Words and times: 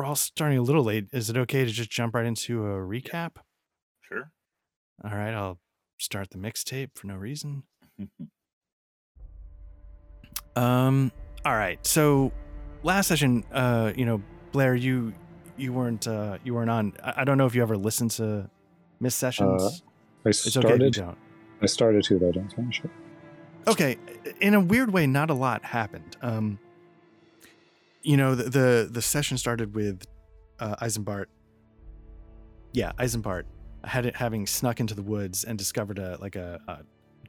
we're 0.00 0.06
all 0.06 0.16
starting 0.16 0.56
a 0.56 0.62
little 0.62 0.82
late. 0.82 1.08
Is 1.12 1.28
it 1.28 1.36
okay 1.36 1.66
to 1.66 1.70
just 1.70 1.90
jump 1.90 2.14
right 2.14 2.24
into 2.24 2.64
a 2.64 2.78
recap? 2.78 3.32
Sure. 4.00 4.32
All 5.04 5.10
right, 5.10 5.34
I'll 5.34 5.58
start 5.98 6.30
the 6.30 6.38
mixtape 6.38 6.92
for 6.94 7.06
no 7.06 7.16
reason. 7.16 7.64
um, 10.56 11.12
all 11.44 11.52
right. 11.52 11.84
So 11.84 12.32
last 12.82 13.08
session, 13.08 13.44
uh, 13.52 13.92
you 13.94 14.06
know, 14.06 14.22
Blair, 14.52 14.74
you 14.74 15.12
you 15.58 15.74
weren't 15.74 16.08
uh 16.08 16.38
you 16.44 16.54
weren't 16.54 16.70
on. 16.70 16.94
I, 17.04 17.12
I 17.18 17.24
don't 17.24 17.36
know 17.36 17.44
if 17.44 17.54
you 17.54 17.60
ever 17.60 17.76
listened 17.76 18.12
to 18.12 18.48
Miss 19.00 19.14
Sessions. 19.14 19.62
Uh, 19.62 19.68
I 20.24 20.30
it's 20.30 20.56
okay 20.56 20.60
if 20.60 20.80
you 20.80 20.92
started. 20.92 20.94
don't. 20.94 21.18
I 21.60 21.66
started 21.66 22.04
to, 22.04 22.18
but 22.18 22.28
I 22.28 22.30
didn't 22.30 22.54
finish 22.54 22.80
it. 22.82 22.90
Okay, 23.68 23.98
in 24.40 24.54
a 24.54 24.60
weird 24.60 24.94
way, 24.94 25.06
not 25.06 25.28
a 25.28 25.34
lot 25.34 25.62
happened. 25.62 26.16
Um, 26.22 26.58
you 28.02 28.16
know, 28.16 28.34
the 28.34 28.44
the, 28.44 28.88
the 28.90 29.02
session 29.02 29.38
started 29.38 29.74
with 29.74 30.04
uh, 30.58 30.76
Eisenbart. 30.76 31.26
Yeah, 32.72 32.92
Eisenbart 32.98 33.44
had 33.84 34.06
it 34.06 34.16
having 34.16 34.46
snuck 34.46 34.80
into 34.80 34.94
the 34.94 35.02
woods 35.02 35.44
and 35.44 35.58
discovered 35.58 35.98
a 35.98 36.16
like 36.20 36.36
a, 36.36 36.60
a 36.68 36.78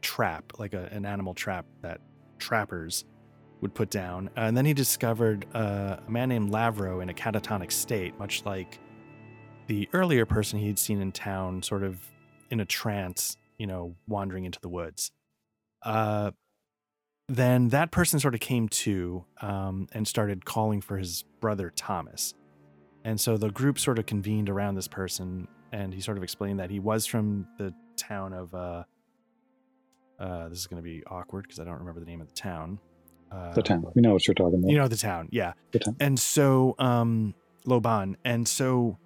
trap, 0.02 0.54
like 0.60 0.74
a, 0.74 0.88
an 0.92 1.06
animal 1.06 1.34
trap 1.34 1.66
that 1.82 2.02
trappers 2.40 3.06
would 3.62 3.74
put 3.76 3.92
down, 3.92 4.28
Uh, 4.36 4.42
and 4.42 4.58
then 4.58 4.66
he 4.66 4.74
discovered 4.74 5.46
uh, 5.54 5.98
a 6.08 6.12
man 6.12 6.30
named 6.30 6.50
Lavro 6.50 7.02
in 7.02 7.10
a 7.10 7.14
catatonic 7.14 7.72
state, 7.72 8.18
much 8.18 8.44
like 8.44 8.80
the 9.68 9.88
earlier 9.94 10.26
person 10.26 10.58
he'd 10.60 10.80
seen 10.80 11.00
in 11.00 11.12
town, 11.12 11.62
sort 11.62 11.84
of 11.84 12.02
in 12.50 12.60
a 12.60 12.66
trance, 12.66 13.38
you 13.60 13.68
know, 13.68 13.96
wandering 14.08 14.46
into 14.46 14.60
the 14.62 14.68
woods. 14.70 15.12
Uh, 15.84 16.32
then 17.36 17.70
that 17.70 17.92
person 17.92 18.20
sort 18.20 18.34
of 18.34 18.40
came 18.40 18.68
to 18.70 19.26
um, 19.42 19.88
and 19.94 20.08
started 20.08 20.46
calling 20.46 20.82
for 20.82 20.98
his 20.98 21.24
brother 21.40 21.72
Thomas. 21.76 22.34
And 23.04 23.20
so 23.20 23.38
the 23.38 23.50
group 23.50 23.80
sort 23.80 23.98
of 24.00 24.06
convened 24.06 24.50
around 24.50 24.76
this 24.76 24.88
person, 24.88 25.48
and 25.72 25.94
he 25.94 26.02
sort 26.02 26.18
of 26.18 26.24
explained 26.24 26.60
that 26.60 26.70
he 26.70 26.80
was 26.80 27.06
from 27.06 27.48
the 27.58 27.74
town 27.96 28.34
of. 28.34 28.54
Uh, 28.54 28.84
uh, 30.20 30.50
this 30.50 30.60
is 30.60 30.68
going 30.68 30.78
to 30.78 30.84
be 30.84 31.04
awkward 31.08 31.44
because 31.44 31.60
I 31.60 31.64
don't 31.64 31.80
remember 31.80 32.00
the 32.00 32.06
name 32.06 32.22
of 32.22 32.28
the 32.28 32.36
town. 32.36 32.80
Uh, 33.32 33.54
The 33.54 33.64
town. 33.64 33.84
We 33.96 34.04
know 34.04 34.14
what 34.14 34.28
you're 34.28 34.36
talking 34.36 34.60
about. 34.60 34.70
You 34.70 34.78
know 34.78 34.88
the 34.88 34.98
town, 34.98 35.30
yeah. 35.32 35.54
the 35.72 35.80
town. 35.80 35.96
And 36.00 36.20
so, 36.20 36.76
um, 36.78 37.34
Loban, 37.66 38.16
and 38.24 38.48
so, 38.48 39.00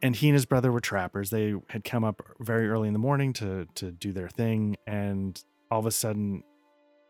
and 0.00 0.16
he 0.16 0.28
and 0.28 0.34
his 0.34 0.46
brother 0.46 0.72
were 0.72 0.80
trappers. 0.80 1.28
They 1.28 1.54
had 1.68 1.84
come 1.84 2.04
up 2.04 2.22
very 2.40 2.70
early 2.70 2.88
in 2.88 2.94
the 2.94 2.98
morning 2.98 3.34
to 3.34 3.66
to 3.74 3.90
do 3.90 4.12
their 4.12 4.28
thing, 4.30 4.76
and 4.86 5.42
all 5.70 5.80
of 5.80 5.86
a 5.86 5.90
sudden, 5.90 6.42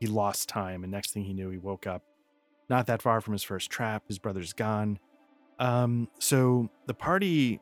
he 0.01 0.07
lost 0.07 0.49
time. 0.49 0.83
And 0.83 0.91
next 0.91 1.13
thing 1.13 1.25
he 1.25 1.35
knew, 1.35 1.51
he 1.51 1.59
woke 1.59 1.87
up 1.87 2.03
not 2.69 2.87
that 2.87 3.03
far 3.03 3.21
from 3.21 3.33
his 3.33 3.43
first 3.43 3.71
trap. 3.71 4.05
His 4.09 4.19
brother's 4.19 4.53
gone. 4.53 4.99
Um, 5.59 6.09
so 6.19 6.71
the 6.87 6.95
party, 6.95 7.61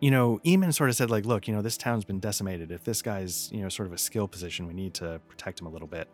you 0.00 0.10
know, 0.10 0.40
Eamon 0.44 0.72
sort 0.72 0.88
of 0.88 0.96
said, 0.96 1.10
like, 1.10 1.26
look, 1.26 1.48
you 1.48 1.54
know, 1.54 1.62
this 1.62 1.76
town's 1.76 2.04
been 2.04 2.20
decimated. 2.20 2.70
If 2.70 2.84
this 2.84 3.02
guy's, 3.02 3.50
you 3.52 3.60
know, 3.60 3.68
sort 3.68 3.88
of 3.88 3.92
a 3.92 3.98
skill 3.98 4.28
position, 4.28 4.66
we 4.66 4.74
need 4.74 4.94
to 4.94 5.20
protect 5.28 5.60
him 5.60 5.66
a 5.66 5.70
little 5.70 5.88
bit. 5.88 6.08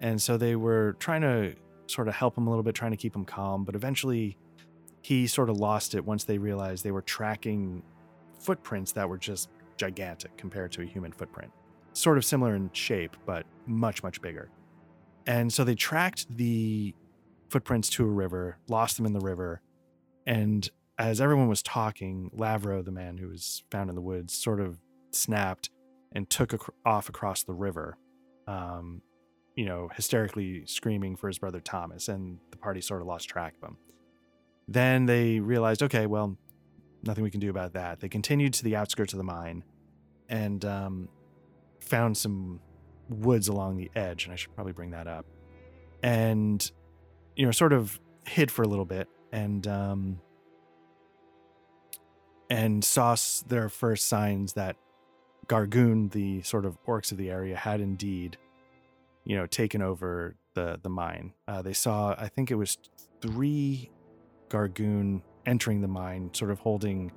And 0.00 0.20
so 0.20 0.36
they 0.36 0.56
were 0.56 0.96
trying 0.98 1.22
to 1.22 1.54
sort 1.86 2.08
of 2.08 2.14
help 2.14 2.36
him 2.36 2.48
a 2.48 2.50
little 2.50 2.64
bit, 2.64 2.74
trying 2.74 2.90
to 2.90 2.96
keep 2.96 3.14
him 3.14 3.24
calm. 3.24 3.64
But 3.64 3.76
eventually, 3.76 4.36
he 5.02 5.28
sort 5.28 5.48
of 5.48 5.56
lost 5.56 5.94
it 5.94 6.04
once 6.04 6.24
they 6.24 6.36
realized 6.36 6.82
they 6.82 6.90
were 6.90 7.02
tracking 7.02 7.82
footprints 8.40 8.90
that 8.92 9.08
were 9.08 9.18
just 9.18 9.50
gigantic 9.76 10.36
compared 10.36 10.72
to 10.72 10.82
a 10.82 10.84
human 10.84 11.12
footprint. 11.12 11.52
Sort 11.92 12.18
of 12.18 12.24
similar 12.24 12.56
in 12.56 12.70
shape, 12.72 13.16
but 13.24 13.46
much, 13.66 14.02
much 14.02 14.20
bigger. 14.20 14.50
And 15.26 15.52
so 15.52 15.64
they 15.64 15.74
tracked 15.74 16.26
the 16.36 16.94
footprints 17.48 17.88
to 17.90 18.04
a 18.04 18.08
river, 18.08 18.58
lost 18.68 18.96
them 18.96 19.06
in 19.06 19.12
the 19.12 19.20
river. 19.20 19.60
And 20.26 20.68
as 20.98 21.20
everyone 21.20 21.48
was 21.48 21.62
talking, 21.62 22.30
Lavro, 22.36 22.84
the 22.84 22.92
man 22.92 23.18
who 23.18 23.28
was 23.28 23.62
found 23.70 23.88
in 23.88 23.96
the 23.96 24.02
woods, 24.02 24.34
sort 24.34 24.60
of 24.60 24.78
snapped 25.12 25.70
and 26.12 26.28
took 26.30 26.54
ac- 26.54 26.72
off 26.84 27.08
across 27.08 27.42
the 27.42 27.52
river. 27.52 27.98
Um, 28.46 29.02
you 29.56 29.64
know, 29.64 29.88
hysterically 29.94 30.64
screaming 30.66 31.16
for 31.16 31.28
his 31.28 31.38
brother 31.38 31.60
Thomas, 31.60 32.08
and 32.08 32.38
the 32.50 32.58
party 32.58 32.80
sort 32.80 33.00
of 33.00 33.08
lost 33.08 33.28
track 33.28 33.54
of 33.60 33.70
him. 33.70 33.76
Then 34.68 35.06
they 35.06 35.40
realized, 35.40 35.82
okay, 35.82 36.06
well, 36.06 36.36
nothing 37.02 37.24
we 37.24 37.30
can 37.30 37.40
do 37.40 37.50
about 37.50 37.72
that. 37.72 38.00
They 38.00 38.08
continued 38.08 38.52
to 38.54 38.64
the 38.64 38.76
outskirts 38.76 39.12
of 39.12 39.16
the 39.16 39.24
mine 39.24 39.64
and 40.28 40.64
um, 40.64 41.08
found 41.80 42.16
some 42.16 42.60
woods 43.08 43.48
along 43.48 43.76
the 43.76 43.90
edge, 43.94 44.24
and 44.24 44.32
I 44.32 44.36
should 44.36 44.54
probably 44.54 44.72
bring 44.72 44.90
that 44.90 45.06
up. 45.06 45.26
And, 46.02 46.70
you 47.36 47.46
know, 47.46 47.52
sort 47.52 47.72
of 47.72 48.00
hid 48.26 48.50
for 48.50 48.62
a 48.62 48.68
little 48.68 48.84
bit 48.84 49.08
and 49.32 49.66
um, 49.66 50.20
and 52.50 52.84
saw 52.84 53.16
their 53.46 53.68
first 53.68 54.08
signs 54.08 54.52
that 54.54 54.76
Gargoon, 55.48 56.08
the 56.08 56.42
sort 56.42 56.64
of 56.64 56.78
orcs 56.86 57.12
of 57.12 57.18
the 57.18 57.30
area, 57.30 57.56
had 57.56 57.80
indeed 57.80 58.36
you 59.26 59.36
know, 59.36 59.46
taken 59.46 59.82
over 59.82 60.36
the 60.54 60.78
the 60.82 60.88
mine. 60.88 61.34
Uh, 61.46 61.60
they 61.60 61.72
saw, 61.72 62.14
I 62.16 62.28
think 62.28 62.50
it 62.50 62.54
was 62.54 62.78
three 63.20 63.90
Gargoon 64.48 65.22
entering 65.44 65.80
the 65.80 65.88
mine, 65.88 66.30
sort 66.32 66.52
of 66.52 66.60
holding, 66.60 67.10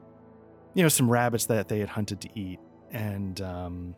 you 0.73 0.81
know, 0.81 0.89
some 0.89 1.09
rabbits 1.09 1.45
that 1.45 1.69
they 1.69 1.79
had 1.79 1.89
hunted 1.89 2.19
to 2.21 2.29
eat, 2.37 2.59
and 2.91 3.39
um, 3.41 3.95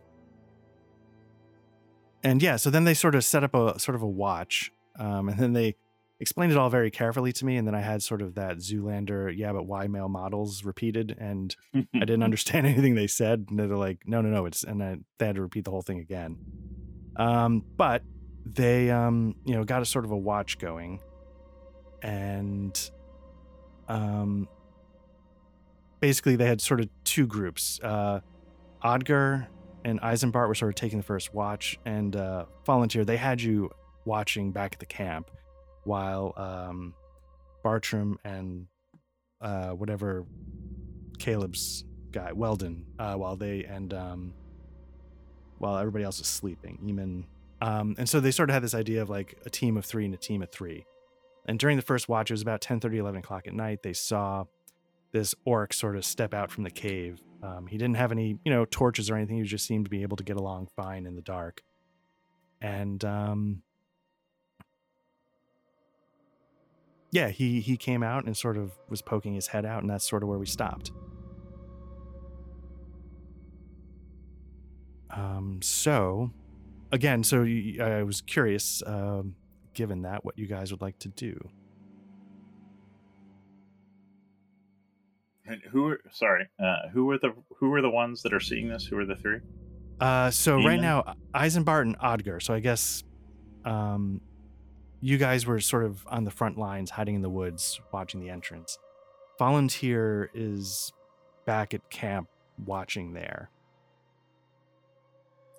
and 2.23 2.41
yeah. 2.41 2.55
So 2.55 2.69
then 2.69 2.83
they 2.83 2.93
sort 2.93 3.15
of 3.15 3.23
set 3.23 3.43
up 3.43 3.53
a 3.53 3.79
sort 3.79 3.95
of 3.95 4.01
a 4.01 4.07
watch, 4.07 4.71
um, 4.97 5.29
and 5.29 5.39
then 5.39 5.53
they 5.53 5.75
explained 6.19 6.51
it 6.51 6.57
all 6.57 6.69
very 6.69 6.91
carefully 6.91 7.33
to 7.33 7.45
me, 7.45 7.57
and 7.57 7.67
then 7.67 7.73
I 7.73 7.81
had 7.81 8.03
sort 8.03 8.21
of 8.21 8.35
that 8.35 8.57
Zoolander, 8.57 9.35
yeah, 9.35 9.51
but 9.51 9.63
why 9.63 9.87
male 9.87 10.07
models 10.07 10.63
repeated, 10.63 11.15
and 11.19 11.55
I 11.73 11.99
didn't 11.99 12.23
understand 12.29 12.67
anything 12.67 12.95
they 12.95 13.07
said. 13.07 13.47
And 13.49 13.57
they're 13.57 13.67
like, 13.67 14.03
no, 14.05 14.21
no, 14.21 14.29
no, 14.29 14.45
it's, 14.45 14.63
and 14.63 14.83
I, 14.83 14.97
they 15.17 15.25
had 15.25 15.35
to 15.35 15.41
repeat 15.41 15.65
the 15.65 15.71
whole 15.71 15.81
thing 15.81 15.99
again. 15.99 16.37
Um, 17.15 17.65
but 17.75 18.03
they, 18.45 18.91
um, 18.91 19.35
you 19.45 19.55
know, 19.55 19.63
got 19.63 19.81
a 19.81 19.85
sort 19.85 20.05
of 20.05 20.11
a 20.11 20.17
watch 20.17 20.59
going, 20.59 21.01
and, 22.03 22.91
um, 23.87 24.47
basically 26.01 26.35
they 26.35 26.45
had 26.45 26.61
sort 26.61 26.81
of 26.81 26.89
two 27.03 27.25
groups. 27.25 27.79
Uh, 27.81 28.19
Odger 28.83 29.47
and 29.83 29.99
Eisenbart 30.01 30.47
were 30.47 30.55
sort 30.55 30.69
of 30.69 30.75
taking 30.75 30.99
the 30.99 31.03
first 31.03 31.33
watch, 31.33 31.79
and 31.85 32.15
uh, 32.15 32.45
Volunteer 32.65 33.05
they 33.05 33.17
had 33.17 33.41
you 33.41 33.69
watching 34.05 34.51
back 34.51 34.73
at 34.73 34.79
the 34.79 34.85
camp, 34.85 35.31
while 35.83 36.33
um, 36.37 36.93
Bartram 37.63 38.17
and 38.23 38.67
uh, 39.41 39.69
whatever 39.69 40.25
Caleb's 41.19 41.85
guy 42.11 42.31
Weldon, 42.31 42.85
uh, 42.99 43.15
while 43.15 43.35
they 43.35 43.63
and 43.63 43.93
um, 43.93 44.33
while 45.57 45.77
everybody 45.77 46.03
else 46.03 46.19
was 46.19 46.27
sleeping. 46.27 46.79
Eamon, 46.83 47.25
um, 47.61 47.95
and 47.97 48.09
so 48.09 48.19
they 48.19 48.31
sort 48.31 48.49
of 48.49 48.53
had 48.53 48.63
this 48.63 48.73
idea 48.73 49.01
of 49.01 49.09
like 49.09 49.37
a 49.45 49.49
team 49.49 49.77
of 49.77 49.85
three 49.85 50.05
and 50.05 50.13
a 50.13 50.17
team 50.17 50.41
of 50.41 50.49
three. 50.49 50.85
And 51.45 51.57
during 51.57 51.75
the 51.75 51.83
first 51.83 52.07
watch, 52.07 52.29
it 52.29 52.33
was 52.33 52.41
about 52.41 52.61
10 52.61 52.79
30, 52.79 52.99
11 52.99 53.19
o'clock 53.19 53.47
at 53.47 53.53
night. 53.53 53.81
They 53.83 53.93
saw 53.93 54.45
this 55.11 55.35
orc 55.45 55.73
sort 55.73 55.95
of 55.95 56.05
step 56.05 56.33
out 56.33 56.51
from 56.51 56.63
the 56.63 56.71
cave. 56.71 57.21
Um, 57.43 57.67
he 57.67 57.77
didn't 57.77 57.95
have 57.95 58.11
any, 58.11 58.37
you 58.45 58.51
know, 58.51 58.65
torches 58.65 59.09
or 59.09 59.15
anything. 59.15 59.37
He 59.37 59.43
just 59.43 59.65
seemed 59.65 59.85
to 59.85 59.89
be 59.89 60.03
able 60.03 60.17
to 60.17 60.23
get 60.23 60.37
along 60.37 60.67
fine 60.75 61.05
in 61.05 61.15
the 61.15 61.21
dark. 61.21 61.61
And 62.61 63.03
um, 63.03 63.63
yeah, 67.11 67.29
he 67.29 67.59
he 67.59 67.77
came 67.77 68.03
out 68.03 68.25
and 68.25 68.37
sort 68.37 68.57
of 68.57 68.71
was 68.89 69.01
poking 69.01 69.33
his 69.33 69.47
head 69.47 69.65
out, 69.65 69.81
and 69.81 69.89
that's 69.89 70.07
sort 70.07 70.23
of 70.23 70.29
where 70.29 70.37
we 70.37 70.45
stopped. 70.45 70.91
Um, 75.09 75.59
so 75.61 76.31
again, 76.91 77.23
so 77.23 77.43
I 77.43 78.03
was 78.03 78.21
curious, 78.21 78.81
um, 78.85 79.35
given 79.73 80.03
that, 80.03 80.23
what 80.23 80.37
you 80.37 80.47
guys 80.47 80.71
would 80.71 80.81
like 80.81 80.99
to 80.99 81.09
do. 81.09 81.49
And 85.51 85.61
who 85.69 85.87
are 85.87 85.99
sorry? 86.11 86.47
Uh, 86.57 86.87
who 86.93 87.09
are 87.11 87.17
the 87.17 87.33
who 87.57 87.73
are 87.73 87.81
the 87.81 87.89
ones 87.89 88.21
that 88.23 88.33
are 88.33 88.39
seeing 88.39 88.69
this? 88.69 88.85
Who 88.85 88.97
are 88.97 89.05
the 89.05 89.17
three? 89.17 89.39
Uh, 89.99 90.31
so 90.31 90.63
right 90.63 90.79
now, 90.79 91.15
Eisenbart 91.35 91.81
and 91.81 91.99
Odger. 91.99 92.41
So 92.41 92.53
I 92.53 92.61
guess, 92.61 93.03
um, 93.65 94.21
you 95.01 95.17
guys 95.17 95.45
were 95.45 95.59
sort 95.59 95.83
of 95.83 96.07
on 96.07 96.23
the 96.23 96.31
front 96.31 96.57
lines, 96.57 96.89
hiding 96.89 97.15
in 97.15 97.21
the 97.21 97.29
woods, 97.29 97.81
watching 97.91 98.21
the 98.21 98.29
entrance. 98.29 98.79
Volunteer 99.37 100.31
is 100.33 100.93
back 101.45 101.73
at 101.73 101.89
camp, 101.89 102.29
watching 102.65 103.13
there. 103.13 103.49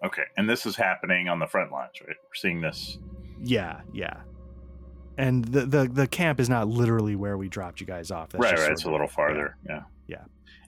Okay, 0.02 0.24
and 0.36 0.48
this 0.48 0.64
is 0.64 0.74
happening 0.74 1.28
on 1.28 1.38
the 1.38 1.46
front 1.46 1.70
lines, 1.70 1.92
right? 2.00 2.16
We're 2.16 2.34
seeing 2.34 2.62
this. 2.62 2.98
Yeah, 3.42 3.82
yeah. 3.92 4.22
And 5.18 5.44
the 5.44 5.66
the 5.66 5.88
the 5.92 6.06
camp 6.06 6.40
is 6.40 6.48
not 6.48 6.68
literally 6.68 7.16
where 7.16 7.36
we 7.36 7.48
dropped 7.48 7.80
you 7.80 7.86
guys 7.86 8.10
off. 8.10 8.30
That's 8.30 8.42
right, 8.42 8.50
just 8.52 8.62
right. 8.62 8.72
It's 8.72 8.82
of- 8.84 8.88
a 8.88 8.92
little 8.92 9.08
farther. 9.08 9.56
Yeah. 9.68 9.82
Yeah. 10.06 10.24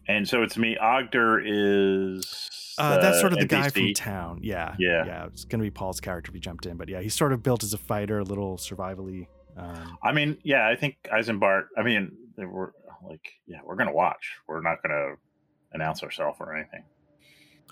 And 0.06 0.28
so 0.28 0.42
it's 0.42 0.58
me. 0.58 0.76
Odger 0.80 1.40
is. 1.44 2.50
Uh, 2.76 2.98
that's 2.98 3.20
sort 3.20 3.32
of 3.32 3.38
the 3.38 3.46
guy 3.46 3.68
from 3.70 3.92
town. 3.94 4.40
Yeah, 4.42 4.74
Yeah. 4.78 5.06
yeah. 5.06 5.26
It's 5.26 5.44
gonna 5.44 5.62
be 5.62 5.70
Paul's 5.70 6.00
character 6.00 6.30
if 6.30 6.34
he 6.34 6.40
jumped 6.40 6.66
in, 6.66 6.76
but 6.76 6.88
yeah, 6.88 7.00
he's 7.00 7.14
sort 7.14 7.32
of 7.32 7.42
built 7.42 7.62
as 7.62 7.72
a 7.72 7.78
fighter, 7.78 8.18
a 8.18 8.24
little 8.24 8.56
survivally. 8.58 9.28
Um, 9.56 9.96
I 10.02 10.12
mean, 10.12 10.36
yeah, 10.42 10.68
I 10.68 10.74
think 10.76 10.96
Eisenbart. 11.12 11.66
I 11.78 11.82
mean, 11.84 12.10
they 12.36 12.44
were 12.44 12.74
like, 13.02 13.32
yeah, 13.46 13.60
we're 13.64 13.76
gonna 13.76 13.92
watch. 13.94 14.36
We're 14.48 14.60
not 14.60 14.82
gonna 14.82 15.14
announce 15.72 16.02
ourselves 16.02 16.36
or 16.40 16.54
anything. 16.54 16.82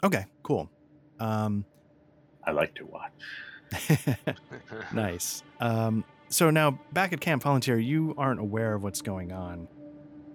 Okay, 0.05 0.25
cool. 0.43 0.71
Um, 1.21 1.65
I 2.45 2.53
like 2.53 2.75
to 2.77 2.87
watch. 2.87 3.13
nice. 4.93 5.43
Um, 5.61 6.05
so 6.33 6.51
now 6.51 6.79
back 6.93 7.13
at 7.13 7.21
Camp 7.21 7.43
Volunteer, 7.43 7.79
you 7.79 8.15
aren't 8.17 8.41
aware 8.41 8.75
of 8.75 8.83
what's 8.83 9.03
going 9.03 9.33
on. 9.33 9.69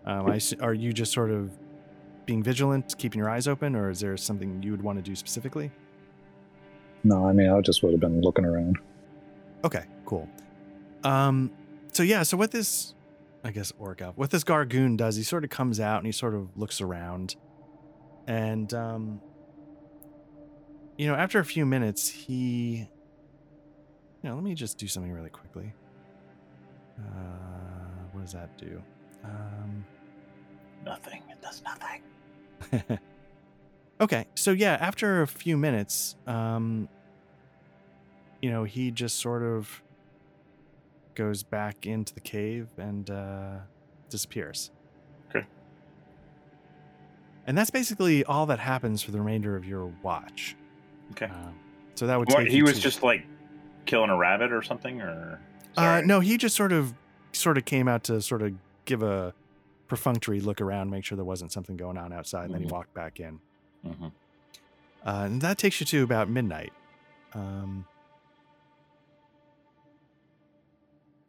Um, 0.06 0.30
I, 0.30 0.40
are 0.62 0.74
you 0.74 0.94
just 0.94 1.12
sort 1.12 1.32
of 1.32 1.52
being 2.26 2.44
vigilant, 2.44 2.96
keeping 2.98 3.18
your 3.20 3.30
eyes 3.30 3.48
open, 3.48 3.76
or 3.76 3.90
is 3.90 4.00
there 4.00 4.16
something 4.16 4.62
you 4.62 4.72
would 4.72 4.82
want 4.82 4.98
to 4.98 5.02
do 5.02 5.16
specifically? 5.16 5.72
No, 7.04 7.28
I 7.28 7.34
mean, 7.34 7.50
I 7.50 7.60
just 7.62 7.82
would 7.82 7.94
have 7.94 8.00
been 8.00 8.22
looking 8.22 8.46
around. 8.46 8.78
Okay, 9.64 9.86
cool. 10.06 10.30
Um, 11.04 11.52
so 11.92 12.04
yeah, 12.04 12.24
so 12.24 12.38
what 12.38 12.52
this, 12.52 12.94
I 13.44 13.52
guess, 13.52 13.74
orc 13.80 14.02
elf, 14.02 14.18
what 14.18 14.30
this 14.30 14.44
Gargoon 14.44 14.98
does, 14.98 15.16
he 15.16 15.24
sort 15.24 15.44
of 15.44 15.50
comes 15.50 15.80
out 15.80 15.98
and 15.98 16.06
he 16.06 16.12
sort 16.12 16.36
of 16.36 16.56
looks 16.56 16.80
around, 16.80 17.36
and 18.28 18.72
um, 18.74 19.20
you 20.98 21.08
know, 21.08 21.16
after 21.16 21.40
a 21.40 21.46
few 21.46 21.66
minutes, 21.66 22.08
he, 22.08 22.88
you 24.22 24.30
know, 24.30 24.36
let 24.36 24.44
me 24.44 24.54
just 24.54 24.78
do 24.78 24.88
something 24.88 25.12
really 25.12 25.30
quickly. 25.30 25.74
Uh, 27.00 28.04
what 28.12 28.22
does 28.22 28.34
that 28.34 28.58
do? 28.58 28.82
Um, 29.24 29.86
Nothing. 30.86 31.22
It 31.30 31.42
does 31.42 31.62
nothing. 31.64 33.00
okay, 34.02 34.26
so 34.36 34.52
yeah, 34.52 34.78
after 34.80 35.22
a 35.22 35.28
few 35.28 35.58
minutes, 35.58 36.16
um, 36.26 36.88
you 38.42 38.50
know, 38.50 38.64
he 38.64 38.92
just 38.92 39.20
sort 39.20 39.44
of 39.44 39.82
goes 41.16 41.44
back 41.44 41.86
into 41.86 42.14
the 42.14 42.20
cave 42.20 42.68
and 42.78 43.10
uh, 43.10 43.58
disappears. 44.10 44.72
Okay. 45.30 45.46
And 47.48 47.58
that's 47.58 47.72
basically 47.72 48.24
all 48.24 48.46
that 48.46 48.60
happens 48.60 49.02
for 49.02 49.12
the 49.12 49.20
remainder 49.20 49.56
of 49.56 49.66
your 49.66 49.92
watch. 50.04 50.56
Okay. 51.12 51.26
Um, 51.26 51.56
so 51.96 52.08
that 52.08 52.18
would 52.18 52.30
What, 52.30 52.44
take 52.44 52.50
he 52.50 52.62
was 52.62 52.80
just 52.80 53.04
like 53.04 53.26
killing 53.86 54.10
a 54.10 54.16
rabbit 54.18 54.52
or 54.54 54.62
something, 54.62 55.02
or 55.02 55.40
Uh, 55.78 56.02
no, 56.04 56.20
he 56.20 56.38
just 56.38 56.56
sort 56.56 56.72
of 56.72 56.94
sort 57.32 57.58
of 57.58 57.66
came 57.66 57.88
out 57.88 58.04
to 58.06 58.22
sort 58.22 58.42
of 58.42 58.54
give 58.86 59.04
a 59.04 59.34
perfunctory 59.88 60.40
look 60.42 60.60
around, 60.60 60.90
make 60.90 61.06
sure 61.06 61.16
there 61.16 61.24
wasn't 61.26 61.52
something 61.52 61.78
going 61.78 61.98
on 61.98 62.12
outside, 62.12 62.46
and 62.46 62.54
then 62.56 62.62
he 62.62 62.68
Mhm. 62.68 62.72
walked 62.72 62.94
back 62.94 63.20
in. 63.20 63.40
Mhm. 63.86 64.12
Uh, 65.06 65.24
and 65.26 65.42
that 65.42 65.58
takes 65.58 65.80
you 65.80 65.86
to 65.86 66.04
about 66.04 66.30
midnight. 66.30 66.74
Um, 67.34 67.86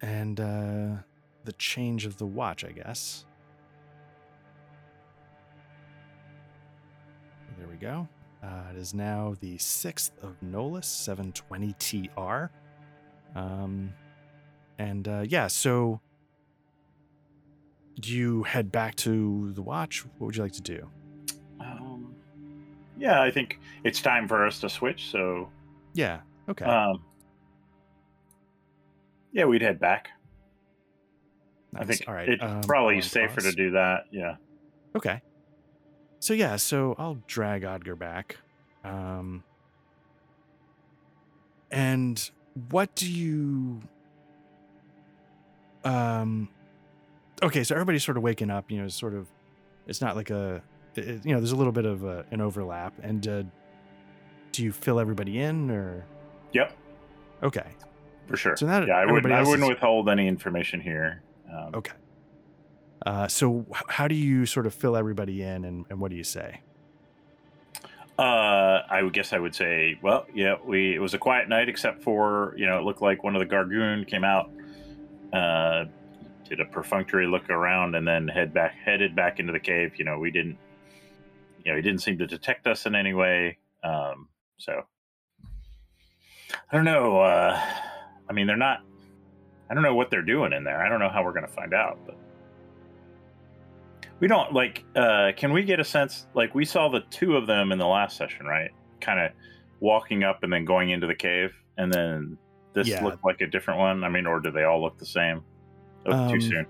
and 0.01 0.41
uh, 0.41 0.97
the 1.45 1.53
change 1.59 2.07
of 2.07 2.17
the 2.17 2.27
watch, 2.27 2.65
I 2.65 2.73
guess. 2.73 3.25
There 7.59 7.69
we 7.69 7.77
go. 7.77 8.09
Uh, 8.43 8.71
it 8.71 8.77
is 8.77 8.95
now 8.95 9.35
the 9.41 9.59
6th 9.59 10.13
of 10.23 10.41
Nolus, 10.43 10.87
720 10.87 11.73
TR. 11.79 12.51
Um, 13.37 13.93
and 14.79 15.07
uh, 15.09 15.25
yeah, 15.27 15.47
so 15.49 16.01
do 18.01 18.13
you 18.15 18.45
head 18.45 18.71
back 18.71 18.95
to 18.97 19.53
the 19.53 19.63
watch? 19.63 20.05
What 20.19 20.27
would 20.27 20.37
you 20.37 20.43
like 20.43 20.53
to 20.53 20.63
do? 20.63 20.89
Um, 21.61 22.15
yeah, 22.97 23.21
I 23.23 23.31
think 23.31 23.59
it's 23.85 24.01
time 24.01 24.29
for 24.29 24.47
us 24.47 24.61
to 24.61 24.69
switch. 24.69 25.11
So, 25.11 25.49
Yeah. 25.95 26.21
Okay. 26.49 26.65
um, 26.65 27.03
yeah, 29.33 29.45
we'd 29.47 29.63
head 29.63 29.79
back. 29.81 30.11
I 31.77 31.85
think 31.85 32.05
All 32.09 32.15
right. 32.15 32.29
it's 32.29 32.43
um, 32.43 32.63
probably 32.63 33.01
safer 33.03 33.35
pause. 33.41 33.45
to 33.45 33.53
do 33.53 33.71
that. 33.73 34.05
Yeah. 34.11 34.37
Okay. 34.97 35.21
So 36.21 36.33
yeah, 36.35 36.57
so 36.57 36.95
I'll 36.99 37.19
drag 37.27 37.63
Odger 37.63 37.97
back. 37.99 38.37
Um 38.85 39.45
and 41.71 42.31
what 42.71 42.95
do 42.95 43.11
you 43.13 43.83
um 45.85 46.49
okay, 47.43 47.63
so 47.65 47.75
everybody's 47.75 48.05
sort 48.05 48.17
of 48.17 48.23
waking 48.23 48.51
up, 48.51 48.71
you 48.71 48.81
know, 48.81 48.89
sort 48.89 49.15
of 49.15 49.29
it's 49.87 50.01
not 50.01 50.17
like 50.17 50.31
a 50.31 50.63
it- 50.97 51.25
you 51.25 51.33
know, 51.33 51.39
there's 51.41 51.53
a 51.53 51.57
little 51.57 51.73
bit 51.73 51.85
of 51.87 52.05
a, 52.05 52.25
an 52.31 52.41
overlap 52.41 52.93
and 53.03 53.27
uh 53.29 53.43
do 54.53 54.63
you 54.65 54.73
fill 54.73 54.99
everybody 54.99 55.39
in 55.39 55.71
or 55.71 56.05
Yep, 56.53 56.77
okay. 57.43 57.67
for 58.27 58.37
sure. 58.37 58.57
So 58.57 58.67
now 58.67 58.85
yeah, 58.85 58.95
I 58.97 59.07
wouldn't. 59.07 59.33
I 59.33 59.41
wouldn't 59.43 59.63
is- 59.65 59.69
withhold 59.69 60.09
any 60.09 60.27
information 60.27 60.81
here. 60.81 61.23
Um, 61.53 61.71
Okay. 61.75 61.93
Uh 63.07 63.29
so 63.29 63.65
how 63.89 64.09
do 64.09 64.15
you 64.15 64.45
sort 64.47 64.67
of 64.67 64.75
fill 64.75 64.97
everybody 64.97 65.43
in 65.43 65.65
and, 65.65 65.85
and 65.91 66.01
what 66.01 66.11
do 66.11 66.17
you 66.17 66.25
say? 66.25 66.61
Uh, 68.19 68.83
I 68.91 69.03
would 69.05 69.13
guess 69.13 69.33
I 69.33 69.39
would 69.39 69.55
say, 69.55 69.97
well, 70.03 70.27
yeah, 70.35 70.57
we 70.65 70.93
it 70.97 70.99
was 70.99 71.15
a 71.15 71.19
quiet 71.19 71.49
night 71.49 71.69
except 71.69 72.03
for 72.03 72.53
you 72.57 72.67
know 72.67 72.79
it 72.79 72.83
looked 72.83 73.01
like 73.01 73.23
one 73.23 73.37
of 73.37 73.41
the 73.41 73.47
Gargoon 73.47 74.05
came 74.05 74.25
out, 74.25 74.51
uh, 75.33 75.85
did 76.49 76.61
a 76.61 76.65
perfunctory 76.65 77.27
look 77.27 77.49
around 77.51 77.95
and 77.95 78.07
then 78.07 78.29
head 78.29 78.55
back 78.55 78.75
headed 78.85 79.15
back 79.15 79.39
into 79.41 79.53
the 79.53 79.61
cave. 79.61 79.93
You 79.97 80.05
know, 80.05 80.19
we 80.19 80.31
didn't, 80.31 80.59
you 81.65 81.73
know, 81.73 81.77
he 81.77 81.83
didn't 81.83 82.01
seem 82.01 82.19
to 82.19 82.27
detect 82.27 82.67
us 82.67 82.87
in 82.87 82.95
any 82.95 83.15
way. 83.15 83.59
Um, 83.85 84.29
so 84.57 84.83
I 86.53 86.77
don't 86.77 86.85
know. 86.85 87.21
Uh, 87.21 87.61
I 88.29 88.33
mean, 88.33 88.47
they're 88.47 88.57
not. 88.57 88.81
I 89.71 89.75
don't 89.75 89.83
know 89.83 89.95
what 89.95 90.11
they're 90.11 90.23
doing 90.23 90.53
in 90.53 90.65
there. 90.65 90.83
I 90.83 90.89
don't 90.89 90.99
know 90.99 91.11
how 91.11 91.23
we're 91.23 91.35
going 91.35 91.47
to 91.47 91.53
find 91.53 91.75
out, 91.75 91.99
but 92.07 92.17
we 94.21 94.27
don't 94.27 94.53
like 94.53 94.85
uh 94.97 95.31
can 95.37 95.53
we 95.53 95.63
get 95.63 95.81
a 95.81 95.85
sense 95.85 96.27
like 96.35 96.55
we 96.55 96.65
saw 96.65 96.89
the 96.89 97.01
two 97.11 97.37
of 97.37 97.47
them 97.47 97.73
in 97.73 97.79
the 97.79 97.87
last 97.87 98.17
session 98.17 98.47
right 98.47 98.71
kind 99.01 99.21
of 99.21 99.31
walking 99.81 100.25
up 100.25 100.43
and 100.43 100.53
then 100.53 100.65
going 100.65 100.91
into 100.91 101.07
the 101.07 101.15
cave 101.15 101.51
and 101.77 101.93
then 101.93 102.37
this 102.75 102.89
Yeah. 102.89 103.05
looked 103.05 103.25
like 103.25 103.41
a 103.41 103.47
different 103.47 103.81
one 103.81 104.05
i 104.05 104.09
mean 104.09 104.27
or 104.27 104.41
do 104.41 104.51
they 104.51 104.65
all 104.65 104.81
look 104.81 104.99
the 104.99 105.07
same 105.07 105.43
oh, 106.07 106.13
Um, 106.13 106.29
too 106.33 106.41
soon 106.41 106.67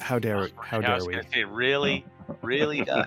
How 0.00 0.18
dare 0.18 0.38
we 0.40 0.52
how 0.60 0.78
I 0.78 0.80
dare 0.82 0.94
was 0.96 1.06
we? 1.06 1.12
gonna 1.14 1.28
say, 1.32 1.44
really, 1.44 2.04
really? 2.42 2.86
Uh, 2.88 3.04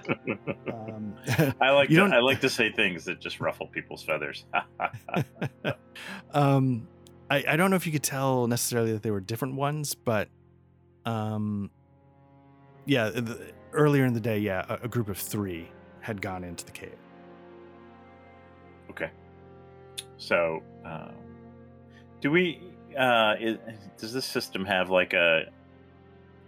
Um, 0.72 1.16
i 1.62 1.70
like 1.72 1.90
to, 1.90 1.96
don't- 1.96 2.14
i 2.14 2.20
like 2.20 2.42
to 2.42 2.50
say 2.50 2.72
things 2.72 3.06
that 3.06 3.20
just 3.20 3.40
ruffle 3.40 3.68
people's 3.68 4.04
feathers 4.04 4.46
um, 6.34 6.88
I, 7.30 7.44
I 7.48 7.56
don't 7.58 7.70
know 7.70 7.76
if 7.76 7.86
you 7.86 7.92
could 7.92 8.04
tell 8.04 8.48
necessarily 8.48 8.92
that 8.94 9.04
they 9.04 9.12
were 9.12 9.20
different 9.20 9.56
ones, 9.56 9.94
but 9.94 10.30
um, 11.06 11.70
yeah, 12.86 13.10
the, 13.10 13.52
earlier 13.74 14.06
in 14.06 14.14
the 14.14 14.20
day, 14.20 14.40
yeah, 14.40 14.66
a, 14.68 14.86
a 14.86 14.88
group 14.88 15.10
of 15.10 15.18
three 15.18 15.70
had 16.02 16.22
gone 16.22 16.44
into 16.44 16.66
the 16.66 16.72
cave. 16.72 16.96
okay 18.90 19.12
so 20.18 20.62
um, 20.86 21.14
do 22.22 22.32
we 22.32 22.62
uh 22.98 23.36
is, 23.40 23.58
does 23.98 24.14
this 24.14 24.26
system 24.26 24.66
have 24.66 24.90
like 24.90 25.14
a 25.14 25.44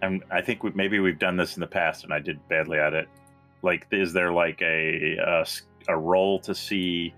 and 0.01 0.23
i 0.31 0.41
think 0.41 0.63
we, 0.63 0.71
maybe 0.71 0.99
we've 0.99 1.19
done 1.19 1.37
this 1.37 1.55
in 1.55 1.61
the 1.61 1.67
past 1.67 2.03
and 2.03 2.13
i 2.13 2.19
did 2.19 2.39
badly 2.47 2.77
at 2.77 2.93
it. 2.93 3.07
Like 3.63 3.85
is 3.91 4.11
there 4.11 4.31
like 4.31 4.61
a 4.61 5.45
a 5.87 5.97
role 5.97 6.39
to 6.39 6.55
see 6.55 7.13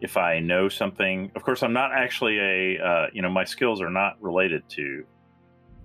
if 0.00 0.16
i 0.16 0.38
know 0.38 0.68
something? 0.68 1.32
Of 1.34 1.42
course 1.42 1.62
i'm 1.62 1.72
not 1.72 1.92
actually 1.92 2.38
a 2.38 2.78
uh, 2.78 3.06
you 3.12 3.22
know 3.22 3.30
my 3.30 3.44
skills 3.44 3.80
are 3.80 3.90
not 3.90 4.16
related 4.22 4.68
to 4.70 5.04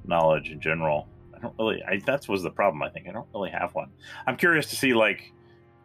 knowledge 0.06 0.52
in 0.52 0.60
general. 0.60 1.08
I 1.36 1.40
don't 1.40 1.56
really 1.58 1.84
I, 1.84 2.00
that 2.06 2.28
was 2.30 2.44
the 2.44 2.52
problem 2.52 2.84
i 2.84 2.90
think. 2.90 3.08
I 3.08 3.12
don't 3.12 3.28
really 3.34 3.52
have 3.52 3.74
one. 3.74 3.90
I'm 4.28 4.38
curious 4.38 4.68
to 4.68 4.76
see 4.76 4.94
like 4.94 5.34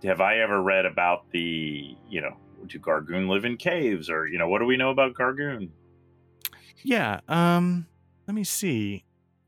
have 0.05 0.21
i 0.21 0.39
ever 0.39 0.63
read 0.63 0.87
about 0.87 1.29
the 1.33 1.97
you 2.09 2.21
know 2.21 2.37
do 2.67 2.79
gargoon 2.79 3.29
live 3.29 3.45
in 3.45 3.57
caves 3.57 4.11
or 4.11 4.27
you 4.27 4.39
know 4.39 4.49
what 4.49 4.59
do 4.59 4.65
we 4.65 4.77
know 4.77 4.91
about 4.91 5.15
gargoon 5.15 5.73
Yeah. 6.83 7.21
Um, 7.29 7.87
let 8.27 8.35
me 8.35 8.45
see. 8.45 9.05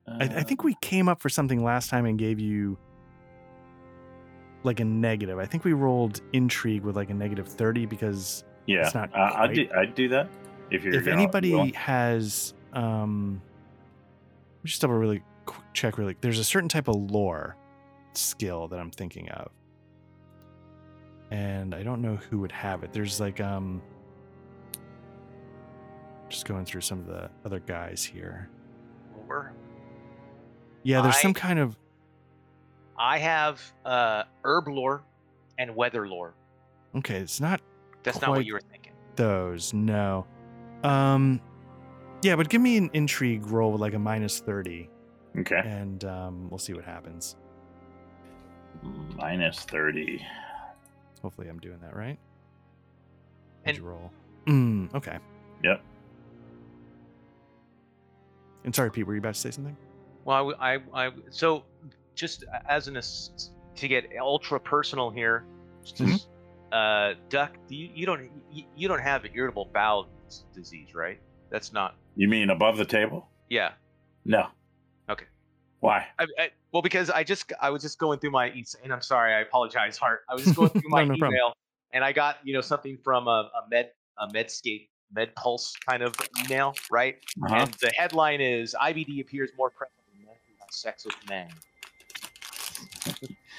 I, 0.07 0.25
I 0.25 0.43
think 0.43 0.65
we 0.65 0.75
came 0.81 1.09
up 1.09 1.21
for 1.21 1.29
something 1.29 1.63
last 1.63 1.91
time 1.91 2.07
and 2.07 2.19
gave 2.19 2.41
you 2.41 2.79
like 4.65 4.81
a 4.81 4.85
negative. 4.85 5.39
I 5.39 5.45
think 5.45 5.65
we 5.65 5.75
rolled 5.75 6.23
intrigue 6.33 6.83
with 6.83 6.97
like 6.97 7.11
a 7.11 7.15
negative 7.15 7.47
thirty 7.47 7.85
because 7.85 8.45
yeah 8.69 8.85
it's 8.85 8.95
not 8.95 9.11
uh, 9.15 9.33
i'd 9.37 9.55
do 9.55 9.67
i'd 9.77 9.95
do 9.95 10.09
that 10.09 10.29
if 10.71 10.85
you're 10.85 10.95
if 10.95 11.07
anybody 11.07 11.73
has 11.73 12.55
um 12.75 13.41
let 14.59 14.65
me 14.65 14.69
just 14.69 14.81
double 14.83 14.95
really 14.95 15.23
quick 15.47 15.65
check 15.73 15.97
really 15.99 16.15
there's 16.21 16.39
a 16.39 16.45
certain 16.45 16.69
type 16.69 16.87
of 16.87 16.95
lore 16.95 17.57
skill 18.13 18.69
that 18.69 18.79
i'm 18.79 18.91
thinking 18.91 19.29
of 19.31 19.51
and 21.31 21.75
i 21.75 21.83
don't 21.83 22.03
know 22.03 22.17
who 22.17 22.39
would 22.39 22.53
have 22.53 22.85
it 22.85 22.93
there's 22.93 23.19
like 23.21 23.41
um 23.41 23.81
just 26.29 26.47
going 26.47 26.65
through 26.65 26.81
some 26.83 26.99
of 27.01 27.07
the 27.07 27.31
other 27.45 27.61
guys 27.61 28.05
here 28.05 28.49
lore. 29.27 29.53
yeah 30.83 31.01
there's 31.03 31.21
some 31.21 31.35
kind 31.35 31.59
of 31.59 31.77
I 32.99 33.19
have 33.19 33.61
uh, 33.85 34.25
herb 34.45 34.69
lore 34.69 35.03
and 35.59 35.75
weather 35.75 36.09
lore. 36.09 36.35
okay 36.97 37.17
it's 37.17 37.41
not 37.41 37.61
That's 38.03 38.21
not 38.21 38.31
what 38.31 38.45
you 38.47 38.53
were 38.55 38.61
thinking. 38.61 38.93
those 39.17 39.73
no 39.73 40.27
um 40.85 41.41
yeah 42.23 42.37
but 42.37 42.49
give 42.49 42.61
me 42.61 42.77
an 42.77 42.91
intrigue 42.93 43.47
roll 43.47 43.73
with 43.73 43.81
like 43.81 43.95
a 43.95 43.99
minus 43.99 44.41
30 44.41 44.89
Okay. 45.41 45.61
and 45.65 46.05
um, 46.05 46.49
we'll 46.51 46.59
see 46.59 46.73
what 46.73 46.85
happens. 46.85 47.37
Minus 49.17 49.61
30. 49.61 50.25
Hopefully, 51.23 51.49
I'm 51.49 51.59
doing 51.61 51.79
that 51.81 51.95
right. 51.95 52.19
And- 53.65 53.79
roll? 53.79 54.11
Mm, 54.47 54.93
okay. 54.95 55.19
Yep. 55.63 55.81
And 58.69 58.75
sorry, 58.75 58.91
Pete, 58.91 59.07
were 59.07 59.15
you 59.15 59.19
about 59.21 59.33
to 59.33 59.41
say 59.41 59.51
something? 59.51 59.75
Well, 60.27 60.55
I, 60.61 60.75
I, 60.75 61.07
I 61.07 61.11
so 61.31 61.65
just 62.15 62.45
as 62.69 62.87
an 62.87 62.99
ass- 62.99 63.49
to 63.77 63.89
get 63.89 64.11
ultra 64.21 64.61
personal 64.61 65.09
here, 65.09 65.47
just, 65.83 66.29
uh, 66.71 67.15
Duck, 67.31 67.57
do 67.67 67.75
you, 67.75 67.89
you 67.95 68.05
don't 68.05 68.29
you, 68.53 68.65
you 68.77 68.89
don't 68.89 69.01
have 69.01 69.25
irritable 69.35 69.71
bowel 69.73 70.07
disease, 70.55 70.95
right? 70.95 71.19
That's 71.49 71.73
not. 71.73 71.95
You 72.15 72.29
mean 72.29 72.51
above 72.51 72.77
the 72.77 72.85
table? 72.85 73.27
Yeah. 73.49 73.71
No. 74.27 74.49
Okay. 75.09 75.25
Why? 75.81 76.05
I, 76.19 76.27
I, 76.39 76.51
well, 76.71 76.83
because 76.83 77.09
I 77.09 77.25
just 77.25 77.51
I 77.59 77.71
was 77.71 77.81
just 77.81 77.99
going 77.99 78.19
through 78.19 78.33
my 78.33 78.53
and 78.85 78.93
I'm 78.93 79.01
sorry, 79.01 79.33
I 79.33 79.41
apologize, 79.41 79.97
Hart. 79.97 80.25
I 80.29 80.35
was 80.35 80.45
just 80.45 80.57
going 80.57 80.69
through 80.69 80.83
my 80.91 81.05
No, 81.05 81.15
no 81.15 81.19
problem. 81.19 81.33
email 81.37 81.55
and 81.95 82.05
I 82.05 82.13
got 82.13 82.37
you 82.45 82.53
know 82.53 82.61
something 82.61 82.99
from 83.03 83.29
a, 83.29 83.51
a 83.65 83.67
med 83.71 83.93
a 84.19 84.27
Medscape 84.29 84.89
Med 85.13 85.35
Pulse 85.35 85.73
kind 85.89 86.03
of 86.03 86.15
email, 86.45 86.75
right? 86.91 87.17
Uh-huh. 87.43 87.55
And 87.55 87.73
the 87.75 87.91
headline 87.97 88.41
is 88.41 88.75
IBD 88.81 89.21
appears 89.21 89.51
more 89.57 89.71
prevalent 89.71 89.95
in 90.19 90.25
men 90.27 90.35
who 90.47 90.55
have 90.61 90.69
sex 90.71 91.05
with 91.05 91.17
men. 91.29 91.49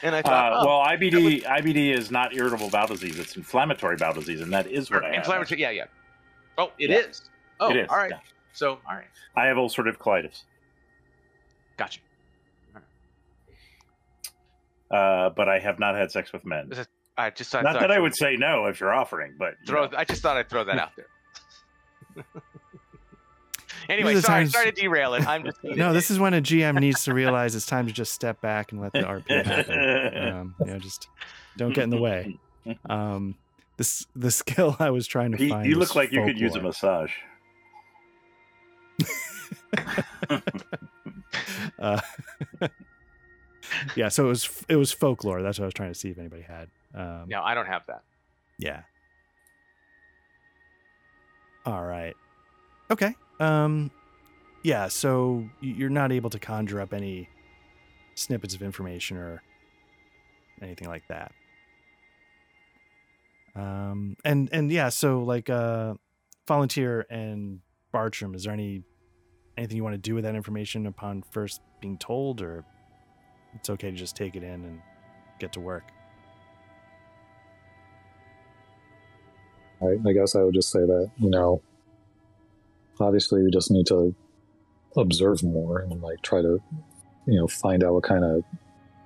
and 0.04 0.16
I 0.16 0.22
thought, 0.22 0.54
Uh, 0.54 0.58
oh, 0.62 0.66
well, 0.68 0.80
IBD 0.88 1.44
IBD 1.44 1.92
is 1.98 2.12
not 2.12 2.36
irritable 2.36 2.70
bowel 2.70 2.88
disease. 2.88 3.18
It's 3.20 3.36
inflammatory 3.36 3.98
bowel 3.98 4.14
disease, 4.14 4.42
and 4.42 4.54
that 4.54 4.68
is 4.68 4.92
what 4.92 5.04
I 5.04 5.08
have. 5.08 5.16
inflammatory. 5.16 5.60
Yeah, 5.62 5.72
yeah. 5.72 5.86
Oh, 6.58 6.72
it 6.78 6.90
Yeah. 6.92 6.98
is. 7.00 7.30
Oh, 7.60 7.72
It 7.72 7.78
is, 7.78 7.90
all 7.90 7.98
right. 7.98 8.12
yeah. 8.12 8.20
So, 8.54 8.80
all 8.88 8.96
right, 8.96 9.06
I 9.36 9.46
have 9.48 9.58
ulcerative 9.58 9.98
colitis, 9.98 10.44
gotcha. 11.78 12.00
uh, 14.92 15.30
but 15.30 15.48
I 15.50 15.60
have 15.60 15.80
not 15.80 15.96
had 15.96 16.12
sex 16.12 16.32
with 16.34 16.46
men. 16.46 16.70
I 17.18 17.30
just 17.32 17.54
I 17.54 17.62
Not 17.62 17.80
that 17.80 17.92
I 17.92 18.00
would 18.00 18.16
say 18.16 18.38
no 18.38 18.66
if 18.68 18.80
you're 18.80 18.94
offering, 18.94 19.36
but 19.38 19.56
you 19.62 19.68
throw. 19.68 19.86
know. 19.88 19.98
I 19.98 20.06
just 20.06 20.22
thought 20.22 20.38
I'd 20.38 20.50
throw 20.50 20.64
that 20.64 20.80
out 20.80 20.92
there. 20.96 21.08
anyway, 23.90 24.14
These 24.16 24.26
sorry, 24.26 24.42
times- 24.44 24.52
sorry 24.54 24.72
to 24.72 24.82
derail 24.82 25.14
it. 25.14 25.26
I'm 25.28 25.44
just 25.46 25.58
No, 25.64 25.94
this 25.94 26.10
is 26.12 26.20
when 26.20 26.34
a 26.34 26.42
GM 26.42 26.80
needs 26.80 27.04
to 27.06 27.14
realize 27.14 27.56
it's 27.56 27.66
time 27.66 27.88
to 27.88 27.94
just 27.94 28.14
step 28.14 28.42
back 28.42 28.72
and 28.72 28.82
let 28.82 28.94
the 28.94 29.02
RP 29.02 29.46
happen. 29.46 30.28
Um, 30.28 30.56
you 30.60 30.66
know, 30.68 30.80
just 30.80 31.08
don't 31.58 31.74
get 31.74 31.84
in 31.84 31.90
the 31.90 31.98
way. 32.02 32.38
Um, 32.90 33.36
this 33.78 34.06
the 34.16 34.32
skill 34.32 34.76
I 34.80 34.90
was 34.92 35.08
trying 35.08 35.32
to 35.32 35.38
He- 35.38 35.50
find. 35.50 35.66
you 35.68 35.76
look 35.78 35.96
like 35.96 36.12
you 36.12 36.24
could 36.26 36.40
use 36.40 36.56
a 36.56 36.62
massage. 36.62 37.12
Uh, 41.80 42.00
yeah, 43.96 44.10
so 44.10 44.26
it 44.26 44.30
was 44.30 44.64
it 44.68 44.76
was 44.76 44.92
folklore. 44.92 45.42
That's 45.42 45.60
what 45.60 45.64
I 45.66 45.68
was 45.68 45.74
trying 45.74 45.92
to 45.94 45.98
see 46.00 46.10
if 46.10 46.18
anybody 46.18 46.42
had. 46.42 46.70
Um, 46.94 47.26
No, 47.30 47.42
I 47.42 47.54
don't 47.54 47.68
have 47.68 47.84
that. 47.88 48.04
Yeah. 48.58 48.82
All 51.66 51.84
right. 51.84 52.16
Okay. 52.92 53.16
Um 53.40 53.92
yeah, 54.64 54.90
so 54.90 55.48
you're 55.62 55.90
not 55.90 56.12
able 56.12 56.30
to 56.32 56.40
conjure 56.40 56.82
up 56.82 56.94
any 56.94 57.30
snippets 58.16 58.54
of 58.54 58.62
information 58.62 59.16
or 59.16 59.42
anything 60.62 60.90
like 60.90 61.04
that. 61.08 61.32
Um 63.56 64.18
and 64.26 64.50
and 64.52 64.72
yeah, 64.72 64.90
so 64.90 65.24
like 65.24 65.50
uh 65.50 65.94
volunteer 66.48 67.06
and 67.10 67.60
Bartram, 67.92 68.36
is 68.36 68.44
there 68.44 68.54
any 68.54 68.84
anything 69.58 69.78
you 69.78 69.84
want 69.84 69.94
to 69.94 69.98
do 69.98 70.16
with 70.16 70.24
that 70.24 70.36
information 70.36 70.86
upon 70.88 71.24
first 71.32 71.62
being 71.82 71.98
told 71.98 72.42
or 72.42 72.66
it's 73.54 73.70
okay 73.70 73.92
to 73.92 73.98
just 73.98 74.16
take 74.16 74.36
it 74.36 74.44
in 74.44 74.64
and 74.66 74.82
get 75.40 75.54
to 75.54 75.60
work? 75.60 75.84
I, 79.82 80.10
I 80.10 80.14
guess 80.14 80.36
I 80.36 80.42
would 80.44 80.54
just 80.54 80.72
say 80.72 80.80
that, 80.80 81.12
you 81.18 81.30
know, 81.30 81.62
obviously 83.00 83.44
we 83.44 83.52
just 83.52 83.72
need 83.72 83.88
to 83.88 84.14
observe 84.98 85.44
more 85.44 85.80
and 85.80 86.02
like 86.02 86.22
try 86.22 86.42
to, 86.42 86.62
you 87.26 87.40
know, 87.40 87.48
find 87.48 87.84
out 87.84 87.94
what 87.94 88.04
kind 88.04 88.24
of, 88.24 88.44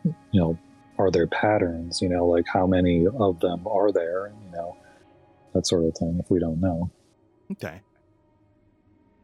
you 0.04 0.42
know, 0.42 0.58
are 0.98 1.12
there 1.12 1.28
patterns, 1.28 2.02
you 2.02 2.10
know, 2.10 2.26
like 2.26 2.46
how 2.52 2.66
many 2.68 3.06
of 3.06 3.40
them 3.40 3.68
are 3.68 3.92
there, 3.92 4.32
you 4.46 4.52
know, 4.52 4.78
that 5.54 5.68
sort 5.68 5.86
of 5.86 5.96
thing 5.98 6.20
if 6.24 6.30
we 6.30 6.40
don't 6.40 6.60
know. 6.60 6.90
Okay. 7.52 7.82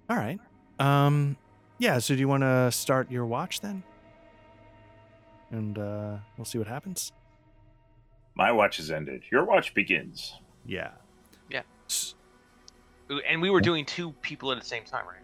All 0.09 0.17
right. 0.17 0.39
Um 0.79 1.37
yeah, 1.77 1.99
so 1.99 2.13
do 2.13 2.19
you 2.19 2.27
want 2.27 2.43
to 2.43 2.71
start 2.71 3.09
your 3.09 3.25
watch 3.25 3.61
then? 3.61 3.83
And 5.51 5.77
uh 5.77 6.17
we'll 6.37 6.45
see 6.45 6.57
what 6.57 6.67
happens. 6.67 7.11
My 8.35 8.51
watch 8.51 8.77
has 8.77 8.91
ended. 8.91 9.23
Your 9.31 9.45
watch 9.45 9.73
begins. 9.73 10.35
Yeah. 10.65 10.91
Yeah. 11.89 11.93
S- 11.93 12.15
And 13.27 13.41
we 13.41 13.49
were 13.49 13.61
doing 13.61 13.85
two 13.85 14.11
people 14.21 14.51
at 14.51 14.59
the 14.59 14.65
same 14.65 14.83
time, 14.83 15.05
right? 15.07 15.15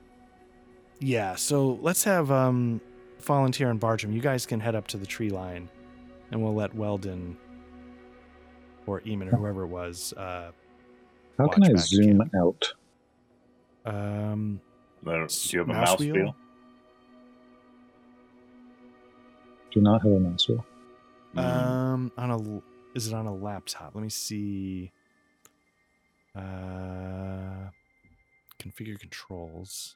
Yeah, 0.99 1.35
so 1.35 1.77
let's 1.81 2.03
have 2.05 2.31
um 2.31 2.81
Volunteer 3.19 3.69
and 3.69 3.79
Bartram. 3.79 4.11
You 4.13 4.21
guys 4.21 4.45
can 4.45 4.59
head 4.59 4.75
up 4.75 4.87
to 4.87 4.97
the 4.97 5.05
tree 5.05 5.29
line 5.29 5.69
and 6.31 6.41
we'll 6.43 6.53
let 6.55 6.73
Weldon 6.73 7.37
or 8.87 9.01
Eamon 9.01 9.31
or 9.31 9.37
whoever 9.37 9.63
it 9.63 9.67
was 9.67 10.13
uh 10.13 10.51
How 11.37 11.47
can 11.47 11.63
I 11.63 11.73
back 11.73 11.77
zoom 11.83 12.21
again. 12.21 12.31
out? 12.39 12.73
um 13.85 14.59
Do 15.03 15.11
you 15.11 15.59
have 15.59 15.69
a 15.69 15.73
Mouse 15.73 15.89
mouse, 15.89 15.99
wheel? 15.99 16.13
wheel? 16.15 16.35
Do 19.71 19.81
not 19.81 20.01
have 20.01 20.11
a 20.11 20.19
mouse 20.19 20.47
wheel. 20.47 20.65
Mm. 21.35 21.39
um 21.43 22.11
on 22.17 22.31
a 22.31 22.61
is 22.97 23.07
it 23.07 23.13
on 23.13 23.25
a 23.25 23.33
laptop? 23.35 23.91
Let 23.93 24.01
me 24.03 24.09
see. 24.09 24.91
Uh 26.35 27.69
configure 28.61 28.99
controls. 28.99 29.95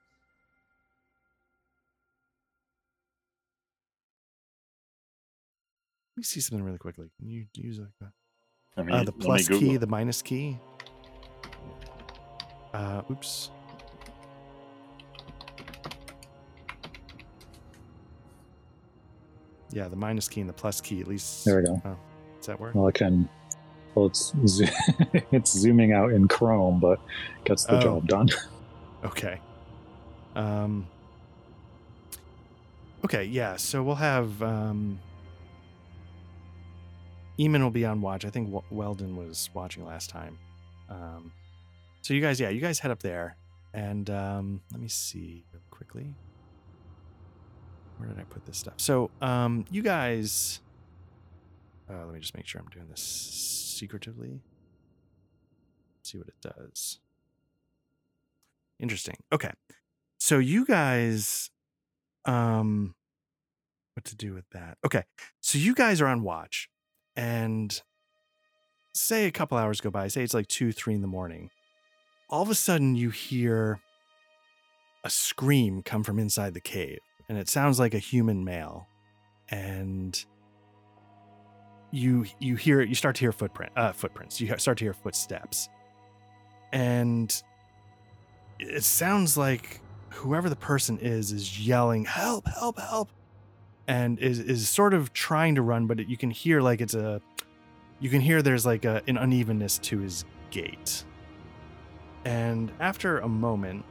Let 6.16 6.22
me 6.22 6.24
see 6.24 6.42
something 6.42 6.64
really 6.64 6.78
quickly. 6.78 7.10
Can 7.18 7.30
you 7.30 7.46
use 7.54 7.80
like 7.80 7.90
the, 8.00 8.12
I 8.78 8.84
mean, 8.84 8.96
uh, 8.96 9.04
the 9.04 9.12
plus 9.12 9.48
key, 9.48 9.78
the 9.78 9.88
minus 9.88 10.22
key? 10.22 10.60
Uh, 12.74 13.02
oops. 13.10 13.52
Yeah, 19.72 19.88
the 19.88 19.96
minus 19.96 20.28
key 20.28 20.42
and 20.42 20.50
the 20.50 20.54
plus 20.54 20.82
key 20.82 21.00
at 21.00 21.08
least. 21.08 21.46
There 21.46 21.58
we 21.58 21.64
go. 21.64 21.82
Oh, 21.86 21.98
does 22.38 22.48
that 22.48 22.60
work? 22.60 22.76
Well, 22.76 22.88
I 22.88 22.92
can. 22.92 23.30
Well, 24.00 24.08
it's 24.08 24.34
it's 25.32 25.52
zooming 25.52 25.92
out 25.92 26.12
in 26.14 26.28
Chrome, 26.28 26.80
but 26.80 27.00
gets 27.44 27.66
the 27.66 27.78
Oh. 27.78 27.82
job 27.82 28.08
done. 28.08 28.30
Okay. 29.02 29.40
Um. 30.36 30.86
Okay, 33.06 33.24
yeah. 33.24 33.56
So 33.56 33.82
we'll 33.82 33.96
have 33.96 34.44
um. 34.44 35.00
Eamon 37.40 37.62
will 37.64 37.72
be 37.72 37.86
on 37.86 38.02
watch. 38.02 38.26
I 38.26 38.30
think 38.30 38.54
Weldon 38.70 39.16
was 39.16 39.50
watching 39.54 39.86
last 39.86 40.10
time. 40.10 40.38
Um. 40.90 41.32
So 42.02 42.14
you 42.14 42.20
guys, 42.20 42.42
yeah, 42.42 42.50
you 42.50 42.60
guys 42.60 42.80
head 42.80 42.92
up 42.92 43.02
there, 43.02 43.38
and 43.74 44.10
um, 44.10 44.60
let 44.74 44.82
me 44.82 44.90
see 44.90 45.46
real 45.54 45.62
quickly. 45.72 46.14
Where 48.00 48.10
did 48.10 48.20
I 48.20 48.24
put 48.24 48.46
this 48.46 48.58
stuff? 48.58 48.74
So 48.78 49.12
um, 49.22 49.64
you 49.72 49.82
guys. 49.82 50.60
Uh, 51.90 52.06
let 52.06 52.14
me 52.14 52.20
just 52.20 52.36
make 52.36 52.46
sure 52.46 52.62
I'm 52.62 52.70
doing 52.70 52.88
this 52.90 53.02
secretively. 53.02 54.42
see 56.04 56.18
what 56.18 56.28
it 56.28 56.42
does. 56.42 57.00
Interesting. 58.80 59.18
Okay. 59.32 59.52
So 60.20 60.38
you 60.38 60.66
guys 60.66 61.50
um 62.26 62.96
what 63.94 64.06
to 64.06 64.16
do 64.16 64.34
with 64.34 64.50
that. 64.52 64.78
Okay. 64.86 65.04
So 65.42 65.58
you 65.58 65.74
guys 65.74 66.00
are 66.00 66.08
on 66.08 66.24
watch 66.24 66.70
and 67.16 67.82
say 68.94 69.26
a 69.26 69.32
couple 69.32 69.58
hours 69.58 69.82
go 69.82 69.90
by, 69.90 70.08
say 70.08 70.24
it's 70.24 70.34
like 70.34 70.48
2 70.48 70.72
3 70.72 70.96
in 70.96 71.02
the 71.02 71.08
morning. 71.08 71.50
All 72.30 72.44
of 72.44 72.50
a 72.50 72.56
sudden 72.56 72.96
you 72.96 73.10
hear 73.10 73.80
a 75.04 75.10
scream 75.10 75.82
come 75.82 76.04
from 76.04 76.20
inside 76.20 76.54
the 76.54 76.62
cave 76.62 77.00
and 77.28 77.38
it 77.38 77.50
sounds 77.50 77.80
like 77.80 77.94
a 77.94 78.00
human 78.00 78.44
male 78.44 78.88
and 79.50 80.26
you 81.92 82.26
you 82.40 82.56
hear 82.56 82.82
you 82.82 82.96
start 82.96 83.16
to 83.16 83.22
hear 83.22 83.32
footprint 83.32 83.72
uh 83.76 83.92
footprints. 83.92 84.40
You 84.40 84.56
start 84.58 84.78
to 84.80 84.86
hear 84.86 84.94
footsteps. 84.94 85.70
And 86.72 87.42
it 88.60 88.84
sounds 88.84 89.38
like 89.38 89.82
whoever 90.10 90.50
the 90.50 90.56
person 90.56 90.98
is 91.00 91.32
is 91.32 91.66
yelling 91.66 92.06
help 92.06 92.48
help 92.48 92.80
help 92.80 93.10
and 93.88 94.20
is 94.20 94.40
is 94.40 94.68
sort 94.68 94.94
of 94.94 95.14
trying 95.14 95.56
to 95.56 95.62
run 95.62 95.88
but 95.88 96.10
you 96.10 96.18
can 96.18 96.30
hear 96.30 96.62
like 96.62 96.82
it's 96.82 96.94
a 96.94 97.22
you 98.00 98.10
can 98.10 98.22
hear 98.22 98.42
there's 98.42 98.66
like 98.66 98.86
a, 98.86 99.02
an 99.08 99.18
unevenness 99.18 99.78
to 99.80 100.00
his 100.00 100.26
gait. 100.52 101.04
And 102.26 102.72
after 102.80 103.20
a 103.20 103.28
moment 103.28 103.86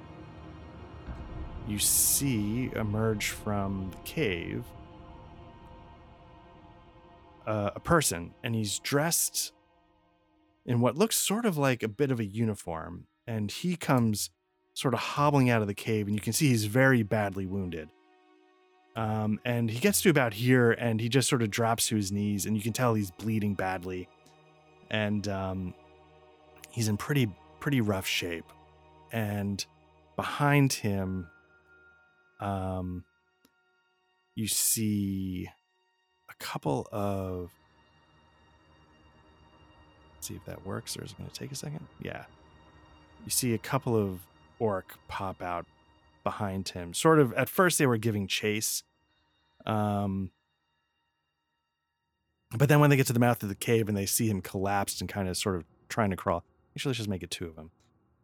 you 1.66 1.78
see 1.78 2.70
emerge 2.74 3.30
from 3.30 3.90
the 3.90 3.98
cave 3.98 4.64
uh, 7.48 7.70
a 7.74 7.80
person, 7.80 8.34
and 8.44 8.54
he's 8.54 8.78
dressed 8.80 9.52
in 10.66 10.80
what 10.80 10.96
looks 10.96 11.16
sort 11.16 11.46
of 11.46 11.56
like 11.56 11.82
a 11.82 11.88
bit 11.88 12.10
of 12.10 12.20
a 12.20 12.24
uniform. 12.24 13.06
And 13.26 13.50
he 13.50 13.74
comes 13.74 14.30
sort 14.74 14.92
of 14.94 15.00
hobbling 15.00 15.48
out 15.48 15.62
of 15.62 15.66
the 15.66 15.74
cave, 15.74 16.06
and 16.06 16.14
you 16.14 16.20
can 16.20 16.34
see 16.34 16.48
he's 16.48 16.66
very 16.66 17.02
badly 17.02 17.46
wounded. 17.46 17.88
Um, 18.96 19.40
and 19.44 19.70
he 19.70 19.78
gets 19.78 20.02
to 20.02 20.10
about 20.10 20.34
here, 20.34 20.72
and 20.72 21.00
he 21.00 21.08
just 21.08 21.28
sort 21.28 21.42
of 21.42 21.50
drops 21.50 21.88
to 21.88 21.96
his 21.96 22.12
knees, 22.12 22.44
and 22.44 22.54
you 22.54 22.62
can 22.62 22.72
tell 22.74 22.94
he's 22.94 23.10
bleeding 23.12 23.54
badly, 23.54 24.08
and 24.90 25.26
um, 25.28 25.74
he's 26.70 26.88
in 26.88 26.96
pretty 26.96 27.28
pretty 27.60 27.80
rough 27.80 28.06
shape. 28.06 28.44
And 29.10 29.64
behind 30.16 30.74
him, 30.74 31.28
um, 32.40 33.04
you 34.34 34.48
see 34.48 35.48
couple 36.38 36.88
of. 36.92 37.50
Let's 40.14 40.28
see 40.28 40.34
if 40.34 40.44
that 40.46 40.66
works, 40.66 40.96
or 40.96 41.04
is 41.04 41.12
it 41.12 41.18
going 41.18 41.30
to 41.30 41.34
take 41.34 41.52
a 41.52 41.54
second? 41.54 41.86
Yeah. 42.02 42.24
You 43.24 43.30
see 43.30 43.54
a 43.54 43.58
couple 43.58 43.96
of 43.96 44.20
orc 44.58 44.98
pop 45.08 45.42
out 45.42 45.66
behind 46.24 46.68
him. 46.70 46.94
Sort 46.94 47.18
of 47.18 47.32
at 47.34 47.48
first 47.48 47.78
they 47.78 47.86
were 47.86 47.96
giving 47.96 48.26
chase. 48.26 48.82
Um 49.66 50.30
but 52.56 52.68
then 52.68 52.80
when 52.80 52.90
they 52.90 52.96
get 52.96 53.06
to 53.08 53.12
the 53.12 53.20
mouth 53.20 53.42
of 53.42 53.48
the 53.48 53.54
cave 53.54 53.88
and 53.88 53.96
they 53.96 54.06
see 54.06 54.28
him 54.28 54.40
collapsed 54.40 55.00
and 55.00 55.08
kind 55.08 55.28
of 55.28 55.36
sort 55.36 55.56
of 55.56 55.64
trying 55.88 56.10
to 56.10 56.16
crawl. 56.16 56.44
Actually, 56.74 56.90
let's 56.90 56.98
just 56.98 57.08
make 57.08 57.22
it 57.22 57.30
two 57.30 57.46
of 57.46 57.56
them. 57.56 57.70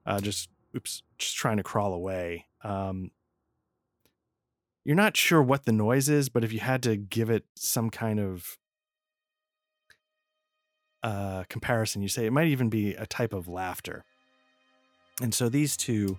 Uh 0.06 0.20
just 0.20 0.48
oops, 0.76 1.02
just 1.18 1.36
trying 1.36 1.56
to 1.56 1.62
crawl 1.62 1.92
away. 1.92 2.46
Um 2.62 3.10
you're 4.84 4.96
not 4.96 5.16
sure 5.16 5.42
what 5.42 5.64
the 5.64 5.72
noise 5.72 6.08
is, 6.08 6.28
but 6.28 6.44
if 6.44 6.52
you 6.52 6.60
had 6.60 6.82
to 6.82 6.96
give 6.96 7.30
it 7.30 7.44
some 7.56 7.90
kind 7.90 8.20
of 8.20 8.58
uh 11.02 11.44
comparison, 11.48 12.02
you 12.02 12.08
say 12.08 12.26
it 12.26 12.32
might 12.32 12.48
even 12.48 12.68
be 12.68 12.94
a 12.94 13.06
type 13.06 13.32
of 13.32 13.48
laughter. 13.48 14.04
And 15.22 15.32
so 15.32 15.48
these 15.48 15.76
two 15.76 16.18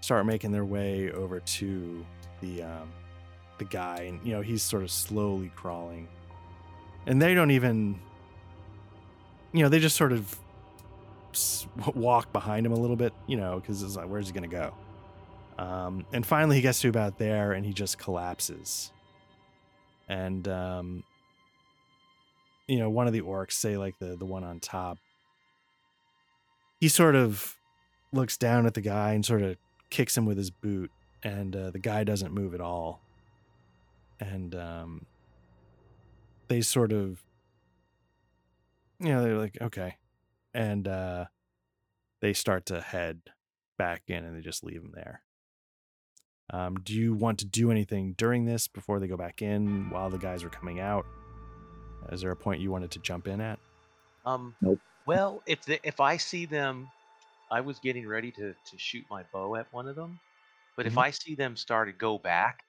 start 0.00 0.26
making 0.26 0.50
their 0.50 0.64
way 0.64 1.10
over 1.12 1.40
to 1.40 2.04
the 2.40 2.62
um, 2.62 2.92
the 3.58 3.64
guy, 3.64 4.02
and 4.08 4.20
you 4.26 4.32
know 4.32 4.42
he's 4.42 4.62
sort 4.62 4.82
of 4.82 4.90
slowly 4.90 5.50
crawling, 5.54 6.08
and 7.06 7.22
they 7.22 7.34
don't 7.34 7.52
even, 7.52 7.98
you 9.52 9.62
know, 9.62 9.68
they 9.68 9.78
just 9.78 9.96
sort 9.96 10.12
of 10.12 10.38
walk 11.94 12.32
behind 12.32 12.66
him 12.66 12.72
a 12.72 12.78
little 12.78 12.96
bit, 12.96 13.12
you 13.26 13.36
know, 13.36 13.60
because 13.60 13.82
it's 13.82 13.96
like, 13.96 14.08
where's 14.08 14.26
he 14.26 14.32
gonna 14.32 14.48
go? 14.48 14.74
Um, 15.58 16.06
and 16.12 16.24
finally, 16.24 16.56
he 16.56 16.62
gets 16.62 16.80
to 16.80 16.88
about 16.88 17.18
there, 17.18 17.52
and 17.52 17.64
he 17.64 17.72
just 17.72 17.98
collapses, 17.98 18.90
and 20.08 20.48
um, 20.48 21.04
you 22.66 22.78
know, 22.78 22.88
one 22.88 23.06
of 23.06 23.12
the 23.12 23.20
orcs, 23.20 23.52
say 23.52 23.76
like 23.76 23.98
the 23.98 24.16
the 24.16 24.24
one 24.24 24.44
on 24.44 24.60
top, 24.60 24.98
he 26.80 26.88
sort 26.88 27.14
of 27.14 27.56
looks 28.12 28.36
down 28.36 28.66
at 28.66 28.74
the 28.74 28.80
guy 28.80 29.12
and 29.12 29.24
sort 29.24 29.42
of 29.42 29.56
kicks 29.90 30.16
him 30.16 30.24
with 30.24 30.38
his 30.38 30.50
boot, 30.50 30.90
and 31.22 31.54
uh, 31.54 31.70
the 31.70 31.78
guy 31.78 32.02
doesn't 32.02 32.32
move 32.32 32.54
at 32.54 32.60
all. 32.60 33.00
And 34.20 34.54
um, 34.54 35.06
they 36.48 36.60
sort 36.60 36.92
of, 36.92 37.22
you 39.00 39.08
know, 39.08 39.22
they're 39.22 39.38
like, 39.38 39.58
okay, 39.60 39.96
and 40.54 40.86
uh, 40.86 41.26
they 42.20 42.32
start 42.32 42.66
to 42.66 42.80
head 42.80 43.20
back 43.76 44.02
in, 44.08 44.24
and 44.24 44.36
they 44.36 44.40
just 44.40 44.64
leave 44.64 44.80
him 44.80 44.92
there. 44.94 45.22
Um, 46.52 46.76
do 46.84 46.94
you 46.94 47.14
want 47.14 47.38
to 47.38 47.46
do 47.46 47.70
anything 47.70 48.14
during 48.18 48.44
this 48.44 48.68
before 48.68 49.00
they 49.00 49.06
go 49.06 49.16
back 49.16 49.40
in 49.40 49.88
while 49.90 50.10
the 50.10 50.18
guys 50.18 50.44
are 50.44 50.50
coming 50.50 50.80
out? 50.80 51.06
Is 52.10 52.20
there 52.20 52.30
a 52.30 52.36
point 52.36 52.60
you 52.60 52.70
wanted 52.70 52.90
to 52.92 52.98
jump 52.98 53.26
in 53.26 53.40
at? 53.40 53.58
Um. 54.26 54.54
Nope. 54.60 54.78
Well, 55.06 55.42
if 55.46 55.62
the, 55.64 55.80
if 55.86 55.98
I 55.98 56.16
see 56.16 56.46
them, 56.46 56.88
I 57.50 57.60
was 57.60 57.78
getting 57.80 58.06
ready 58.06 58.30
to 58.32 58.52
to 58.52 58.78
shoot 58.78 59.04
my 59.10 59.24
bow 59.32 59.56
at 59.56 59.72
one 59.72 59.88
of 59.88 59.96
them, 59.96 60.20
but 60.76 60.86
if 60.86 60.94
Mhm. 60.94 61.02
I 61.02 61.10
see 61.10 61.34
them 61.34 61.56
start 61.56 61.88
to 61.88 61.92
go 61.92 62.18
back, 62.18 62.64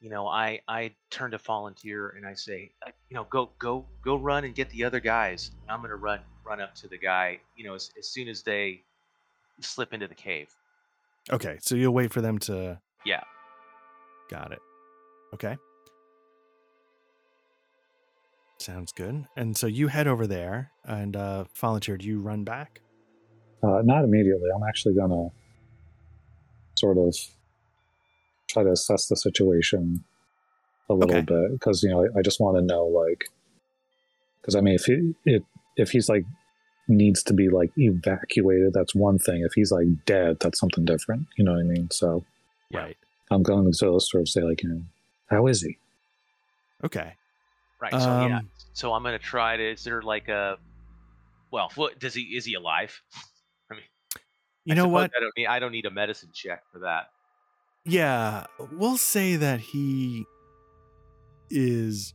you 0.00 0.10
know, 0.10 0.26
I 0.28 0.60
I 0.68 0.94
turn 1.10 1.30
to 1.32 1.38
volunteer 1.38 2.10
and 2.10 2.26
I 2.26 2.34
say, 2.34 2.70
uh, 2.86 2.90
you 3.08 3.14
know, 3.14 3.24
go 3.24 3.50
go 3.58 3.86
go 4.02 4.16
run 4.16 4.44
and 4.44 4.54
get 4.54 4.70
the 4.70 4.84
other 4.84 5.00
guys. 5.00 5.50
I'm 5.68 5.80
gonna 5.80 5.96
run 5.96 6.20
run 6.44 6.60
up 6.60 6.74
to 6.76 6.88
the 6.88 6.98
guy, 6.98 7.40
you 7.56 7.64
know, 7.64 7.74
as, 7.74 7.90
as 7.98 8.08
soon 8.08 8.28
as 8.28 8.42
they 8.42 8.82
slip 9.60 9.92
into 9.92 10.06
the 10.06 10.14
cave. 10.14 10.54
Okay, 11.30 11.58
so 11.60 11.74
you'll 11.74 11.94
wait 11.94 12.12
for 12.12 12.20
them 12.20 12.38
to. 12.40 12.80
Yeah. 13.06 13.22
Got 14.28 14.52
it. 14.52 14.58
Okay. 15.34 15.56
Sounds 18.58 18.90
good. 18.92 19.26
And 19.36 19.56
so 19.56 19.66
you 19.66 19.86
head 19.88 20.06
over 20.08 20.26
there, 20.26 20.72
and 20.84 21.14
uh, 21.14 21.44
volunteer. 21.54 21.96
Do 21.96 22.06
you 22.06 22.20
run 22.20 22.42
back? 22.42 22.80
Uh, 23.62 23.82
not 23.84 24.02
immediately. 24.04 24.48
I'm 24.54 24.62
actually 24.68 24.94
gonna 24.94 25.28
sort 26.74 26.98
of 26.98 27.14
try 28.48 28.62
to 28.64 28.70
assess 28.72 29.06
the 29.06 29.16
situation 29.16 30.04
a 30.88 30.94
little 30.94 31.22
Okay. 31.22 31.22
bit 31.22 31.52
because 31.52 31.82
you 31.82 31.90
know 31.90 32.04
I, 32.04 32.18
I 32.18 32.22
just 32.22 32.40
want 32.40 32.56
to 32.56 32.62
know 32.62 32.84
like 32.86 33.24
because 34.40 34.54
I 34.54 34.60
mean 34.60 34.74
if 34.74 34.84
he 34.84 35.14
it, 35.24 35.42
if 35.76 35.90
he's 35.90 36.08
like 36.08 36.24
needs 36.88 37.22
to 37.24 37.34
be 37.34 37.48
like 37.48 37.70
evacuated 37.76 38.72
that's 38.72 38.94
one 38.94 39.18
thing 39.18 39.42
if 39.44 39.52
he's 39.54 39.72
like 39.72 39.86
dead 40.04 40.36
that's 40.40 40.60
something 40.60 40.84
different 40.84 41.26
you 41.36 41.44
know 41.44 41.52
what 41.52 41.60
I 41.60 41.64
mean 41.64 41.88
so 41.90 42.24
Yeah. 42.70 42.80
Right. 42.80 42.96
I'm 43.30 43.42
going 43.42 43.66
to 43.66 43.72
sort 43.72 43.96
of 44.14 44.28
say 44.28 44.42
like 44.42 44.62
you 44.62 44.68
know 44.68 44.82
how 45.28 45.46
is 45.46 45.62
he 45.62 45.78
Okay. 46.84 47.14
Right. 47.80 47.92
So 47.92 47.98
yeah. 47.98 48.38
Um, 48.38 48.50
So 48.72 48.92
I'm 48.92 49.02
gonna 49.02 49.18
try 49.18 49.56
to. 49.56 49.72
Is 49.72 49.84
there 49.84 50.02
like 50.02 50.28
a? 50.28 50.58
Well, 51.50 51.70
what 51.74 51.98
does 51.98 52.14
he? 52.14 52.22
Is 52.36 52.44
he 52.44 52.54
alive? 52.54 53.00
I 53.70 53.74
mean, 53.74 53.82
You 54.64 54.74
I 54.74 54.76
know 54.76 54.88
what? 54.88 55.10
I 55.16 55.20
don't 55.20 55.32
need. 55.36 55.46
I 55.46 55.58
don't 55.58 55.72
need 55.72 55.86
a 55.86 55.90
medicine 55.90 56.30
check 56.32 56.62
for 56.72 56.80
that. 56.80 57.10
Yeah, 57.84 58.46
we'll 58.72 58.96
say 58.96 59.36
that 59.36 59.60
he 59.60 60.26
is 61.50 62.14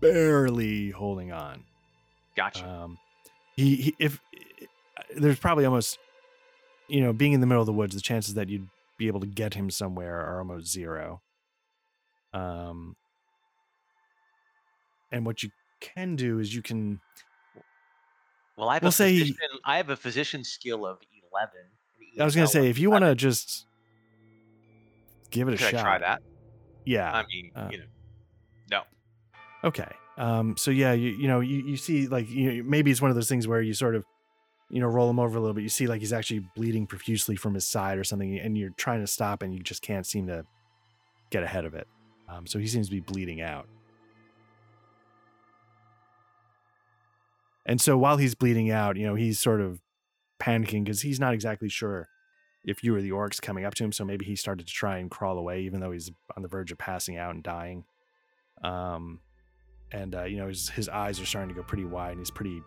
barely 0.00 0.90
holding 0.90 1.32
on. 1.32 1.64
Gotcha. 2.34 2.66
Um, 2.66 2.98
he, 3.56 3.76
he 3.76 3.94
if 3.98 4.20
there's 5.14 5.38
probably 5.38 5.64
almost, 5.66 5.98
you 6.86 7.00
know, 7.02 7.12
being 7.12 7.32
in 7.32 7.40
the 7.40 7.46
middle 7.46 7.60
of 7.62 7.66
the 7.66 7.72
woods, 7.72 7.94
the 7.94 8.00
chances 8.00 8.34
that 8.34 8.48
you'd 8.48 8.68
be 8.98 9.06
able 9.06 9.20
to 9.20 9.26
get 9.26 9.54
him 9.54 9.70
somewhere 9.70 10.20
are 10.20 10.38
almost 10.38 10.70
zero. 10.70 11.22
Um, 12.32 12.96
and 15.10 15.24
what 15.24 15.42
you 15.42 15.50
can 15.80 16.16
do 16.16 16.38
is 16.38 16.54
you 16.54 16.62
can, 16.62 17.00
well, 18.56 18.68
I 18.68 18.74
have 18.74 18.82
we'll 18.82 18.90
a 18.90 18.92
say 18.92 19.18
physician, 19.18 19.48
I 19.64 19.76
have 19.78 19.88
a 19.90 19.96
physician 19.96 20.44
skill 20.44 20.84
of 20.84 20.98
eleven. 21.32 21.60
I 22.20 22.24
was 22.24 22.34
gonna 22.34 22.48
say, 22.48 22.68
if 22.68 22.78
you 22.78 22.90
want 22.90 23.04
to 23.04 23.14
just 23.14 23.66
give 25.30 25.48
it 25.48 25.54
a 25.54 25.56
shot, 25.56 25.74
I 25.74 25.80
try 25.80 25.98
that? 25.98 26.22
yeah, 26.84 27.12
I 27.12 27.24
mean, 27.32 27.52
uh, 27.54 27.68
you 27.70 27.78
know, 27.78 27.84
no. 28.70 28.82
Okay. 29.64 29.88
Um, 30.16 30.56
so 30.56 30.72
yeah, 30.72 30.92
you 30.92 31.10
you 31.10 31.28
know 31.28 31.40
you, 31.40 31.58
you 31.64 31.76
see 31.76 32.08
like 32.08 32.28
you 32.28 32.52
know, 32.52 32.68
maybe 32.68 32.90
it's 32.90 33.00
one 33.00 33.10
of 33.10 33.14
those 33.14 33.28
things 33.28 33.46
where 33.46 33.62
you 33.62 33.72
sort 33.72 33.94
of 33.94 34.04
you 34.70 34.80
know 34.80 34.86
roll 34.86 35.08
him 35.08 35.18
over 35.18 35.38
a 35.38 35.40
little 35.40 35.54
bit. 35.54 35.62
You 35.62 35.68
see 35.68 35.86
like 35.86 36.00
he's 36.00 36.12
actually 36.12 36.40
bleeding 36.54 36.86
profusely 36.86 37.36
from 37.36 37.54
his 37.54 37.66
side 37.66 37.98
or 37.98 38.04
something, 38.04 38.38
and 38.38 38.56
you're 38.56 38.70
trying 38.70 39.00
to 39.00 39.06
stop, 39.06 39.42
and 39.42 39.54
you 39.54 39.60
just 39.60 39.82
can't 39.82 40.06
seem 40.06 40.26
to 40.26 40.44
get 41.30 41.42
ahead 41.42 41.64
of 41.64 41.74
it. 41.74 41.86
Um, 42.28 42.46
so 42.46 42.58
he 42.58 42.66
seems 42.66 42.88
to 42.88 42.92
be 42.92 43.00
bleeding 43.00 43.40
out. 43.40 43.66
And 47.64 47.80
so 47.80 47.98
while 47.98 48.16
he's 48.16 48.34
bleeding 48.34 48.70
out, 48.70 48.96
you 48.96 49.06
know 49.06 49.14
he's 49.14 49.38
sort 49.38 49.60
of 49.60 49.80
panicking 50.40 50.84
because 50.84 51.02
he's 51.02 51.20
not 51.20 51.34
exactly 51.34 51.68
sure 51.68 52.08
if 52.64 52.84
you 52.84 52.92
were 52.92 53.00
the 53.00 53.10
orcs 53.10 53.40
coming 53.40 53.64
up 53.64 53.74
to 53.74 53.84
him. 53.84 53.92
So 53.92 54.04
maybe 54.04 54.24
he 54.24 54.36
started 54.36 54.66
to 54.66 54.72
try 54.72 54.98
and 54.98 55.10
crawl 55.10 55.38
away, 55.38 55.62
even 55.62 55.80
though 55.80 55.92
he's 55.92 56.10
on 56.36 56.42
the 56.42 56.48
verge 56.48 56.72
of 56.72 56.78
passing 56.78 57.16
out 57.16 57.34
and 57.34 57.42
dying. 57.42 57.84
Um, 58.62 59.20
and 59.92 60.14
uh, 60.14 60.24
you 60.24 60.36
know 60.36 60.48
his 60.48 60.68
his 60.68 60.88
eyes 60.88 61.20
are 61.20 61.26
starting 61.26 61.48
to 61.48 61.54
go 61.54 61.62
pretty 61.62 61.86
wide, 61.86 62.12
and 62.12 62.20
he's 62.20 62.30
pretty 62.30 62.62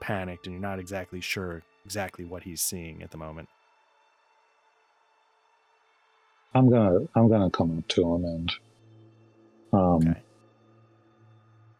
panicked, 0.00 0.46
and 0.46 0.54
you're 0.54 0.62
not 0.62 0.78
exactly 0.78 1.20
sure 1.20 1.62
exactly 1.84 2.24
what 2.24 2.42
he's 2.42 2.60
seeing 2.60 3.02
at 3.02 3.10
the 3.10 3.16
moment. 3.18 3.48
I'm 6.54 6.70
gonna 6.70 7.00
I'm 7.14 7.28
gonna 7.28 7.50
come 7.50 7.78
up 7.78 7.88
to 7.88 8.14
him 8.14 8.24
and 8.24 8.52
um 9.72 9.96
Okay. 10.08 10.22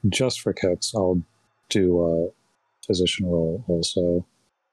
just 0.08 0.40
for 0.40 0.52
kicks 0.52 0.92
I'll 0.94 1.20
do 1.68 2.00
a 2.02 2.86
physician 2.86 3.26
roll 3.26 3.64
also. 3.68 4.24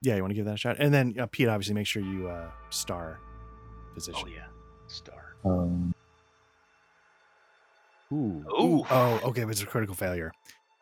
Yeah, 0.01 0.15
you 0.15 0.21
want 0.21 0.31
to 0.31 0.36
give 0.36 0.45
that 0.45 0.53
a 0.55 0.58
shot, 0.58 0.75
and 0.79 0.93
then 0.93 1.15
uh, 1.19 1.25
Pete, 1.31 1.47
obviously, 1.47 1.73
make 1.73 1.88
sure 1.88 2.03
you 2.03 2.27
uh, 2.27 2.49
star 2.69 3.19
Oh 3.21 3.93
position. 3.95 4.29
yeah, 4.29 4.45
star. 4.88 5.36
Um, 5.43 5.91
Ooh. 8.13 8.45
Ooh. 8.62 8.86
Oh, 8.89 9.19
okay, 9.25 9.43
but 9.43 9.51
it's 9.51 9.63
a 9.63 9.65
critical 9.65 9.95
failure. 9.95 10.31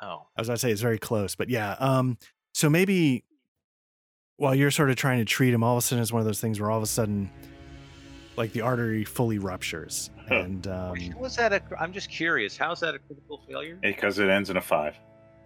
Oh, 0.01 0.27
I 0.35 0.41
was 0.41 0.49
about 0.49 0.55
to 0.55 0.59
say 0.59 0.71
it's 0.71 0.81
very 0.81 0.99
close, 0.99 1.35
but 1.35 1.49
yeah. 1.49 1.75
Um, 1.79 2.17
so 2.53 2.69
maybe 2.69 3.23
while 4.37 4.55
you're 4.55 4.71
sort 4.71 4.89
of 4.89 4.95
trying 4.95 5.19
to 5.19 5.25
treat 5.25 5.53
him, 5.53 5.63
all 5.63 5.77
of 5.77 5.83
a 5.83 5.85
sudden 5.85 6.01
it's 6.01 6.11
one 6.11 6.19
of 6.21 6.25
those 6.25 6.39
things 6.41 6.59
where 6.59 6.71
all 6.71 6.77
of 6.77 6.83
a 6.83 6.87
sudden 6.87 7.29
like 8.35 8.51
the 8.53 8.61
artery 8.61 9.03
fully 9.03 9.37
ruptures, 9.37 10.09
Huh. 10.27 10.35
and 10.35 10.65
um, 10.67 10.95
was 11.19 11.35
that 11.35 11.53
a? 11.53 11.61
I'm 11.79 11.91
just 11.93 12.09
curious. 12.09 12.57
How's 12.57 12.79
that 12.79 12.95
a 12.95 12.99
critical 12.99 13.41
failure? 13.47 13.77
Because 13.81 14.17
it 14.19 14.29
ends 14.29 14.49
in 14.49 14.57
a 14.57 14.61
five. 14.61 14.95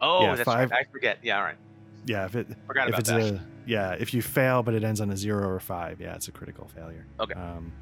Oh, 0.02 0.22
Yeah, 0.22 0.36
that's 0.36 0.46
five- 0.46 0.70
right. 0.72 0.86
I 0.88 0.92
forget. 0.92 1.18
Yeah, 1.24 1.38
all 1.40 1.44
right. 1.44 1.58
yeah, 2.06 2.26
if 2.26 2.36
it 2.36 2.48
Forgot 2.66 2.84
if 2.84 2.90
about 2.90 3.00
it's 3.00 3.10
that. 3.10 3.22
a 3.22 3.42
yeah, 3.66 3.92
if 4.00 4.14
you 4.14 4.22
fail 4.22 4.64
but 4.64 4.74
it 4.74 4.84
ends 4.86 5.02
on 5.02 5.10
a 5.10 5.18
zero 5.18 5.50
or 5.50 5.60
five, 5.60 6.00
yeah, 6.00 6.16
it's 6.16 6.28
a 6.30 6.32
critical 6.32 6.68
failure. 6.68 7.06
Okay. 7.20 7.34
Um, 7.34 7.74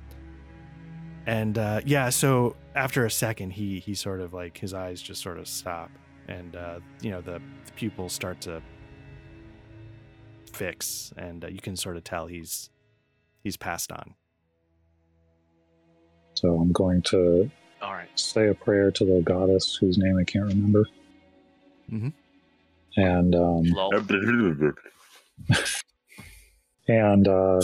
and 1.28 1.58
uh, 1.58 1.82
yeah, 1.86 2.10
so 2.10 2.56
after 2.76 3.06
a 3.06 3.12
second, 3.12 3.52
he 3.52 3.80
he 3.80 3.94
sort 3.94 4.22
of 4.22 4.34
like 4.34 4.58
his 4.58 4.74
eyes 4.74 5.02
just 5.02 5.22
sort 5.22 5.38
of 5.38 5.48
stop, 5.48 5.92
and 6.28 6.56
uh, 6.56 6.80
you 7.02 7.12
know 7.12 7.22
the, 7.22 7.40
the 7.66 7.72
pupils 7.76 8.14
start 8.14 8.42
to 8.42 8.62
fix, 10.56 11.13
and 11.18 11.44
uh, 11.44 11.48
you 11.48 11.60
can 11.60 11.76
sort 11.76 11.98
of 11.98 12.04
tell 12.04 12.28
he's 12.28 12.70
he's 13.44 13.58
passed 13.58 13.91
on. 13.91 14.15
So 16.34 16.58
I'm 16.60 16.72
going 16.72 17.02
to 17.04 17.50
all 17.82 17.94
right. 17.94 18.10
say 18.15 18.48
a 18.48 18.54
prayer 18.54 18.91
to 18.91 19.06
the 19.06 19.22
goddess 19.22 19.76
whose 19.76 19.98
name 19.98 20.18
I 20.18 20.24
can't 20.24 20.46
remember. 20.46 20.86
Mhm. 21.91 22.13
And 22.98 23.36
um, 23.36 23.63
and 26.88 27.28
uh, 27.28 27.62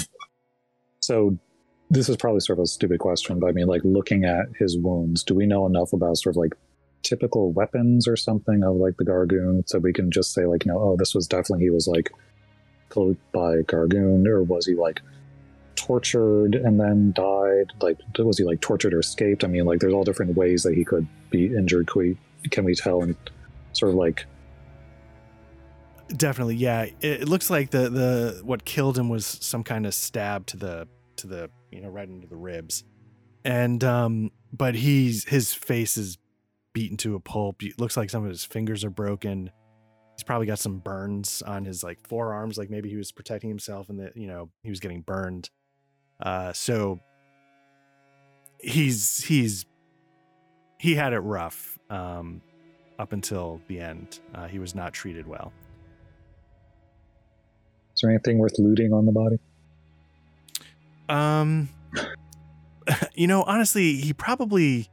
so 1.00 1.38
this 1.90 2.10
is 2.10 2.18
probably 2.18 2.40
sort 2.42 2.60
of 2.60 2.64
a 2.64 2.68
stupid 2.68 3.00
question, 3.00 3.40
but 3.40 3.48
I 3.48 3.52
mean, 3.52 3.68
like 3.68 3.82
looking 3.84 4.26
at 4.26 4.46
his 4.60 4.78
wounds, 4.78 5.24
do 5.24 5.34
we 5.36 5.46
know 5.46 5.66
enough 5.66 5.94
about 5.94 6.18
sort 6.18 6.34
of 6.34 6.38
like 6.38 6.54
typical 7.04 7.52
weapons 7.52 8.08
or 8.08 8.16
something 8.16 8.64
of 8.64 8.76
like 8.76 8.98
the 8.98 9.06
Gargoon, 9.06 9.64
so 9.66 9.80
we 9.80 9.94
can 9.94 10.12
just 10.12 10.34
say 10.34 10.46
like, 10.46 10.66
you 10.66 10.72
know, 10.72 10.80
oh, 10.80 10.96
this 10.98 11.16
was 11.16 11.28
definitely 11.28 11.66
he 11.66 11.70
was 11.70 11.88
like 11.88 12.12
killed 12.92 13.18
by 13.32 13.62
Gargoon, 13.64 14.28
or 14.28 14.44
was 14.44 14.66
he 14.66 14.76
like 14.76 15.02
tortured 15.76 16.56
and 16.56 16.80
then 16.80 17.12
died? 17.14 17.72
Like, 17.82 17.98
was 18.20 18.38
he 18.38 18.44
like 18.44 18.62
tortured 18.62 18.94
or 18.94 19.00
escaped? 19.00 19.44
I 19.44 19.48
mean, 19.48 19.66
like, 19.66 19.80
there's 19.80 19.94
all 19.94 20.04
different 20.04 20.36
ways 20.36 20.64
that 20.64 20.76
he 20.76 20.84
could 20.84 21.08
be 21.30 21.46
injured. 21.46 21.88
Can 21.88 22.02
we, 22.02 22.18
can 22.50 22.66
we 22.66 22.76
tell 22.76 23.02
and 23.02 23.16
sort 23.74 23.90
of 23.90 23.96
like 23.96 24.26
Definitely, 26.16 26.56
yeah. 26.56 26.84
It, 26.84 27.22
it 27.22 27.30
looks 27.30 27.50
like 27.50 27.72
the 27.72 27.90
the 27.90 28.42
what 28.44 28.66
killed 28.66 28.98
him 28.98 29.10
was 29.10 29.26
some 29.26 29.64
kind 29.64 29.86
of 29.86 29.94
stab 29.94 30.46
to 30.48 30.58
the 30.58 30.88
to 31.18 31.28
the 31.28 31.50
you 31.72 31.82
know 31.82 31.90
right 31.90 32.08
into 32.08 32.28
the 32.28 32.36
ribs, 32.36 32.84
and 33.46 33.84
um, 33.84 34.32
but 34.52 34.76
he's 34.76 35.26
his 35.26 35.54
face 35.54 35.98
is 35.98 36.18
beaten 36.74 36.98
to 36.98 37.16
a 37.16 37.20
pulp. 37.20 37.64
It 37.64 37.80
looks 37.80 37.96
like 37.96 38.10
some 38.10 38.24
of 38.24 38.30
his 38.30 38.44
fingers 38.44 38.84
are 38.84 38.90
broken. 38.90 39.52
He's 40.22 40.26
probably 40.28 40.46
got 40.46 40.60
some 40.60 40.78
burns 40.78 41.42
on 41.42 41.66
his 41.66 41.84
like 41.84 41.98
forearms, 42.08 42.56
like 42.56 42.70
maybe 42.70 42.90
he 42.90 42.96
was 42.96 43.12
protecting 43.12 43.50
himself 43.50 43.90
and 43.90 44.00
that 44.00 44.16
you 44.16 44.28
know 44.28 44.52
he 44.62 44.70
was 44.70 44.80
getting 44.80 45.02
burned. 45.02 45.50
Uh, 46.22 46.54
so 46.54 47.00
he's 48.60 49.24
he's 49.24 49.66
he 50.78 50.94
had 50.94 51.14
it 51.14 51.22
rough 51.22 51.80
um, 51.90 52.40
up 53.00 53.14
until 53.14 53.62
the 53.68 53.80
end. 53.80 54.20
Uh, 54.36 54.46
he 54.48 54.60
was 54.60 54.76
not 54.76 54.94
treated 54.94 55.26
well. 55.26 55.52
Is 57.96 58.02
there 58.04 58.12
anything 58.12 58.38
worth 58.38 58.60
looting 58.60 58.94
on 58.94 59.08
the 59.08 59.12
body? 59.12 59.40
Um, 61.10 61.68
you 63.16 63.26
know, 63.26 63.42
honestly, 63.42 63.96
he 63.96 64.14
probably, 64.14 64.88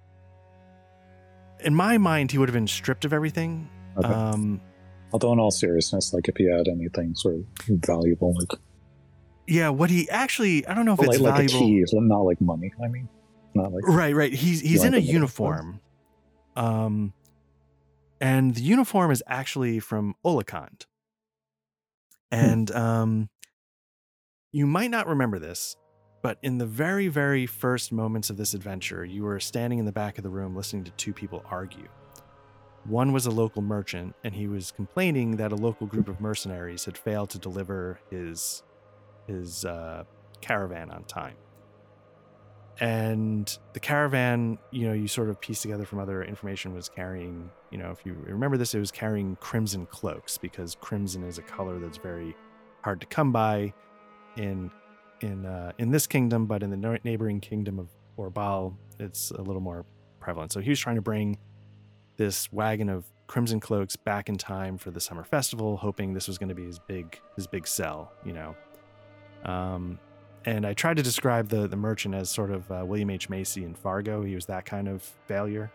in 1.61 1.75
my 1.75 1.99
mind, 1.99 2.33
he 2.33 2.39
would 2.39 2.49
have 2.49 2.55
been 2.55 2.67
stripped 2.67 3.05
of 3.05 3.13
everything. 3.13 3.69
Okay. 3.99 4.09
Um, 4.09 4.63
Although, 5.13 5.33
in 5.33 5.39
all 5.39 5.51
seriousness, 5.51 6.13
like 6.13 6.29
if 6.29 6.37
he 6.37 6.45
had 6.45 6.69
anything 6.69 7.15
sort 7.15 7.37
of 7.37 7.45
valuable, 7.69 8.35
like 8.39 8.59
yeah, 9.47 9.71
what 9.71 9.89
he 9.89 10.09
actually, 10.11 10.67
I 10.67 10.75
don't 10.75 10.85
know 10.85 10.93
if 10.93 10.99
like, 10.99 11.09
it's 11.09 11.21
like 11.21 11.33
a 11.33 11.49
valuable. 11.49 11.67
key, 11.67 11.85
not 11.93 12.21
like 12.21 12.41
money. 12.41 12.71
I 12.85 12.89
mean, 12.89 13.09
not 13.55 13.73
like 13.73 13.87
Right, 13.87 14.15
right. 14.15 14.33
He's 14.33 14.61
he's 14.61 14.85
in 14.85 14.95
a 14.95 14.99
uniform. 14.99 15.81
Um, 16.55 17.15
and 18.21 18.55
the 18.55 18.63
uniform 18.63 19.11
is 19.11 19.23
actually 19.27 19.81
from 19.81 20.17
Olokand. 20.25 20.87
And 22.31 22.71
um, 22.73 23.31
you 24.53 24.67
might 24.67 24.91
not 24.91 25.07
remember 25.07 25.39
this, 25.39 25.77
but 26.23 26.39
in 26.43 26.59
the 26.59 26.67
very, 26.67 27.09
very 27.09 27.47
first 27.47 27.93
moments 27.93 28.29
of 28.29 28.37
this 28.37 28.55
adventure, 28.55 29.05
you 29.05 29.23
were 29.23 29.41
standing 29.41 29.79
in 29.79 29.87
the 29.87 29.93
back 29.93 30.19
of 30.19 30.25
the 30.25 30.31
room 30.31 30.55
listening 30.57 30.85
to 30.85 30.91
two 30.93 31.13
people 31.13 31.43
argue. 31.49 31.89
One 32.85 33.13
was 33.13 33.27
a 33.27 33.31
local 33.31 33.63
merchant, 33.63 34.15
and 34.25 34.35
he 34.35 34.47
was 34.47 34.71
complaining 34.71 35.37
that 35.37 35.53
a 35.53 35.57
local 35.57 35.87
group 35.87 36.09
of 36.09 36.21
mercenaries 36.21 36.85
had 36.85 36.97
failed 36.97 37.31
to 37.31 37.39
deliver 37.39 38.01
his 38.11 38.63
his 39.27 39.65
uh, 39.65 40.05
caravan 40.41 40.91
on 40.91 41.05
time. 41.05 41.37
And 42.81 43.59
the 43.73 43.81
caravan, 43.81 44.59
you 44.71 44.87
know, 44.87 44.93
you 44.93 45.09
sort 45.09 45.29
of 45.29 45.41
piece 45.41 45.61
together 45.63 45.85
from 45.85 45.99
other 45.99 46.23
information 46.23 46.73
was 46.73 46.89
carrying, 46.89 47.51
you 47.71 47.79
know, 47.79 47.91
if 47.91 48.07
you 48.07 48.17
remember 48.25 48.57
this, 48.57 48.73
it 48.73 48.79
was 48.79 48.93
carrying 48.93 49.37
crimson 49.37 49.85
cloaks 49.87 50.39
because 50.39 50.77
crimson 50.81 51.25
is 51.25 51.39
a 51.39 51.43
color 51.43 51.81
that's 51.81 51.99
very 51.99 52.37
hard 52.83 53.01
to 53.01 53.07
come 53.07 53.33
by 53.33 53.73
in 54.37 54.71
in 55.21 55.45
uh, 55.45 55.73
in 55.79 55.91
this 55.91 56.07
kingdom, 56.07 56.47
but 56.47 56.63
in 56.63 56.71
the 56.71 57.01
neighboring 57.03 57.41
kingdom 57.41 57.79
of 57.79 57.89
Orbaal, 58.17 58.75
it's 58.99 59.33
a 59.33 59.43
little 59.43 59.61
more 59.61 59.85
prevalent. 60.21 60.53
So 60.53 60.61
he 60.61 60.71
was 60.71 60.79
trying 60.79 60.97
to 60.97 61.03
bring 61.03 61.39
this 62.19 62.53
wagon 62.53 62.91
of 62.91 63.07
crimson 63.27 63.61
cloaks 63.61 63.97
back 63.97 64.29
in 64.29 64.37
time 64.37 64.77
for 64.77 64.91
the 64.91 65.01
summer 65.01 65.25
festival, 65.25 65.79
hoping 65.79 66.13
this 66.13 66.29
was 66.29 66.37
going 66.37 66.51
to 66.51 66.55
be 66.55 66.65
his 66.67 66.79
big 66.79 67.19
his 67.37 67.47
big 67.47 67.67
sell, 67.67 68.13
you 68.25 68.35
know. 68.35 68.55
Um, 69.45 69.99
and 70.45 70.67
I 70.67 70.75
tried 70.75 70.99
to 70.99 71.03
describe 71.03 71.49
the 71.49 71.67
the 71.67 71.77
merchant 71.77 72.15
as 72.15 72.29
sort 72.29 72.51
of 72.51 72.71
uh, 72.71 72.85
William 72.85 73.09
H 73.09 73.31
Macy 73.31 73.65
in 73.65 73.75
Fargo. 73.75 74.23
He 74.23 74.35
was 74.35 74.47
that 74.47 74.67
kind 74.67 74.89
of 74.89 75.03
failure. 75.27 75.73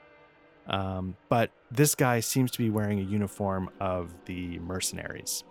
Um, 0.68 1.18
but 1.28 1.52
this 1.72 1.94
guy 1.96 2.20
seems 2.22 2.52
to 2.52 2.58
be 2.58 2.70
wearing 2.70 3.00
a 3.00 3.04
uniform 3.04 3.70
of 3.82 4.14
the 4.26 4.60
mercenaries 4.60 5.44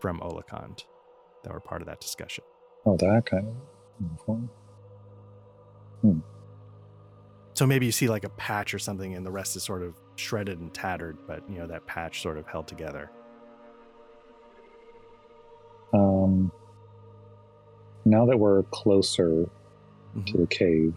from 0.00 0.18
Olokand 0.20 0.84
that 1.44 1.52
were 1.52 1.60
part 1.60 1.82
of 1.82 1.86
that 1.86 2.00
discussion. 2.00 2.44
oh 2.86 2.96
that 2.96 3.26
kind 3.26 3.48
of 3.48 3.54
uniform. 4.00 4.50
So 7.54 7.66
maybe 7.66 7.86
you 7.86 7.92
see 7.92 8.08
like 8.08 8.24
a 8.24 8.30
patch 8.30 8.72
or 8.74 8.78
something, 8.78 9.14
and 9.14 9.24
the 9.26 9.30
rest 9.30 9.56
is 9.56 9.62
sort 9.62 9.82
of 9.82 9.94
shredded 10.16 10.58
and 10.58 10.72
tattered, 10.72 11.18
but 11.26 11.42
you 11.48 11.58
know 11.58 11.66
that 11.66 11.86
patch 11.86 12.22
sort 12.22 12.38
of 12.38 12.46
held 12.46 12.66
together. 12.66 13.10
Um, 15.92 16.50
now 18.04 18.24
that 18.26 18.38
we're 18.38 18.62
closer 18.64 19.44
to 20.14 20.32
Mhm. 20.32 20.38
the 20.40 20.46
cave, 20.46 20.96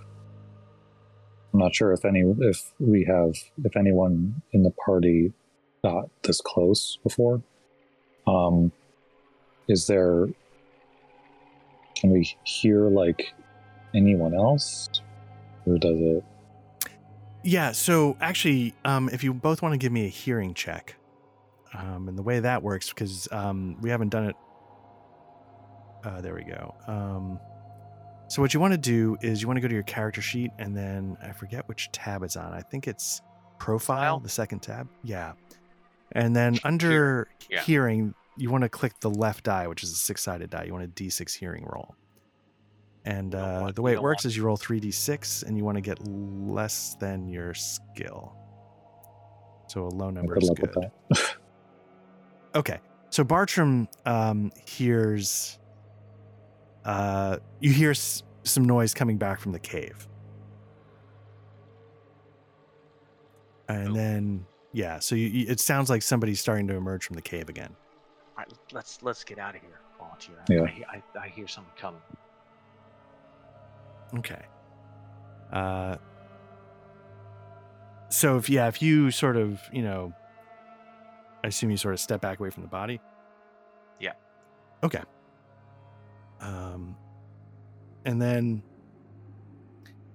I'm 1.53 1.59
not 1.59 1.75
sure 1.75 1.91
if 1.91 2.05
any 2.05 2.21
if 2.21 2.71
we 2.79 3.03
have 3.05 3.33
if 3.63 3.75
anyone 3.75 4.41
in 4.51 4.63
the 4.63 4.71
party 4.71 5.33
got 5.83 6.09
this 6.23 6.39
close 6.41 6.97
before. 7.03 7.41
Um, 8.27 8.71
is 9.67 9.87
there? 9.87 10.27
Can 11.95 12.11
we 12.11 12.35
hear 12.43 12.89
like 12.89 13.33
anyone 13.93 14.33
else, 14.33 14.89
or 15.65 15.77
does 15.77 15.99
it? 15.99 16.23
Yeah. 17.45 17.71
So 17.71 18.17
actually, 18.19 18.73
um, 18.83 19.09
if 19.13 19.23
you 19.23 19.33
both 19.33 19.61
want 19.61 19.73
to 19.73 19.77
give 19.77 19.91
me 19.91 20.05
a 20.05 20.09
hearing 20.09 20.53
check, 20.53 20.95
um, 21.73 22.07
and 22.07 22.17
the 22.17 22.23
way 22.23 22.39
that 22.39 22.63
works, 22.63 22.89
because 22.89 23.27
um, 23.31 23.77
we 23.81 23.89
haven't 23.89 24.09
done 24.09 24.25
it. 24.25 24.35
Uh, 26.03 26.21
there 26.21 26.33
we 26.33 26.43
go. 26.43 26.75
Um, 26.87 27.39
so 28.27 28.41
what 28.41 28.53
you 28.53 28.59
want 28.59 28.73
to 28.73 28.77
do 28.77 29.17
is 29.21 29.41
you 29.41 29.47
want 29.47 29.57
to 29.57 29.61
go 29.61 29.67
to 29.67 29.73
your 29.73 29.83
character 29.83 30.21
sheet, 30.21 30.51
and 30.57 30.75
then 30.75 31.17
I 31.21 31.31
forget 31.31 31.67
which 31.67 31.91
tab 31.91 32.23
it's 32.23 32.35
on. 32.35 32.51
I 32.51 32.61
think 32.61 32.87
it's 32.87 33.21
profile, 33.59 34.19
the 34.19 34.29
second 34.29 34.59
tab. 34.59 34.87
Yeah. 35.03 35.33
And 36.13 36.35
then 36.35 36.57
under 36.63 37.27
yeah. 37.49 37.61
hearing, 37.61 38.15
you 38.37 38.49
want 38.49 38.63
to 38.63 38.69
click 38.69 38.99
the 39.01 39.09
left 39.09 39.43
die, 39.43 39.67
which 39.67 39.83
is 39.83 39.91
a 39.91 39.95
six-sided 39.95 40.49
die. 40.49 40.63
You 40.63 40.73
want 40.73 40.85
a 40.85 40.87
D6 40.87 41.35
hearing 41.35 41.65
roll. 41.65 41.95
And 43.05 43.35
uh, 43.35 43.71
the 43.75 43.81
way 43.83 43.93
it 43.93 44.01
works 44.01 44.25
is 44.25 44.35
you 44.35 44.43
roll 44.43 44.57
3d6 44.57 45.43
and 45.45 45.55
you 45.57 45.63
want 45.63 45.77
to 45.77 45.81
get 45.81 45.99
less 46.07 46.95
than 46.99 47.27
your 47.27 47.53
skill. 47.53 48.35
So 49.67 49.83
a 49.85 49.89
low 49.89 50.09
number 50.09 50.37
is 50.37 50.49
good. 50.49 50.91
Okay. 52.55 52.79
So 53.11 53.23
Bartram 53.23 53.87
um, 54.07 54.51
hears, 54.67 55.59
uh, 56.83 57.37
you 57.59 57.71
hear 57.71 57.91
s- 57.91 58.23
some 58.43 58.65
noise 58.65 58.93
coming 58.93 59.17
back 59.17 59.39
from 59.39 59.51
the 59.51 59.59
cave. 59.59 60.07
And 63.69 63.89
Oh. 63.89 63.93
then, 63.93 64.45
yeah, 64.73 64.99
so 64.99 65.15
you, 65.15 65.27
you, 65.27 65.45
it 65.47 65.59
sounds 65.59 65.89
like 65.89 66.01
somebody's 66.01 66.39
starting 66.39 66.67
to 66.67 66.75
emerge 66.75 67.05
from 67.05 67.15
the 67.15 67.21
cave 67.21 67.49
again. 67.49 67.75
All 68.37 68.43
right, 68.43 68.53
let's 68.73 69.01
let's 69.01 69.23
get 69.23 69.39
out 69.39 69.55
of 69.55 69.61
here, 69.61 69.79
volunteer. 69.97 70.35
Yeah. 70.49 70.63
I, 70.91 70.97
I, 70.97 71.25
I 71.25 71.27
hear 71.29 71.47
someone 71.47 71.71
coming. 71.77 72.01
Okay. 74.17 74.41
Uh, 75.51 75.97
so 78.09 78.37
if 78.37 78.49
yeah, 78.49 78.67
if 78.67 78.81
you 78.81 79.11
sort 79.11 79.37
of 79.37 79.61
you 79.71 79.81
know, 79.81 80.13
I 81.43 81.47
assume 81.47 81.71
you 81.71 81.77
sort 81.77 81.93
of 81.93 81.99
step 81.99 82.21
back 82.21 82.39
away 82.39 82.49
from 82.49 82.63
the 82.63 82.69
body. 82.69 82.99
Yeah. 83.99 84.13
Okay. 84.83 85.01
Um, 86.41 86.95
and 88.05 88.21
then 88.21 88.61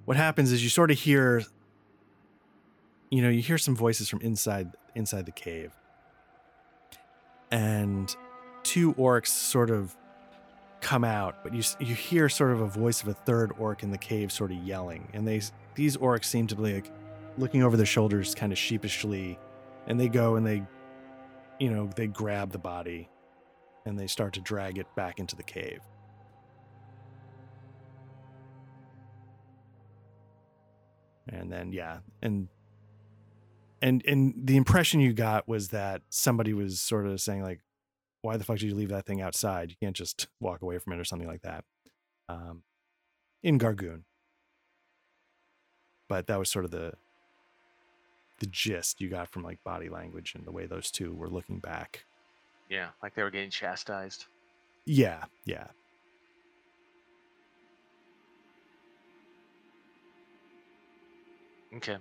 what 0.05 0.17
happens 0.17 0.53
is 0.53 0.63
you 0.63 0.71
sort 0.71 0.91
of 0.91 0.99
hear 0.99 1.43
you 3.11 3.23
know, 3.23 3.29
you 3.29 3.43
hear 3.43 3.59
some 3.59 3.77
voices 3.77 4.09
from 4.09 4.21
inside 4.21 4.71
inside 4.95 5.27
the 5.27 5.33
cave. 5.33 5.73
And 7.51 8.15
two 8.63 8.95
orcs 8.95 9.29
sort 9.29 9.71
of 9.71 9.97
come 10.81 11.05
out, 11.05 11.43
but 11.43 11.55
you 11.55 11.63
you 11.79 11.95
hear 11.95 12.29
sort 12.29 12.53
of 12.53 12.61
a 12.61 12.67
voice 12.67 13.03
of 13.03 13.09
a 13.09 13.15
third 13.15 13.53
orc 13.59 13.83
in 13.83 13.91
the 13.91 13.99
cave 13.99 14.33
sort 14.33 14.51
of 14.51 14.59
yelling. 14.59 15.09
And 15.13 15.27
they 15.27 15.41
these 15.75 15.97
orcs 15.97 16.25
seem 16.25 16.47
to 16.49 16.57
be 16.57 16.75
like 16.75 16.91
looking 17.39 17.63
over 17.63 17.77
their 17.77 17.87
shoulders 17.87 18.35
kind 18.35 18.53
of 18.53 18.59
sheepishly 18.59 19.39
and 19.87 19.99
they 19.99 20.09
go 20.09 20.37
and 20.37 20.47
they 20.47 20.63
you 21.61 21.71
know, 21.71 21.89
they 21.95 22.07
grab 22.07 22.51
the 22.51 22.59
body 22.59 23.09
and 23.85 23.99
they 23.99 24.07
start 24.07 24.33
to 24.33 24.41
drag 24.41 24.79
it 24.79 24.87
back 24.97 25.19
into 25.19 25.37
the 25.37 25.43
cave. 25.43 25.81
And 31.29 31.53
then 31.53 31.73
yeah, 31.73 31.99
and 32.23 32.49
and 33.81 34.03
and 34.07 34.35
the 34.37 34.57
impression 34.57 35.01
you 35.01 35.13
got 35.13 35.47
was 35.47 35.69
that 35.69 36.03
somebody 36.09 36.53
was 36.53 36.81
sort 36.81 37.07
of 37.07 37.21
saying 37.21 37.43
like 37.43 37.61
why 38.23 38.37
the 38.37 38.45
fuck 38.45 38.59
did 38.59 38.69
you 38.69 38.75
leave 38.75 38.91
that 38.91 39.07
thing 39.07 39.21
outside? 39.21 39.71
You 39.71 39.77
can't 39.81 39.97
just 39.97 40.29
walk 40.41 40.63
away 40.63 40.79
from 40.79 40.93
it 40.93 40.99
or 40.99 41.05
something 41.05 41.29
like 41.29 41.43
that. 41.43 41.65
Um, 42.29 42.63
in 43.43 43.59
gargoon. 43.59 44.05
But 46.09 46.27
that 46.27 46.39
was 46.39 46.51
sort 46.51 46.65
of 46.65 46.71
the 46.71 46.93
the 48.41 48.47
gist 48.47 49.01
you 49.03 49.11
got 49.11 49.29
from 49.29 49.43
like 49.43 49.63
body 49.65 49.91
language 49.91 50.35
and 50.35 50.47
the 50.47 50.51
way 50.51 50.65
those 50.67 50.91
two 50.91 51.15
were 51.15 51.29
looking 51.29 51.59
back. 51.59 52.05
Yeah, 52.71 52.89
like 53.03 53.15
they 53.15 53.23
were 53.23 53.31
getting 53.31 53.51
chastised. 53.51 54.27
yeah 54.87 55.25
yeah. 55.45 55.67
Okay. 61.77 61.99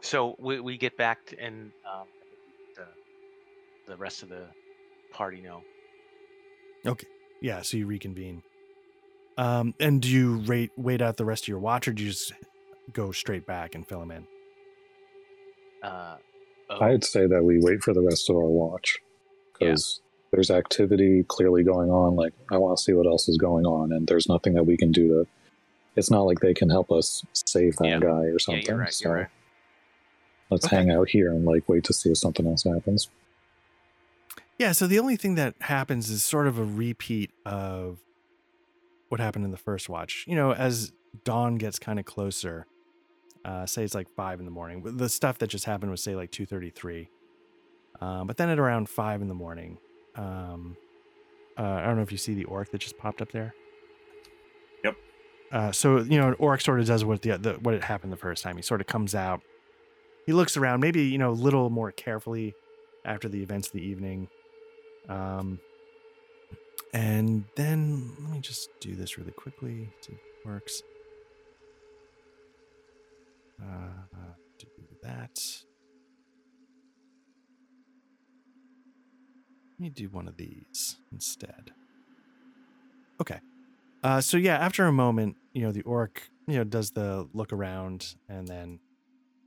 So 0.00 0.34
we, 0.38 0.60
we 0.60 0.76
get 0.76 0.96
back 0.96 1.24
to, 1.26 1.38
and 1.38 1.70
um, 1.86 2.06
the 3.88 3.96
rest 3.96 4.22
of 4.22 4.28
the 4.28 4.46
party 5.12 5.40
know. 5.40 5.62
Okay. 6.86 7.06
Yeah 7.40 7.62
so 7.62 7.76
you 7.76 7.86
reconvene 7.86 8.42
um 9.36 9.74
and 9.80 10.02
do 10.02 10.08
you 10.08 10.36
rate 10.38 10.70
wait 10.76 11.00
out 11.02 11.16
the 11.16 11.24
rest 11.24 11.44
of 11.44 11.48
your 11.48 11.58
watch 11.60 11.86
or 11.88 11.92
do 11.92 12.02
you 12.02 12.10
just 12.10 12.32
go 12.92 13.12
straight 13.12 13.46
back 13.46 13.74
and 13.74 13.86
fill 13.86 14.00
them 14.00 14.10
in 14.10 14.26
Uh, 15.82 16.16
oh, 16.70 16.80
I'd 16.84 17.04
say 17.04 17.26
that 17.26 17.44
we 17.44 17.58
wait 17.60 17.82
for 17.82 17.92
the 17.94 18.00
rest 18.02 18.28
of 18.30 18.36
our 18.36 18.44
watch 18.46 18.98
because 19.52 20.00
there's 20.32 20.50
activity 20.50 21.24
clearly 21.28 21.62
going 21.62 21.90
on. 21.90 22.16
Like, 22.16 22.32
I 22.50 22.56
want 22.58 22.76
to 22.76 22.82
see 22.82 22.92
what 22.92 23.06
else 23.06 23.28
is 23.28 23.38
going 23.38 23.64
on, 23.64 23.92
and 23.92 24.06
there's 24.08 24.28
nothing 24.28 24.54
that 24.54 24.64
we 24.64 24.76
can 24.76 24.90
do 24.92 25.08
to. 25.08 25.26
It's 25.96 26.10
not 26.10 26.22
like 26.22 26.40
they 26.40 26.52
can 26.54 26.68
help 26.70 26.90
us 26.92 27.24
save 27.34 27.76
that 27.76 27.86
Yeah. 27.88 27.98
guy 28.00 28.08
or 28.26 28.32
yeah, 28.32 28.36
something. 28.38 28.64
you're 28.66 28.76
right. 28.76 28.92
so 28.92 29.08
You're 29.08 29.16
right. 29.18 29.28
let's 30.50 30.66
Okay. 30.66 30.76
hang 30.76 30.90
out 30.90 31.08
here 31.08 31.30
and 31.32 31.44
like 31.44 31.68
wait 31.68 31.84
to 31.84 31.92
see 31.92 32.10
if 32.10 32.18
something 32.18 32.46
else 32.46 32.64
happens. 32.64 33.08
Yeah, 34.58 34.72
so 34.72 34.88
the 34.88 34.98
only 34.98 35.16
thing 35.16 35.36
that 35.36 35.54
happens 35.60 36.10
is 36.10 36.24
sort 36.24 36.48
of 36.48 36.58
a 36.58 36.64
repeat 36.64 37.30
of 37.46 38.00
what 39.08 39.20
happened 39.20 39.44
in 39.44 39.52
the 39.52 39.56
first 39.56 39.88
watch. 39.88 40.24
You 40.26 40.34
know, 40.34 40.52
as 40.52 40.92
dawn 41.24 41.56
gets 41.56 41.78
kind 41.78 42.00
of 42.00 42.04
closer, 42.04 42.66
uh, 43.44 43.66
say 43.66 43.84
it's 43.84 43.94
like 43.94 44.08
five 44.08 44.40
in 44.40 44.44
the 44.44 44.50
morning. 44.50 44.82
The 44.96 45.08
stuff 45.08 45.38
that 45.38 45.46
just 45.46 45.64
happened 45.64 45.92
was 45.92 46.02
say 46.02 46.16
like 46.16 46.32
two 46.32 46.44
thirty 46.44 46.70
three, 46.70 47.08
um, 48.00 48.26
but 48.26 48.36
then 48.36 48.48
at 48.48 48.58
around 48.58 48.88
five 48.88 49.22
in 49.22 49.28
the 49.28 49.34
morning, 49.34 49.78
um, 50.16 50.76
uh, 51.56 51.62
I 51.62 51.84
don't 51.84 51.96
know 51.96 52.02
if 52.02 52.10
you 52.10 52.18
see 52.18 52.34
the 52.34 52.44
orc 52.44 52.70
that 52.72 52.78
just 52.78 52.98
popped 52.98 53.22
up 53.22 53.30
there. 53.30 53.54
Yep. 54.82 54.96
Uh, 55.52 55.72
so 55.72 55.98
you 55.98 56.18
know, 56.18 56.28
an 56.28 56.36
orc 56.40 56.60
sort 56.60 56.80
of 56.80 56.86
does 56.86 57.04
what 57.04 57.22
the, 57.22 57.38
the 57.38 57.52
what 57.54 57.74
had 57.74 57.84
happened 57.84 58.12
the 58.12 58.16
first 58.16 58.42
time. 58.42 58.56
He 58.56 58.62
sort 58.62 58.80
of 58.80 58.88
comes 58.88 59.14
out. 59.14 59.40
He 60.26 60.32
looks 60.32 60.56
around, 60.56 60.80
maybe 60.80 61.02
you 61.02 61.16
know, 61.16 61.30
a 61.30 61.32
little 61.32 61.70
more 61.70 61.92
carefully 61.92 62.54
after 63.04 63.28
the 63.28 63.40
events 63.40 63.68
of 63.68 63.74
the 63.74 63.82
evening. 63.82 64.28
Um, 65.08 65.58
and 66.92 67.44
then 67.56 68.12
let 68.20 68.30
me 68.30 68.40
just 68.40 68.68
do 68.80 68.94
this 68.94 69.18
really 69.18 69.32
quickly. 69.32 69.90
See 70.00 70.12
if 70.12 70.18
it 70.18 70.48
works. 70.48 70.82
Uh, 73.60 74.08
do 74.58 74.66
that. 75.02 75.40
Let 79.78 79.80
me 79.80 79.90
do 79.90 80.08
one 80.08 80.26
of 80.26 80.36
these 80.36 80.96
instead. 81.12 81.72
Okay. 83.20 83.40
Uh, 84.02 84.20
so 84.20 84.36
yeah, 84.36 84.56
after 84.56 84.86
a 84.86 84.92
moment, 84.92 85.36
you 85.52 85.62
know, 85.62 85.72
the 85.72 85.82
orc, 85.82 86.30
you 86.46 86.56
know, 86.56 86.64
does 86.64 86.92
the 86.92 87.28
look 87.32 87.52
around 87.52 88.14
and 88.28 88.46
then, 88.46 88.80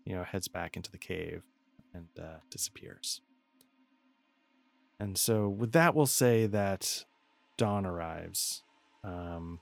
you 0.06 0.16
know, 0.16 0.24
heads 0.24 0.48
back 0.48 0.76
into 0.76 0.92
the 0.92 0.98
cave 0.98 1.44
and 1.94 2.08
uh, 2.20 2.38
disappears. 2.50 3.22
And 5.02 5.18
so 5.18 5.50
with 5.50 5.72
that, 5.72 5.96
we'll 5.96 6.06
say 6.06 6.46
that 6.46 7.06
dawn 7.58 7.88
arrives. 7.88 8.62
Um, 9.04 9.60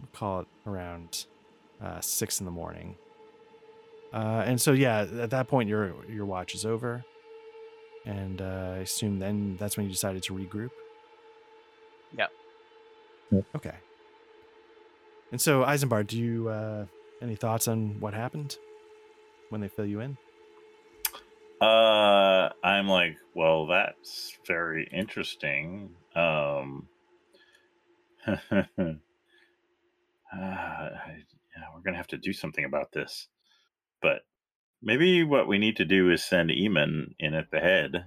we'll 0.00 0.08
call 0.12 0.40
it 0.40 0.48
around 0.66 1.26
uh, 1.80 2.00
six 2.00 2.40
in 2.40 2.44
the 2.44 2.50
morning. 2.50 2.96
Uh, 4.12 4.42
and 4.44 4.60
so 4.60 4.72
yeah, 4.72 5.02
at 5.02 5.30
that 5.30 5.46
point 5.46 5.68
your 5.68 5.94
your 6.10 6.26
watch 6.26 6.52
is 6.52 6.66
over, 6.66 7.04
and 8.04 8.42
uh, 8.42 8.72
I 8.74 8.78
assume 8.78 9.20
then 9.20 9.56
that's 9.56 9.76
when 9.76 9.86
you 9.86 9.92
decided 9.92 10.24
to 10.24 10.32
regroup. 10.32 10.70
Yep. 12.16 12.30
Yep. 13.30 13.44
Okay. 13.54 13.74
And 15.30 15.40
so 15.40 15.62
Eisenbart, 15.62 16.08
do 16.08 16.18
you 16.18 16.48
uh, 16.48 16.86
any 17.22 17.36
thoughts 17.36 17.68
on 17.68 18.00
what 18.00 18.14
happened 18.14 18.56
when 19.50 19.60
they 19.60 19.68
fill 19.68 19.86
you 19.86 20.00
in? 20.00 20.16
Uh, 21.60 22.50
I'm 22.62 22.86
like, 22.88 23.16
well, 23.34 23.66
that's 23.66 24.38
very 24.46 24.88
interesting. 24.92 25.90
Um, 26.14 26.88
uh, 28.26 28.36
I, 30.32 31.22
yeah, 31.56 31.64
we're 31.74 31.82
gonna 31.84 31.96
have 31.96 32.06
to 32.08 32.18
do 32.18 32.32
something 32.32 32.64
about 32.64 32.92
this. 32.92 33.28
But 34.00 34.22
maybe 34.82 35.24
what 35.24 35.48
we 35.48 35.58
need 35.58 35.76
to 35.76 35.84
do 35.84 36.10
is 36.10 36.24
send 36.24 36.50
Eamon 36.50 37.14
in 37.18 37.34
at 37.34 37.50
the 37.50 37.58
head 37.58 38.04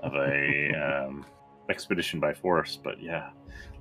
of 0.00 0.14
a 0.14 1.04
um, 1.08 1.26
expedition 1.68 2.20
by 2.20 2.32
force. 2.32 2.78
But 2.82 3.02
yeah, 3.02 3.30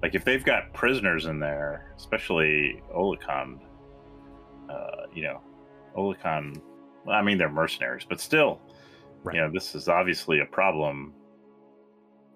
like 0.01 0.15
if 0.15 0.25
they've 0.25 0.43
got 0.43 0.73
prisoners 0.73 1.25
in 1.25 1.39
there, 1.39 1.93
especially 1.97 2.81
Olicon, 2.95 3.59
uh, 4.69 5.05
you 5.13 5.23
know, 5.23 5.41
Olicon. 5.95 6.59
Well, 7.05 7.15
I 7.15 7.21
mean, 7.21 7.37
they're 7.37 7.49
mercenaries, 7.49 8.05
but 8.07 8.19
still, 8.19 8.59
Right. 9.23 9.35
you 9.35 9.41
know, 9.41 9.51
this 9.51 9.75
is 9.75 9.87
obviously 9.87 10.39
a 10.39 10.45
problem. 10.45 11.13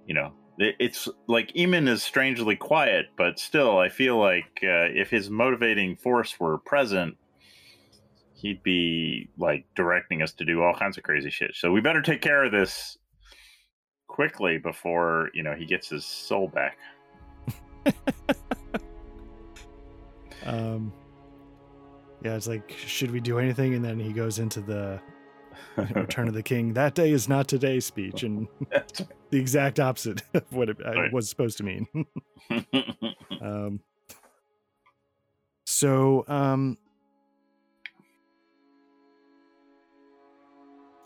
You 0.06 0.16
know, 0.16 0.34
it's 0.58 1.08
like 1.28 1.54
Eamon 1.54 1.88
is 1.88 2.04
strangely 2.04 2.56
quiet, 2.56 3.08
but 3.18 3.40
still, 3.40 3.78
I 3.78 3.90
feel 3.90 4.18
like 4.18 4.60
uh, 4.64 4.90
if 4.94 5.10
his 5.10 5.30
motivating 5.30 5.96
force 5.96 6.40
were 6.40 6.58
present, 6.58 7.16
he'd 8.34 8.62
be 8.64 9.30
like 9.38 9.66
directing 9.76 10.22
us 10.22 10.34
to 10.34 10.46
do 10.46 10.62
all 10.62 10.74
kinds 10.74 10.98
of 10.98 11.04
crazy 11.04 11.30
shit. 11.30 11.52
So 11.56 11.72
we 11.72 11.82
better 11.82 12.02
take 12.02 12.22
care 12.22 12.44
of 12.44 12.52
this 12.52 12.98
quickly 14.08 14.58
before 14.58 15.30
you 15.34 15.44
know 15.44 15.54
he 15.54 15.66
gets 15.66 15.90
his 15.90 16.06
soul 16.06 16.48
back. 16.50 16.78
Um, 20.46 20.92
yeah, 22.24 22.36
it's 22.36 22.48
like, 22.48 22.72
should 22.72 23.12
we 23.12 23.20
do 23.20 23.40
anything? 23.40 23.74
And 23.74 23.84
then 23.84 24.00
he 24.00 24.14
goes 24.14 24.40
into 24.40 24.62
the 24.62 25.00
Return 25.96 26.28
of 26.28 26.34
the 26.34 26.44
King. 26.44 26.74
That 26.74 26.96
day 26.96 27.12
is 27.12 27.28
not 27.30 27.48
today 27.48 27.80
speech, 27.80 28.24
and 28.24 28.48
the 29.30 29.40
exact 29.40 29.80
opposite 29.80 30.22
of 30.34 30.44
what 30.52 30.70
it 30.70 30.78
uh, 30.86 30.92
Right. 30.92 31.14
was 31.14 31.30
supposed 31.30 31.58
to 31.58 31.64
mean. 31.64 31.88
um, 33.42 33.80
so, 35.66 36.26
um, 36.28 36.78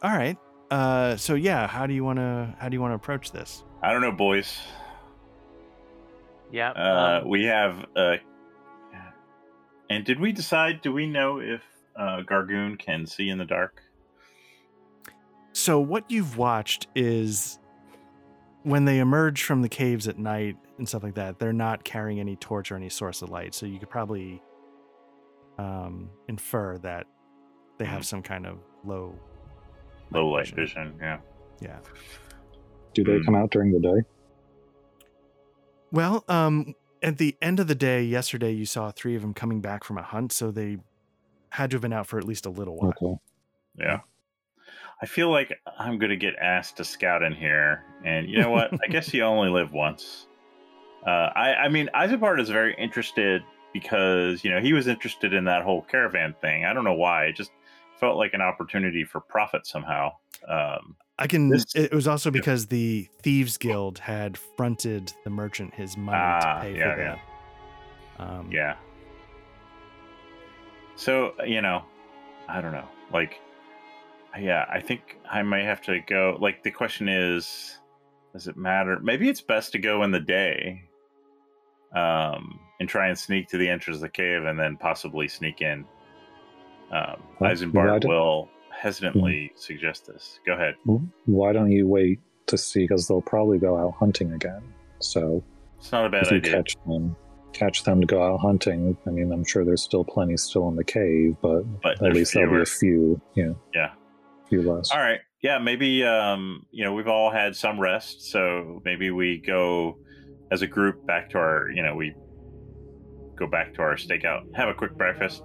all 0.02 0.12
right. 0.16 0.38
Uh, 0.72 1.16
so 1.16 1.36
yeah, 1.36 1.68
how 1.68 1.86
do 1.86 1.94
you 1.94 2.04
want 2.04 2.18
to 2.18 2.54
how 2.60 2.70
do 2.70 2.76
you 2.76 2.82
want 2.82 2.92
to 2.92 2.96
approach 2.96 3.32
this? 3.32 3.64
I 3.84 3.92
don't 3.92 4.02
know, 4.02 4.12
boys. 4.12 4.60
Yeah. 6.52 6.72
Uh, 6.72 7.22
um, 7.24 7.30
we 7.30 7.44
have. 7.46 7.86
Uh, 7.96 8.16
and 9.90 10.04
did 10.04 10.20
we 10.20 10.32
decide? 10.32 10.82
Do 10.82 10.92
we 10.92 11.06
know 11.06 11.40
if 11.40 11.62
uh, 11.96 12.22
Gargoon 12.22 12.78
can 12.78 13.06
see 13.06 13.30
in 13.30 13.38
the 13.38 13.46
dark? 13.46 13.82
So 15.56 15.80
what 15.80 16.04
you've 16.12 16.38
watched 16.38 16.88
is 16.96 17.60
when 18.64 18.84
they 18.84 19.00
emerge 19.00 19.44
from 19.44 19.62
the 19.62 19.70
caves 19.70 20.06
at 20.06 20.20
night 20.20 20.58
and 20.78 20.86
stuff 20.88 21.02
like 21.02 21.16
that, 21.16 21.40
they're 21.40 21.54
not 21.54 21.86
carrying 21.86 22.20
any 22.20 22.36
torch 22.36 22.74
or 22.74 22.76
any 22.76 22.90
source 22.90 23.22
of 23.22 23.30
light. 23.30 23.56
So 23.56 23.66
you 23.66 23.80
could 23.80 23.90
probably 23.90 24.42
um, 25.58 26.10
infer 26.28 26.78
that 26.80 27.08
they 27.78 27.86
have 27.86 28.02
Mhm. 28.02 28.06
some 28.06 28.22
kind 28.22 28.46
of 28.46 28.60
low 28.84 29.18
Low 30.12 30.28
light 30.28 30.50
vision. 30.50 30.94
Yeah. 31.00 31.20
Yeah. 31.62 31.80
Do 32.94 33.06
they 33.06 33.20
Hmm. 33.20 33.24
come 33.24 33.36
out 33.36 33.52
during 33.52 33.72
the 33.72 33.80
day? 33.80 34.08
Well, 35.94 36.26
um, 36.28 36.74
at 37.02 37.18
the 37.18 37.38
end 37.42 37.62
of 37.62 37.68
the 37.68 37.76
day, 37.76 38.04
yesterday, 38.04 38.52
you 38.52 38.66
saw 38.66 38.92
three 38.92 39.16
of 39.16 39.22
them 39.22 39.34
coming 39.34 39.62
back 39.62 39.86
from 39.86 39.98
a 39.98 40.02
hunt, 40.04 40.34
so 40.34 40.52
they 40.52 40.80
had 41.52 41.70
to 41.72 41.76
have 41.76 41.82
been 41.82 41.94
out 41.94 42.08
for 42.08 42.18
at 42.20 42.26
least 42.26 42.46
a 42.46 42.50
little 42.50 42.76
while. 42.76 42.90
Okay. 43.02 43.18
Yeah. 43.78 44.02
I 45.06 45.08
feel 45.08 45.30
like 45.30 45.56
I'm 45.78 46.00
going 46.00 46.10
to 46.10 46.18
get 46.18 46.34
asked 46.42 46.78
to 46.78 46.84
scout 46.84 47.22
in 47.22 47.32
here. 47.32 47.84
And 48.04 48.28
you 48.28 48.42
know 48.42 48.50
what? 48.50 48.74
I 48.74 48.88
guess 48.90 49.14
you 49.14 49.22
only 49.24 49.50
live 49.50 49.72
once. 49.72 50.26
Uh, 51.06 51.30
I, 51.36 51.54
I 51.66 51.70
mean, 51.70 51.92
Isambard 51.94 52.42
is 52.42 52.50
very 52.50 52.74
interested 52.80 53.44
because, 53.72 54.44
you 54.44 54.50
know, 54.50 54.60
he 54.60 54.74
was 54.74 54.88
interested 54.88 55.32
in 55.32 55.44
that 55.44 55.62
whole 55.62 55.84
caravan 55.84 56.34
thing. 56.42 56.66
I 56.66 56.74
don't 56.74 56.84
know 56.84 56.96
why. 56.96 57.26
It 57.26 57.36
just 57.36 57.52
felt 58.00 58.18
like 58.18 58.34
an 58.34 58.42
opportunity 58.42 59.04
for 59.04 59.20
profit 59.22 59.68
somehow. 59.68 60.10
Um, 60.48 60.96
I 61.20 61.28
can. 61.28 61.50
This- 61.50 61.76
it 61.76 61.94
was 61.94 62.08
also 62.08 62.32
because 62.32 62.66
the 62.66 63.08
thieves 63.22 63.58
guild 63.58 64.00
had 64.00 64.40
fronted 64.58 65.14
the 65.24 65.30
merchant 65.30 65.76
his 65.76 65.96
money 65.96 66.18
Ah, 66.20 66.40
to 66.40 66.62
pay 66.62 66.80
yeah, 66.80 66.96
for 66.96 67.00
yeah. 67.00 67.16
that. 68.18 68.28
Um, 68.28 68.50
yeah. 68.52 68.76
So, 70.96 71.36
you 71.46 71.62
know, 71.62 71.84
I 72.50 72.60
don't 72.60 72.72
know. 72.72 72.88
Like, 73.14 73.40
yeah, 74.40 74.66
I 74.72 74.80
think 74.82 75.18
I 75.30 75.42
might 75.44 75.64
have 75.66 75.82
to 75.84 76.00
go. 76.08 76.38
Like, 76.40 76.64
the 76.64 76.72
question 76.72 77.08
is, 77.10 77.78
does 78.34 78.48
it 78.48 78.58
matter? 78.58 79.00
Maybe 79.02 79.30
it's 79.30 79.42
best 79.42 79.72
to 79.74 79.80
go 79.80 80.04
in 80.04 80.12
the 80.12 80.20
day 80.20 80.84
um, 81.96 82.60
and 82.80 82.90
try 82.90 83.08
and 83.08 83.18
sneak 83.18 83.48
to 83.50 83.58
the 83.58 83.70
entrance 83.70 83.98
of 83.98 84.02
the 84.02 84.10
cave 84.10 84.44
and 84.44 84.60
then 84.60 84.78
possibly 84.78 85.28
sneak 85.28 85.62
in. 85.62 85.86
Um, 86.92 87.22
Well, 87.40 87.56
why 87.72 88.00
do- 88.00 88.08
will 88.08 88.50
hesitantly 88.72 89.52
suggest 89.56 90.06
this. 90.08 90.40
Go 90.46 90.54
ahead. 90.54 90.76
Why 91.26 91.54
don't 91.54 91.72
you 91.72 91.88
wait 91.88 92.20
to 92.48 92.58
see? 92.58 92.82
Because 92.84 93.08
they'll 93.08 93.22
probably 93.22 93.58
go 93.58 93.78
out 93.78 93.94
hunting 93.98 94.34
again. 94.34 94.62
So 95.00 95.44
It's 95.78 95.92
not 95.92 96.06
a 96.06 96.10
bad 96.10 96.24
if 96.24 96.32
you 96.32 96.38
idea. 96.38 96.52
catch 96.54 96.76
them, 96.86 97.16
catch 97.54 97.84
them 97.84 98.02
to 98.02 98.08
go 98.08 98.22
out 98.22 98.40
hunting. 98.42 98.98
I 99.08 99.12
mean, 99.12 99.32
I'm 99.32 99.46
sure 99.46 99.64
there's 99.64 99.82
still 99.82 100.04
plenty 100.04 100.36
still 100.38 100.68
in 100.68 100.76
the 100.76 100.84
cave, 100.84 101.38
but 101.42 101.62
But 101.82 102.04
at 102.06 102.14
least 102.14 102.34
there'll 102.34 102.54
be 102.54 102.62
a 102.62 102.66
few. 102.66 103.22
Yeah, 103.36 103.54
Yeah. 103.74 103.92
Few 104.50 104.62
less. 104.62 104.92
All 104.92 105.00
right. 105.00 105.20
Yeah, 105.42 105.60
maybe 105.60 106.04
um, 106.04 106.66
you 106.72 106.84
know, 106.84 106.94
we've 106.94 107.08
all 107.08 107.30
had 107.32 107.56
some 107.56 107.80
rest, 107.80 108.32
so 108.32 108.82
maybe 108.84 109.12
we 109.12 109.38
go 109.38 110.00
as 110.52 110.62
a 110.62 110.68
group 110.68 111.06
back 111.06 111.30
to 111.32 111.38
our, 111.38 111.70
you 111.70 111.84
know, 111.84 111.96
we 111.96 112.16
go 113.36 113.48
back 113.48 113.74
to 113.76 113.82
our 113.82 113.96
stakeout, 113.96 114.56
have 114.56 114.70
a 114.70 114.74
quick 114.74 114.96
breakfast, 114.98 115.44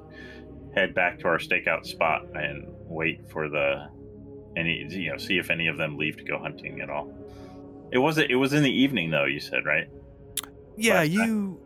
head 0.75 0.95
back 0.95 1.19
to 1.21 1.27
our 1.27 1.39
stakeout 1.39 1.85
spot 1.85 2.23
and 2.35 2.67
wait 2.85 3.31
for 3.31 3.49
the 3.49 3.89
any 4.57 4.87
you 4.91 5.11
know, 5.11 5.19
see 5.19 5.39
if 5.39 5.51
any 5.51 5.67
of 5.67 5.77
them 5.77 5.97
leave 5.97 6.17
to 6.17 6.25
go 6.25 6.39
hunting 6.39 6.81
at 6.81 6.89
all. 6.89 7.13
It 7.93 7.99
wasn't 7.99 8.31
it 8.31 8.37
was 8.37 8.53
in 8.53 8.63
the 8.63 8.71
evening 8.71 9.11
though, 9.11 9.27
you 9.27 9.41
said, 9.41 9.65
right? 9.67 9.89
yeah, 10.77 10.95
last 10.95 11.15
time. 11.15 11.29
you. 11.29 11.61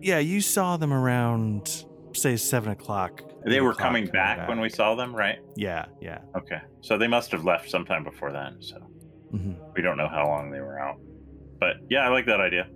Yeah, 0.00 0.18
you 0.18 0.40
saw 0.40 0.76
them 0.76 0.92
around 0.92 1.84
say 2.14 2.36
seven 2.36 2.72
o'clock. 2.72 3.22
They 3.44 3.60
were 3.60 3.74
coming 3.74 4.06
back, 4.06 4.48
when 4.48 4.60
we 4.60 4.70
saw 4.70 4.94
them, 4.94 5.14
right? 5.14 5.36
Yeah, 5.56 5.86
yeah. 6.00 6.20
Okay. 6.36 6.60
So 6.80 6.96
they 6.96 7.08
must 7.08 7.30
have 7.32 7.44
left 7.44 7.68
sometime 7.70 8.04
before 8.04 8.32
then, 8.32 8.56
so 8.60 8.76
hmm 9.30 9.52
we 9.74 9.82
don't 9.82 9.96
know 9.96 10.06
how 10.08 10.24
long 10.26 10.50
they 10.52 10.60
were 10.60 10.78
out 10.78 10.96
but 11.58 11.74
yeah 11.90 12.00
i 12.06 12.08
like 12.08 12.26
that 12.26 12.40
idea 12.40 12.68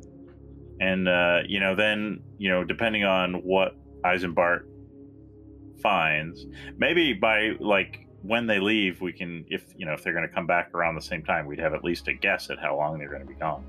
and 0.80 1.06
uh, 1.06 1.38
you 1.46 1.60
know 1.60 1.76
then 1.76 2.20
you 2.38 2.50
know 2.50 2.64
depending 2.64 3.04
on 3.04 3.34
what 3.34 3.76
eisenbart 4.04 4.62
finds 5.80 6.44
maybe 6.76 7.12
by 7.12 7.52
like 7.60 8.00
when 8.22 8.48
they 8.48 8.58
leave 8.58 9.00
we 9.00 9.12
can 9.12 9.44
if 9.48 9.62
you 9.76 9.86
know 9.86 9.92
if 9.92 10.02
they're 10.02 10.12
going 10.12 10.26
to 10.26 10.34
come 10.34 10.46
back 10.46 10.74
around 10.74 10.96
the 10.96 11.00
same 11.00 11.22
time 11.22 11.46
we'd 11.46 11.60
have 11.60 11.72
at 11.74 11.84
least 11.84 12.08
a 12.08 12.12
guess 12.12 12.50
at 12.50 12.58
how 12.58 12.76
long 12.76 12.98
they're 12.98 13.08
going 13.08 13.22
to 13.22 13.28
be 13.28 13.34
gone 13.34 13.64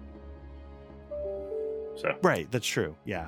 so 1.95 2.17
Right, 2.23 2.49
that's 2.49 2.65
true. 2.65 2.95
Yeah, 3.05 3.27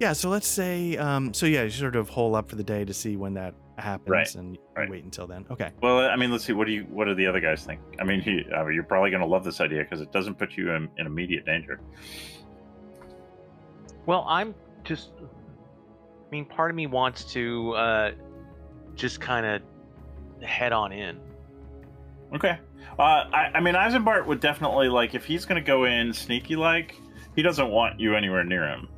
yeah. 0.00 0.12
So 0.12 0.28
let's 0.28 0.46
say, 0.48 0.96
um, 0.96 1.32
so 1.34 1.46
yeah, 1.46 1.62
you 1.64 1.70
sort 1.70 1.96
of 1.96 2.08
hole 2.08 2.34
up 2.36 2.48
for 2.48 2.56
the 2.56 2.64
day 2.64 2.84
to 2.84 2.94
see 2.94 3.16
when 3.16 3.34
that 3.34 3.54
happens, 3.78 4.08
Right, 4.08 4.34
and 4.36 4.56
right. 4.74 4.88
wait 4.88 5.04
until 5.04 5.26
then. 5.26 5.44
Okay. 5.50 5.70
well 5.82 5.98
i 5.98 6.16
mean 6.16 6.32
let's 6.32 6.44
see 6.46 6.54
what 6.54 6.66
do 6.66 6.72
you 6.72 6.84
what 6.84 7.04
do 7.04 7.14
the 7.14 7.26
other 7.26 7.40
guys 7.40 7.62
think 7.62 7.78
i 8.00 8.04
mean 8.04 8.22
he, 8.22 8.42
I 8.56 8.66
you're 8.70 8.82
probably 8.82 9.10
going 9.10 9.20
to 9.20 9.26
love 9.28 9.44
this 9.44 9.60
idea 9.60 9.82
because 9.82 10.00
it 10.00 10.10
doesn't 10.12 10.36
put 10.38 10.56
you 10.56 10.70
in, 10.72 10.88
in 10.96 11.06
immediate 11.06 11.44
danger 11.44 11.78
Well, 14.06 14.24
I'm 14.28 14.54
just. 14.84 15.10
I 15.20 16.30
mean, 16.30 16.44
part 16.46 16.70
of 16.70 16.76
me 16.76 16.86
wants 16.86 17.24
to 17.34 17.72
uh, 17.72 18.10
just 18.94 19.20
kind 19.20 19.44
of 19.44 20.42
head 20.48 20.72
on 20.72 20.92
in. 20.92 21.18
Okay. 22.34 22.58
Uh, 22.98 23.02
I, 23.02 23.50
I 23.54 23.60
mean, 23.60 23.74
Eisenbart 23.74 24.26
would 24.26 24.40
definitely 24.40 24.88
like 24.88 25.14
if 25.14 25.24
he's 25.24 25.44
going 25.44 25.62
to 25.62 25.66
go 25.66 25.84
in 25.84 26.12
sneaky 26.12 26.56
like. 26.56 26.94
He 27.34 27.42
doesn't 27.42 27.68
want 27.68 28.00
you 28.00 28.16
anywhere 28.16 28.42
near 28.44 28.66
him. 28.66 28.88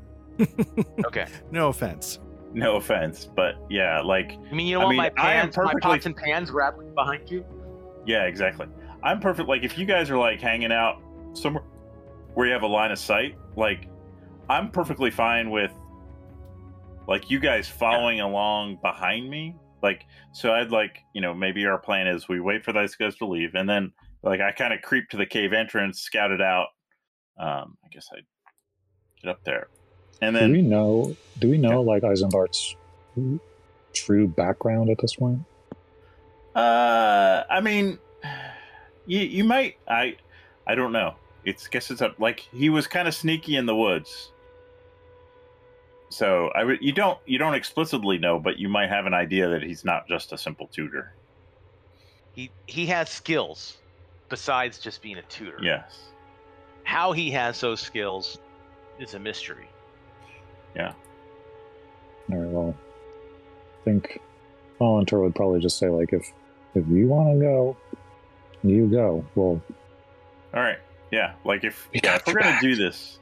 Okay. 1.07 1.27
No 1.51 1.69
offense. 1.69 2.21
No 2.55 2.77
offense, 2.77 3.29
but 3.37 3.55
yeah, 3.69 4.01
like 4.01 4.33
I 4.51 4.55
mean, 4.55 4.67
you 4.67 4.75
don't 4.75 4.83
I 4.83 4.85
want 4.87 4.97
mean, 4.97 5.13
my 5.17 5.23
I 5.23 5.35
am 5.35 5.51
pans, 5.51 5.57
my 5.59 5.75
pots 5.83 6.07
and 6.07 6.17
pans 6.17 6.51
rattling 6.51 6.95
behind 6.95 7.31
you. 7.31 7.45
yeah, 8.07 8.25
exactly. 8.25 8.67
I'm 9.03 9.21
perfect. 9.21 9.49
Like 9.49 9.63
if 9.65 9.77
you 9.77 9.85
guys 9.85 10.11
are 10.11 10.17
like 10.17 10.41
hanging 10.41 10.73
out 10.73 11.03
somewhere 11.35 11.63
where 12.35 12.47
you 12.47 12.53
have 12.53 12.63
a 12.63 12.67
line 12.69 12.91
of 12.91 12.99
sight, 12.99 13.37
like 13.57 13.87
I'm 14.49 14.71
perfectly 14.71 15.11
fine 15.11 15.51
with 15.51 15.73
like 17.07 17.31
you 17.31 17.39
guys 17.39 17.69
following 17.69 18.21
along 18.21 18.79
behind 18.83 19.29
me. 19.29 19.55
Like 19.83 20.05
so, 20.33 20.53
I'd 20.53 20.71
like 20.71 20.99
you 21.15 21.21
know 21.21 21.35
maybe 21.35 21.67
our 21.67 21.79
plan 21.79 22.07
is 22.07 22.29
we 22.29 22.41
wait 22.41 22.65
for 22.65 22.73
those 22.73 22.95
guys 22.95 23.15
to 23.17 23.27
leave, 23.27 23.55
and 23.55 23.69
then 23.69 23.93
like 24.23 24.41
I 24.41 24.53
kind 24.53 24.73
of 24.73 24.81
creep 24.83 25.09
to 25.11 25.17
the 25.19 25.27
cave 25.27 25.53
entrance, 25.53 26.01
scout 26.01 26.31
it 26.31 26.41
out. 26.41 26.69
Um, 27.39 27.77
I 27.85 27.89
guess 27.93 28.09
I'd 28.13 28.25
get 29.23 29.31
up 29.31 29.45
there, 29.45 29.69
and 30.21 30.37
do 30.37 30.53
we 30.53 30.63
know? 30.63 31.17
Do 31.39 31.49
we 31.49 31.59
know 31.59 31.83
like 31.83 32.03
Eisenbart's 32.03 32.77
true 33.93 34.29
background 34.29 34.91
at 34.91 34.99
this 34.99 35.15
point? 35.15 35.41
uh, 36.55 37.45
I 37.49 37.61
mean, 37.61 37.99
you 39.07 39.21
you 39.21 39.45
might 39.45 39.77
I 39.89 40.17
I 40.67 40.75
don't 40.75 40.93
know. 40.93 41.15
It's 41.45 41.69
guess 41.69 41.91
it's 41.91 42.03
up 42.03 42.19
like 42.19 42.41
he 42.41 42.69
was 42.69 42.87
kind 42.87 43.09
of 43.09 43.15
sneaky 43.15 43.57
in 43.57 43.67
the 43.67 43.77
woods. 43.77 44.33
So 46.11 46.49
I 46.55 46.65
would 46.65 46.83
you 46.83 46.93
don't 46.93 47.19
you 47.27 47.39
don't 47.39 47.55
explicitly 47.55 48.19
know, 48.19 48.39
but 48.39 48.59
you 48.59 48.69
might 48.69 48.89
have 48.89 49.07
an 49.07 49.15
idea 49.15 49.49
that 49.49 49.63
he's 49.63 49.85
not 49.85 50.09
just 50.09 50.33
a 50.33 50.39
simple 50.39 50.67
tutor. 50.67 51.13
He 52.33 52.51
he 52.67 52.87
has 52.87 53.09
skills 53.09 53.79
besides 54.29 54.79
just 54.79 55.03
being 55.03 55.19
a 55.19 55.23
tutor. 55.23 55.59
Yes. 55.63 56.09
How 56.85 57.13
he 57.13 57.31
has 57.33 57.61
those 57.61 57.81
skills 57.81 58.39
is 58.99 59.15
a 59.15 59.19
mystery. 59.19 59.69
All 60.77 62.37
right. 62.37 62.49
Well, 62.51 62.75
I 63.81 63.85
think 63.85 64.21
Volunteer 64.79 65.21
would 65.21 65.35
probably 65.35 65.61
just 65.61 65.79
say 65.79 65.89
like, 65.89 66.13
if 66.13 66.31
if 66.75 66.87
you 66.89 67.07
want 67.09 67.35
to 67.35 67.41
go, 67.41 67.77
you 68.63 68.87
go. 68.89 69.25
Well, 69.35 69.63
All 70.55 70.61
right. 70.63 70.79
Yeah. 71.11 71.35
Like 71.45 71.65
if, 71.65 71.89
we 71.93 72.01
yeah, 72.05 72.17
if 72.17 72.27
we're 72.27 72.35
your 72.35 72.43
gonna 72.43 72.53
back. 72.55 72.63
do 72.63 72.77
this, 72.77 73.19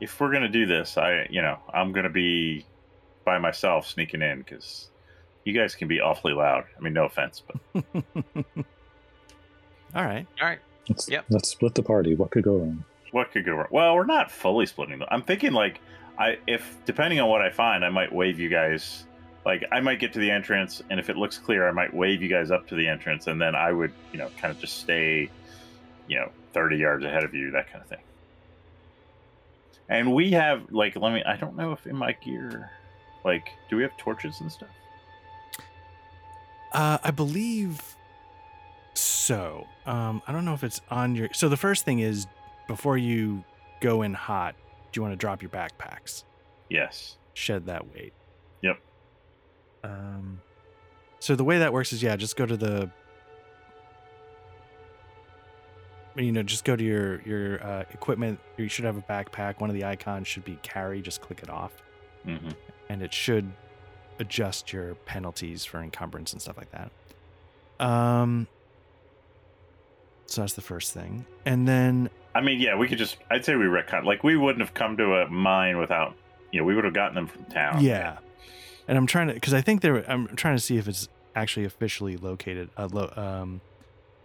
if 0.00 0.18
we're 0.20 0.32
gonna 0.32 0.48
do 0.48 0.64
this, 0.66 0.96
I 0.96 1.26
you 1.30 1.42
know 1.42 1.58
I'm 1.72 1.92
gonna 1.92 2.08
be 2.10 2.64
by 3.24 3.38
myself 3.38 3.86
sneaking 3.86 4.22
in 4.22 4.38
because 4.38 4.88
you 5.44 5.52
guys 5.52 5.74
can 5.74 5.86
be 5.88 6.00
awfully 6.00 6.32
loud. 6.32 6.64
I 6.76 6.80
mean, 6.80 6.92
no 6.94 7.04
offense, 7.04 7.42
but 7.74 7.84
All 9.94 10.04
right. 10.04 10.26
All 10.40 10.48
right. 10.48 10.58
let's 10.88 11.08
Yep. 11.08 11.26
let's 11.30 11.50
split 11.50 11.74
the 11.74 11.82
party. 11.82 12.14
What 12.14 12.30
could 12.30 12.44
go 12.44 12.56
wrong? 12.56 12.84
what 13.12 13.30
could 13.32 13.44
go 13.46 13.52
wrong? 13.52 13.68
Well, 13.70 13.94
we're 13.94 14.04
not 14.04 14.30
fully 14.30 14.66
splitting 14.66 14.98
them. 14.98 15.08
I'm 15.10 15.22
thinking 15.22 15.52
like 15.52 15.80
I 16.18 16.38
if 16.46 16.78
depending 16.84 17.20
on 17.20 17.28
what 17.28 17.42
I 17.42 17.50
find, 17.50 17.84
I 17.84 17.90
might 17.90 18.12
wave 18.12 18.38
you 18.38 18.48
guys. 18.48 19.04
Like 19.44 19.64
I 19.70 19.80
might 19.80 20.00
get 20.00 20.12
to 20.14 20.18
the 20.18 20.30
entrance, 20.30 20.82
and 20.90 20.98
if 20.98 21.08
it 21.08 21.16
looks 21.16 21.38
clear, 21.38 21.68
I 21.68 21.72
might 21.72 21.94
wave 21.94 22.22
you 22.22 22.28
guys 22.28 22.50
up 22.50 22.66
to 22.68 22.74
the 22.74 22.88
entrance, 22.88 23.26
and 23.26 23.40
then 23.40 23.54
I 23.54 23.72
would 23.72 23.92
you 24.12 24.18
know 24.18 24.30
kind 24.38 24.52
of 24.52 24.60
just 24.60 24.78
stay, 24.78 25.30
you 26.08 26.16
know, 26.16 26.30
30 26.52 26.76
yards 26.78 27.04
ahead 27.04 27.22
of 27.22 27.34
you, 27.34 27.50
that 27.52 27.70
kind 27.70 27.82
of 27.82 27.88
thing. 27.88 28.00
And 29.88 30.14
we 30.14 30.32
have 30.32 30.70
like 30.70 30.96
let 30.96 31.12
me. 31.12 31.22
I 31.24 31.36
don't 31.36 31.56
know 31.56 31.72
if 31.72 31.86
in 31.86 31.96
my 31.96 32.12
gear, 32.12 32.70
like, 33.24 33.50
do 33.70 33.76
we 33.76 33.82
have 33.82 33.96
torches 33.96 34.40
and 34.40 34.50
stuff? 34.50 34.70
Uh, 36.72 36.98
I 37.04 37.10
believe 37.10 37.96
so. 38.94 39.66
Um, 39.86 40.22
I 40.26 40.32
don't 40.32 40.44
know 40.44 40.54
if 40.54 40.64
it's 40.64 40.80
on 40.90 41.14
your. 41.14 41.28
So 41.32 41.48
the 41.48 41.56
first 41.56 41.84
thing 41.84 42.00
is 42.00 42.26
before 42.66 42.98
you 42.98 43.44
go 43.80 44.02
in 44.02 44.14
hot, 44.14 44.56
you 44.96 45.02
want 45.02 45.12
to 45.12 45.16
drop 45.16 45.42
your 45.42 45.50
backpacks? 45.50 46.24
Yes. 46.68 47.16
Shed 47.34 47.66
that 47.66 47.92
weight. 47.94 48.12
Yep. 48.62 48.78
Um, 49.84 50.40
so 51.20 51.36
the 51.36 51.44
way 51.44 51.58
that 51.58 51.72
works 51.72 51.92
is 51.92 52.02
yeah, 52.02 52.16
just 52.16 52.36
go 52.36 52.46
to 52.46 52.56
the. 52.56 52.90
You 56.16 56.32
know, 56.32 56.42
just 56.42 56.64
go 56.64 56.74
to 56.74 56.82
your 56.82 57.20
your 57.22 57.62
uh, 57.62 57.84
equipment. 57.92 58.40
You 58.56 58.68
should 58.68 58.86
have 58.86 58.96
a 58.96 59.02
backpack. 59.02 59.60
One 59.60 59.68
of 59.68 59.74
the 59.74 59.84
icons 59.84 60.26
should 60.26 60.44
be 60.44 60.58
carry. 60.62 61.02
Just 61.02 61.20
click 61.20 61.40
it 61.42 61.50
off. 61.50 61.72
hmm 62.24 62.36
and 62.88 63.02
it 63.02 63.12
should 63.12 63.50
adjust 64.20 64.72
your 64.72 64.94
penalties 64.94 65.64
for 65.64 65.82
encumbrance 65.82 66.32
and 66.32 66.40
stuff 66.40 66.56
like 66.56 66.70
that. 66.70 67.84
Um, 67.84 68.46
so 70.26 70.42
that's 70.42 70.52
the 70.52 70.62
first 70.62 70.92
thing, 70.94 71.26
and 71.44 71.66
then 71.66 72.08
I 72.36 72.42
mean, 72.42 72.60
yeah, 72.60 72.76
we 72.76 72.86
could 72.86 72.98
just. 72.98 73.16
I'd 73.30 73.44
say 73.44 73.56
we 73.56 73.64
retcon. 73.64 74.04
Like 74.04 74.22
we 74.22 74.36
wouldn't 74.36 74.60
have 74.60 74.74
come 74.74 74.96
to 74.98 75.14
a 75.22 75.28
mine 75.28 75.78
without. 75.78 76.14
You 76.52 76.60
know, 76.60 76.66
we 76.66 76.74
would 76.74 76.84
have 76.84 76.94
gotten 76.94 77.14
them 77.14 77.26
from 77.26 77.44
town. 77.46 77.82
Yeah, 77.82 78.18
and 78.86 78.98
I'm 78.98 79.06
trying 79.06 79.28
to 79.28 79.34
because 79.34 79.54
I 79.54 79.62
think 79.62 79.80
there. 79.80 80.08
I'm 80.10 80.28
trying 80.36 80.54
to 80.56 80.62
see 80.62 80.76
if 80.76 80.86
it's 80.86 81.08
actually 81.34 81.64
officially 81.64 82.18
located. 82.18 82.68
Uh, 82.76 82.88
lo, 82.92 83.12
um, 83.16 83.60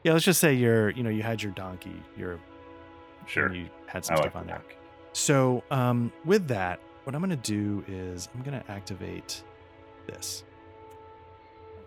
yeah, 0.03 0.11
let's 0.11 0.25
just 0.25 0.41
say 0.41 0.53
you're. 0.53 0.89
You 0.89 1.03
know, 1.03 1.09
you 1.09 1.23
had 1.23 1.41
your 1.41 1.53
donkey. 1.53 1.95
Your 2.17 2.37
sure. 3.27 3.53
You 3.53 3.69
had 3.87 4.03
some 4.03 4.15
I 4.15 4.17
stuff 4.17 4.35
like 4.35 4.35
on 4.35 4.41
the 4.43 4.47
there. 4.47 4.57
donkey. 4.57 4.75
So 5.13 5.63
um, 5.71 6.11
with 6.25 6.47
that, 6.49 6.79
what 7.05 7.15
I'm 7.15 7.21
going 7.21 7.29
to 7.29 7.35
do 7.37 7.83
is 7.87 8.27
I'm 8.35 8.43
going 8.43 8.61
to 8.61 8.71
activate 8.71 9.43
this. 10.07 10.43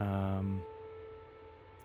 Um, 0.00 0.62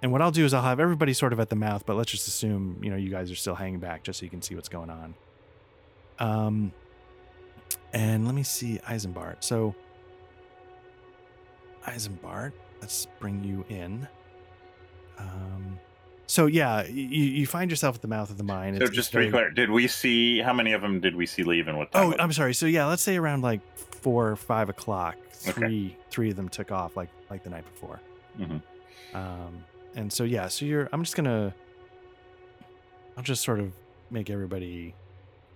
and 0.01 0.11
what 0.11 0.21
I'll 0.21 0.31
do 0.31 0.45
is 0.45 0.53
I'll 0.53 0.61
have 0.63 0.79
everybody 0.79 1.13
sort 1.13 1.33
of 1.33 1.39
at 1.39 1.49
the 1.49 1.55
mouth, 1.55 1.85
but 1.85 1.95
let's 1.95 2.11
just 2.11 2.27
assume 2.27 2.79
you 2.83 2.89
know 2.89 2.95
you 2.95 3.09
guys 3.09 3.31
are 3.31 3.35
still 3.35 3.55
hanging 3.55 3.79
back 3.79 4.03
just 4.03 4.19
so 4.19 4.23
you 4.25 4.29
can 4.29 4.41
see 4.41 4.55
what's 4.55 4.69
going 4.69 4.89
on. 4.89 5.13
Um, 6.19 6.71
and 7.93 8.25
let 8.25 8.35
me 8.35 8.43
see 8.43 8.79
Eisenbart. 8.87 9.37
So 9.43 9.75
Eisenbart, 11.85 12.51
let's 12.81 13.07
bring 13.19 13.43
you 13.43 13.65
in. 13.69 14.07
Um, 15.17 15.79
so 16.27 16.45
yeah, 16.45 16.83
you, 16.85 17.03
you 17.03 17.47
find 17.47 17.69
yourself 17.71 17.95
at 17.95 18.01
the 18.01 18.07
mouth 18.07 18.29
of 18.29 18.37
the 18.37 18.43
mine. 18.43 18.73
So 18.75 18.83
It's- 18.83 18.91
just 18.95 19.07
it's 19.09 19.11
to 19.13 19.19
be 19.19 19.29
clear, 19.31 19.49
did 19.49 19.69
we 19.69 19.87
see 19.87 20.39
how 20.39 20.53
many 20.53 20.73
of 20.73 20.81
them 20.81 20.99
did 20.99 21.15
we 21.15 21.25
see 21.25 21.43
leave 21.43 21.67
and 21.67 21.77
what 21.77 21.91
time? 21.91 22.13
Oh? 22.13 22.15
I'm 22.19 22.31
sorry. 22.33 22.53
So 22.53 22.65
yeah, 22.65 22.85
let's 22.85 23.01
say 23.01 23.17
around 23.17 23.41
like 23.41 23.61
four 23.77 24.29
or 24.29 24.35
five 24.35 24.69
o'clock, 24.69 25.15
Okay. 25.47 25.51
three 25.53 25.97
three 26.09 26.29
of 26.31 26.35
them 26.35 26.49
took 26.49 26.71
off 26.71 26.95
like 26.97 27.09
like 27.29 27.43
the 27.43 27.49
night 27.49 27.63
before. 27.73 28.01
Mm-hmm. 28.39 29.17
Um, 29.17 29.63
and 29.95 30.11
so 30.11 30.23
yeah, 30.23 30.47
so 30.47 30.65
you're. 30.65 30.89
I'm 30.91 31.03
just 31.03 31.15
gonna. 31.15 31.53
I'll 33.17 33.23
just 33.23 33.43
sort 33.43 33.59
of 33.59 33.73
make 34.09 34.29
everybody 34.29 34.95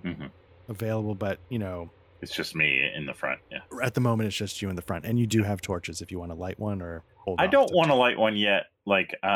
Mhm. 0.03 0.29
available, 0.69 1.15
but 1.15 1.39
you 1.49 1.59
know, 1.59 1.89
It's 2.21 2.35
just 2.35 2.55
me 2.55 2.89
in 2.93 3.05
the 3.05 3.13
front. 3.13 3.39
Yeah. 3.51 3.59
at 3.81 3.93
the 3.93 4.01
moment 4.01 4.27
it's 4.27 4.35
just 4.35 4.61
you 4.61 4.69
in 4.69 4.75
the 4.75 4.81
front, 4.81 5.05
and 5.05 5.19
you 5.19 5.27
do 5.27 5.43
have 5.43 5.61
torches 5.61 6.01
if 6.01 6.11
you 6.11 6.19
want 6.19 6.31
to 6.31 6.35
light 6.35 6.59
one 6.59 6.81
or 6.81 7.03
hold. 7.17 7.39
I 7.41 7.47
don't 7.47 7.71
want 7.73 7.89
to 7.89 7.95
light 7.95 8.17
one 8.17 8.35
yet. 8.35 8.65
Like, 8.85 9.15
uh, 9.23 9.27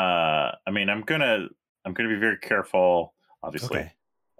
I 0.66 0.70
mean, 0.70 0.88
I'm 0.90 1.02
gonna, 1.02 1.48
I'm 1.84 1.94
gonna 1.94 2.08
be 2.10 2.16
very 2.16 2.36
careful. 2.38 3.14
Obviously, 3.42 3.78
Okay. 3.80 3.92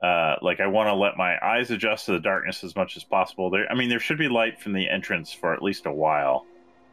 uh, 0.02 0.36
like 0.42 0.60
I 0.60 0.66
want 0.66 0.88
to 0.88 0.94
let 0.94 1.16
my 1.16 1.38
eyes 1.42 1.70
adjust 1.70 2.06
to 2.06 2.12
the 2.12 2.20
darkness 2.20 2.62
as 2.64 2.74
much 2.76 2.96
as 2.96 3.04
possible. 3.04 3.48
There, 3.50 3.70
I 3.70 3.74
mean, 3.74 3.88
there 3.88 4.00
should 4.00 4.18
be 4.18 4.28
light 4.28 4.60
from 4.60 4.72
the 4.74 4.88
entrance 4.88 5.32
for 5.32 5.54
at 5.54 5.62
least 5.62 5.86
a 5.86 5.92
while. 5.92 6.44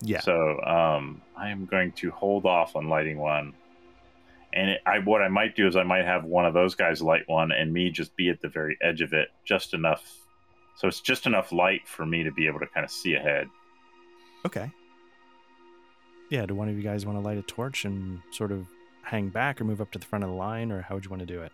Yeah. 0.01 0.19
So, 0.19 0.59
um, 0.61 1.21
I 1.35 1.49
am 1.49 1.65
going 1.65 1.91
to 1.93 2.11
hold 2.11 2.45
off 2.45 2.75
on 2.75 2.89
lighting 2.89 3.17
one. 3.17 3.53
And 4.53 4.71
it, 4.71 4.81
I, 4.85 4.99
what 4.99 5.21
I 5.21 5.27
might 5.27 5.55
do 5.55 5.67
is 5.67 5.75
I 5.75 5.83
might 5.83 6.05
have 6.05 6.23
one 6.23 6.45
of 6.45 6.53
those 6.53 6.75
guys 6.75 7.01
light 7.01 7.23
one, 7.27 7.51
and 7.51 7.71
me 7.73 7.89
just 7.89 8.15
be 8.15 8.29
at 8.29 8.41
the 8.41 8.47
very 8.47 8.77
edge 8.81 9.01
of 9.01 9.13
it, 9.13 9.29
just 9.43 9.73
enough. 9.73 10.17
So 10.77 10.87
it's 10.87 11.01
just 11.01 11.25
enough 11.25 11.51
light 11.51 11.87
for 11.87 12.05
me 12.05 12.23
to 12.23 12.31
be 12.31 12.47
able 12.47 12.59
to 12.59 12.67
kind 12.67 12.83
of 12.83 12.91
see 12.91 13.15
ahead. 13.15 13.47
Okay. 14.45 14.71
Yeah. 16.29 16.45
Do 16.45 16.55
one 16.55 16.69
of 16.69 16.77
you 16.77 16.83
guys 16.83 17.05
want 17.05 17.17
to 17.17 17.21
light 17.21 17.37
a 17.37 17.41
torch 17.41 17.85
and 17.85 18.21
sort 18.31 18.51
of 18.51 18.67
hang 19.03 19.29
back, 19.29 19.59
or 19.59 19.65
move 19.65 19.81
up 19.81 19.91
to 19.91 19.99
the 19.99 20.05
front 20.05 20.23
of 20.23 20.29
the 20.29 20.35
line, 20.35 20.71
or 20.71 20.81
how 20.81 20.95
would 20.95 21.03
you 21.03 21.09
want 21.09 21.21
to 21.21 21.25
do 21.25 21.41
it? 21.41 21.51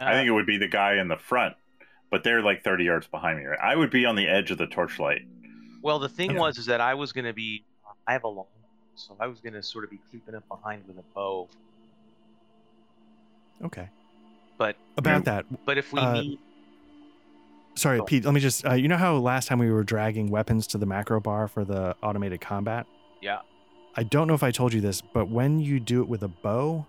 I 0.00 0.12
think 0.12 0.28
it 0.28 0.32
would 0.32 0.46
be 0.46 0.58
the 0.58 0.68
guy 0.68 0.94
in 0.94 1.08
the 1.08 1.16
front, 1.16 1.56
but 2.10 2.22
they're 2.22 2.42
like 2.42 2.62
30 2.62 2.84
yards 2.84 3.06
behind 3.06 3.38
me. 3.38 3.44
Right? 3.44 3.58
I 3.60 3.74
would 3.74 3.90
be 3.90 4.04
on 4.04 4.16
the 4.16 4.28
edge 4.28 4.50
of 4.50 4.58
the 4.58 4.66
torchlight. 4.66 5.22
Well, 5.82 5.98
the 5.98 6.08
thing 6.08 6.30
Okay. 6.30 6.38
was 6.38 6.58
is 6.58 6.66
that 6.66 6.80
I 6.80 6.94
was 6.94 7.12
going 7.12 7.24
to 7.24 7.32
be. 7.32 7.64
I 8.06 8.12
have 8.12 8.24
a 8.24 8.28
long, 8.28 8.46
so 8.94 9.16
I 9.20 9.26
was 9.26 9.40
going 9.40 9.52
to 9.52 9.62
sort 9.62 9.84
of 9.84 9.90
be 9.90 9.98
creeping 10.10 10.34
up 10.34 10.46
behind 10.48 10.86
with 10.86 10.98
a 10.98 11.04
bow. 11.14 11.48
Okay. 13.64 13.88
But 14.56 14.76
About 14.96 15.24
that, 15.26 15.44
but 15.64 15.78
if 15.78 15.92
we 15.92 16.00
Uh, 16.00 16.22
need, 16.22 16.38
Sorry, 17.76 18.00
Pete. 18.06 18.24
Let 18.24 18.34
me 18.34 18.40
just. 18.40 18.66
Uh, 18.66 18.72
you 18.74 18.88
know 18.88 18.96
how 18.96 19.14
last 19.16 19.46
time 19.46 19.60
we 19.60 19.70
were 19.70 19.84
dragging 19.84 20.30
weapons 20.30 20.66
to 20.68 20.78
the 20.78 20.86
macro 20.86 21.20
bar 21.20 21.46
for 21.46 21.64
the 21.64 21.94
automated 22.02 22.40
combat? 22.40 22.86
yeah, 23.20 23.38
I 23.94 24.02
don't 24.02 24.26
know 24.26 24.34
if 24.34 24.42
I 24.42 24.50
told 24.50 24.72
you 24.72 24.80
this, 24.80 25.00
but 25.00 25.28
when 25.28 25.60
you 25.60 25.78
do 25.78 26.02
it 26.02 26.08
with 26.08 26.22
a 26.24 26.28
bow, 26.28 26.86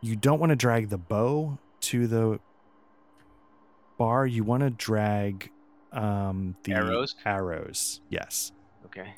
you 0.00 0.16
don't 0.16 0.38
want 0.38 0.48
to 0.50 0.56
drag 0.56 0.88
the 0.88 0.96
bow 0.96 1.58
to 1.82 2.06
the 2.06 2.40
bar. 3.98 4.26
You 4.26 4.44
want 4.44 4.62
to 4.62 4.70
drag 4.70 5.50
um, 5.92 6.56
the 6.64 6.72
Arrows? 6.72 7.14
Arrows, 7.24 8.00
yes, 8.10 8.52
okay, 8.86 9.14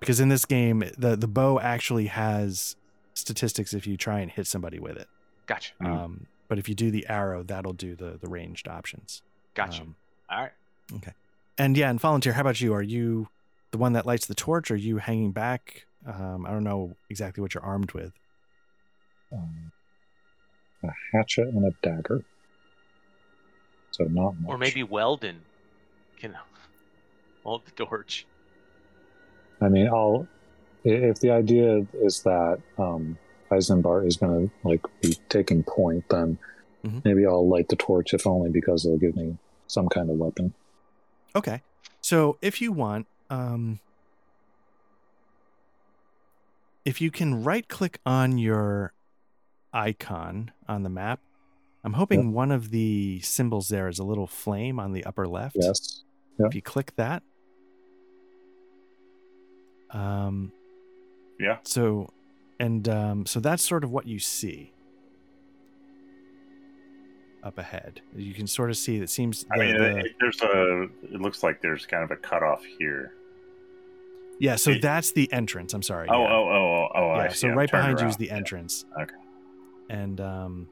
because 0.00 0.20
in 0.20 0.28
this 0.28 0.44
game, 0.44 0.84
the 0.98 1.16
the 1.16 1.28
bow 1.28 1.58
actually 1.60 2.06
has 2.06 2.76
statistics 3.14 3.72
if 3.74 3.86
you 3.86 3.96
try 3.96 4.20
and 4.20 4.30
hit 4.30 4.46
somebody 4.46 4.78
with 4.78 4.96
it. 4.96 5.08
gotcha, 5.46 5.72
Mm. 5.80 5.86
Um, 5.86 6.26
but 6.48 6.58
if 6.58 6.68
you 6.68 6.74
do 6.74 6.90
the 6.90 7.06
arrow, 7.08 7.42
that'll 7.42 7.72
do 7.72 7.94
the 7.96 8.18
the 8.20 8.28
ranged 8.28 8.68
options. 8.68 9.22
gotcha. 9.54 9.82
Um, 9.82 9.96
All 10.30 10.40
right. 10.42 10.52
Okay. 10.96 11.12
And 11.56 11.76
yeah, 11.76 11.88
and 11.90 12.00
volunteer. 12.00 12.32
How 12.34 12.40
about 12.42 12.60
you? 12.60 12.74
Are 12.74 12.82
you 12.82 13.28
the 13.70 13.78
one 13.78 13.92
that 13.94 14.04
lights 14.06 14.26
the 14.26 14.34
torch? 14.34 14.70
Are 14.70 14.76
you 14.76 14.98
hanging 14.98 15.32
back? 15.32 15.86
Um, 16.06 16.44
I 16.46 16.50
don't 16.50 16.64
know 16.64 16.96
exactly 17.08 17.40
what 17.40 17.54
you're 17.54 17.62
armed 17.62 17.92
with. 17.92 18.12
Um, 19.32 19.72
a 20.82 20.90
hatchet 21.12 21.48
and 21.48 21.64
a 21.66 21.70
dagger. 21.82 22.22
So 23.92 24.04
not 24.04 24.38
much. 24.40 24.50
Or 24.50 24.58
maybe 24.58 24.82
Weldon 24.82 25.40
can 26.24 26.36
hold 27.44 27.64
the 27.66 27.70
torch. 27.84 28.26
I 29.60 29.68
mean, 29.68 29.88
I'll. 29.88 30.26
If 30.84 31.20
the 31.20 31.30
idea 31.30 31.86
is 31.94 32.22
that 32.22 32.60
um, 32.78 33.16
Eisenbart 33.50 34.06
is 34.06 34.16
going 34.16 34.48
to 34.48 34.68
like 34.68 34.80
be 35.00 35.16
taking 35.28 35.62
point, 35.62 36.04
then 36.10 36.38
Mhm. 36.84 37.02
maybe 37.04 37.26
I'll 37.26 37.48
light 37.48 37.68
the 37.68 37.76
torch, 37.76 38.12
if 38.12 38.26
only 38.26 38.50
because 38.50 38.84
it'll 38.84 38.98
give 38.98 39.16
me 39.16 39.38
some 39.66 39.88
kind 39.88 40.10
of 40.10 40.16
weapon. 40.18 40.52
Okay. 41.34 41.62
So 42.02 42.36
if 42.42 42.60
you 42.60 42.70
want, 42.72 43.06
um, 43.30 43.80
if 46.84 47.00
you 47.00 47.10
can 47.10 47.42
right 47.42 47.66
click 47.66 47.98
on 48.04 48.36
your 48.36 48.92
icon 49.72 50.50
on 50.68 50.82
the 50.82 50.90
map, 50.90 51.20
I'm 51.82 51.94
hoping 51.94 52.32
one 52.34 52.50
of 52.50 52.70
the 52.70 53.20
symbols 53.20 53.68
there 53.68 53.88
is 53.88 53.98
a 53.98 54.04
little 54.04 54.26
flame 54.26 54.78
on 54.78 54.92
the 54.92 55.04
upper 55.04 55.26
left. 55.26 55.56
Yes. 55.58 56.03
If 56.38 56.54
you 56.54 56.62
click 56.62 56.92
that, 56.96 57.22
um, 59.90 60.52
Yeah. 61.38 61.58
So, 61.64 62.08
and 62.58 62.88
um, 62.88 63.26
so 63.26 63.40
that's 63.40 63.62
sort 63.62 63.84
of 63.84 63.90
what 63.90 64.06
you 64.06 64.18
see 64.18 64.72
up 67.42 67.58
ahead. 67.58 68.00
You 68.16 68.32
can 68.34 68.46
sort 68.46 68.70
of 68.70 68.76
see. 68.76 68.96
It 68.96 69.10
seems. 69.10 69.44
I 69.52 69.58
the- 69.58 69.64
mean, 69.64 69.76
the- 69.76 70.08
there's 70.20 70.40
a. 70.42 70.82
It 71.14 71.20
looks 71.20 71.42
like 71.42 71.60
there's 71.60 71.86
kind 71.86 72.02
of 72.04 72.10
a 72.10 72.16
cutoff 72.16 72.64
here. 72.64 73.12
yeah. 74.40 74.56
So 74.56 74.70
it- 74.72 74.82
that's 74.82 75.12
the 75.12 75.30
entrance. 75.32 75.74
I'm 75.74 75.82
sorry. 75.82 76.08
Oh, 76.08 76.22
yeah. 76.22 76.28
oh, 76.32 76.48
oh, 76.48 76.52
oh, 76.52 76.88
oh! 76.94 77.08
I 77.10 77.24
yeah. 77.24 77.28
see. 77.30 77.36
So 77.38 77.48
I'm 77.48 77.58
right 77.58 77.68
turned 77.68 77.82
behind 77.82 78.00
you 78.00 78.06
is 78.06 78.12
around. 78.14 78.18
the 78.20 78.26
Yeah. 78.26 78.36
entrance. 78.36 78.84
Okay. 79.00 79.14
And 79.90 80.20
um, 80.20 80.68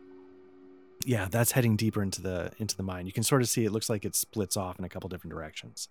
yeah, 1.05 1.28
that's 1.30 1.53
heading 1.53 1.76
deeper 1.76 2.03
into 2.03 2.22
the 2.22 2.53
into 2.59 2.76
the 2.76 2.82
mine. 2.82 3.07
You 3.07 3.12
can 3.12 3.22
sort 3.22 3.42
of 3.42 3.48
see. 3.48 3.64
It 3.64 3.72
looks 3.72 3.88
like 3.88 4.05
it 4.05 4.14
splits 4.14 4.57
off 4.57 4.78
in 4.78 4.84
a 4.84 4.88
couple 4.88 5.09
different 5.09 5.32
directions. 5.32 5.88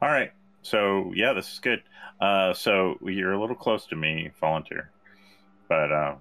All 0.00 0.08
right. 0.08 0.32
So 0.62 1.12
yeah, 1.14 1.32
this 1.32 1.52
is 1.52 1.58
good. 1.60 1.82
Uh, 2.20 2.52
so 2.52 2.98
you're 3.02 3.32
a 3.32 3.40
little 3.40 3.56
close 3.56 3.86
to 3.86 3.96
me, 3.96 4.30
volunteer, 4.40 4.90
but 5.68 5.92
uh, 5.92 6.14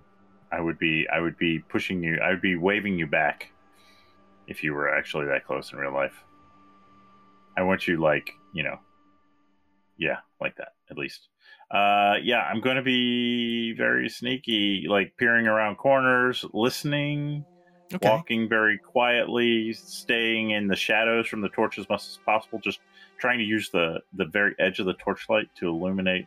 I 0.51 0.62
would 0.62 0.78
be 0.78 1.07
I 1.12 1.20
would 1.20 1.38
be 1.38 1.59
pushing 1.59 2.03
you. 2.03 2.20
I 2.24 2.30
would 2.30 2.41
be 2.41 2.55
waving 2.55 2.97
you 2.97 3.07
back 3.07 3.51
if 4.47 4.64
you 4.64 4.74
were 4.74 4.93
actually 4.93 5.26
that 5.28 5.45
close 5.45 5.72
in 5.72 5.80
real 5.80 5.93
life. 5.93 6.24
I 7.57 7.64
want 7.64 7.88
you 7.88 7.97
like 7.97 8.32
you 8.53 8.64
know, 8.64 8.80
yeah, 9.97 10.18
like 10.39 10.55
that 10.57 10.74
at 10.89 10.97
least. 10.97 11.31
Uh, 11.72 12.15
yeah, 12.22 12.41
I'm 12.41 12.59
going 12.59 12.76
to 12.76 12.82
be 12.82 13.74
very 13.74 14.09
sneaky, 14.09 14.86
like 14.89 15.15
peering 15.17 15.47
around 15.47 15.78
corners, 15.78 16.43
listening, 16.53 17.45
Okay. 17.93 18.09
walking 18.09 18.47
very 18.49 18.78
quietly, 18.78 19.74
staying 19.74 20.51
in 20.51 20.67
the 20.67 20.76
shadows 20.76 21.28
from 21.28 21.41
the 21.41 21.49
torch 21.49 21.78
as 21.78 21.88
much 21.89 22.07
as 22.07 22.19
possible, 22.26 22.59
just 22.59 22.80
trying 23.17 23.38
to 23.38 23.43
use 23.43 23.69
the 23.69 23.99
the 24.13 24.26
very 24.26 24.55
edge 24.59 24.80
of 24.80 24.86
the 24.86 24.93
torchlight 24.93 25.49
to 25.55 25.67
illuminate. 25.67 26.26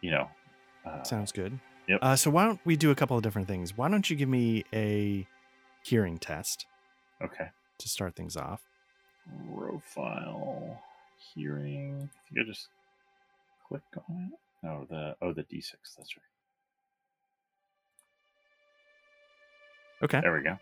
You 0.00 0.12
know, 0.12 0.28
uh, 0.84 1.02
Sounds 1.02 1.32
good. 1.32 1.58
Yep. 1.88 1.98
Uh, 2.02 2.16
so 2.16 2.30
why 2.30 2.44
don't 2.44 2.60
we 2.64 2.76
do 2.76 2.90
a 2.90 2.94
couple 2.94 3.16
of 3.16 3.22
different 3.22 3.48
things? 3.48 3.76
Why 3.76 3.88
don't 3.88 4.08
you 4.08 4.14
give 4.16 4.28
me 4.28 4.64
a 4.72 5.26
hearing 5.82 6.18
test 6.18 6.66
okay. 7.22 7.48
to 7.78 7.88
start 7.88 8.14
things 8.14 8.36
off? 8.36 8.60
Profile 9.54 10.80
hearing. 11.34 12.08
I 12.14 12.34
think 12.34 12.46
I 12.46 12.50
just 12.50 12.68
click 13.68 13.82
on 14.08 14.30
it. 14.32 14.66
Oh, 14.66 14.86
the 14.88 15.14
oh 15.22 15.32
the 15.32 15.42
D6. 15.42 15.72
That's 15.96 16.16
right. 16.16 16.24
Okay. 20.02 20.20
There 20.20 20.32
we 20.34 20.42
go. 20.42 20.58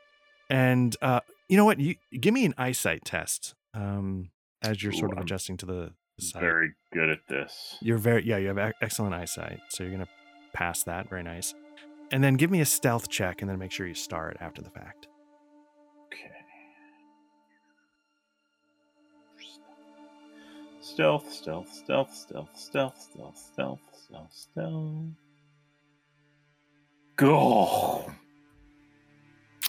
And 0.48 0.96
uh, 1.02 1.20
you 1.48 1.56
know 1.56 1.64
what? 1.64 1.80
You 1.80 1.96
give 2.18 2.34
me 2.34 2.44
an 2.44 2.54
eyesight 2.56 3.04
test 3.04 3.54
um, 3.74 4.30
as 4.62 4.82
you're 4.82 4.92
sort 4.92 5.12
of 5.12 5.18
I'm- 5.18 5.24
adjusting 5.24 5.56
to 5.58 5.66
the 5.66 5.92
sight. 6.20 6.40
Very 6.40 6.72
good 6.92 7.10
at 7.10 7.20
this. 7.28 7.76
You're 7.80 7.98
very 7.98 8.24
yeah. 8.26 8.36
You 8.38 8.48
have 8.54 8.72
excellent 8.80 9.14
eyesight, 9.14 9.60
so 9.68 9.82
you're 9.82 9.92
gonna 9.92 10.08
pass 10.54 10.82
that. 10.84 11.08
Very 11.08 11.22
nice. 11.22 11.54
And 12.12 12.22
then 12.22 12.34
give 12.34 12.50
me 12.50 12.60
a 12.60 12.66
stealth 12.66 13.08
check, 13.08 13.42
and 13.42 13.50
then 13.50 13.58
make 13.58 13.72
sure 13.72 13.86
you 13.86 13.94
start 13.94 14.36
after 14.40 14.62
the 14.62 14.70
fact. 14.70 15.08
Stealth, 20.92 21.32
stealth, 21.32 21.72
stealth, 21.72 22.14
stealth, 22.14 22.50
stealth, 22.56 22.96
stealth, 22.96 23.36
stealth, 23.36 23.80
stealth, 23.92 24.32
stealth. 24.32 25.04
Go. 27.16 28.12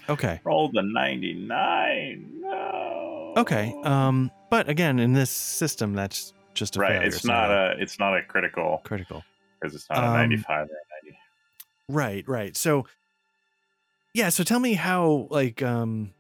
Okay. 0.10 0.40
Rolled 0.44 0.76
a 0.76 0.82
99. 0.84 2.42
No. 2.42 3.34
Okay. 3.38 3.74
Um. 3.84 4.32
But 4.50 4.70
again, 4.70 5.00
in 5.00 5.14
this 5.14 5.30
system, 5.32 5.94
that's 5.94 6.34
just 6.54 6.78
a 6.78 6.80
right. 6.80 6.92
failure, 6.94 7.08
It's 7.08 7.22
so 7.24 7.30
not 7.30 7.50
a. 7.52 7.76
It's 7.80 8.00
not 8.00 8.16
a 8.16 8.22
critical 8.24 8.82
critical. 8.86 9.24
because 9.60 9.74
it's 9.76 9.90
not 9.90 10.04
a 10.04 10.08
Um, 10.08 10.14
95 10.14 10.50
or 10.50 10.62
a 10.62 11.06
90. 11.06 11.18
Right, 11.90 12.28
right. 12.28 12.56
So 12.56 12.86
yeah, 14.14 14.30
so 14.30 14.44
tell 14.44 14.60
me 14.60 14.74
how 14.74 15.28
like 15.32 15.62
um 15.64 16.14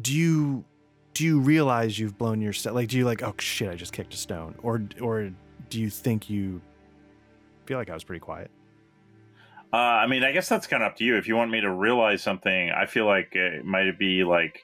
do 0.00 0.14
you 0.14 0.64
do 1.14 1.24
you 1.24 1.40
realize 1.40 1.98
you've 1.98 2.16
blown 2.18 2.40
your 2.40 2.52
step 2.52 2.72
like 2.74 2.88
do 2.88 2.96
you 2.98 3.04
like 3.04 3.22
oh 3.22 3.34
shit 3.38 3.68
I 3.70 3.74
just 3.74 3.92
kicked 3.92 4.14
a 4.14 4.16
stone 4.16 4.54
or 4.62 4.82
or 5.00 5.30
do 5.68 5.80
you 5.80 5.90
think 5.90 6.28
you 6.30 6.60
feel 7.66 7.78
like 7.78 7.90
I 7.90 7.94
was 7.94 8.04
pretty 8.04 8.20
quiet? 8.20 8.50
Uh, 9.72 9.76
I 9.76 10.06
mean, 10.06 10.22
I 10.22 10.32
guess 10.32 10.48
that's 10.50 10.66
kind 10.66 10.82
of 10.82 10.88
up 10.90 10.96
to 10.96 11.04
you. 11.04 11.16
If 11.16 11.26
you 11.26 11.34
want 11.34 11.50
me 11.50 11.62
to 11.62 11.70
realize 11.72 12.22
something, 12.22 12.70
I 12.70 12.84
feel 12.84 13.06
like 13.06 13.34
it 13.34 13.64
might 13.64 13.98
be 13.98 14.22
like, 14.22 14.62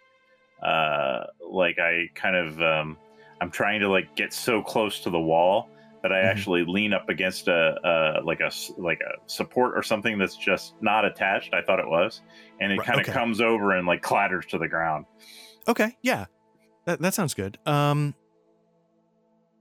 uh, 0.63 1.25
like 1.41 1.79
I 1.79 2.11
kind 2.15 2.37
of, 2.37 2.61
um, 2.61 2.99
I'm 3.41 3.51
trying 3.51 3.81
to 3.81 3.89
like 3.89 4.15
get 4.17 4.35
so 4.35 4.61
close 4.61 5.01
to 5.01 5.11
the 5.11 5.19
wall 5.21 5.71
that 6.03 6.13
I 6.13 6.17
Mhm. 6.19 6.25
actually 6.31 6.65
lean 6.67 6.93
up 6.93 7.09
against 7.09 7.49
a, 7.49 7.55
uh, 7.83 8.21
like 8.23 8.41
a 8.41 8.51
like 8.77 9.01
a 9.01 9.13
support 9.31 9.79
or 9.79 9.83
something 9.83 10.19
that's 10.19 10.37
just 10.37 10.75
not 10.83 11.07
attached. 11.07 11.55
I 11.55 11.63
thought 11.63 11.79
it 11.81 11.89
was, 11.89 12.21
and 12.61 12.71
it 12.71 12.79
Right, 12.79 12.87
kind 12.87 13.01
of 13.01 13.09
okay. 13.09 13.13
comes 13.19 13.41
over 13.41 13.73
and 13.73 13.87
like 13.87 14.03
clatters 14.03 14.45
to 14.47 14.59
the 14.59 14.69
ground. 14.69 15.07
Okay, 15.67 15.97
yeah. 16.03 16.27
That 16.89 17.01
that 17.03 17.13
sounds 17.13 17.35
good. 17.35 17.59
Um 17.67 18.15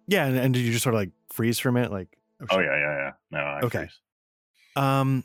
Yeah, 0.07 0.25
and, 0.27 0.37
and 0.37 0.53
did 0.53 0.61
you 0.61 0.71
just 0.71 0.83
sort 0.83 0.95
of 0.95 0.99
like 1.01 1.11
freeze 1.29 1.59
for 1.59 1.67
a 1.67 1.73
minute 1.73 1.91
like 1.91 2.07
Oh 2.39 2.45
shit. 2.55 2.65
yeah, 2.65 2.77
yeah, 2.79 2.95
yeah. 2.97 3.11
No, 3.31 3.39
I 3.39 3.59
Okay. 3.63 3.77
freeze. 3.79 3.99
Um, 4.77 5.23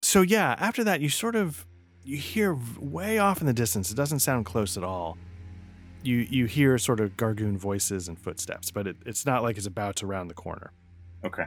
so 0.00 0.22
yeah, 0.22 0.54
after 0.58 0.82
that, 0.84 1.00
you 1.02 1.08
sort 1.10 1.36
of 1.36 1.66
you 2.04 2.16
hear 2.16 2.56
way 2.80 3.18
off 3.18 3.40
in 3.40 3.46
the 3.46 3.52
distance. 3.52 3.90
It 3.90 3.96
doesn't 3.96 4.20
sound 4.20 4.46
close 4.46 4.76
at 4.78 4.84
all. 4.84 5.18
You 6.02 6.18
you 6.30 6.46
hear 6.46 6.78
sort 6.78 7.00
of 7.00 7.16
gargun 7.18 7.58
voices 7.58 8.08
and 8.08 8.18
footsteps, 8.18 8.70
but 8.70 8.86
it, 8.86 8.96
it's 9.04 9.26
not 9.26 9.42
like 9.42 9.56
it's 9.58 9.66
about 9.66 9.96
to 9.96 10.06
round 10.06 10.30
the 10.30 10.34
corner, 10.34 10.72
Okay. 11.24 11.44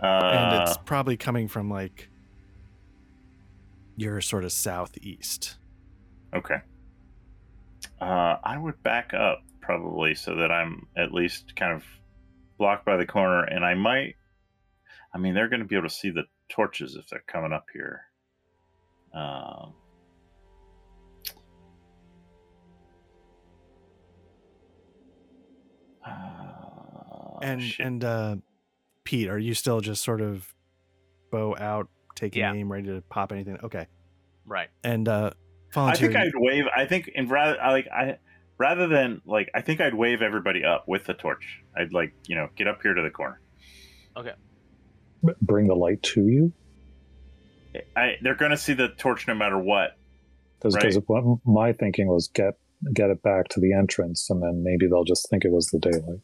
and 0.00 0.52
Uh, 0.52 0.62
it's 0.62 0.78
probably 0.86 1.16
coming 1.16 1.46
from 1.48 1.68
like 1.68 2.08
your 3.96 4.20
sort 4.20 4.44
of 4.44 4.52
southeast. 4.52 5.56
Okay. 6.34 6.62
Uh, 8.00 8.36
I 8.42 8.58
would 8.58 8.82
back 8.82 9.14
up 9.14 9.40
probably 9.60 10.14
so 10.14 10.34
that 10.36 10.50
I'm 10.50 10.86
at 10.96 11.12
least 11.12 11.54
kind 11.56 11.72
of 11.72 11.84
blocked 12.58 12.84
by 12.84 12.96
the 12.96 13.06
corner, 13.06 13.44
and 13.44 13.64
I 13.64 13.74
might. 13.74 14.16
I 15.14 15.18
mean, 15.18 15.34
they're 15.34 15.48
going 15.48 15.60
to 15.62 15.66
be 15.66 15.76
able 15.76 15.88
to 15.88 15.94
see 15.94 16.10
the 16.10 16.24
torches 16.48 16.96
if 16.96 17.06
they're 17.08 17.24
coming 17.26 17.52
up 17.52 17.66
here. 17.72 18.02
Um, 19.14 19.74
uh, 26.06 27.38
and 27.42 27.62
shit. 27.62 27.86
and 27.86 28.04
uh, 28.04 28.36
Pete, 29.04 29.28
are 29.28 29.38
you 29.38 29.54
still 29.54 29.80
just 29.80 30.02
sort 30.02 30.20
of 30.20 30.52
bow 31.30 31.56
out, 31.58 31.88
taking 32.14 32.40
Yeah. 32.40 32.52
aim, 32.52 32.70
ready 32.70 32.86
to 32.88 33.02
pop 33.08 33.32
anything? 33.32 33.58
Okay, 33.62 33.86
Right. 34.46 34.68
and 34.82 35.08
uh, 35.08 35.30
I 35.76 35.94
think 35.94 36.16
I'd 36.16 36.32
wave. 36.34 36.64
I 36.76 36.86
think 36.86 37.08
in 37.08 37.28
rather 37.28 37.60
I 37.60 37.70
like 37.72 37.88
I 37.88 38.18
rather 38.58 38.86
than 38.86 39.20
like 39.26 39.50
I 39.54 39.60
think 39.60 39.80
I'd 39.80 39.94
wave 39.94 40.22
everybody 40.22 40.64
up 40.64 40.86
with 40.88 41.04
the 41.04 41.14
torch. 41.14 41.62
I'd 41.76 41.92
like 41.92 42.12
you 42.26 42.36
know 42.36 42.48
get 42.56 42.66
up 42.68 42.82
here 42.82 42.94
to 42.94 43.02
the 43.02 43.10
corner. 43.10 43.40
B- 45.24 45.32
Bring 45.42 45.66
the 45.68 45.74
light 45.74 46.02
to 46.02 46.28
you 46.28 46.52
I 47.96 48.16
they're 48.22 48.34
gonna 48.36 48.56
see 48.56 48.74
the 48.74 48.88
torch 48.88 49.26
no 49.26 49.34
matter 49.34 49.58
what. 49.58 49.96
because 50.60 50.76
Right. 50.76 51.38
my 51.44 51.72
thinking 51.72 52.06
was 52.08 52.28
get 52.28 52.54
get 52.92 53.10
it 53.10 53.22
back 53.22 53.48
to 53.48 53.60
the 53.60 53.72
entrance, 53.72 54.28
and 54.30 54.42
then 54.42 54.62
maybe 54.62 54.86
they'll 54.86 55.04
just 55.04 55.28
think 55.30 55.44
it 55.44 55.50
was 55.50 55.68
the 55.68 55.78
daylight. 55.78 56.20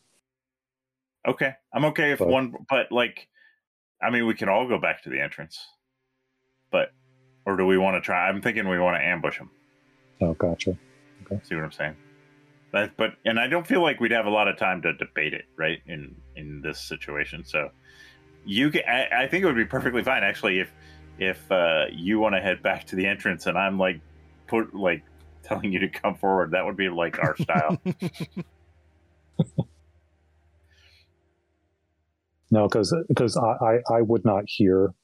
Okay, 1.27 1.53
I'm 1.73 1.85
okay 1.87 2.13
if 2.13 2.19
But- 2.21 2.29
one, 2.29 2.55
but 2.69 2.93
like, 2.93 3.29
I 4.03 4.11
mean, 4.11 4.27
we 4.27 4.35
can 4.35 4.49
all 4.49 4.69
go 4.69 4.79
back 4.79 5.03
to 5.03 5.11
the 5.11 5.21
entrance, 5.21 5.59
but 6.71 6.93
or 7.51 7.57
do 7.57 7.67
we 7.67 7.79
want 7.79 7.97
to 7.97 8.01
try? 8.01 8.29
I'm 8.29 8.41
thinking 8.41 8.69
we 8.69 8.79
want 8.79 8.97
to 8.97 9.05
ambush 9.05 9.39
them. 9.39 9.51
Oh, 10.21 10.35
gotcha. 10.35 10.77
Okay. 11.23 11.41
See 11.45 11.55
what 11.55 11.65
I'm 11.65 11.73
saying? 11.73 11.97
But 12.73 12.97
but 12.97 13.15
and 13.25 13.39
I 13.39 13.49
don't 13.49 13.67
feel 13.67 13.83
like 13.83 14.01
we'd 14.01 14.13
have 14.13 14.27
a 14.27 14.31
lot 14.31 14.49
of 14.49 14.57
time 14.57 14.83
to 14.83 14.93
debate 14.93 15.35
it, 15.35 15.45
right? 15.57 15.81
In 15.87 16.15
in 16.37 16.63
this 16.63 16.81
situation, 16.81 17.45
so 17.45 17.71
you 18.45 18.71
can. 18.71 18.83
I, 18.89 19.25
I 19.25 19.29
think 19.29 19.43
it 19.43 19.47
would 19.47 19.57
be 19.57 19.65
perfectly 19.65 20.05
fine 20.05 20.23
actually 20.23 20.61
if 20.61 20.71
if 21.19 21.51
uh, 21.51 21.87
you 21.93 22.21
want 22.21 22.37
to 22.37 22.41
head 22.41 22.63
back 22.63 22.87
to 22.87 22.97
the 22.97 23.07
entrance 23.07 23.47
and 23.47 23.59
I'm 23.59 23.79
like 23.79 24.01
put 24.47 24.75
like 24.75 25.03
telling 25.43 25.73
you 25.73 25.81
to 25.81 25.89
come 25.89 26.15
forward. 26.15 26.53
That 26.53 26.65
would 26.65 26.77
be 26.77 26.89
like 26.89 27.19
our 27.19 27.37
style. 27.37 27.81
No, 32.51 32.67
because 32.67 32.95
because 33.09 33.37
I, 33.37 33.65
I 33.65 33.99
I 33.99 34.03
would 34.03 34.25
not 34.25 34.45
hear. 34.47 34.95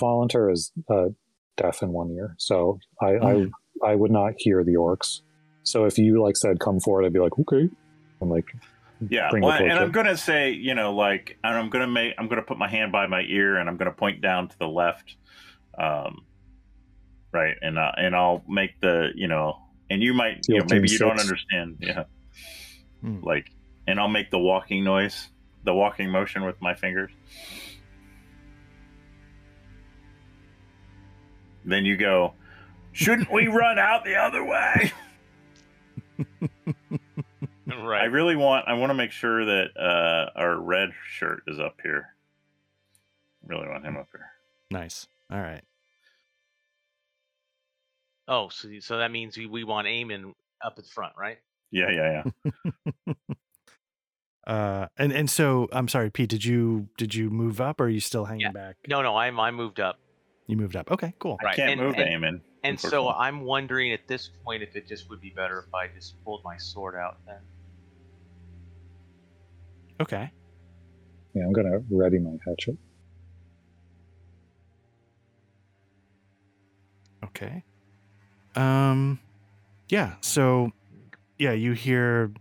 Volunteer 0.00 0.50
is 0.50 0.72
uh, 0.90 1.10
deaf 1.56 1.82
in 1.82 1.92
one 1.92 2.10
ear, 2.12 2.34
so 2.38 2.78
I, 3.00 3.12
Mhm. 3.12 3.50
I 3.82 3.90
I 3.90 3.94
would 3.94 4.10
not 4.10 4.34
hear 4.38 4.64
the 4.64 4.74
orcs. 4.74 5.20
So 5.62 5.84
if 5.84 5.98
you 5.98 6.22
like 6.22 6.36
said 6.36 6.60
come 6.60 6.80
forward, 6.80 7.04
I'd 7.04 7.12
be 7.12 7.18
like 7.18 7.38
okay. 7.38 7.68
I'm 8.20 8.30
like 8.30 8.46
Yeah, 9.10 9.28
Bring 9.30 9.42
well, 9.42 9.52
and 9.62 9.78
I'm 9.78 9.90
gonna 9.90 10.16
say, 10.16 10.52
you 10.52 10.74
know, 10.74 10.94
like, 10.94 11.36
and 11.44 11.54
I'm 11.54 11.68
gonna 11.68 11.86
make, 11.86 12.14
I'm 12.16 12.28
gonna 12.28 12.42
put 12.42 12.56
my 12.56 12.68
hand 12.68 12.92
by 12.92 13.06
my 13.06 13.20
ear, 13.22 13.56
and 13.56 13.68
I'm 13.68 13.76
gonna 13.76 13.92
point 13.92 14.22
down 14.22 14.48
to 14.48 14.58
the 14.58 14.68
left, 14.68 15.16
um, 15.76 16.24
right, 17.32 17.54
and 17.60 17.78
uh, 17.78 17.92
and 17.98 18.16
I'll 18.16 18.42
make 18.48 18.80
the, 18.80 19.10
you 19.14 19.28
know, 19.28 19.58
and 19.90 20.02
you 20.02 20.14
might, 20.14 20.46
you 20.48 20.58
know, 20.58 20.64
maybe 20.64 20.88
team 20.88 20.92
you 20.94 20.98
don't 20.98 21.20
understand, 21.20 21.76
yeah, 21.80 22.04
Hmm. 23.02 23.20
like, 23.22 23.46
and 23.86 24.00
I'll 24.00 24.08
make 24.08 24.30
the 24.30 24.38
walking 24.38 24.82
noise, 24.82 25.28
the 25.62 25.74
walking 25.74 26.10
motion 26.10 26.44
with 26.44 26.60
my 26.62 26.74
fingers. 26.74 27.12
Then 31.66 31.84
you 31.84 31.96
go, 31.96 32.32
shouldn't 32.92 33.30
we 33.30 33.48
run 33.48 33.78
out 33.78 34.04
the 34.04 34.14
other 34.16 34.42
way? 34.44 34.92
Right. 37.68 38.02
I 38.02 38.04
really 38.04 38.36
want 38.36 38.66
I 38.68 38.74
want 38.74 38.90
to 38.90 38.94
make 38.94 39.10
sure 39.10 39.44
that 39.44 39.76
uh, 39.76 40.30
our 40.38 40.56
red 40.56 40.90
shirt 41.10 41.42
is 41.48 41.58
up 41.60 41.76
here. 41.82 42.14
Really 43.46 43.68
want 43.68 43.84
him 43.84 43.96
up 43.96 44.06
here. 44.12 44.26
nice. 44.70 45.06
All 45.30 45.40
right. 45.40 45.62
Oh, 48.28 48.48
so 48.50 48.68
so 48.80 48.98
that 48.98 49.10
means 49.10 49.36
we, 49.36 49.46
we 49.46 49.64
want 49.64 49.88
Eamon 49.88 50.32
up 50.64 50.76
at 50.78 50.86
front, 50.86 51.14
right? 51.18 51.38
Yeah, 51.70 51.90
yeah, 51.90 52.22
yeah. 53.06 53.12
Uh, 54.46 54.86
and 54.96 55.10
and 55.12 55.28
so 55.28 55.68
I'm 55.72 55.88
sorry, 55.88 56.08
Pete. 56.08 56.30
Did 56.30 56.44
you 56.44 56.88
did 56.96 57.16
you 57.16 57.30
move 57.30 57.60
up, 57.60 57.80
or 57.80 57.84
are 57.86 57.88
you 57.88 57.98
still 57.98 58.26
hanging 58.26 58.42
Yeah. 58.42 58.52
back? 58.52 58.76
No, 58.86 59.02
no, 59.02 59.16
I'm 59.16 59.40
I 59.40 59.50
moved 59.50 59.80
up, 59.80 59.98
You 60.46 60.56
moved 60.56 60.76
up. 60.76 60.90
Okay, 60.92 61.12
cool. 61.18 61.38
I 61.44 61.54
can't 61.54 61.72
and- 61.72 61.80
move 61.80 61.94
and- 61.96 62.22
Eamon. 62.24 62.40
and 62.62 62.78
so. 62.78 63.08
I'm 63.08 63.40
wondering 63.40 63.92
at 63.92 64.06
this 64.06 64.28
point 64.44 64.62
if 64.62 64.76
it 64.76 64.86
just 64.86 65.10
would 65.10 65.20
be 65.20 65.30
better 65.30 65.64
if 65.66 65.74
I 65.74 65.88
just 65.88 66.22
pulled 66.24 66.44
my 66.44 66.56
sword 66.56 66.94
out 66.94 67.18
then. 67.26 67.38
Okay. 70.00 70.30
yeah, 71.34 71.42
I'm 71.44 71.52
gonna 71.52 71.80
ready 71.90 72.18
my 72.18 72.36
hatchet. 72.46 72.76
Okay. 77.24 77.64
Um, 78.54 79.18
yeah. 79.88 80.14
So, 80.20 80.70
yeah, 81.38 81.52
you 81.52 81.72
hear 81.72 82.32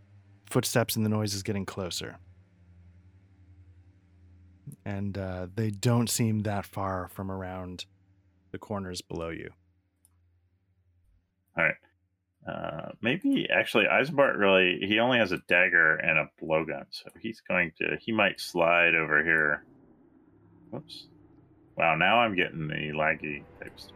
footsteps 0.50 0.96
and 0.96 1.06
the 1.06 1.10
noise 1.10 1.34
is 1.34 1.44
getting 1.44 1.66
closer, 1.66 2.18
and 4.86 5.18
uh, 5.18 5.48
they 5.56 5.72
don't 5.72 6.10
seem 6.10 6.42
that 6.44 6.66
far 6.66 7.08
from 7.10 7.32
around 7.32 7.86
the 8.56 8.60
corners 8.60 9.02
below 9.02 9.30
you. 9.30 9.50
All 11.58 11.66
right. 11.66 11.76
Uh, 12.48 12.92
maybe 13.02 13.50
actually 13.50 13.86
Eisbart 13.86 14.38
really 14.38 14.80
he 14.88 15.00
only 15.00 15.18
has 15.18 15.32
a 15.34 15.40
dagger 15.50 15.96
and 15.96 16.18
a 16.20 16.30
blowgun, 16.42 16.86
so 16.92 17.10
he's 17.20 17.42
going 17.42 17.72
to 17.80 17.98
he 18.00 18.12
might 18.14 18.40
slide 18.40 18.96
over 18.96 19.22
here. 19.24 19.66
Whoops. 20.70 21.08
Wow, 21.78 21.96
now 21.96 22.20
I'm 22.20 22.34
getting 22.36 22.68
the 22.70 22.94
laggy 22.96 23.44
type 23.60 23.74
stuff. 23.78 23.92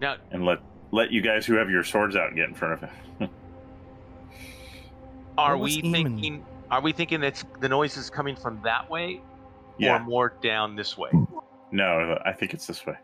Now, 0.00 0.16
And 0.30 0.46
let 0.46 0.60
let 0.92 1.10
you 1.10 1.20
guys 1.20 1.44
who 1.44 1.54
have 1.56 1.68
your 1.68 1.84
swords 1.84 2.16
out 2.16 2.34
get 2.34 2.48
in 2.48 2.54
front 2.54 2.74
of 2.82 2.88
him. 3.18 3.28
are 5.36 5.58
we 5.58 5.82
Eamon? 5.82 5.92
thinking? 5.92 6.46
Are 6.70 6.80
we 6.80 6.92
thinking 6.92 7.20
that 7.20 7.42
the 7.60 7.68
noise 7.68 7.96
is 7.98 8.08
coming 8.08 8.36
from 8.36 8.60
that 8.62 8.88
way, 8.88 9.20
Yeah. 9.78 9.96
or 9.96 10.00
more 10.00 10.34
down 10.42 10.76
this 10.76 10.96
way? 10.96 11.10
No, 11.72 12.18
I 12.24 12.32
think 12.32 12.54
it's 12.54 12.66
this 12.66 12.86
way. 12.86 12.94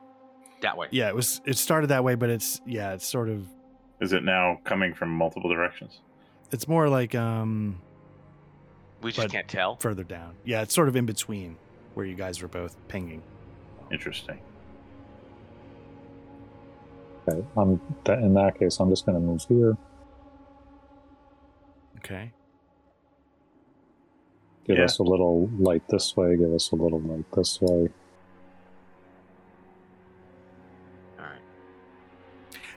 That 0.65 0.77
way. 0.77 0.89
Yeah, 0.91 1.09
it 1.09 1.15
was. 1.15 1.41
It 1.45 1.57
started 1.59 1.89
that 1.89 2.03
way, 2.05 2.15
but 2.17 2.31
it's 2.31 2.61
yeah, 2.67 2.93
it's 2.95 3.07
sort 3.07 3.29
of. 3.29 3.47
Is 4.01 4.13
it 4.13 4.25
now 4.25 4.61
coming 4.65 4.93
from 4.95 5.11
multiple 5.11 5.49
directions? 5.49 6.01
It's 6.51 6.67
more 6.67 6.89
like 6.89 7.15
um 7.15 7.81
We 9.03 9.13
just 9.13 9.29
can't 9.31 9.47
tell. 9.49 9.77
further 9.77 10.05
down. 10.05 10.35
Yeah, 10.45 10.63
it's 10.63 10.75
sort 10.75 10.89
of 10.89 10.97
in 10.97 11.07
between 11.07 11.57
where 11.95 12.05
you 12.07 12.15
guys 12.15 12.43
were 12.43 12.49
both 12.49 12.77
pinging. 12.89 13.23
Interesting. 13.93 14.41
Okay. 17.29 17.45
Um, 17.57 17.81
that, 18.05 18.19
in 18.19 18.35
that 18.35 18.59
case, 18.59 18.79
I'm 18.81 18.91
just 18.91 19.07
going 19.07 19.17
to 19.19 19.21
move 19.25 19.43
here. 19.49 19.77
Okay. 21.99 22.33
Give 24.67 24.77
Yeah. 24.79 24.85
us 24.85 24.99
a 24.99 25.03
little 25.03 25.49
light 25.59 25.83
this 25.89 26.17
way. 26.17 26.37
Give 26.37 26.53
us 26.53 26.71
a 26.73 26.77
little 26.77 27.01
light 27.01 27.25
this 27.33 27.61
way. 27.63 27.89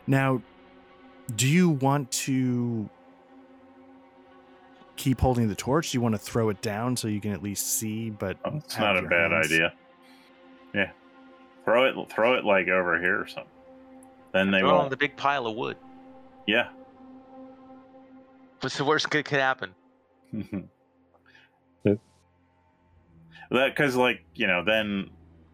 Now, 0.07 0.41
do 1.35 1.47
you 1.47 1.69
want 1.69 2.11
to 2.11 2.89
keep 4.95 5.19
holding 5.19 5.47
the 5.49 5.55
torch? 5.55 5.91
Do 5.91 5.97
you 5.97 6.01
want 6.01 6.15
to 6.15 6.19
throw 6.19 6.49
it 6.49 6.61
down 6.61 6.95
so 6.95 7.07
you 7.07 7.19
can 7.21 7.31
at 7.33 7.43
least 7.43 7.67
see? 7.67 8.09
But 8.09 8.37
Oh, 8.45 8.57
it's 8.57 8.77
not 8.77 8.97
a 8.97 9.01
your 9.01 9.09
bad 9.09 9.31
hands? 9.31 9.45
idea. 9.47 9.73
Yeah. 10.73 10.91
Throw 11.65 11.85
it 11.85 12.09
throw 12.09 12.35
it 12.35 12.45
like 12.45 12.67
over 12.69 12.99
here 12.99 13.19
or 13.19 13.27
something. 13.27 13.51
Then 14.33 14.51
they 14.51 14.59
Throw 14.59 14.69
it 14.69 14.71
on 14.73 14.77
won't. 14.79 14.89
the 14.91 14.97
big 14.97 15.17
pile 15.17 15.45
of 15.47 15.55
wood. 15.55 15.77
Yeah. 16.47 16.69
What's 18.61 18.77
the 18.77 18.85
worst 18.85 19.09
that 19.11 19.25
could 19.25 19.39
happen? 19.39 19.75
That 23.49 23.69
because 23.69 23.95
like 23.95 24.25
you 24.35 24.45
know 24.45 24.61
then 24.65 25.09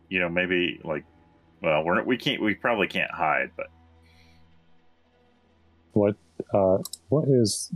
you 0.09 0.19
know 0.19 0.27
maybe 0.27 0.79
like 0.83 1.05
well 1.61 1.83
we're 1.83 2.01
we 2.01 2.17
can't 2.17 2.41
we 2.41 2.55
probably 2.55 2.87
can't 2.87 3.11
hide 3.11 3.51
but 3.55 3.67
What? 5.93 6.15
Uh, 6.53 6.79
what 7.09 7.25
is? 7.27 7.71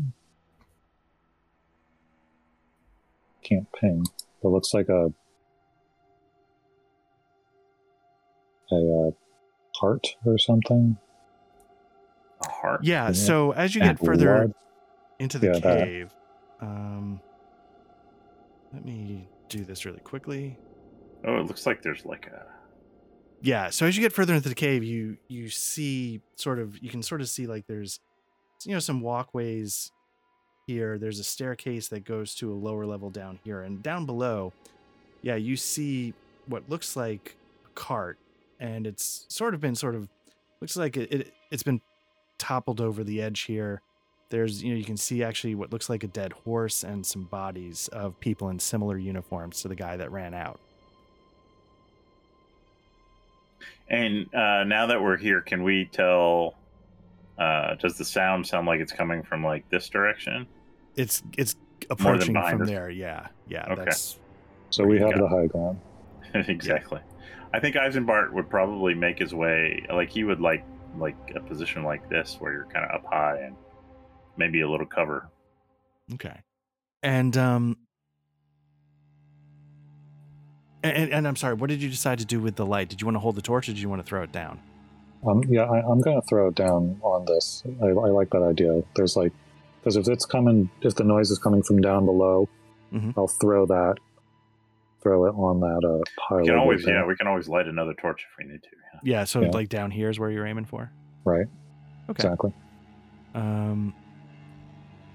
Can't 3.44 3.68
ping. 3.80 4.04
It 4.44 4.48
looks 4.48 4.74
like 4.74 4.90
a 4.90 5.14
a 8.72 8.76
uh, 8.76 9.12
heart 9.80 10.06
or 10.26 10.38
something. 10.38 10.98
a 12.44 12.50
heart 12.50 12.84
yeah, 12.84 13.08
Yeah. 13.08 13.12
so 13.14 13.52
as 13.54 13.74
you 13.74 13.82
And 13.82 13.98
get 13.98 14.06
further 14.06 14.26
blood. 14.40 14.54
into 15.20 15.40
the 15.40 15.48
Yeah, 15.48 15.60
that. 15.60 15.84
cave, 15.86 16.12
um, 16.62 17.22
let 18.74 18.84
me 18.84 19.30
do 19.50 19.64
this 19.64 19.86
really 19.86 20.02
quickly. 20.02 20.58
oh 21.26 21.38
it 21.38 21.46
looks 21.46 21.66
like 21.66 21.82
there's 21.82 22.06
like 22.06 22.28
a 22.28 22.46
Yeah, 23.42 23.70
so 23.70 23.86
as 23.86 23.96
you 23.96 24.02
get 24.04 24.12
further 24.12 24.34
into 24.34 24.50
the 24.50 24.56
cave, 24.56 24.84
you 24.84 25.18
you 25.30 25.48
see 25.50 26.22
sort 26.36 26.60
of 26.60 26.78
you 26.84 26.90
can 26.90 27.02
sort 27.02 27.22
of 27.22 27.30
see 27.30 27.48
like 27.48 27.66
there's 27.68 28.00
you 28.66 28.74
know 28.74 28.80
some 28.80 29.02
walkways 29.02 29.92
here. 30.66 30.98
There's 30.98 31.20
a 31.20 31.24
staircase 31.24 31.88
that 31.90 32.06
goes 32.06 32.36
to 32.36 32.52
a 32.52 32.56
lower 32.56 32.86
level 32.86 33.10
down 33.10 33.40
here, 33.44 33.62
and 33.62 33.82
down 33.84 34.06
below, 34.06 34.54
yeah, 35.22 35.36
you 35.36 35.56
see 35.56 36.14
what 36.48 36.70
looks 36.70 36.96
like 36.96 37.36
a 37.66 37.70
cart, 37.76 38.18
and 38.60 38.88
it's 38.88 39.26
sort 39.30 39.54
of 39.54 39.62
been 39.62 39.76
sort 39.76 39.96
of 39.96 40.10
looks 40.62 40.76
like 40.76 40.98
it, 40.98 41.12
it 41.12 41.34
it's 41.52 41.64
been 41.64 41.82
toppled 42.38 42.82
over 42.82 43.04
the 43.04 43.22
edge 43.22 43.42
here. 43.42 43.82
There's 44.30 44.64
you 44.64 44.72
know 44.72 44.78
you 44.78 44.86
can 44.86 44.98
see 44.98 45.24
actually 45.24 45.56
what 45.56 45.72
looks 45.72 45.90
like 45.90 46.04
a 46.04 46.08
dead 46.08 46.34
horse 46.34 46.84
and 46.84 47.06
some 47.06 47.24
bodies 47.26 47.88
of 47.90 48.20
people 48.20 48.50
in 48.50 48.60
similar 48.60 48.98
uniforms 48.98 49.62
to 49.62 49.68
the 49.68 49.76
guy 49.76 49.98
that 49.98 50.12
ran 50.12 50.34
out. 50.34 50.60
and 53.90 54.34
uh 54.34 54.64
now 54.64 54.88
that 54.88 55.02
we're 55.02 55.18
here 55.18 55.42
can 55.42 55.64
we 55.64 55.86
tell 55.86 56.57
uh 57.40 57.76
does 57.76 57.98
the 57.98 58.06
sound 58.06 58.46
sound 58.46 58.66
like 58.68 58.80
it's 58.80 58.92
coming 58.92 59.22
from 59.24 59.44
like 59.44 59.68
this 59.70 59.90
direction 59.90 60.48
it's 60.96 61.22
it's 61.38 61.54
than 61.54 61.88
approaching 61.92 62.34
behind 62.34 62.52
from 62.54 62.62
us. 62.64 62.68
there 62.70 62.90
yeah 62.90 63.28
yeah 63.48 63.66
Okay. 63.70 63.86
that's 63.86 64.18
So 64.72 64.84
we 64.84 65.00
have 65.00 65.10
Yeah. 65.12 65.20
the 65.20 65.28
high 65.28 65.46
ground. 65.48 65.80
exactly 66.50 67.00
i 67.54 67.60
think 67.60 67.76
eisenbart 67.76 68.32
would 68.34 68.50
probably 68.50 68.94
make 68.94 69.18
his 69.20 69.34
way 69.34 69.86
like 69.94 70.10
he 70.10 70.24
would 70.24 70.42
like 70.42 70.66
like 70.98 71.16
a 71.36 71.40
position 71.40 71.84
like 71.84 72.08
this 72.10 72.38
where 72.40 72.52
you're 72.54 72.66
kind 72.66 72.86
of 72.86 72.92
up 72.96 73.06
high 73.12 73.38
and 73.40 73.56
maybe 74.36 74.62
a 74.62 74.70
little 74.70 74.86
cover 74.86 75.30
okay 76.14 76.42
and 77.04 77.38
um 77.38 77.78
and, 80.84 81.12
and 81.12 81.28
i'm 81.28 81.36
sorry 81.36 81.54
what 81.54 81.70
did 81.70 81.82
you 81.82 81.90
decide 81.90 82.20
to 82.20 82.26
do 82.26 82.40
with 82.40 82.56
the 82.56 82.66
light 82.66 82.90
did 82.90 83.00
you 83.02 83.06
want 83.08 83.16
to 83.16 83.20
hold 83.20 83.36
the 83.36 83.42
torch 83.42 83.70
or 83.70 83.74
did 83.74 83.80
you 83.82 83.90
want 83.90 84.02
to 84.02 84.08
throw 84.08 84.24
it 84.24 84.32
down 84.32 84.60
Um, 85.28 85.44
yeah, 85.50 85.64
I, 85.64 85.80
I'm 85.90 86.00
going 86.02 86.20
to 86.20 86.26
throw 86.28 86.48
it 86.48 86.56
down 86.56 87.00
on 87.02 87.26
this. 87.26 87.64
I, 87.82 87.88
I 87.88 87.92
like 87.92 88.30
that 88.32 88.42
idea. 88.44 88.82
There's 88.96 89.16
like, 89.18 89.34
because 89.82 89.96
if 89.98 90.08
it's 90.08 90.26
coming, 90.26 90.70
if 90.82 90.96
the 90.96 91.04
noise 91.04 91.30
is 91.32 91.38
coming 91.40 91.62
from 91.64 91.82
down 91.82 92.06
below, 92.06 92.48
Mhm. 92.94 93.14
I'll 93.18 93.28
throw 93.28 93.66
that, 93.66 93.96
throw 95.04 95.26
it 95.26 95.32
on 95.36 95.60
that 95.60 95.86
uh, 95.86 96.04
pile. 96.30 96.40
we 96.40 96.46
can 96.48 96.56
always 96.58 96.88
yeah 96.88 97.06
we 97.06 97.16
can 97.18 97.28
always 97.28 97.50
light 97.50 97.68
another 97.68 97.94
torch 97.94 98.26
if 98.32 98.38
we 98.46 98.50
need 98.52 98.64
to 98.64 98.70
yeah. 98.94 99.00
yeah 99.20 99.24
so 99.26 99.42
Yeah. 99.42 99.50
like 99.50 99.68
down 99.70 99.92
here 99.92 100.10
is 100.10 100.18
where 100.20 100.32
you're 100.32 100.46
aiming 100.48 100.64
for 100.66 100.90
right. 101.26 101.46
okay 102.10 102.12
Exactly. 102.24 102.54
um 103.36 103.94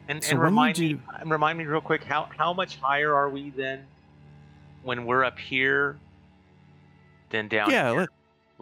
And, 0.08 0.22
So 0.22 0.32
and 0.32 0.38
when 0.38 0.44
you 0.48 0.50
remind 0.50 0.78
me, 0.78 0.88
do- 0.94 1.00
and 1.20 1.30
remind 1.30 1.56
me 1.58 1.64
real 1.64 1.80
quick 1.80 2.04
how 2.04 2.28
how 2.36 2.52
much 2.52 2.76
higher 2.76 3.14
are 3.14 3.30
we 3.30 3.48
then 3.50 3.84
when 4.82 5.06
we're 5.06 5.24
up 5.24 5.38
here 5.38 5.96
than 7.30 7.48
down 7.48 7.70
yeah 7.70 7.90
here? 7.90 8.00
let, 8.00 8.08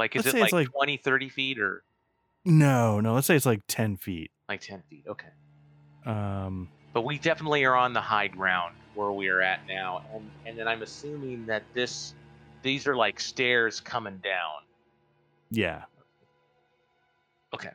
like 0.01 0.17
is 0.17 0.25
let's 0.25 0.35
it 0.37 0.41
like, 0.41 0.53
like- 0.53 0.73
20, 0.73 0.97
30 0.97 1.29
feet 1.29 1.59
or 1.61 1.85
no 2.45 2.99
no 3.01 3.15
let's 3.15 3.27
say 3.27 3.37
it's 3.37 3.47
like 3.47 3.61
10 3.69 3.97
feet 3.99 4.31
like 4.49 4.61
10 4.61 4.83
feet? 4.91 5.05
Okay. 5.07 5.29
um 6.07 6.69
But 6.93 7.03
we 7.05 7.19
definitely 7.19 7.63
are 7.65 7.77
on 7.77 7.93
the 7.93 8.01
high 8.01 8.27
ground 8.29 8.75
where 8.95 9.13
we 9.13 9.29
are 9.29 9.41
at 9.41 9.61
now. 9.69 10.03
And 10.13 10.29
and 10.47 10.59
then 10.59 10.67
I'm 10.67 10.83
assuming 10.83 11.47
that 11.47 11.63
this 11.75 12.15
these 12.63 12.87
are 12.89 12.97
like 12.97 13.21
stairs 13.21 13.79
coming 13.81 14.17
down. 14.19 14.65
yeah 15.51 15.83
Okay. 17.55 17.71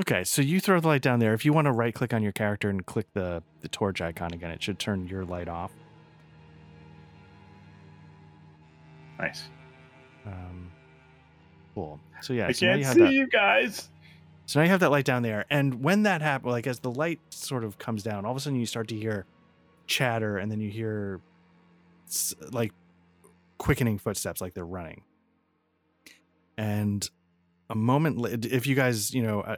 okay 0.00 0.24
so 0.24 0.40
you 0.42 0.60
throw 0.60 0.80
the 0.80 0.88
light 0.88 1.02
down 1.02 1.18
there 1.20 1.34
if 1.34 1.44
you 1.44 1.52
want 1.52 1.66
to 1.66 1.72
right 1.72 1.94
click 1.94 2.12
on 2.14 2.22
your 2.22 2.32
character 2.32 2.68
and 2.70 2.84
click 2.86 3.06
the 3.14 3.42
the 3.60 3.68
torch 3.68 4.00
icon 4.00 4.32
again 4.32 4.50
it 4.50 4.62
should 4.62 4.78
turn 4.78 5.06
your 5.08 5.24
light 5.24 5.48
off 5.48 5.72
nice 9.18 9.44
um 10.26 10.70
cool 11.78 12.00
so 12.20 12.32
yeah 12.32 12.48
i 12.48 12.52
so 12.52 12.66
can't 12.66 12.78
you 12.80 12.84
see 12.86 13.00
that 13.00 13.12
you 13.12 13.26
guys 13.28 13.88
So 14.46 14.58
now 14.58 14.64
you 14.64 14.70
have 14.70 14.80
that 14.80 14.90
light 14.90 15.04
down 15.04 15.22
there, 15.22 15.44
and 15.50 15.84
when 15.84 16.04
that 16.04 16.22
happens, 16.22 16.50
like 16.50 16.66
as 16.66 16.78
the 16.80 16.90
light 16.90 17.20
sort 17.28 17.64
of 17.64 17.76
comes 17.76 18.02
down, 18.02 18.24
all 18.24 18.30
of 18.30 18.36
a 18.38 18.40
sudden 18.40 18.58
you 18.58 18.64
start 18.64 18.88
to 18.88 18.96
hear 18.96 19.26
chatter, 19.86 20.38
and 20.38 20.50
then 20.50 20.58
you 20.58 20.70
hear 20.70 21.20
like 22.50 22.72
quickening 23.58 23.98
footsteps, 23.98 24.40
like 24.40 24.54
they're 24.54 24.64
running. 24.64 25.02
And 26.56 27.06
a 27.68 27.74
moment, 27.74 28.46
if 28.46 28.66
you 28.66 28.74
guys, 28.74 29.12
you 29.12 29.22
know, 29.22 29.42
uh, 29.42 29.56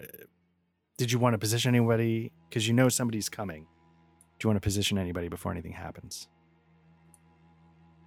did 0.99 1.13
you 1.13 1.21
want 1.21 1.35
to 1.35 1.39
position 1.39 1.73
anybody? 1.73 2.33
Because 2.49 2.67
you 2.67 2.75
know 2.75 2.89
somebody's 2.89 3.29
coming. 3.29 3.69
Do 4.41 4.47
you 4.47 4.49
want 4.49 4.57
to 4.57 4.67
position 4.67 4.99
anybody 4.99 5.29
before 5.29 5.53
anything 5.53 5.73
happens? 5.73 6.27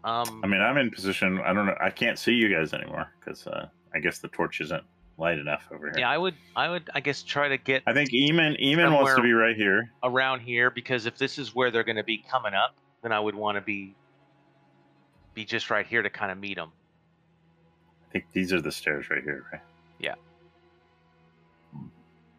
Um 0.03 0.41
i 0.43 0.47
mean 0.47 0.59
i'm 0.59 0.76
in 0.78 0.91
position 0.91 1.39
i 1.45 1.53
don't 1.53 1.66
know 1.66 1.78
i 1.80 1.89
can't 1.89 2.20
see 2.20 2.34
you 2.34 2.49
guys 2.53 2.74
anymore 2.74 3.07
because 3.22 3.47
uh 3.47 3.68
i 3.94 4.00
guess 4.00 4.20
the 4.20 4.28
torch 4.30 4.62
isn't 4.62 4.84
light 5.18 5.38
enough 5.38 5.68
over 5.72 5.88
here 5.88 6.00
yeah, 6.00 6.10
I 6.10 6.18
would 6.18 6.34
I 6.56 6.70
would 6.70 6.89
I 6.96 7.00
guess 7.00 7.22
try 7.22 7.50
to 7.50 7.58
get 7.58 7.84
i 7.86 7.94
think 7.94 8.10
eamon 8.12 8.60
eamon 8.60 8.94
wants 8.94 9.16
to 9.16 9.22
be 9.22 9.32
right 9.32 9.56
here 9.56 9.91
around 10.04 10.39
here 10.39 10.72
because 10.72 11.06
if 11.06 11.18
this 11.18 11.38
is 11.38 11.54
where 11.54 11.70
they're 11.70 11.84
going 11.84 11.98
to 11.98 12.04
be 12.04 12.18
coming 12.30 12.54
up, 12.54 12.76
then 13.04 13.12
I 13.12 13.20
would 13.20 13.36
want 13.36 13.58
to 13.58 13.62
be 13.62 13.96
be 15.36 15.46
just 15.46 15.70
right 15.70 15.86
here 15.86 16.02
to 16.02 16.10
kind 16.10 16.32
of 16.32 16.38
meet 16.38 16.58
them. 16.58 16.72
i 18.10 18.12
think 18.12 18.26
these 18.34 18.52
are 18.54 18.62
the 18.62 18.72
stairs 18.72 19.10
right 19.10 19.24
here 19.24 19.46
right 19.52 19.62
Yeah. 20.00 20.16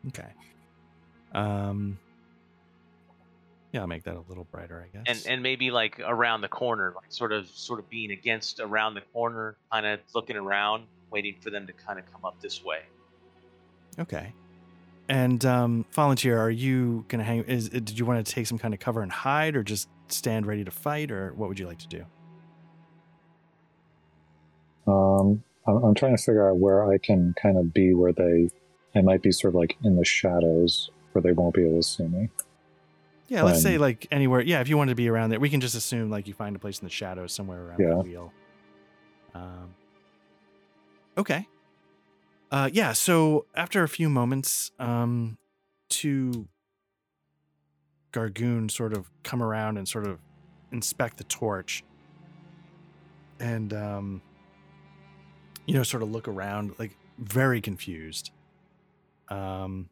Okay. 0.09 0.29
Um. 1.33 1.99
Yeah, 3.73 3.81
I'll 3.81 3.87
make 3.89 4.05
that 4.05 4.15
a 4.15 4.23
little 4.29 4.45
brighter, 4.45 4.81
I 4.81 4.97
guess. 4.97 5.05
And 5.07 5.19
guess. 5.19 5.27
and 5.27 5.43
maybe 5.43 5.73
like 5.73 5.99
around 5.99 6.43
the 6.43 6.49
corner, 6.49 6.93
like 6.95 7.11
sort 7.11 7.33
of 7.33 7.49
sort 7.49 7.81
of 7.81 7.91
being 7.91 8.13
against 8.13 8.61
around 8.61 8.95
the 8.95 9.01
corner, 9.01 9.57
kind 9.73 9.85
of 9.87 10.01
looking 10.15 10.37
around, 10.37 10.85
waiting 11.15 11.37
for 11.41 11.51
them 11.51 11.67
to 11.67 11.73
kind 11.73 11.99
of 11.99 12.05
come 12.13 12.25
up 12.25 12.41
this 12.41 12.63
way. 12.65 12.81
Okay. 13.99 14.33
And 15.09 15.45
um, 15.45 15.85
volunteer, 15.93 16.39
are 16.39 16.51
you 16.51 17.05
gonna 17.09 17.25
hang? 17.25 17.45
Is 17.45 17.69
did 17.69 17.97
you 17.99 18.05
want 18.05 18.25
to 18.27 18.33
take 18.33 18.47
some 18.47 18.59
kind 18.59 18.75
of 18.75 18.81
cover 18.81 19.03
and 19.03 19.13
hide, 19.13 19.55
or 19.55 19.63
just 19.63 19.89
stand 20.09 20.47
ready 20.47 20.65
to 20.65 20.71
fight, 20.71 21.11
or 21.11 21.33
what 21.35 21.49
would 21.49 21.59
you 21.59 21.67
like 21.67 21.79
to 21.79 21.89
do? 21.89 22.05
Um, 24.87 25.43
I'm, 25.67 25.77
I'm 25.85 25.95
trying 25.95 26.17
to 26.17 26.23
figure 26.23 26.49
out 26.49 26.57
where 26.57 26.91
I 26.91 26.99
can 26.99 27.35
kind 27.41 27.57
of 27.59 27.73
be 27.73 27.95
where 27.95 28.13
they, 28.13 28.49
I 28.95 29.03
might 29.03 29.23
be 29.23 29.31
sort 29.33 29.55
of 29.55 29.57
like 29.57 29.77
in 29.85 29.97
the 29.97 30.05
shadows 30.05 30.91
where 31.13 31.23
they 31.23 31.33
won't 31.33 31.55
be 31.55 31.63
able 31.67 31.77
to 31.81 31.83
see 31.83 32.05
me. 32.05 32.29
Yeah, 33.29 33.43
let's 33.43 33.63
say 33.63 33.79
like 33.79 34.07
anywhere. 34.11 34.41
Yeah, 34.43 34.61
if 34.61 34.69
you 34.69 34.77
wanted 34.77 34.93
to 34.93 34.97
be 34.97 35.09
around 35.09 35.31
there, 35.31 35.41
we 35.41 35.49
can 35.49 35.61
just 35.61 35.75
assume 35.75 36.11
like 36.11 36.27
you 36.29 36.35
find 36.35 36.55
a 36.57 36.59
place 36.59 36.79
in 36.81 36.85
the 36.87 36.91
shadows 36.93 37.33
somewhere 37.33 37.67
around 37.69 37.81
Yeah. 37.81 37.89
the 37.91 37.97
wheel. 37.97 38.33
Um, 39.35 39.75
okay. 41.17 41.49
Uh, 42.51 42.71
yeah. 42.73 42.93
So 42.93 43.47
after 43.55 43.83
a 43.83 43.89
few 43.89 44.09
moments, 44.09 44.71
um, 44.79 45.39
two 45.89 46.49
Gargun 48.13 48.71
sort 48.71 48.93
of 48.93 49.11
come 49.23 49.43
around 49.43 49.77
and 49.77 49.89
sort 49.89 50.07
of 50.07 50.19
inspect 50.71 51.17
the 51.17 51.25
torch, 51.25 51.83
and 53.41 53.73
um, 53.73 54.23
you 55.67 55.75
know, 55.75 55.83
sort 55.83 56.03
of 56.03 56.11
look 56.11 56.29
around, 56.29 56.75
like 56.79 56.97
very 57.19 57.61
confused. 57.61 58.31
Um, 59.29 59.89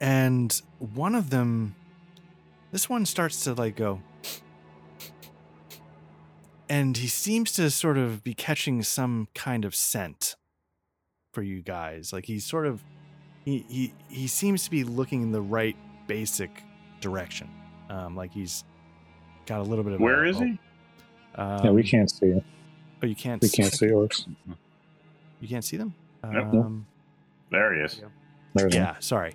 and 0.00 0.62
one 0.78 1.14
of 1.14 1.30
them 1.30 1.74
this 2.72 2.88
one 2.88 3.04
starts 3.04 3.44
to 3.44 3.54
like 3.54 3.76
go 3.76 4.00
and 6.70 6.96
he 6.96 7.08
seems 7.08 7.52
to 7.52 7.68
sort 7.70 7.98
of 7.98 8.22
be 8.24 8.32
catching 8.32 8.82
some 8.82 9.28
kind 9.34 9.64
of 9.66 9.74
scent 9.74 10.36
for 11.34 11.42
you 11.42 11.60
guys 11.62 12.12
like 12.12 12.24
he's 12.24 12.46
sort 12.46 12.66
of 12.66 12.82
he 13.44 13.64
he, 13.68 13.94
he 14.08 14.26
seems 14.26 14.64
to 14.64 14.70
be 14.70 14.82
looking 14.84 15.22
in 15.22 15.32
the 15.32 15.40
right 15.42 15.76
basic 16.06 16.62
direction 17.00 17.48
um 17.90 18.16
like 18.16 18.32
he's 18.32 18.64
got 19.46 19.60
a 19.60 19.62
little 19.62 19.84
bit 19.84 19.92
of 19.94 20.00
Where 20.00 20.24
is 20.24 20.38
he? 20.38 20.58
um, 21.36 21.64
yeah, 21.64 21.70
we 21.70 21.82
can't 21.82 22.10
see 22.10 22.26
it. 22.26 22.44
oh 23.02 23.06
you 23.06 23.14
can't 23.14 23.40
We 23.42 23.48
can't 23.48 23.72
see 23.72 23.86
orcs. 23.86 24.26
you 25.40 25.48
can't 25.48 25.64
see 25.64 25.76
them 25.76 25.94
Nope. 26.24 26.54
um, 26.54 26.86
There 27.50 27.74
he 27.74 27.80
is. 27.80 28.00
There's 28.54 28.74
yeah 28.74 28.96
sorry 29.00 29.34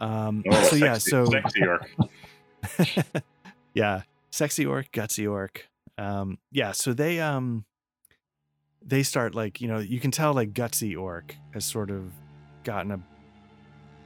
um 0.00 0.42
Oh, 0.50 0.62
so 0.64 0.76
yeah 0.76 0.98
so 0.98 1.24
sexy 1.26 1.62
orc. 1.66 1.90
yeah, 3.74 4.02
sexy 4.30 4.64
orc, 4.64 4.90
gutsy 4.92 5.30
orc. 5.30 5.68
Um, 5.98 6.38
yeah, 6.50 6.72
so 6.72 6.92
they 6.92 7.20
um 7.20 7.64
they 8.84 9.02
start 9.02 9.34
like, 9.34 9.60
you 9.60 9.68
know, 9.68 9.78
you 9.78 10.00
can 10.00 10.10
tell 10.10 10.32
like 10.32 10.52
gutsy 10.52 10.98
orc 10.98 11.36
has 11.52 11.64
sort 11.64 11.90
of 11.90 12.12
gotten 12.64 12.90
a, 12.90 13.00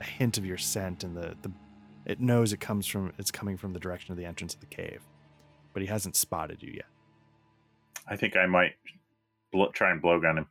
a 0.01 0.05
hint 0.05 0.39
of 0.39 0.45
your 0.45 0.59
scent 0.59 1.05
and 1.05 1.17
the 1.17 1.37
the 1.43 1.51
it 2.05 2.21
knows 2.21 2.53
it 2.53 2.61
comes 2.61 2.87
from 2.87 3.13
it's 3.19 3.31
coming 3.31 3.57
from 3.57 3.73
the 3.73 3.81
direction 3.81 4.13
of 4.13 4.19
the 4.19 4.25
entrance 4.25 4.55
of 4.55 4.61
the 4.61 4.67
cave. 4.67 5.01
But 5.73 5.83
he 5.83 5.89
hasn't 5.89 6.17
spotted 6.17 6.63
you 6.63 6.73
yet. 6.75 6.87
I 8.09 8.17
think 8.17 8.37
I 8.37 8.47
might 8.47 8.75
bl- 9.53 9.67
try 9.73 9.91
and 9.91 10.03
blowgun 10.03 10.39
him. 10.39 10.47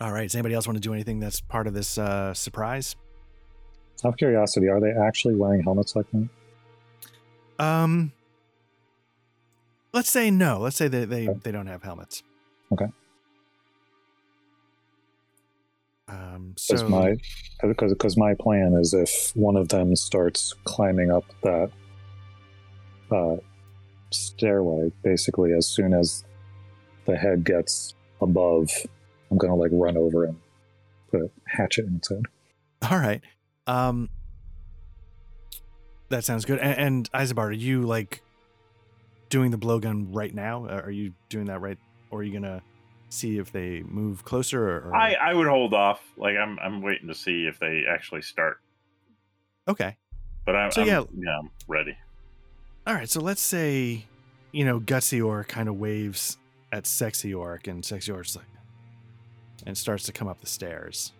All 0.00 0.12
right, 0.12 0.24
does 0.24 0.34
anybody 0.34 0.54
else 0.54 0.66
want 0.66 0.76
to 0.76 0.80
do 0.80 0.92
anything 0.92 1.20
that's 1.20 1.40
part 1.40 1.66
of 1.66 1.74
this 1.74 1.98
uh 1.98 2.34
surprise? 2.34 2.96
Out 4.04 4.10
of 4.10 4.16
curiosity, 4.16 4.68
are 4.68 4.80
they 4.80 4.90
actually 4.90 5.34
wearing 5.34 5.62
helmets 5.62 5.94
like 5.96 6.10
that? 6.12 6.28
Um 7.58 8.12
let's 9.92 10.10
say 10.10 10.30
no. 10.30 10.58
Let's 10.58 10.76
say 10.76 10.88
they 10.88 11.04
they, 11.04 11.28
they 11.42 11.52
don't 11.52 11.66
have 11.66 11.82
helmets. 11.82 12.22
Okay. 12.72 12.86
Um 16.08 16.54
Because 16.54 16.80
so 16.80 16.88
my 16.88 17.16
because 17.62 17.92
because 17.92 18.16
my 18.16 18.34
plan 18.34 18.74
is 18.74 18.92
if 18.92 19.32
one 19.34 19.56
of 19.56 19.68
them 19.68 19.96
starts 19.96 20.54
climbing 20.64 21.10
up 21.10 21.24
that 21.42 21.70
uh, 23.10 23.36
stairway, 24.10 24.90
basically 25.02 25.52
as 25.52 25.66
soon 25.66 25.94
as 25.94 26.24
the 27.06 27.16
head 27.16 27.44
gets 27.44 27.94
above, 28.20 28.70
I'm 29.30 29.38
gonna 29.38 29.54
like 29.54 29.70
run 29.72 29.96
over 29.96 30.24
and 30.24 30.38
put 31.10 31.22
a 31.22 31.30
hatchet 31.46 31.86
in 31.86 31.96
its 31.96 32.08
head. 32.08 32.22
All 32.90 32.98
right. 32.98 33.22
Um 33.66 34.10
that 36.14 36.24
sounds 36.24 36.44
good. 36.44 36.58
And, 36.60 37.10
and 37.14 37.36
are 37.38 37.52
you 37.52 37.82
like 37.82 38.22
doing 39.28 39.50
the 39.50 39.58
blowgun 39.58 40.08
right 40.10 40.34
now? 40.34 40.64
Uh, 40.66 40.80
Are 40.84 40.90
you 40.90 41.12
doing 41.28 41.46
that 41.46 41.60
right 41.60 41.78
or 42.10 42.20
are 42.20 42.22
you 42.22 42.30
going 42.30 42.42
to 42.44 42.62
see 43.08 43.38
if 43.38 43.50
they 43.52 43.82
move 43.86 44.24
closer 44.24 44.68
or, 44.68 44.88
or- 44.90 44.96
I, 44.96 45.12
I 45.14 45.34
would 45.34 45.46
hold 45.48 45.74
off. 45.74 46.00
Like 46.16 46.36
I'm 46.36 46.58
I'm 46.60 46.82
waiting 46.82 47.08
to 47.08 47.14
see 47.14 47.46
if 47.46 47.58
they 47.58 47.84
actually 47.88 48.22
start. 48.22 48.58
Okay. 49.68 49.96
But 50.46 50.56
I'm, 50.56 50.70
So, 50.70 50.82
I'm 50.82 50.86
yeah. 50.88 51.02
yeah 51.16 51.38
I'm 51.38 51.50
ready. 51.68 51.96
All 52.86 52.94
right, 52.94 53.08
so 53.08 53.20
let's 53.20 53.40
say 53.40 54.04
you 54.52 54.64
know 54.64 54.78
Gutsy 54.80 55.24
Orc 55.24 55.48
kind 55.48 55.68
of 55.68 55.76
waves 55.76 56.38
at 56.72 56.86
Sexy 56.86 57.32
Orc 57.32 57.66
and 57.66 57.84
Sexy 57.84 58.12
Orc's 58.12 58.36
like 58.36 58.44
and 59.66 59.76
starts 59.78 60.04
to 60.04 60.12
come 60.12 60.28
up 60.28 60.40
the 60.40 60.46
stairs. 60.46 61.12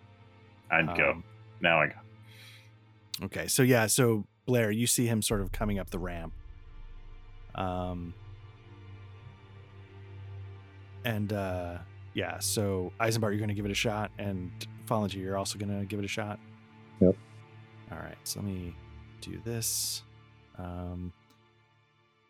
I'd 0.69 0.95
go 0.95 1.11
Um, 1.11 1.23
now. 1.61 1.79
I 1.81 1.87
go. 1.87 3.25
Okay, 3.25 3.47
so 3.47 3.63
yeah, 3.63 3.87
so 3.87 4.25
Blair, 4.45 4.71
you 4.71 4.87
see 4.87 5.05
him 5.07 5.21
sort 5.21 5.41
of 5.41 5.51
coming 5.51 5.79
up 5.79 5.89
the 5.89 5.99
ramp. 5.99 6.33
Um 7.55 8.13
and 11.03 11.31
uh 11.33 11.77
yeah, 12.13 12.39
so 12.39 12.93
Eisenbart, 12.99 13.31
you're 13.31 13.39
gonna 13.39 13.53
give 13.53 13.65
it 13.65 13.71
a 13.71 13.75
shot, 13.75 14.09
and 14.17 14.51
Fallinger, 14.87 15.15
you're 15.15 15.37
also 15.37 15.57
gonna 15.59 15.85
give 15.85 15.99
it 15.99 16.05
a 16.05 16.09
shot. 16.09 16.39
Yep. 17.01 17.15
All 17.91 17.97
right, 17.97 18.17
so 18.23 18.39
let 18.39 18.47
me 18.47 18.75
do 19.21 19.39
this. 19.43 20.03
Um 20.57 21.11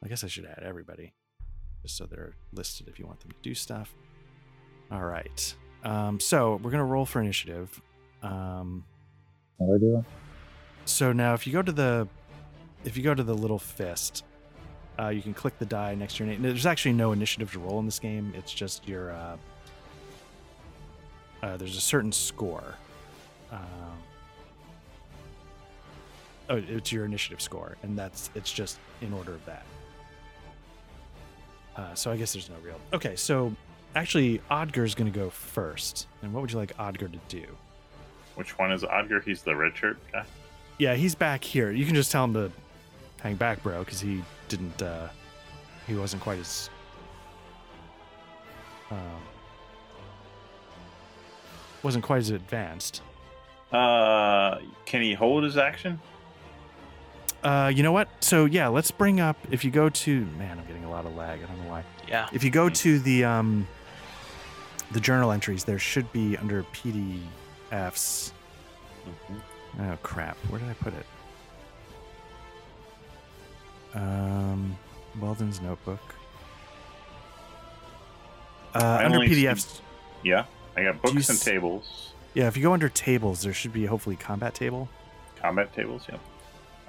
I 0.03 0.07
guess 0.07 0.23
I 0.23 0.27
should 0.27 0.45
add 0.45 0.63
everybody. 0.63 1.13
Just 1.81 1.97
so 1.97 2.05
they're 2.05 2.33
listed 2.53 2.87
if 2.87 2.99
you 2.99 3.05
want 3.05 3.19
them 3.19 3.31
to 3.31 3.37
do 3.41 3.53
stuff. 3.53 3.93
All 4.91 5.03
right. 5.03 5.55
Um, 5.83 6.19
so 6.19 6.59
we're 6.63 6.71
gonna 6.71 6.85
roll 6.85 7.05
for 7.05 7.21
initiative. 7.21 7.81
Um 8.23 8.83
How 9.59 9.65
do 9.67 9.75
I 9.75 9.77
do 9.77 9.91
that? 9.91 10.05
So 10.85 11.11
now, 11.11 11.33
if 11.33 11.45
you 11.45 11.53
go 11.53 11.61
to 11.61 11.71
the, 11.71 12.07
if 12.83 12.95
you 12.95 13.03
go 13.03 13.13
to 13.13 13.23
the 13.23 13.33
little 13.33 13.59
fist, 13.59 14.23
uh, 14.99 15.09
you 15.09 15.21
can 15.21 15.33
click 15.33 15.57
the 15.59 15.65
die 15.65 15.95
next 15.95 16.17
to 16.17 16.23
your 16.23 16.31
name. 16.31 16.41
There's 16.41 16.65
actually 16.65 16.93
no 16.93 17.11
initiative 17.11 17.51
to 17.53 17.59
roll 17.59 17.79
in 17.79 17.85
this 17.85 17.99
game. 17.99 18.33
It's 18.35 18.53
just 18.53 18.87
your. 18.87 19.11
Uh, 19.11 19.37
uh, 21.43 21.57
there's 21.57 21.77
a 21.77 21.81
certain 21.81 22.11
score. 22.11 22.75
Um, 23.51 23.59
oh, 26.49 26.55
it's 26.55 26.91
your 26.91 27.05
initiative 27.05 27.41
score, 27.41 27.77
and 27.83 27.97
that's 27.97 28.29
it's 28.35 28.51
just 28.51 28.79
in 29.01 29.13
order 29.13 29.33
of 29.33 29.45
that. 29.45 29.65
Uh, 31.75 31.93
so 31.93 32.11
I 32.11 32.17
guess 32.17 32.33
there's 32.33 32.49
no 32.49 32.55
real. 32.63 32.79
Okay, 32.93 33.15
so 33.15 33.53
actually, 33.95 34.41
Odger's 34.49 34.95
going 34.95 35.11
to 35.11 35.19
go 35.19 35.29
first. 35.29 36.07
And 36.21 36.33
what 36.33 36.41
would 36.41 36.51
you 36.51 36.57
like 36.57 36.75
Odger 36.77 37.11
to 37.11 37.19
do? 37.27 37.45
Which 38.35 38.57
one 38.57 38.71
is 38.71 38.83
Odger? 38.83 39.23
He's 39.23 39.41
the 39.41 39.55
red 39.55 39.75
shirt 39.75 39.97
guy. 40.11 40.23
Yeah, 40.77 40.95
he's 40.95 41.15
back 41.15 41.43
here. 41.43 41.71
You 41.71 41.85
can 41.85 41.95
just 41.95 42.11
tell 42.11 42.23
him 42.25 42.33
to 42.33 42.51
hang 43.21 43.35
back, 43.35 43.63
bro, 43.63 43.79
because 43.83 43.99
he 44.01 44.23
didn't. 44.49 44.81
uh 44.81 45.07
He 45.87 45.95
wasn't 45.95 46.21
quite 46.21 46.39
as. 46.39 46.69
Um, 48.91 48.99
wasn't 51.83 52.03
quite 52.03 52.17
as 52.19 52.29
advanced. 52.29 53.01
Uh, 53.71 54.59
can 54.85 55.01
he 55.01 55.13
hold 55.13 55.43
his 55.43 55.57
action? 55.57 55.99
Uh, 57.43 57.71
you 57.73 57.83
know 57.83 57.91
what? 57.91 58.07
So 58.21 58.45
yeah, 58.45 58.67
let's 58.67 58.91
bring 58.91 59.19
up. 59.19 59.37
If 59.51 59.63
you 59.63 59.71
go 59.71 59.89
to 59.89 60.25
man, 60.37 60.57
I'm 60.59 60.65
getting 60.65 60.83
a 60.83 60.89
lot 60.89 61.05
of 61.05 61.15
lag. 61.15 61.41
I 61.43 61.45
don't 61.45 61.63
know 61.63 61.69
why. 61.69 61.83
Yeah. 62.07 62.27
If 62.33 62.43
you 62.43 62.49
go 62.51 62.69
to 62.69 62.99
the 62.99 63.23
um, 63.23 63.67
the 64.91 64.99
journal 64.99 65.31
entries, 65.31 65.63
there 65.63 65.79
should 65.79 66.11
be 66.11 66.37
under 66.37 66.63
PDFs. 66.63 68.31
Oh 69.79 69.97
crap! 70.03 70.37
Where 70.49 70.59
did 70.59 70.69
I 70.69 70.73
put 70.73 70.93
it? 70.93 71.05
Um, 73.93 74.77
Weldon's 75.19 75.61
notebook. 75.61 75.99
Uh, 78.73 79.01
under 79.03 79.25
see- 79.25 79.45
PDFs, 79.45 79.79
Yeah, 80.23 80.45
I 80.75 80.83
got 80.83 81.01
books 81.01 81.13
and 81.29 81.37
s- 81.37 81.43
tables, 81.45 82.11
yeah. 82.33 82.47
If 82.47 82.57
you 82.57 82.63
go 82.63 82.73
under 82.73 82.89
tables, 82.89 83.41
there 83.43 83.53
should 83.53 83.71
be 83.71 83.85
hopefully 83.85 84.15
combat 84.17 84.53
table. 84.53 84.89
combat 85.41 85.73
tables. 85.73 86.05
Yeah. 86.09 86.17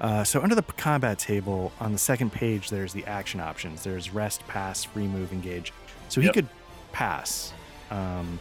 Uh, 0.01 0.25
so 0.25 0.41
under 0.43 0.55
the 0.55 0.63
p- 0.63 0.73
combat 0.77 1.19
table 1.19 1.73
on 1.79 1.93
the 1.93 1.99
second 1.99 2.33
page, 2.33 2.71
there's 2.71 2.93
the 2.93 3.05
action 3.07 3.39
options. 3.41 3.83
There's 3.85 4.11
rest, 4.11 4.47
pass, 4.49 4.83
free 4.85 5.07
move, 5.07 5.33
engage. 5.33 5.73
So 6.09 6.21
he 6.21 6.27
Yep. 6.27 6.35
could 6.35 6.49
pass, 6.93 7.53
um, 7.91 8.39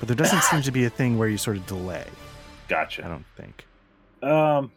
but 0.00 0.08
there 0.08 0.16
doesn't 0.16 0.42
seem 0.42 0.62
to 0.62 0.70
be 0.72 0.84
a 0.86 0.90
thing 0.90 1.18
where 1.18 1.28
you 1.28 1.36
sort 1.38 1.56
of 1.58 1.66
delay. 1.66 2.06
I 3.04 3.08
don't 3.08 3.24
think. 3.36 3.66
Um, 4.22 4.70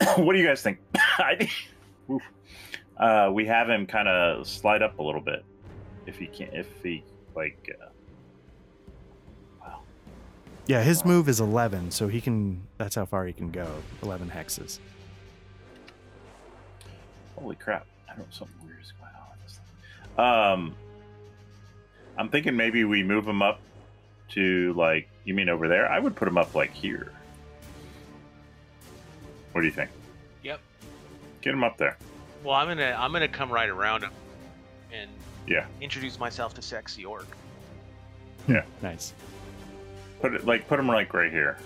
what 0.16 0.32
do 0.32 0.38
you 0.38 0.46
guys 0.46 0.62
think? 0.62 0.78
I 1.18 1.36
think 1.36 1.50
uh, 2.98 3.30
we 3.32 3.46
have 3.46 3.68
him 3.68 3.86
kind 3.86 4.08
of 4.08 4.46
slide 4.46 4.82
up 4.82 4.98
a 4.98 5.02
little 5.02 5.20
bit, 5.20 5.44
if 6.06 6.18
he 6.18 6.26
can, 6.26 6.48
if 6.52 6.68
he 6.82 7.04
like. 7.34 7.76
Uh, 7.80 9.70
Yeah, 10.66 10.82
his 10.82 11.04
move 11.04 11.28
is 11.28 11.40
11, 11.40 11.90
so 11.90 12.08
he 12.08 12.20
can. 12.20 12.66
That's 12.78 12.94
how 12.94 13.04
far 13.04 13.26
he 13.26 13.32
can 13.32 13.50
go. 13.50 13.68
11 14.02 14.30
hexes. 14.30 14.78
holy 17.36 17.56
crap! 17.56 17.86
I 18.08 18.12
don't 18.16 18.20
know 18.20 18.24
something 18.30 18.56
weird 18.64 18.80
is 18.80 18.92
going 18.92 19.12
on 19.14 19.26
with 19.32 19.42
this. 19.42 19.58
Thing. 20.16 20.24
Um, 20.24 20.74
I'm 22.16 22.28
thinking 22.28 22.56
maybe 22.56 22.84
we 22.84 23.02
move 23.02 23.26
him 23.26 23.42
up 23.42 23.60
to 24.30 24.72
like 24.74 25.08
you 25.24 25.34
mean 25.34 25.48
over 25.48 25.68
there? 25.68 25.88
I 25.90 25.98
would 25.98 26.14
put 26.16 26.24
them 26.26 26.38
up 26.38 26.54
like 26.54 26.72
here. 26.72 27.12
What 29.52 29.60
do 29.60 29.66
you 29.66 29.72
think? 29.72 29.90
Yep. 30.42 30.60
Get 31.42 31.50
them 31.52 31.62
up 31.64 31.76
there. 31.78 31.96
Well, 32.42 32.54
I'm 32.54 32.68
gonna 32.68 32.96
I'm 32.98 33.12
gonna 33.12 33.28
come 33.28 33.50
right 33.50 33.68
around 33.68 34.02
him, 34.02 34.10
and 34.92 35.10
Yeah. 35.46 35.66
introduce 35.80 36.18
myself 36.18 36.54
to 36.54 36.62
Sexy 36.62 37.04
Orc. 37.04 37.26
Yeah. 38.48 38.64
Nice. 38.82 39.14
Put 40.20 40.34
it 40.34 40.46
like 40.46 40.66
put 40.68 40.76
them 40.78 40.88
like 40.88 41.12
right 41.14 41.30
here. 41.30 41.56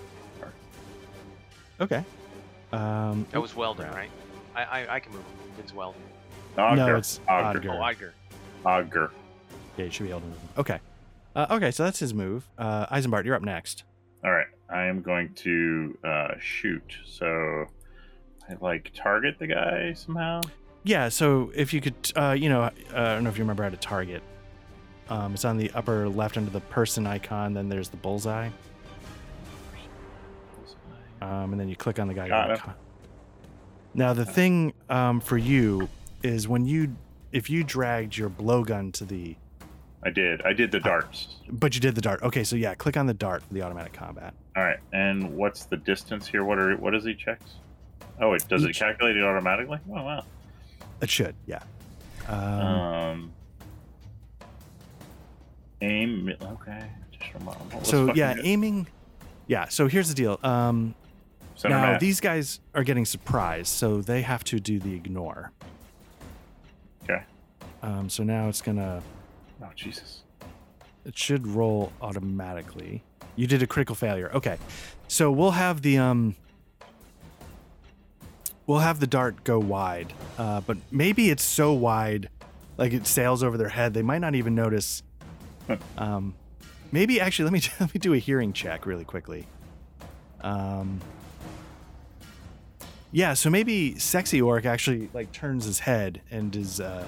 Okay. 1.81 2.03
Um, 2.73 3.25
That 3.31 3.41
was 3.41 3.55
Weldon, 3.55 3.89
right? 3.91 4.09
I 4.55 4.63
I, 4.63 4.95
I 4.95 4.99
can 4.99 5.13
move 5.13 5.21
him. 5.21 5.33
It's 5.59 5.73
Weldon. 5.73 6.01
Ogre. 6.57 6.75
No, 6.75 6.95
it's 6.97 7.19
Ogre. 7.29 7.59
Odger. 7.61 7.69
Oh, 7.73 7.81
Iger. 7.81 8.11
Ogre. 8.65 9.11
yeah, 9.77 9.85
you 9.85 9.91
should 9.91 10.03
be 10.03 10.09
able 10.09 10.19
to 10.21 10.25
move. 10.27 10.37
him. 10.37 10.49
Okay. 10.57 10.79
Uh, 11.35 11.45
okay, 11.51 11.71
so 11.71 11.83
that's 11.83 11.99
his 11.99 12.13
move. 12.13 12.49
Uh, 12.57 12.85
Eisenbart, 12.87 13.25
you're 13.25 13.35
up 13.35 13.41
next. 13.41 13.83
All 14.23 14.31
right. 14.31 14.47
I 14.69 14.85
am 14.85 15.01
going 15.01 15.33
to 15.35 15.97
uh, 16.03 16.27
shoot. 16.39 16.93
So 17.05 17.65
I 18.47 18.55
like 18.61 18.91
target 18.93 19.37
the 19.39 19.47
guy 19.47 19.93
somehow. 19.93 20.41
Yeah, 20.83 21.09
so 21.09 21.51
if 21.55 21.73
you 21.73 21.81
could, 21.81 21.95
uh, 22.15 22.35
you 22.37 22.49
know, 22.49 22.63
uh, 22.63 22.71
I 22.93 23.13
don't 23.13 23.23
know 23.23 23.29
if 23.29 23.37
you 23.37 23.43
remember 23.43 23.63
how 23.63 23.69
to 23.69 23.77
target. 23.77 24.23
Um, 25.09 25.33
it's 25.33 25.43
on 25.43 25.57
the 25.57 25.71
upper 25.71 26.07
left 26.07 26.37
under 26.37 26.51
the 26.51 26.61
person 26.61 27.07
icon. 27.07 27.53
Then 27.53 27.67
there's 27.67 27.89
the 27.89 27.97
bullseye, 27.97 28.49
um, 31.21 31.51
and 31.51 31.59
then 31.59 31.67
you 31.67 31.75
click 31.75 31.99
on 31.99 32.07
the 32.07 32.13
guy. 32.13 32.27
Got 32.27 32.51
icon. 32.51 32.75
Now 33.93 34.13
the 34.13 34.25
thing 34.25 34.73
um, 34.89 35.19
for 35.19 35.37
you 35.37 35.89
is 36.21 36.47
when 36.47 36.65
you, 36.65 36.95
if 37.31 37.49
you 37.49 37.63
dragged 37.63 38.15
your 38.15 38.29
blowgun 38.29 38.93
to 38.93 39.05
the, 39.05 39.35
I 40.03 40.09
did. 40.09 40.41
I 40.43 40.53
did 40.53 40.71
the 40.71 40.79
darts. 40.79 41.35
but 41.49 41.75
you 41.75 41.81
did 41.81 41.93
the 41.95 42.01
dart. 42.01 42.21
Okay, 42.23 42.43
so 42.43 42.55
yeah, 42.55 42.73
click 42.73 42.95
on 42.95 43.05
the 43.05 43.13
dart 43.13 43.43
for 43.43 43.53
the 43.53 43.61
automatic 43.61 43.91
combat. 43.93 44.33
All 44.55 44.63
right. 44.63 44.79
And 44.93 45.35
what's 45.35 45.65
the 45.65 45.75
distance 45.77 46.25
here? 46.27 46.43
What 46.45 46.57
are 46.57 46.75
what 46.77 46.91
does 46.91 47.03
he 47.03 47.13
checks? 47.15 47.55
Oh, 48.21 48.33
it 48.33 48.47
does 48.47 48.63
it 48.63 48.75
calculate 48.75 49.17
it 49.17 49.23
automatically? 49.23 49.79
Oh 49.89 50.03
wow. 50.03 50.23
It 51.01 51.09
should, 51.09 51.35
yeah. 51.45 51.63
Um, 52.27 52.39
Um, 52.39 53.31
aim. 55.81 56.33
Okay. 56.41 56.83
So 57.83 58.13
yeah, 58.13 58.31
it. 58.31 58.39
aiming. 58.43 58.87
Yeah. 59.47 59.67
So 59.67 59.87
here's 59.87 60.07
the 60.09 60.15
deal. 60.15 60.39
Um, 60.43 60.95
Center 61.55 61.75
now 61.75 61.97
these 61.97 62.21
guys 62.21 62.59
are 62.73 62.83
getting 62.83 63.05
surprised, 63.05 63.67
so 63.67 64.01
they 64.01 64.21
have 64.21 64.43
to 64.45 64.59
do 64.61 64.79
the 64.79 64.93
ignore. 64.93 65.51
Okay. 67.03 67.23
Um, 67.81 68.09
so 68.09 68.23
now 68.23 68.47
it's 68.47 68.61
gonna. 68.61 69.01
Jesus. 69.79 70.23
It 71.05 71.17
should 71.17 71.47
roll 71.47 71.93
automatically. 72.01 73.03
You 73.35 73.47
did 73.47 73.63
a 73.63 73.67
critical 73.67 73.95
failure. 73.95 74.29
Okay. 74.33 74.57
So 75.07 75.31
we'll 75.31 75.51
have 75.51 75.81
the 75.81 75.97
um. 75.97 76.35
We'll 78.67 78.79
have 78.79 78.99
the 78.99 79.07
dart 79.07 79.43
go 79.43 79.57
wide, 79.57 80.13
uh, 80.37 80.61
but 80.61 80.77
maybe 80.91 81.31
it's 81.31 81.41
so 81.41 81.73
wide, 81.73 82.29
like 82.77 82.93
it 82.93 83.07
sails 83.07 83.41
over 83.41 83.57
their 83.57 83.69
head. 83.69 83.95
They 83.95 84.03
might 84.03 84.19
not 84.19 84.35
even 84.35 84.53
notice. 84.53 85.01
Um, 85.97 86.35
maybe 86.91 87.19
actually, 87.19 87.45
let 87.45 87.53
me 87.53 87.61
let 87.79 87.93
me 87.93 87.99
do 87.99 88.13
a 88.13 88.17
hearing 88.19 88.53
check 88.53 88.85
really 88.85 89.05
quickly. 89.05 89.47
Um. 90.41 90.99
Yeah, 93.11 93.33
so 93.33 93.49
maybe 93.49 93.97
sexy 93.97 94.39
orc 94.39 94.65
actually 94.65 95.09
like 95.13 95.31
turns 95.31 95.65
his 95.65 95.79
head 95.79 96.21
and 96.29 96.55
is 96.55 96.79
uh, 96.79 97.05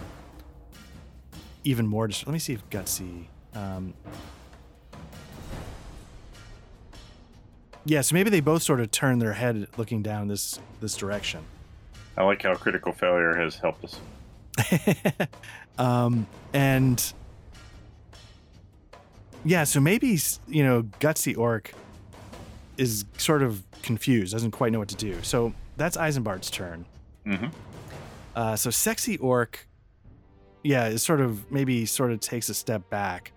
even 1.64 1.88
more. 1.88 2.08
Dis- 2.08 2.26
let 2.26 2.34
me 2.34 2.40
see 2.40 2.54
if 2.54 2.70
gutsy. 2.70 3.26
Um, 3.54 3.94
yeah, 7.86 8.02
so 8.02 8.14
maybe 8.14 8.30
they 8.30 8.40
both 8.40 8.64
sort 8.64 8.80
of 8.80 8.92
turn 8.92 9.20
their 9.20 9.34
head 9.34 9.68
looking 9.78 10.02
down 10.02 10.28
this 10.28 10.60
this 10.80 10.96
direction. 10.96 11.42
I 12.18 12.24
like 12.24 12.42
how 12.44 12.56
critical 12.56 12.92
failure 12.92 13.36
has 13.36 13.56
helped 13.56 13.86
us. 13.86 14.00
um, 15.78 16.28
and 16.54 17.14
yeah, 19.44 19.64
so 19.64 19.80
maybe 19.80 20.20
you 20.48 20.64
know 20.64 20.84
gutsy 21.00 21.38
orc 21.38 21.74
is 22.78 23.06
sort 23.18 23.44
of 23.44 23.64
confused, 23.82 24.34
doesn't 24.34 24.52
quite 24.52 24.72
know 24.72 24.80
what 24.80 24.90
to 24.90 24.96
do. 24.96 25.22
So 25.24 25.54
that's 25.78 25.98
Eisenbart's 25.98 26.50
turn. 26.50 26.86
Mm-hmm. 27.26 27.48
Uh, 28.36 28.56
so 28.56 28.70
sexy 28.70 29.18
orc, 29.18 29.68
yeah, 30.64 30.86
it 30.88 31.00
sort 31.00 31.22
of 31.22 31.52
maybe 31.52 31.86
sort 31.86 32.12
of 32.12 32.20
takes 32.20 32.50
a 32.50 32.54
step 32.54 32.90
back, 32.90 33.32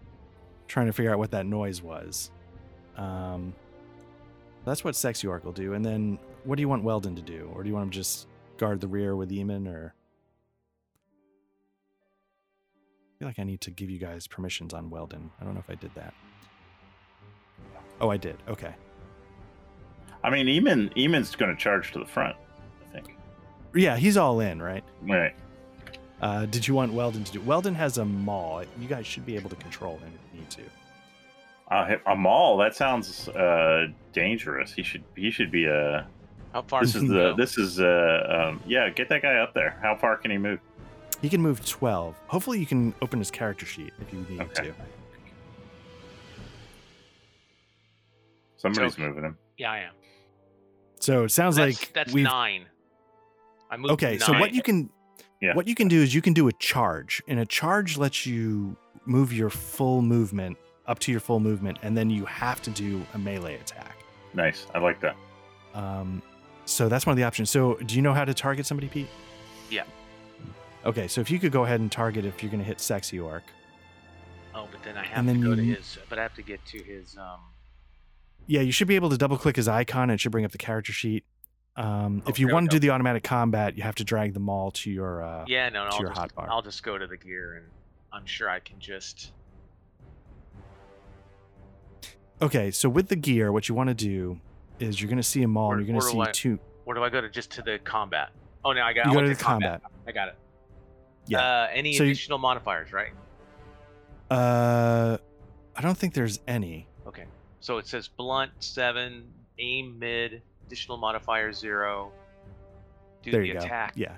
trying 0.68 0.86
to 0.86 0.92
figure 0.92 1.12
out 1.12 1.18
what 1.18 1.30
that 1.30 1.46
noise 1.46 1.82
was. 1.82 2.30
Um, 2.96 3.54
that's 4.64 4.84
what 4.84 4.96
sexy 4.96 5.26
orc 5.26 5.44
will 5.44 5.52
do. 5.52 5.74
And 5.74 5.84
then, 5.84 6.18
what 6.44 6.56
do 6.56 6.60
you 6.60 6.68
want 6.68 6.84
Weldon 6.84 7.16
to 7.16 7.22
do, 7.22 7.50
or 7.54 7.62
do 7.62 7.68
you 7.68 7.74
want 7.74 7.84
him 7.84 7.90
to 7.90 7.96
just 7.96 8.26
guard 8.56 8.80
the 8.80 8.88
rear 8.88 9.16
with 9.16 9.30
Eamon, 9.30 9.66
or? 9.68 9.94
I 13.14 13.18
feel 13.18 13.28
like 13.28 13.38
I 13.38 13.44
need 13.44 13.60
to 13.62 13.70
give 13.70 13.90
you 13.90 13.98
guys 13.98 14.26
permissions 14.26 14.74
on 14.74 14.90
Weldon. 14.90 15.30
I 15.40 15.44
don't 15.44 15.54
know 15.54 15.60
if 15.60 15.70
I 15.70 15.76
did 15.76 15.94
that. 15.94 16.12
Oh, 18.00 18.10
I 18.10 18.16
did. 18.16 18.36
Okay. 18.48 18.74
I 20.24 20.30
mean, 20.30 20.46
Eamon, 20.46 20.92
Eamon's 20.96 21.36
going 21.36 21.54
to 21.54 21.60
charge 21.60 21.92
to 21.92 22.00
the 22.00 22.06
front. 22.06 22.36
I 22.82 22.92
think. 22.92 23.16
Yeah, 23.74 23.96
he's 23.96 24.16
all 24.16 24.40
in, 24.40 24.60
right? 24.60 24.82
Right. 25.02 25.34
Uh, 26.24 26.46
did 26.46 26.66
you 26.66 26.72
want 26.74 26.90
Weldon 26.90 27.22
to 27.22 27.32
do? 27.32 27.40
Weldon 27.42 27.74
has 27.74 27.98
a 27.98 28.04
maul. 28.04 28.64
You 28.80 28.88
guys 28.88 29.06
should 29.06 29.26
be 29.26 29.36
able 29.36 29.50
to 29.50 29.56
control 29.56 29.98
him 29.98 30.10
if 30.14 30.34
you 30.34 30.40
need 30.40 30.50
to. 30.50 30.62
Uh, 31.70 31.96
a 32.06 32.16
mall. 32.16 32.56
That 32.56 32.74
sounds 32.74 33.28
uh, 33.28 33.88
dangerous. 34.14 34.72
He 34.72 34.82
should. 34.82 35.04
He 35.14 35.30
should 35.30 35.50
be 35.50 35.66
a. 35.66 36.06
How 36.54 36.62
far 36.62 36.80
This 36.80 36.94
does 36.94 37.02
is 37.02 37.08
he 37.10 37.14
the. 37.14 37.14
go? 37.32 37.36
This 37.36 37.58
is 37.58 37.78
uh. 37.78 38.48
Um, 38.48 38.62
yeah. 38.66 38.88
Get 38.88 39.10
that 39.10 39.20
guy 39.20 39.34
up 39.36 39.52
there. 39.52 39.78
How 39.82 39.94
far 39.96 40.16
can 40.16 40.30
he 40.30 40.38
move? 40.38 40.60
He 41.20 41.28
can 41.28 41.42
move 41.42 41.62
12. 41.66 42.16
Hopefully, 42.28 42.58
you 42.58 42.64
can 42.66 42.94
open 43.02 43.18
his 43.18 43.30
character 43.30 43.66
sheet 43.66 43.92
if 44.00 44.10
you 44.10 44.24
need 44.30 44.40
Okay. 44.40 44.68
to. 44.68 44.74
Somebody's 48.56 48.96
So- 48.96 49.02
moving 49.02 49.24
him. 49.24 49.36
Yeah, 49.58 49.72
I 49.72 49.78
am. 49.80 49.92
So 51.00 51.24
it 51.24 51.30
sounds 51.32 51.56
That's, 51.56 51.80
like 51.82 51.92
that's 51.92 52.12
we've. 52.14 52.24
nine. 52.24 52.64
I 53.70 53.76
moved 53.76 53.92
Okay, 53.92 54.12
nine. 54.12 54.20
so 54.20 54.32
what 54.38 54.54
you 54.54 54.62
can 54.62 54.88
Yeah. 55.44 55.54
what 55.54 55.66
you 55.68 55.74
can 55.74 55.88
do 55.88 56.00
is 56.02 56.14
you 56.14 56.22
can 56.22 56.32
do 56.32 56.48
a 56.48 56.52
charge, 56.52 57.22
and 57.28 57.38
a 57.38 57.46
charge 57.46 57.98
lets 57.98 58.24
you 58.24 58.76
move 59.04 59.32
your 59.32 59.50
full 59.50 60.00
movement 60.00 60.56
up 60.86 60.98
to 61.00 61.10
your 61.12 61.20
full 61.20 61.40
movement, 61.40 61.78
and 61.82 61.96
then 61.96 62.08
you 62.10 62.24
have 62.24 62.62
to 62.62 62.70
do 62.70 63.04
a 63.14 63.18
melee 63.18 63.56
attack. 63.56 63.96
Nice. 64.32 64.66
I 64.74 64.78
like 64.78 65.00
that. 65.00 65.16
Um, 65.74 66.22
so 66.64 66.88
that's 66.88 67.04
one 67.06 67.12
of 67.12 67.16
the 67.18 67.24
options. 67.24 67.50
So 67.50 67.74
do 67.74 67.94
you 67.96 68.02
know 68.02 68.14
how 68.14 68.24
to 68.24 68.32
target 68.34 68.64
somebody, 68.66 68.88
Pete? 68.88 69.08
Yeah. 69.70 69.84
Okay, 70.84 71.08
so 71.08 71.20
if 71.20 71.30
you 71.30 71.38
could 71.38 71.52
go 71.52 71.64
ahead 71.64 71.80
and 71.80 71.90
target 71.90 72.24
if 72.24 72.42
you're 72.42 72.50
going 72.50 72.60
to 72.62 72.66
hit 72.66 72.80
sexy 72.80 73.18
orc. 73.18 73.42
Oh, 74.54 74.68
but 74.70 74.82
then 74.82 74.96
I 74.96 75.04
have 75.04 75.18
And 75.18 75.28
to 75.28 75.32
then 75.34 75.42
go 75.42 75.56
to 75.56 75.62
his. 75.62 75.98
But 76.08 76.18
I 76.18 76.22
have 76.22 76.34
to 76.34 76.42
get 76.42 76.64
to 76.66 76.78
his. 76.82 77.16
Um. 77.18 77.40
Yeah, 78.46 78.60
you 78.60 78.72
should 78.72 78.88
be 78.88 78.94
able 78.94 79.10
to 79.10 79.16
double 79.16 79.36
click 79.38 79.56
his 79.56 79.68
icon 79.68 80.04
and 80.04 80.12
it 80.12 80.20
should 80.20 80.32
bring 80.32 80.44
up 80.44 80.52
the 80.52 80.58
character 80.58 80.92
sheet. 80.92 81.24
Um, 81.76 82.22
Oh, 82.24 82.30
if 82.30 82.38
you 82.38 82.48
want 82.48 82.70
to 82.70 82.76
do 82.76 82.78
the 82.78 82.90
automatic 82.90 83.24
combat, 83.24 83.76
you 83.76 83.82
have 83.82 83.96
to 83.96 84.04
drag 84.04 84.32
them 84.34 84.48
all 84.48 84.70
to 84.72 84.90
your. 84.90 85.22
Uh, 85.22 85.44
Yeah, 85.48 85.68
no, 85.70 85.84
no. 85.84 85.90
to 85.90 85.96
I'll 85.96 86.00
your 86.02 86.10
just, 86.10 86.20
hotbar. 86.20 86.48
I'll 86.48 86.62
just 86.62 86.82
go 86.82 86.96
to 86.98 87.06
the 87.06 87.16
gear, 87.16 87.54
and 87.56 87.66
I'm 88.12 88.26
sure 88.26 88.48
I 88.48 88.60
can 88.60 88.78
just. 88.78 89.32
Okay, 92.42 92.70
so 92.70 92.88
with 92.88 93.08
the 93.08 93.16
gear, 93.16 93.50
what 93.52 93.68
you 93.68 93.74
want 93.74 93.88
to 93.88 93.94
do 93.94 94.38
is 94.78 95.00
you're 95.00 95.08
going 95.08 95.16
to 95.16 95.22
see 95.22 95.40
them 95.40 95.56
all, 95.56 95.68
Where- 95.68 95.78
and 95.78 95.86
you're 95.86 95.92
going 95.98 96.00
to 96.02 96.12
see 96.12 96.20
I- 96.20 96.32
two. 96.32 96.58
Where 96.84 96.94
do 96.94 97.02
I 97.02 97.08
go 97.08 97.20
to? 97.22 97.30
Just 97.30 97.50
to 97.52 97.62
the 97.62 97.78
combat. 97.78 98.30
Oh 98.64 98.72
no, 98.72 98.82
I 98.82 98.92
got. 98.92 99.06
You 99.06 99.12
I 99.12 99.14
go 99.14 99.22
to 99.22 99.28
the 99.28 99.34
combat. 99.34 99.80
I 100.06 100.12
got 100.12 100.28
it. 100.28 100.36
Yeah. 101.26 101.38
Uh, 101.40 101.68
any 101.72 101.94
So 101.94 102.04
you- 102.04 102.10
additional 102.10 102.36
modifiers, 102.38 102.92
right? 102.92 103.12
Uh, 104.30 105.16
I 105.74 105.80
don't 105.80 105.96
think 105.96 106.12
there's 106.12 106.40
any. 106.46 106.86
Okay. 107.06 107.24
So 107.60 107.78
it 107.78 107.86
says 107.86 108.08
blunt 108.08 108.52
seven, 108.60 109.24
aim 109.58 109.98
mid, 109.98 110.42
additional 110.66 110.96
modifier 110.98 111.52
zero. 111.52 112.12
Do 113.22 113.30
there 113.30 113.40
the 113.40 113.46
you 113.48 113.54
go. 113.54 113.60
Yeah. 113.96 114.16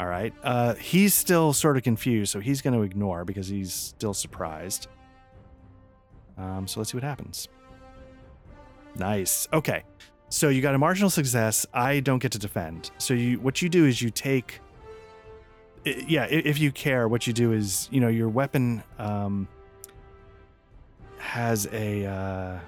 All 0.00 0.06
right. 0.06 0.32
Uh, 0.42 0.74
he's 0.74 1.14
still 1.14 1.52
sort 1.52 1.76
of 1.76 1.82
confused, 1.82 2.30
so 2.32 2.40
he's 2.40 2.60
going 2.62 2.74
to 2.74 2.82
ignore 2.82 3.24
because 3.24 3.48
he's 3.48 3.72
still 3.72 4.14
surprised. 4.14 4.86
Um, 6.36 6.66
so 6.68 6.80
let's 6.80 6.92
see 6.92 6.96
what 6.96 7.02
happens. 7.04 7.48
Nice. 8.96 9.48
Okay. 9.52 9.82
So 10.28 10.48
you 10.50 10.60
got 10.62 10.74
a 10.74 10.78
marginal 10.78 11.10
success. 11.10 11.66
I 11.72 12.00
don't 12.00 12.20
get 12.20 12.32
to 12.32 12.38
defend. 12.38 12.90
So 12.98 13.14
you, 13.14 13.40
what 13.40 13.60
you 13.62 13.68
do 13.68 13.86
is 13.86 14.00
you 14.02 14.10
take. 14.10 14.60
i- 15.86 16.04
Yeah, 16.06 16.26
if 16.26 16.58
you 16.60 16.70
care, 16.70 17.08
what 17.08 17.26
you 17.26 17.32
do 17.32 17.52
is 17.52 17.88
you 17.90 18.00
know 18.00 18.08
your 18.08 18.28
weapon 18.28 18.82
um, 18.98 19.48
has 21.18 21.66
a. 21.72 22.06
Uh, 22.06 22.58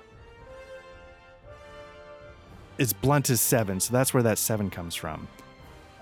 its 2.81 2.95
blunt 2.95 3.29
as 3.29 3.43
seven, 3.43 3.79
so 3.79 3.93
that's 3.93 4.15
where 4.15 4.23
that 4.23 4.39
seven 4.39 4.71
comes 4.71 4.95
from. 4.95 5.29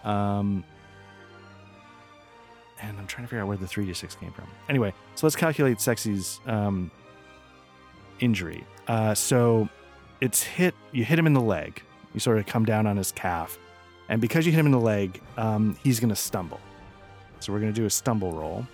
Um, 0.04 0.62
and 2.80 2.96
I'm 2.96 3.06
trying 3.08 3.24
to 3.24 3.28
figure 3.28 3.42
out 3.42 3.48
where 3.48 3.56
the 3.56 3.66
three 3.66 3.84
to 3.86 3.94
six 3.96 4.14
came 4.14 4.30
from. 4.30 4.46
Anyway, 4.68 4.94
so 5.16 5.26
let's 5.26 5.34
calculate 5.34 5.80
Sexy's 5.80 6.38
um, 6.46 6.92
injury. 8.20 8.64
Uh, 8.86 9.12
so 9.12 9.68
it's 10.20 10.40
hit. 10.44 10.72
You 10.92 11.04
hit 11.04 11.18
him 11.18 11.26
in 11.26 11.32
the 11.32 11.40
leg. 11.40 11.82
You 12.14 12.20
sort 12.20 12.38
of 12.38 12.46
come 12.46 12.64
down 12.64 12.86
on 12.86 12.96
his 12.96 13.10
calf, 13.10 13.58
and 14.08 14.20
because 14.20 14.46
you 14.46 14.52
hit 14.52 14.60
him 14.60 14.66
in 14.66 14.72
the 14.72 14.78
leg, 14.78 15.20
um, 15.36 15.76
he's 15.82 15.98
going 15.98 16.10
to 16.10 16.16
stumble. 16.16 16.60
So 17.40 17.52
we're 17.52 17.60
going 17.60 17.72
to 17.72 17.80
do 17.80 17.86
a 17.86 17.90
stumble 17.90 18.30
roll, 18.30 18.64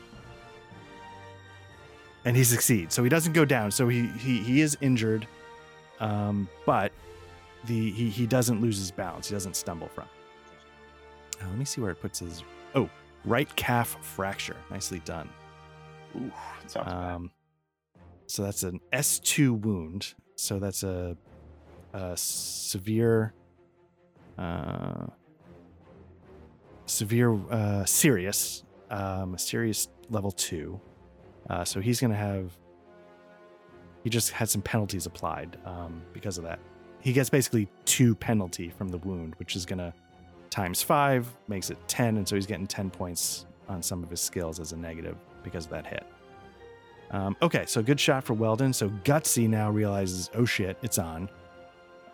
and 2.26 2.36
he 2.36 2.44
succeeds. 2.44 2.94
So 2.94 3.02
he 3.02 3.08
doesn't 3.08 3.32
go 3.32 3.46
down. 3.46 3.70
So 3.70 3.88
he 3.88 4.08
he 4.08 4.42
he 4.42 4.60
is 4.60 4.76
injured, 4.82 5.26
um, 6.00 6.50
but 6.66 6.92
the 7.66 7.90
he 7.92 8.08
he 8.10 8.26
doesn't 8.26 8.60
lose 8.60 8.78
his 8.78 8.90
balance. 8.90 9.28
He 9.28 9.34
doesn't 9.34 9.56
stumble 9.56 9.88
from. 9.88 10.08
Uh, 11.40 11.48
let 11.48 11.58
me 11.58 11.64
see 11.64 11.80
where 11.80 11.90
it 11.90 12.00
puts 12.00 12.20
his. 12.20 12.42
Oh, 12.74 12.88
right 13.24 13.54
calf 13.56 13.96
fracture. 14.02 14.56
Nicely 14.70 15.00
done. 15.00 15.28
Ooh, 16.16 16.32
that 16.62 16.70
sounds 16.70 16.86
bad. 16.86 17.14
Um, 17.14 17.30
so 18.26 18.42
that's 18.42 18.62
an 18.62 18.80
S2 18.92 19.60
wound. 19.60 20.14
So 20.36 20.58
that's 20.58 20.82
a, 20.82 21.16
a 21.92 22.16
severe, 22.16 23.32
uh, 24.38 25.06
severe, 26.86 27.38
uh, 27.50 27.84
serious, 27.84 28.64
um, 28.90 29.34
a 29.34 29.38
serious 29.38 29.88
level 30.10 30.32
two. 30.32 30.80
Uh, 31.48 31.64
so 31.64 31.80
he's 31.80 32.00
going 32.00 32.10
to 32.10 32.16
have, 32.16 32.56
he 34.02 34.10
just 34.10 34.32
had 34.32 34.48
some 34.48 34.62
penalties 34.62 35.06
applied 35.06 35.56
um, 35.64 36.02
because 36.12 36.38
of 36.38 36.44
that. 36.44 36.58
He 37.04 37.12
gets 37.12 37.28
basically 37.28 37.68
two 37.84 38.14
penalty 38.14 38.70
from 38.70 38.88
the 38.88 38.96
wound, 38.96 39.34
which 39.36 39.56
is 39.56 39.66
to 39.66 39.92
times 40.48 40.82
five, 40.82 41.28
makes 41.48 41.68
it 41.68 41.76
10. 41.86 42.16
And 42.16 42.26
so 42.26 42.34
he's 42.34 42.46
getting 42.46 42.66
10 42.66 42.88
points 42.88 43.44
on 43.68 43.82
some 43.82 44.02
of 44.02 44.08
his 44.08 44.22
skills 44.22 44.58
as 44.58 44.72
a 44.72 44.76
negative 44.78 45.14
because 45.42 45.66
of 45.66 45.70
that 45.72 45.86
hit. 45.86 46.06
Um, 47.10 47.36
okay, 47.42 47.64
so 47.66 47.82
good 47.82 48.00
shot 48.00 48.24
for 48.24 48.32
Weldon. 48.32 48.72
So 48.72 48.88
Gutsy 48.88 49.46
now 49.46 49.70
realizes, 49.70 50.30
oh 50.34 50.46
shit, 50.46 50.78
it's 50.80 50.98
on. 50.98 51.28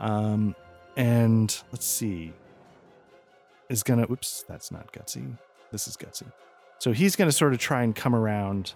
Um, 0.00 0.56
and 0.96 1.56
let's 1.70 1.86
see, 1.86 2.32
is 3.68 3.84
gonna. 3.84 4.10
Oops, 4.10 4.44
that's 4.48 4.72
not 4.72 4.92
Gutsy. 4.92 5.38
This 5.70 5.86
is 5.86 5.96
Gutsy. 5.96 6.26
So 6.78 6.90
he's 6.90 7.14
gonna 7.14 7.30
sort 7.30 7.52
of 7.52 7.60
try 7.60 7.84
and 7.84 7.94
come 7.94 8.14
around 8.14 8.74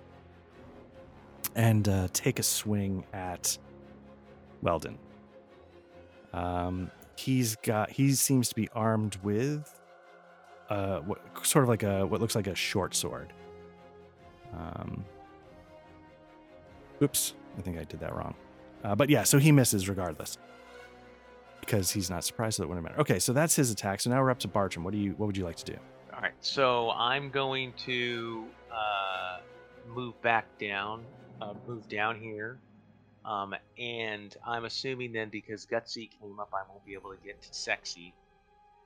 and 1.57 1.89
uh, 1.89 2.09
take 2.13 2.39
a 2.39 2.43
swing 2.45 3.05
at 3.13 3.59
Weldon. 4.63 4.97
Um, 6.35 6.91
he's 7.17 7.57
got. 7.57 7.91
He 7.91 8.13
seems 8.13 8.49
to 8.49 8.55
be 8.55 8.69
armed 8.75 9.17
with, 9.23 9.81
uh, 10.69 10.99
what 10.99 11.21
sort 11.47 11.63
of 11.63 11.69
like 11.69 11.83
a 11.83 12.05
what 12.05 12.21
looks 12.21 12.35
like 12.35 12.49
a 12.49 12.55
short 12.55 12.95
sword. 12.95 13.33
Um, 14.53 15.05
Oops, 17.03 17.35
I 17.59 17.63
think 17.63 17.79
I 17.79 17.85
did 17.85 18.01
that 18.01 18.15
wrong. 18.15 18.35
Uh, 18.83 18.95
but 18.95 19.11
yeah, 19.11 19.23
so 19.23 19.39
he 19.39 19.53
misses 19.53 19.89
regardless 19.89 20.39
because 21.61 21.91
he's 21.91 22.11
not 22.11 22.25
surprised 22.25 22.59
that 22.59 22.65
it 22.65 22.67
wouldn't 22.67 22.85
matter. 22.85 23.01
Okay, 23.01 23.19
so 23.19 23.33
that's 23.33 23.57
his 23.57 23.71
attack. 23.71 24.01
So 24.01 24.11
now 24.11 24.21
we're 24.21 24.31
up 24.31 24.39
to 24.41 24.49
Bartram. 24.49 24.85
What 24.85 24.93
do 24.93 24.99
you? 24.99 25.13
What 25.13 25.27
would 25.27 25.37
you 25.37 25.45
like 25.45 25.57
to 25.57 25.65
do? 25.65 25.77
All 26.13 26.21
right, 26.21 26.33
so 26.41 26.91
I'm 26.91 27.31
going 27.31 27.73
to 27.87 28.45
uh, 28.73 29.39
move 29.89 30.21
back 30.23 30.47
down, 30.59 31.05
uh, 31.41 31.55
move 31.67 31.89
down 31.89 32.21
here, 32.21 32.59
um, 33.25 33.55
and 33.79 34.35
I'm 34.47 34.65
assuming 34.65 35.13
then 35.13 35.31
because 35.31 35.67
Gutsy 35.67 36.11
came 36.21 36.39
up, 36.39 36.51
I 36.53 36.63
won't 36.71 36.85
be 36.85 36.95
able 36.95 37.11
to 37.11 37.19
get 37.25 37.41
to 37.43 37.55
Sexy, 37.55 38.15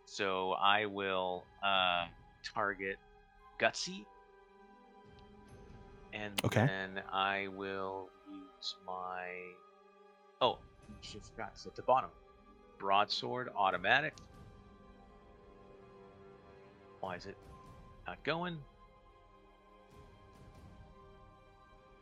so 0.07 0.53
I 0.53 0.87
will 0.87 1.45
uh, 1.63 2.07
target 2.55 2.99
Gutsy, 3.61 4.05
and 6.13 6.33
Okay. 6.45 6.67
then 6.67 7.03
I 7.13 7.49
will 7.57 8.11
use 8.31 8.77
my. 8.87 9.27
Oh, 10.41 10.59
I 10.89 10.93
just 11.03 11.33
forgot. 11.33 11.51
It's 11.55 11.67
at 11.67 11.75
the 11.75 11.83
bottom. 11.83 12.11
Broadsword 12.79 13.49
automatic. 13.57 14.15
Why 17.01 17.17
is 17.17 17.27
it 17.27 17.37
not 18.07 18.23
going? 18.25 18.59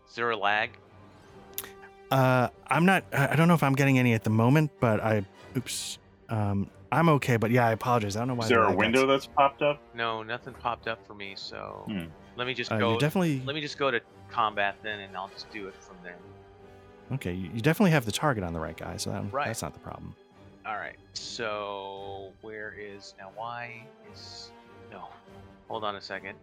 Is 0.09 0.15
there 0.15 0.31
a 0.31 0.37
lag? 0.37 0.71
Uh, 2.11 2.49
I'm 2.69 2.85
not. 2.85 3.05
I 3.13 3.29
I 3.33 3.37
don't 3.37 3.49
know 3.49 3.55
if 3.55 3.63
I'm 3.63 3.75
getting 3.75 3.99
any 3.99 4.15
at 4.15 4.25
the 4.25 4.31
moment, 4.31 4.71
but 4.81 5.01
I. 5.01 5.25
Oops. 5.57 5.99
Um, 6.29 6.71
I'm 6.93 7.09
okay, 7.11 7.37
but 7.37 7.51
yeah, 7.51 7.67
I 7.67 7.73
apologize. 7.73 8.17
I 8.17 8.21
don't 8.21 8.29
know 8.29 8.35
why. 8.35 8.45
Is 8.45 8.49
there 8.51 8.63
a 8.63 8.73
window 8.75 9.03
got- 9.03 9.07
that's 9.15 9.27
popped 9.27 9.63
up? 9.63 9.81
No, 9.95 10.23
nothing 10.23 10.55
popped 10.55 10.87
up 10.87 11.05
for 11.07 11.15
me. 11.15 11.35
So 11.37 11.83
Hmm. 11.87 12.05
let 12.37 12.47
me 12.47 12.55
just 12.55 12.71
Uh, 12.71 12.79
go. 12.79 12.93
you 12.95 12.99
definitely. 13.01 13.43
Let 13.45 13.55
me 13.55 13.61
just 13.61 13.77
go 13.79 13.91
to 13.91 14.01
combat 14.31 14.77
then, 14.83 15.01
and 15.01 15.17
I'll 15.17 15.29
just 15.29 15.51
do 15.51 15.67
it 15.69 15.75
from 15.75 15.97
there. 16.05 16.17
Okay, 17.13 17.33
you, 17.33 17.51
you 17.55 17.61
definitely 17.61 17.91
have 17.93 18.05
the 18.05 18.13
target 18.13 18.43
on 18.45 18.53
the 18.53 18.59
right 18.61 18.77
guy, 18.77 18.97
so 18.97 19.11
that, 19.11 19.33
Right. 19.33 19.47
that's 19.47 19.63
not 19.63 19.73
the 19.73 19.79
problem. 19.81 20.15
All 20.65 20.75
right. 20.77 20.97
So 21.13 22.33
where 22.43 22.75
is 22.79 23.15
now? 23.19 23.31
Why 23.37 23.83
is 24.13 24.51
no? 24.91 25.09
Hold 25.69 25.85
on 25.85 25.97
a 25.97 26.01
second. 26.01 26.37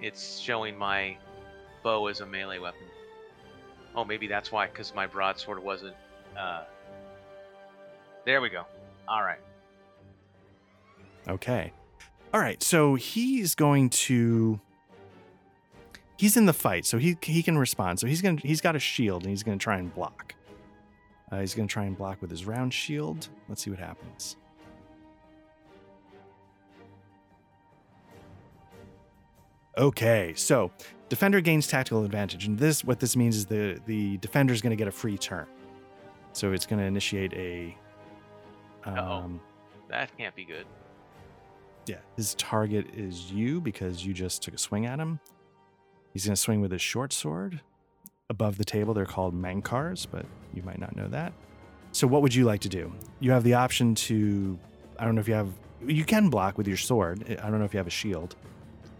It's 0.00 0.38
showing 0.38 0.76
my 0.76 1.16
bow 1.82 2.06
as 2.08 2.20
a 2.20 2.26
melee 2.26 2.58
weapon. 2.58 2.86
Oh, 3.94 4.04
maybe 4.04 4.26
that's 4.26 4.50
why, 4.50 4.66
because 4.66 4.94
my 4.94 5.06
broadsword 5.06 5.62
wasn't. 5.62 5.94
Uh... 6.38 6.64
There 8.24 8.40
we 8.40 8.48
go. 8.48 8.64
All 9.08 9.22
right. 9.22 9.40
Okay. 11.28 11.72
All 12.32 12.40
right. 12.40 12.62
So 12.62 12.94
he's 12.94 13.54
going 13.54 13.90
to. 13.90 14.60
He's 16.16 16.36
in 16.36 16.46
the 16.46 16.52
fight, 16.52 16.86
so 16.86 16.98
he 16.98 17.16
he 17.20 17.42
can 17.42 17.58
respond. 17.58 17.98
So 17.98 18.06
he's 18.06 18.22
gonna 18.22 18.38
he's 18.40 18.60
got 18.60 18.76
a 18.76 18.78
shield 18.78 19.22
and 19.22 19.30
he's 19.30 19.42
gonna 19.42 19.56
try 19.58 19.78
and 19.78 19.92
block. 19.92 20.34
Uh, 21.30 21.40
he's 21.40 21.54
gonna 21.54 21.66
try 21.66 21.84
and 21.84 21.98
block 21.98 22.20
with 22.20 22.30
his 22.30 22.44
round 22.44 22.72
shield. 22.72 23.28
Let's 23.48 23.62
see 23.62 23.70
what 23.70 23.80
happens. 23.80 24.36
Okay, 29.76 30.32
so 30.36 30.70
defender 31.12 31.42
gains 31.42 31.66
tactical 31.66 32.06
advantage, 32.06 32.46
and 32.46 32.58
this 32.58 32.82
what 32.82 32.98
this 32.98 33.16
means 33.16 33.36
is 33.36 33.44
the 33.44 33.78
the 33.84 34.16
defender 34.16 34.54
is 34.54 34.62
going 34.62 34.70
to 34.70 34.76
get 34.76 34.88
a 34.88 34.90
free 34.90 35.18
turn. 35.18 35.44
So 36.32 36.52
it's 36.52 36.64
going 36.64 36.78
to 36.80 36.86
initiate 36.86 37.34
a. 37.34 37.76
Um, 38.86 39.38
That 39.90 40.16
can't 40.16 40.34
be 40.34 40.46
good. 40.46 40.64
yeah, 41.84 41.98
his 42.16 42.32
target 42.36 42.86
is 42.96 43.30
you 43.30 43.60
because 43.60 44.06
you 44.06 44.14
just 44.14 44.40
took 44.40 44.54
a 44.54 44.58
swing 44.58 44.86
at 44.86 44.98
him. 44.98 45.20
He's 46.14 46.24
going 46.24 46.34
to 46.34 46.40
swing 46.40 46.62
with 46.62 46.72
his 46.72 46.80
short 46.80 47.12
sword. 47.12 47.60
Above 48.30 48.56
the 48.56 48.64
table, 48.64 48.94
they're 48.94 49.04
called 49.04 49.34
mankars, 49.34 50.06
but 50.10 50.24
you 50.54 50.62
might 50.62 50.78
not 50.78 50.96
know 50.96 51.08
that. 51.08 51.34
So, 51.92 52.06
what 52.06 52.22
would 52.22 52.34
you 52.34 52.44
like 52.46 52.62
to 52.62 52.70
do? 52.70 52.90
You 53.20 53.32
have 53.32 53.44
the 53.44 53.52
option 53.52 53.94
to, 54.06 54.58
I 54.98 55.04
don't 55.04 55.14
know 55.14 55.20
if 55.20 55.28
you 55.28 55.34
have, 55.34 55.50
you 55.86 56.04
can 56.06 56.30
block 56.30 56.56
with 56.56 56.66
your 56.66 56.78
sword. 56.78 57.22
I 57.28 57.50
don't 57.50 57.58
know 57.58 57.66
if 57.66 57.74
you 57.74 57.78
have 57.78 57.86
a 57.86 57.90
shield. 57.90 58.34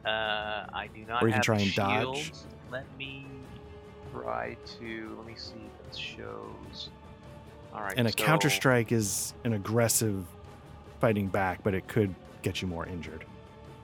Uh, 0.05 0.66
I 0.72 0.88
do 0.94 1.05
not 1.07 1.22
Or 1.22 1.28
you 1.28 1.32
can 1.32 1.36
have 1.38 1.42
try 1.42 1.59
and 1.59 1.74
dodge. 1.74 2.32
Let 2.70 2.84
me 2.98 3.26
try 4.12 4.57
to. 4.80 5.14
Let 5.16 5.26
me 5.26 5.34
see 5.36 5.55
if 5.57 5.92
it 5.94 5.98
shows. 5.98 6.90
All 7.72 7.82
right. 7.82 7.94
And 7.96 8.07
a 8.07 8.11
so- 8.11 8.16
counter 8.16 8.50
strike 8.50 8.92
is 8.92 9.34
an 9.44 9.53
aggressive 9.53 10.24
fighting 11.00 11.28
back, 11.28 11.62
but 11.62 11.74
it 11.74 11.86
could 11.88 12.14
get 12.42 12.62
you 12.62 12.68
more 12.68 12.86
injured. 12.86 13.24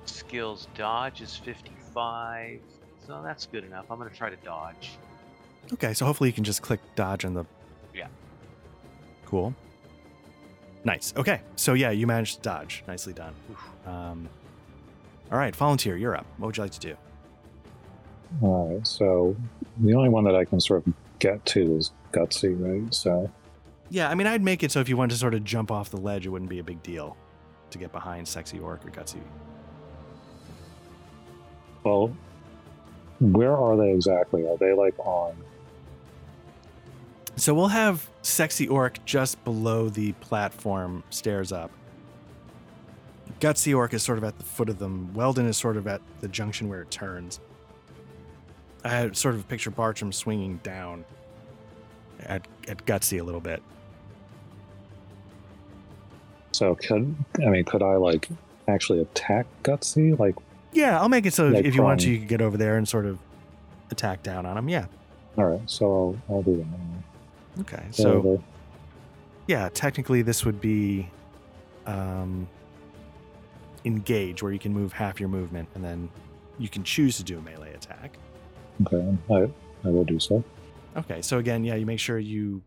Skills 0.05 0.69
dodge 0.75 1.21
is 1.21 1.37
55. 1.37 2.61
So 3.07 3.21
that's 3.23 3.47
good 3.47 3.65
enough. 3.65 3.87
I'm 3.91 3.99
going 3.99 4.11
to 4.11 4.17
try 4.17 4.31
to 4.31 4.37
dodge. 4.37 4.93
Okay, 5.75 5.93
so 5.95 6.07
hopefully 6.07 6.31
you 6.31 6.35
can 6.35 6.45
just 6.45 6.63
click 6.63 6.81
dodge 6.95 7.25
on 7.25 7.35
the. 7.35 7.45
Yeah. 7.95 8.09
Cool. 9.27 9.55
Nice. 10.85 11.13
Okay, 11.17 11.41
so 11.57 11.75
yeah, 11.75 11.91
you 11.91 12.07
managed 12.07 12.37
to 12.37 12.43
dodge. 12.43 12.85
Nicely 12.87 13.13
done. 13.13 13.35
Um, 13.87 14.29
all 15.31 15.39
right, 15.39 15.55
volunteer, 15.55 15.97
you're 15.97 16.17
up. 16.17 16.27
What 16.39 16.47
would 16.47 16.57
you 16.57 16.63
like 16.63 16.73
to 16.73 16.81
do? 16.81 16.97
All 18.43 18.75
right, 18.75 18.87
so 18.87 19.37
the 19.79 19.95
only 19.95 20.09
one 20.09 20.25
that 20.25 20.35
I 20.35 20.45
can 20.45 20.61
sort 20.61 20.87
of 20.87 20.93
get 21.19 21.45
to 21.47 21.77
is 21.77 21.93
Gutsy, 22.13 22.55
right? 22.59 22.93
So, 22.95 23.31
Yeah, 23.91 24.09
I 24.11 24.15
mean, 24.15 24.27
I'd 24.27 24.43
make 24.43 24.63
it 24.63 24.71
so 24.73 24.81
if 24.81 24.89
you 24.89 24.97
wanted 24.97 25.15
to 25.15 25.19
sort 25.19 25.35
of 25.35 25.45
jump 25.45 25.71
off 25.71 25.91
the 25.91 25.97
ledge, 25.97 26.27
it 26.27 26.31
wouldn't 26.31 26.51
be 26.51 26.59
a 26.59 26.65
big 26.65 26.83
deal 26.83 27.17
to 27.71 27.79
get 27.79 27.93
behind 27.93 28.27
Sexy 28.27 28.59
Orc 28.59 28.85
or 28.87 28.91
Gutsy. 28.91 29.21
well, 31.85 32.15
where 33.21 33.57
are 33.57 33.77
they 33.77 33.93
exactly? 33.93 34.47
Are 34.47 34.57
they 34.59 34.73
like 34.73 34.99
on? 34.99 35.35
So 37.37 37.55
we'll 37.55 37.69
have 37.69 38.09
Sexy 38.23 38.69
Orc 38.69 39.05
just 39.05 39.43
below 39.45 39.89
the 39.89 40.13
platform 40.15 41.03
stairs 41.11 41.53
up. 41.53 41.71
Gutsy 43.41 43.77
Orc 43.77 43.95
is 43.95 44.03
sort 44.03 44.19
of 44.19 44.25
at 44.25 44.39
the 44.39 44.45
foot 44.45 44.69
of 44.69 44.79
them. 44.79 45.13
Weldon 45.15 45.47
is 45.47 45.57
sort 45.57 45.77
of 45.77 45.87
at 45.87 46.01
the 46.21 46.29
junction 46.29 46.69
where 46.69 46.83
it 46.83 46.91
turns. 46.91 47.41
I 48.85 48.89
had 48.89 49.17
sort 49.17 49.35
of 49.35 49.47
picture 49.49 49.71
Bartram 49.71 50.13
swinging 50.13 50.59
down 50.63 51.05
at, 52.21 52.47
at 52.69 52.85
Gutsy 52.87 53.21
a 53.21 53.25
little 53.25 53.41
bit. 53.41 53.63
So, 56.53 56.75
could 56.75 57.15
I 57.45 57.49
mean, 57.51 57.65
could 57.65 57.83
I 57.83 57.95
like 57.97 58.29
actually 58.67 59.01
attack 59.01 59.47
Gutsy? 59.63 60.19
Like, 60.19 60.35
Yeah, 60.73 61.01
I'll 61.01 61.09
make 61.09 61.27
it 61.27 61.35
so 61.35 61.49
Like 61.49 61.65
if 61.65 61.75
you 61.75 61.83
want 61.83 62.01
to, 62.01 62.11
you 62.11 62.19
could 62.19 62.29
get 62.29 62.41
over 62.41 62.57
there 62.57 62.77
and 62.77 62.89
sort 62.89 63.07
of 63.07 63.19
attack 63.91 64.23
down 64.23 64.47
on 64.47 64.57
him. 64.57 64.69
Yeah. 64.69 64.87
all 65.37 65.45
right, 65.45 65.61
so 65.67 66.19
I'll, 66.29 66.37
I'll 66.37 66.43
do 66.43 66.57
that. 66.57 67.61
Okay, 67.61 67.85
So, 67.91 68.23
so 68.23 68.43
yeah, 69.47 69.69
technically 69.73 70.23
this 70.23 70.45
would 70.45 70.61
be 70.61 71.09
um, 71.87 72.49
engage, 73.85 74.43
where 74.43 74.53
you 74.53 74.59
can 74.59 74.73
move 74.73 74.93
half 74.93 75.21
your 75.21 75.29
movement, 75.29 75.69
and 75.75 75.85
then 75.85 76.11
you 76.59 76.69
can 76.69 76.83
choose 76.85 77.17
to 77.19 77.25
do 77.25 77.39
a 77.39 77.43
melee 77.43 77.75
attack. 77.75 78.19
okay, 78.87 79.17
I 79.31 79.49
I 79.87 79.91
will 79.91 80.05
do 80.05 80.19
so. 80.19 80.43
Okay, 80.97 81.23
so 81.23 81.39
again, 81.39 81.65
yeah, 81.65 81.77
you 81.77 81.87
make 81.87 82.01
sure 82.01 82.19
you 82.19 82.63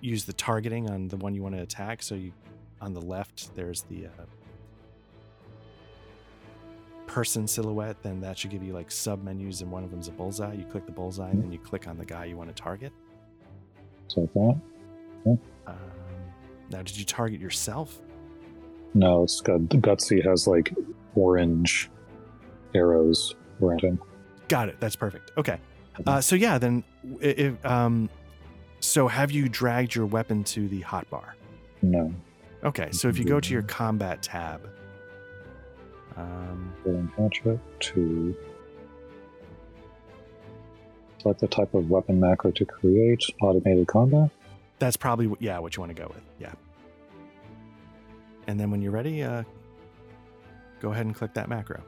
use 0.00 0.24
the 0.24 0.32
targeting 0.32 0.90
on 0.90 1.08
the 1.08 1.16
one 1.16 1.34
you 1.34 1.42
want 1.42 1.54
to 1.54 1.62
attack. 1.62 2.02
So 2.02 2.14
you, 2.14 2.32
on 2.80 2.94
the 2.94 3.00
left, 3.00 3.54
there's 3.54 3.82
the 3.82 4.06
uh, 4.06 4.10
person 7.06 7.46
silhouette. 7.46 8.02
Then 8.02 8.20
that 8.20 8.38
should 8.38 8.50
give 8.50 8.62
you 8.62 8.72
like 8.72 8.90
sub 8.90 9.22
menus, 9.22 9.62
and 9.62 9.70
one 9.70 9.84
of 9.84 9.90
them's 9.90 10.08
a 10.08 10.12
bullseye. 10.12 10.54
You 10.54 10.64
click 10.64 10.86
the 10.86 10.92
bullseye, 10.92 11.30
and 11.30 11.42
then 11.42 11.52
you 11.52 11.58
click 11.58 11.86
on 11.86 11.96
the 11.98 12.04
guy 12.04 12.24
you 12.24 12.36
want 12.36 12.54
to 12.54 12.62
target. 12.62 12.92
So 14.08 14.28
that. 14.34 14.60
Um, 15.66 15.76
now, 16.70 16.82
did 16.82 16.96
you 16.96 17.04
target 17.04 17.40
yourself? 17.40 18.00
No, 18.94 19.22
it's 19.22 19.40
got 19.40 19.60
Gutsy 19.60 20.24
has 20.24 20.46
like 20.46 20.74
orange 21.14 21.90
arrows 22.74 23.34
around 23.60 23.80
him. 23.80 24.00
Got 24.48 24.68
it. 24.68 24.76
That's 24.80 24.96
perfect. 24.96 25.32
Okay. 25.36 25.58
Uh, 26.06 26.20
so 26.20 26.36
yeah, 26.36 26.58
then 26.58 26.84
if 27.20 27.64
um, 27.66 28.08
so 28.80 29.08
have 29.08 29.30
you 29.30 29.48
dragged 29.48 29.94
your 29.94 30.06
weapon 30.06 30.44
to 30.44 30.68
the 30.68 30.80
hotbar? 30.82 31.32
No, 31.82 32.12
Okay. 32.64 32.90
So 32.90 33.08
if 33.08 33.18
you 33.18 33.24
go 33.24 33.40
to 33.40 33.52
your 33.52 33.62
combat 33.62 34.22
tab, 34.22 34.68
um, 36.16 37.12
hatchet 37.16 37.60
to 37.80 38.36
select 41.20 41.40
the 41.40 41.46
type 41.48 41.74
of 41.74 41.90
weapon 41.90 42.18
macro 42.18 42.50
to 42.52 42.64
create 42.64 43.22
automated 43.42 43.86
combat. 43.86 44.30
that's 44.78 44.96
probably 44.96 45.30
yeah 45.40 45.58
what 45.58 45.76
you 45.76 45.80
want 45.80 45.94
to 45.94 46.00
go 46.00 46.08
with. 46.08 46.22
Yeah. 46.38 46.52
And 48.48 48.58
then 48.58 48.70
when 48.72 48.80
you're 48.82 48.90
ready, 48.92 49.22
uh, 49.22 49.44
go 50.80 50.90
ahead 50.92 51.06
and 51.06 51.14
click 51.14 51.34
that 51.34 51.48
macro. 51.48 51.80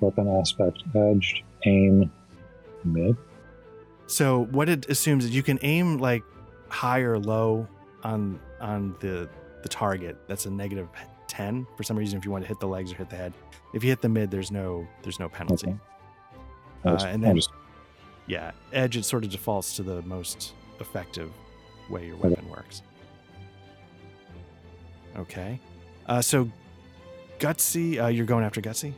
Weapon 0.00 0.28
aspect 0.28 0.82
edged, 0.94 1.42
aim 1.64 2.10
mid. 2.84 3.16
So 4.06 4.46
what 4.46 4.68
it 4.68 4.88
assumes 4.88 5.24
is 5.24 5.30
you 5.34 5.42
can 5.42 5.58
aim 5.62 5.98
like 5.98 6.22
high 6.68 7.00
or 7.00 7.18
low 7.18 7.68
on 8.02 8.40
on 8.60 8.96
the 9.00 9.28
the 9.62 9.68
target. 9.68 10.16
That's 10.26 10.46
a 10.46 10.50
negative 10.50 10.88
ten 11.28 11.66
for 11.76 11.82
some 11.82 11.96
reason. 11.98 12.18
If 12.18 12.24
you 12.24 12.30
want 12.30 12.44
to 12.44 12.48
hit 12.48 12.58
the 12.60 12.68
legs 12.68 12.90
or 12.92 12.96
hit 12.96 13.10
the 13.10 13.16
head, 13.16 13.32
if 13.74 13.84
you 13.84 13.90
hit 13.90 14.00
the 14.00 14.08
mid, 14.08 14.30
there's 14.30 14.50
no 14.50 14.86
there's 15.02 15.18
no 15.20 15.28
penalty. 15.28 15.68
Okay. 15.68 15.76
I'll 16.84 16.92
Uh, 16.92 16.96
just- 16.96 17.06
and 17.06 17.22
then- 17.22 17.36
just- 17.36 17.50
Yeah, 18.28 18.50
edge 18.72 18.96
it 18.96 19.04
sort 19.04 19.22
of 19.24 19.30
defaults 19.30 19.76
to 19.76 19.84
the 19.84 20.02
most 20.02 20.54
effective 20.80 21.30
way 21.88 22.06
your 22.08 22.16
Okay. 22.16 22.30
weapon 22.30 22.48
works. 22.50 22.82
Okay, 25.18 25.58
uh, 26.06 26.20
so 26.20 26.50
gutsy, 27.38 28.02
uh, 28.02 28.08
you're 28.08 28.26
going 28.26 28.44
after 28.44 28.60
gutsy. 28.60 28.92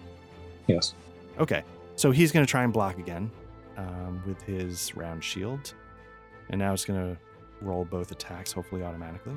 yes. 0.67 0.95
Okay, 1.39 1.63
so 1.95 2.11
he's 2.11 2.33
going 2.33 2.45
to 2.45 2.51
try 2.51 2.65
and 2.65 2.73
block 2.73 2.99
again 2.99 3.31
um, 3.77 4.23
with 4.27 4.43
his 4.43 4.97
round 4.97 5.23
shield, 5.23 5.75
and 6.51 6.59
now 6.59 6.73
it's 6.73 6.85
going 6.85 6.99
to 6.99 7.21
roll 7.61 7.85
both 7.85 8.11
attacks, 8.11 8.53
hopefully 8.53 8.83
automatically. 8.83 9.37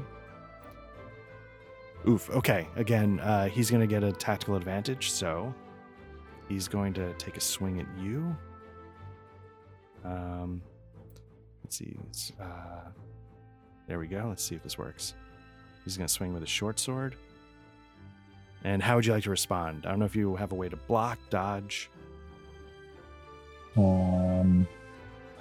Oof. 2.07 2.29
Okay, 2.31 2.67
again, 2.75 3.19
uh, 3.19 3.47
he's 3.47 3.69
going 3.69 3.81
to 3.81 3.87
get 3.87 4.03
a 4.03 4.11
tactical 4.11 4.55
advantage, 4.55 5.11
so 5.11 5.53
he's 6.49 6.67
going 6.67 6.93
to 6.93 7.13
take 7.13 7.37
a 7.37 7.41
swing 7.41 7.79
at 7.79 7.85
you. 8.03 8.35
Um, 10.03 10.61
let's 11.63 11.77
see. 11.77 11.95
It's, 12.09 12.31
uh, 12.41 12.89
there 13.87 13.99
we 13.99 14.07
go. 14.07 14.25
Let's 14.27 14.43
see 14.43 14.55
if 14.55 14.63
this 14.63 14.77
works. 14.79 15.13
He's 15.83 15.97
going 15.97 16.07
to 16.07 16.13
swing 16.13 16.33
with 16.33 16.43
a 16.43 16.47
short 16.47 16.79
sword. 16.79 17.15
And 18.63 18.81
how 18.83 18.95
would 18.95 19.05
you 19.05 19.13
like 19.13 19.23
to 19.23 19.29
respond? 19.31 19.85
I 19.85 19.89
don't 19.89 19.99
know 19.99 20.05
if 20.05 20.15
you 20.15 20.35
have 20.35 20.51
a 20.51 20.55
way 20.55 20.69
to 20.69 20.75
block, 20.75 21.17
dodge. 21.29 21.89
Um, 23.75 24.67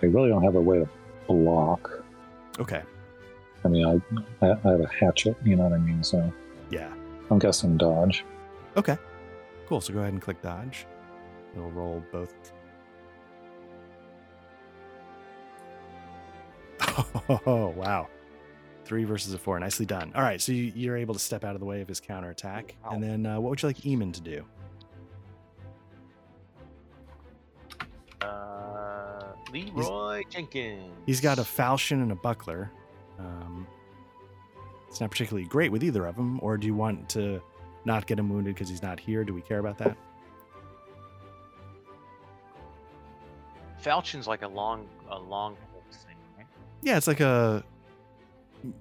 I 0.03 0.07
really 0.07 0.28
don't 0.30 0.43
have 0.43 0.55
a 0.55 0.61
way 0.61 0.78
to 0.78 0.88
block. 1.26 1.91
Okay. 2.59 2.82
I 3.64 3.68
mean, 3.68 3.84
I, 3.86 4.47
I 4.47 4.51
I 4.64 4.70
have 4.70 4.80
a 4.80 4.88
hatchet. 4.88 5.36
You 5.45 5.57
know 5.57 5.64
what 5.64 5.72
I 5.74 5.78
mean? 5.78 6.03
So 6.03 6.32
Yeah. 6.70 6.91
I'm 7.30 7.38
guessing 7.38 7.76
dodge. 7.76 8.24
Okay. 8.76 8.97
Cool. 9.68 9.80
So 9.82 9.93
go 9.93 10.01
ahead 10.01 10.12
and 10.14 10.22
click 10.22 10.41
dodge. 10.41 10.86
It'll 11.55 11.70
roll 11.70 12.03
both. 12.11 12.34
Oh, 17.47 17.68
wow. 17.76 18.09
Three 18.84 19.04
versus 19.04 19.32
a 19.34 19.38
four. 19.38 19.58
Nicely 19.60 19.86
done. 19.86 20.12
All 20.14 20.22
right. 20.22 20.40
So 20.40 20.52
you, 20.52 20.72
you're 20.74 20.96
able 20.96 21.14
to 21.14 21.20
step 21.20 21.44
out 21.44 21.54
of 21.54 21.60
the 21.60 21.66
way 21.66 21.80
of 21.80 21.88
his 21.88 22.00
counterattack. 22.00 22.74
And 22.90 23.02
then 23.02 23.24
uh, 23.26 23.38
what 23.38 23.50
would 23.50 23.62
you 23.62 23.68
like 23.68 23.78
Eamon 23.78 24.12
to 24.14 24.20
do? 24.20 24.44
Uh, 28.20 29.32
Leeroy 29.52 30.24
Jenkins. 30.28 30.92
He's 31.06 31.20
got 31.20 31.38
a 31.38 31.44
falchion 31.44 32.02
and 32.02 32.10
a 32.10 32.16
buckler. 32.16 32.70
Um, 33.18 33.66
it's 34.88 35.00
not 35.00 35.10
particularly 35.10 35.46
great 35.46 35.70
with 35.70 35.84
either 35.84 36.06
of 36.06 36.16
them. 36.16 36.40
Or 36.42 36.56
do 36.56 36.66
you 36.66 36.74
want 36.74 37.08
to 37.10 37.40
not 37.84 38.06
get 38.06 38.18
him 38.18 38.28
wounded 38.28 38.54
because 38.54 38.68
he's 38.68 38.82
not 38.82 38.98
here? 38.98 39.24
Do 39.24 39.32
we 39.32 39.40
care 39.40 39.60
about 39.60 39.78
that? 39.78 39.96
Falchion's 43.78 44.26
like 44.26 44.42
a 44.42 44.48
long, 44.48 44.88
a 45.08 45.18
long 45.18 45.57
thing, 45.90 46.16
right? 46.36 46.46
Yeah, 46.82 46.96
it's 46.96 47.07
like 47.07 47.20
a 47.20 47.64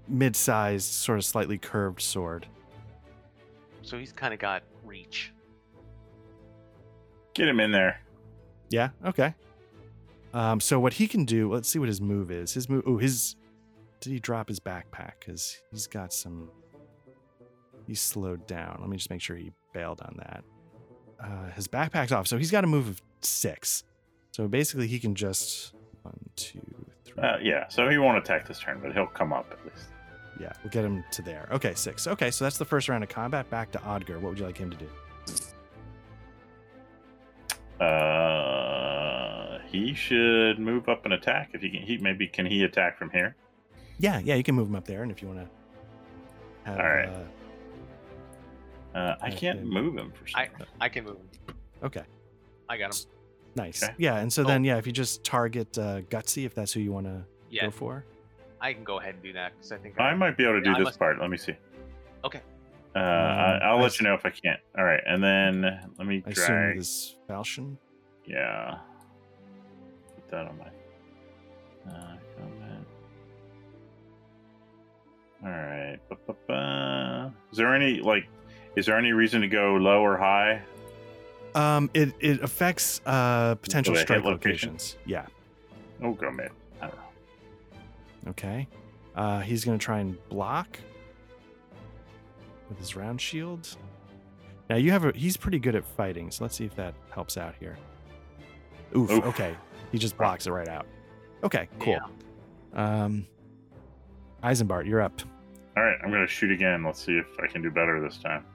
mid-sized, 0.07 0.85
sort 0.85 1.17
of 1.17 1.25
slightly 1.25 1.57
curved 1.57 2.01
sword. 2.01 2.47
So 3.81 3.97
he's 3.97 4.11
kind 4.11 4.33
of 4.33 4.39
got 4.39 4.63
reach. 4.85 5.33
Get 7.33 7.47
him 7.47 7.59
in 7.59 7.71
there. 7.71 8.01
Yeah. 8.69 8.89
Okay. 9.05 9.33
Um, 10.33 10.59
so 10.59 10.79
what 10.79 10.93
he 10.93 11.07
can 11.07 11.25
do? 11.25 11.51
Let's 11.51 11.69
see 11.69 11.79
what 11.79 11.87
his 11.87 12.01
move 12.01 12.31
is. 12.31 12.53
His 12.53 12.69
move. 12.69 12.83
Oh, 12.85 12.97
his. 12.97 13.35
Did 13.99 14.11
he 14.11 14.19
drop 14.19 14.47
his 14.47 14.59
backpack? 14.59 15.13
Because 15.19 15.59
he's 15.71 15.87
got 15.87 16.13
some. 16.13 16.49
He's 17.87 18.01
slowed 18.01 18.45
down. 18.45 18.77
Let 18.79 18.89
me 18.89 18.97
just 18.97 19.09
make 19.09 19.21
sure 19.21 19.35
he 19.35 19.51
bailed 19.73 20.01
on 20.01 20.15
that. 20.17 20.43
Uh, 21.21 21.51
his 21.55 21.67
backpack's 21.67 22.11
off, 22.11 22.27
so 22.27 22.37
he's 22.37 22.51
got 22.51 22.63
a 22.63 22.67
move 22.67 22.87
of 22.87 23.01
six. 23.21 23.83
So 24.31 24.47
basically, 24.47 24.87
he 24.87 24.99
can 24.99 25.15
just 25.15 25.73
one, 26.03 26.13
two, 26.35 26.61
three. 27.13 27.23
Uh, 27.23 27.37
yeah, 27.41 27.67
so 27.67 27.89
he 27.89 27.97
won't 27.97 28.17
attack 28.17 28.47
this 28.47 28.59
turn, 28.59 28.79
but 28.81 28.93
he'll 28.93 29.07
come 29.07 29.33
up 29.33 29.47
at 29.51 29.63
least. 29.65 29.87
Yeah, 30.39 30.53
we'll 30.63 30.71
get 30.71 30.85
him 30.85 31.03
to 31.11 31.21
there. 31.21 31.47
Okay, 31.51 31.73
six. 31.75 32.07
Okay, 32.07 32.31
so 32.31 32.45
that's 32.45 32.57
the 32.57 32.65
first 32.65 32.87
round 32.87 33.03
of 33.03 33.09
combat. 33.09 33.49
Back 33.49 33.71
to 33.73 33.79
Odger. 33.79 34.15
What 34.21 34.29
would 34.29 34.39
you 34.39 34.45
like 34.45 34.57
him 34.57 34.69
to 34.71 34.77
do? 34.77 34.87
Uh, 37.85 39.59
he 39.69 39.93
should 39.93 40.59
move 40.59 40.87
up 40.89 41.05
and 41.05 41.13
attack 41.13 41.49
if 41.53 41.61
he 41.61 41.69
can. 41.69 41.81
He 41.81 41.97
maybe 41.97 42.27
can 42.27 42.45
he 42.45 42.63
attack 42.63 42.97
from 42.97 43.09
here? 43.09 43.35
Yeah, 43.99 44.19
yeah, 44.23 44.35
you 44.35 44.43
can 44.43 44.55
move 44.55 44.67
him 44.69 44.75
up 44.75 44.85
there, 44.85 45.03
and 45.03 45.11
if 45.11 45.21
you 45.21 45.27
want 45.27 45.39
to 45.41 46.69
have. 46.71 46.79
All 46.79 46.85
right. 46.85 47.09
Uh, 47.09 47.23
Uh, 48.97 49.15
I 49.21 49.29
can't 49.29 49.63
move 49.63 49.95
him 49.95 50.11
for 50.11 50.27
some 50.27 50.41
I. 50.41 50.49
I 50.81 50.89
can 50.89 51.03
move 51.05 51.17
him. 51.17 51.55
okay. 51.83 52.03
I 52.67 52.77
got 52.77 52.95
him. 52.95 53.01
Nice. 53.55 53.83
Okay. 53.83 53.93
Yeah, 53.97 54.17
and 54.17 54.31
so 54.31 54.43
Oh. 54.43 54.45
then 54.45 54.63
yeah, 54.63 54.77
if 54.77 54.85
you 54.87 54.93
just 54.93 55.23
target 55.23 55.77
uh, 55.77 56.01
Gutsy, 56.01 56.45
if 56.45 56.53
that's 56.55 56.71
who 56.73 56.79
you 56.79 56.91
want 56.91 57.05
to 57.07 57.23
Yeah, 57.49 57.65
go 57.65 57.71
for. 57.71 58.05
I 58.61 58.73
can 58.73 58.83
go 58.83 58.99
ahead 58.99 59.15
and 59.15 59.23
do 59.23 59.33
that 59.33 59.53
because 59.55 59.71
I 59.71 59.77
think 59.77 59.99
I 59.99 60.13
might 60.13 60.37
be 60.37 60.43
able 60.43 60.55
to 60.55 60.61
do 60.61 60.69
Yeah, 60.71 60.77
this 60.79 60.85
must- 60.85 60.99
part. 60.99 61.19
Let 61.19 61.29
me 61.29 61.37
see. 61.37 61.55
Okay. 62.23 62.41
Uh, 62.95 62.99
I, 62.99 63.55
Um, 63.55 63.59
I'll 63.63 63.77
I 63.77 63.81
let 63.81 63.85
s- 63.87 63.99
you 64.01 64.07
know 64.07 64.13
if 64.15 64.25
I 64.25 64.29
can't. 64.31 64.59
All 64.77 64.83
right, 64.83 65.01
and 65.05 65.23
then 65.23 65.61
let 65.97 66.07
me 66.07 66.23
I 66.25 66.29
assume 66.31 66.41
with 66.41 66.47
drag. 66.47 66.75
his 66.77 67.15
falchion. 67.27 67.77
Yeah. 68.25 68.79
Put 70.15 70.29
that 70.29 70.47
on 70.47 70.57
my. 70.57 71.91
Uh, 71.91 72.17
comment. 72.37 72.87
All 75.43 75.49
right. 75.49 75.97
Ba-ba-ba. 76.09 77.33
Is 77.51 77.57
there 77.57 77.73
any 77.73 78.01
like? 78.01 78.27
Is 78.75 78.85
there 78.85 78.97
any 78.97 79.13
reason 79.13 79.41
to 79.41 79.47
go 79.47 79.75
low 79.75 80.01
or 80.01 80.17
high? 80.17 80.61
Um, 81.55 81.89
it 81.93 82.13
it 82.19 82.41
affects 82.43 83.01
uh 83.05 83.55
potential 83.55 83.95
hit 83.95 84.03
strike 84.03 84.23
locations? 84.23 84.97
Yeah. 85.05 85.25
Oh, 86.01 86.13
go 86.13 86.31
man. 86.31 86.49
I 86.81 86.87
don't 86.87 86.95
know. 86.95 88.29
Okay. 88.29 88.67
Uh, 89.15 89.39
he's 89.39 89.65
gonna 89.65 89.77
try 89.77 89.99
and 89.99 90.17
block 90.29 90.79
with 92.69 92.77
his 92.77 92.95
round 92.95 93.19
shield. 93.19 93.75
Now 94.69 94.75
you 94.75 94.91
have 94.91 95.05
a. 95.05 95.11
He's 95.15 95.35
pretty 95.35 95.59
good 95.59 95.75
at 95.75 95.83
fighting, 95.83 96.29
so 96.29 96.43
let's 96.43 96.55
see 96.55 96.65
if 96.65 96.75
that 96.75 96.93
helps 97.09 97.37
out 97.37 97.55
here. 97.59 97.77
Oof. 98.95 99.09
Oof. 99.09 99.25
Okay. 99.25 99.55
He 99.91 99.97
just 99.97 100.15
blocks 100.17 100.45
it 100.45 100.51
right 100.51 100.67
out. 100.67 100.85
Okay. 101.43 101.67
Cool. 101.79 101.99
Um, 102.73 103.25
Eisenbart, 104.43 104.85
you're 104.85 105.01
up. 105.01 105.19
All 105.75 105.83
right, 105.83 105.97
I'm 106.03 106.11
gonna 106.11 106.27
shoot 106.27 106.51
again. 106.51 106.83
Let's 106.83 107.03
see 107.03 107.17
if 107.17 107.25
I 107.41 107.47
can 107.47 107.61
do 107.61 107.71
better 107.71 107.99
this 108.01 108.17
time. 108.17 108.45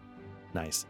Nice. 0.54 0.86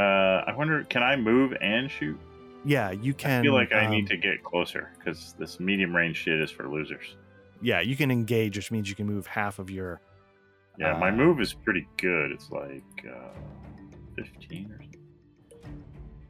Uh, 0.00 0.44
I 0.46 0.54
wonder, 0.56 0.82
can 0.84 1.02
I 1.02 1.16
move 1.16 1.52
and 1.60 1.90
shoot? 1.90 2.18
Yeah, 2.64 2.90
you 2.90 3.12
can. 3.14 3.40
I 3.40 3.42
feel 3.42 3.52
like 3.54 3.72
I 3.72 3.84
um, 3.86 3.90
need 3.90 4.06
to 4.08 4.16
get 4.16 4.42
closer 4.42 4.92
because 4.98 5.34
this 5.38 5.60
medium 5.60 5.94
range 5.94 6.16
shit 6.16 6.40
is 6.40 6.50
for 6.50 6.68
losers. 6.68 7.16
yeah, 7.62 7.80
you 7.80 7.96
can 7.96 8.10
engage, 8.10 8.56
which 8.56 8.70
means 8.70 8.88
you 8.88 8.94
can 8.94 9.06
move 9.06 9.26
half 9.26 9.58
of 9.58 9.68
your. 9.70 10.00
Yeah, 10.78 10.96
my 10.98 11.08
Uh, 11.10 11.16
move 11.16 11.40
is 11.40 11.52
pretty 11.52 11.86
good. 11.98 12.30
It's 12.32 12.50
like 12.50 12.82
uh, 13.06 13.28
15 14.16 14.70
or 14.72 14.80
something. 14.82 15.82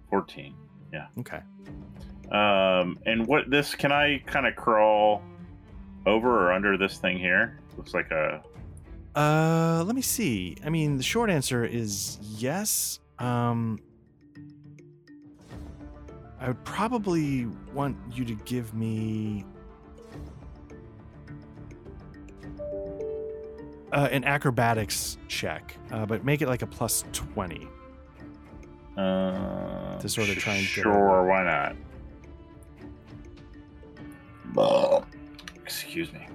14. 0.09 0.55
Yeah. 0.93 1.07
Okay. 1.21 1.41
Um, 2.33 2.99
and 3.07 3.27
what 3.27 3.51
this 3.51 3.75
can 3.77 3.93
I 3.93 4.19
kind 4.27 4.47
of 4.47 4.57
crawl 4.57 5.23
over 6.07 6.47
or 6.49 6.53
under 6.53 6.77
this 6.77 6.99
thing 6.99 7.19
here? 7.19 7.59
Looks 7.77 7.95
like 7.95 8.11
a 8.11 8.43
Uh, 9.15 9.83
let 9.85 9.95
me 9.97 10.03
see. 10.03 10.57
I 10.65 10.71
mean, 10.71 10.97
the 10.97 11.03
short 11.03 11.31
answer 11.31 11.65
is 11.65 12.19
yes. 12.23 12.99
Um, 13.21 13.79
I 16.41 16.49
would 16.49 16.65
probably 16.65 17.47
want 17.75 17.97
you 18.13 18.25
to 18.25 18.35
give 18.35 18.73
me 18.75 19.45
uh, 23.93 24.09
an 24.11 24.25
acrobatics 24.25 25.19
check, 25.29 25.77
uh, 25.93 26.07
but 26.07 26.25
make 26.25 26.41
it 26.41 26.49
like 26.49 26.63
a 26.63 26.67
plus 26.67 27.05
twenty. 27.13 27.69
uh, 28.97 29.99
To 29.99 30.09
sort 30.09 30.31
of 30.31 30.37
try 30.37 30.55
and 30.55 30.63
get 30.63 30.83
sure, 30.83 31.27
why 31.27 31.45
not? 31.45 31.77
Excuse 35.63 36.13
me. 36.13 36.27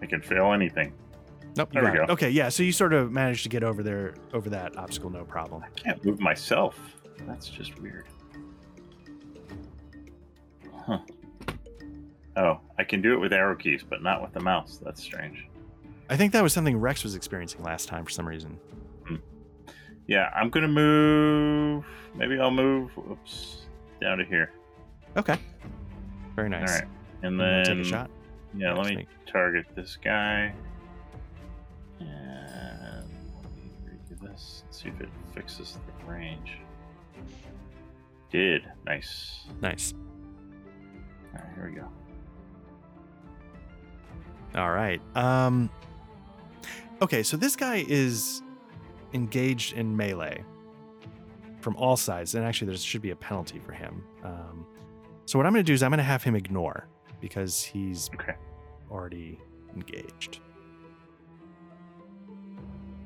I 0.00 0.06
can 0.06 0.20
fail 0.22 0.52
anything. 0.52 0.92
Nope. 1.58 1.72
There 1.72 1.82
we 1.82 1.88
it. 1.90 2.06
go. 2.06 2.12
Okay, 2.12 2.30
yeah. 2.30 2.48
So 2.48 2.62
you 2.62 2.70
sort 2.70 2.92
of 2.92 3.10
managed 3.10 3.42
to 3.42 3.48
get 3.48 3.64
over 3.64 3.82
there, 3.82 4.14
over 4.32 4.48
that 4.50 4.76
obstacle, 4.78 5.10
no 5.10 5.24
problem. 5.24 5.64
I 5.64 5.70
can't 5.70 6.02
move 6.04 6.20
myself. 6.20 6.78
That's 7.26 7.48
just 7.48 7.78
weird. 7.80 8.06
Huh. 10.86 11.00
Oh, 12.36 12.60
I 12.78 12.84
can 12.84 13.02
do 13.02 13.12
it 13.12 13.18
with 13.18 13.32
arrow 13.32 13.56
keys, 13.56 13.84
but 13.86 14.02
not 14.02 14.22
with 14.22 14.32
the 14.32 14.40
mouse. 14.40 14.80
That's 14.82 15.02
strange. 15.02 15.48
I 16.08 16.16
think 16.16 16.32
that 16.32 16.42
was 16.44 16.52
something 16.52 16.76
Rex 16.78 17.02
was 17.02 17.16
experiencing 17.16 17.64
last 17.64 17.88
time 17.88 18.04
for 18.04 18.10
some 18.10 18.26
reason. 18.26 18.58
Hmm. 19.06 19.16
Yeah, 20.06 20.30
I'm 20.36 20.50
gonna 20.50 20.68
move. 20.68 21.84
Maybe 22.14 22.38
I'll 22.38 22.52
move. 22.52 22.92
Oops, 23.10 23.66
down 24.00 24.18
to 24.18 24.24
here. 24.24 24.52
Okay. 25.16 25.38
Very 26.36 26.48
nice. 26.48 26.70
All 26.70 26.78
right, 26.78 26.88
and 27.22 27.40
then 27.40 27.64
take 27.64 27.78
a 27.78 27.84
shot. 27.84 28.10
yeah, 28.56 28.72
let 28.72 28.94
me 28.94 29.08
target 29.26 29.66
this 29.74 29.98
guy. 30.02 30.54
See 34.78 34.90
if 34.90 35.00
it 35.00 35.08
fixes 35.34 35.76
the 35.86 36.12
range. 36.12 36.58
Did 38.30 38.62
nice. 38.86 39.46
Nice. 39.60 39.92
All 41.34 41.40
right, 41.42 41.54
here 41.56 41.68
we 41.68 41.74
go. 41.80 41.88
All 44.60 44.70
right. 44.70 45.00
Um 45.16 45.68
Okay, 47.02 47.24
so 47.24 47.36
this 47.36 47.56
guy 47.56 47.84
is 47.88 48.42
engaged 49.14 49.72
in 49.72 49.96
melee 49.96 50.44
from 51.60 51.74
all 51.74 51.96
sides, 51.96 52.36
and 52.36 52.44
actually 52.44 52.68
there 52.68 52.76
should 52.76 53.02
be 53.02 53.10
a 53.10 53.16
penalty 53.16 53.58
for 53.58 53.72
him. 53.72 54.04
Um 54.22 54.64
so 55.24 55.40
what 55.40 55.44
I'm 55.46 55.52
going 55.54 55.64
to 55.64 55.66
do 55.66 55.74
is 55.74 55.82
I'm 55.82 55.90
going 55.90 55.98
to 55.98 56.04
have 56.04 56.22
him 56.22 56.36
ignore 56.36 56.86
because 57.20 57.64
he's 57.64 58.08
Okay. 58.14 58.36
already 58.92 59.40
engaged. 59.74 60.38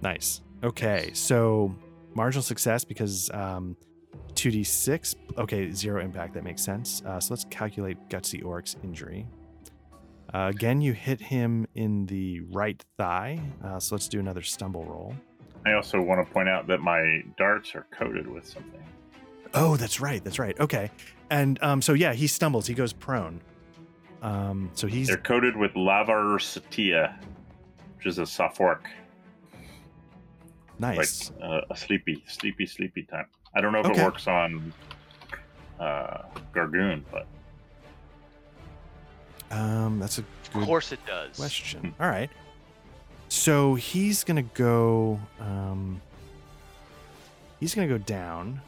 Nice. 0.03 0.43
Okay, 0.63 1.11
so 1.13 1.75
marginal 2.15 2.43
success 2.43 2.85
because 2.85 3.31
um 3.31 3.77
2d6. 4.35 5.15
Okay, 5.39 5.71
zero 5.71 6.03
impact. 6.03 6.35
That 6.35 6.45
makes 6.45 6.63
sense. 6.63 7.03
Uh, 7.07 7.21
so 7.21 7.35
let's 7.35 7.45
calculate 7.51 7.97
Gutsy 8.09 8.45
Orc's 8.45 8.77
injury. 8.83 9.27
Uh, 10.35 10.51
again, 10.55 10.81
you 10.81 10.93
hit 10.93 11.21
him 11.21 11.67
in 11.75 12.07
the 12.07 12.41
right 12.51 12.83
thigh. 12.97 13.41
Uh, 13.63 13.79
so 13.79 13.95
let's 13.95 14.09
do 14.09 14.19
another 14.19 14.43
stumble 14.43 14.85
roll. 14.85 15.15
I 15.67 15.75
also 15.75 16.01
want 16.01 16.27
to 16.27 16.33
point 16.33 16.49
out 16.49 16.67
that 16.69 16.81
my 16.81 17.23
darts 17.37 17.75
are 17.75 17.87
coated 17.91 18.27
with 18.27 18.47
something. 18.47 18.83
Oh, 19.55 19.77
that's 19.77 20.01
right. 20.01 20.25
That's 20.25 20.39
right. 20.39 20.59
Okay. 20.59 20.91
And 21.31 21.63
um, 21.63 21.83
so 21.83 21.93
yeah, 21.93 22.15
he 22.15 22.27
stumbles. 22.27 22.67
He 22.67 22.75
goes 22.75 22.93
prone. 22.93 23.41
Um, 24.23 24.71
so 24.75 24.87
he's 24.87 25.09
They're 25.09 25.17
coated 25.19 25.57
with 25.57 25.73
lavar 25.73 26.39
satia, 26.39 27.15
which 27.97 28.07
is 28.07 28.19
a 28.19 28.23
sophoric, 28.23 28.87
nice. 30.83 31.31
like 31.31 31.43
uh, 31.43 31.61
a 31.71 31.77
sleepy, 31.77 32.23
sleepy, 32.29 32.67
sleepy 32.67 33.03
time. 33.05 33.27
I 33.55 33.61
don't 33.61 33.73
know 33.73 33.81
if 33.81 33.87
Okay. 33.87 34.01
it 34.01 34.05
works 34.05 34.27
on 34.27 34.73
uh, 35.81 36.23
Gargun, 36.55 37.03
but 37.11 37.27
Um, 39.51 39.99
that's 39.99 40.19
a 40.19 40.25
Of 40.55 40.65
course 40.65 40.93
it 40.93 41.01
does. 41.07 41.37
question. 41.37 41.95
All 42.01 42.09
right. 42.09 42.31
So 43.29 43.75
he's 43.75 44.25
gonna 44.25 44.43
go. 44.43 45.19
Um, 45.41 46.01
he's 47.61 47.75
gonna 47.75 47.89
go 47.89 47.99
down, 47.99 48.61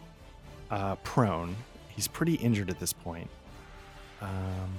uh, 0.70 0.94
prone. 0.96 1.54
He's 1.88 2.08
pretty 2.08 2.34
injured 2.34 2.70
at 2.70 2.78
this 2.80 2.92
point. 2.92 3.30
Um, 4.20 4.78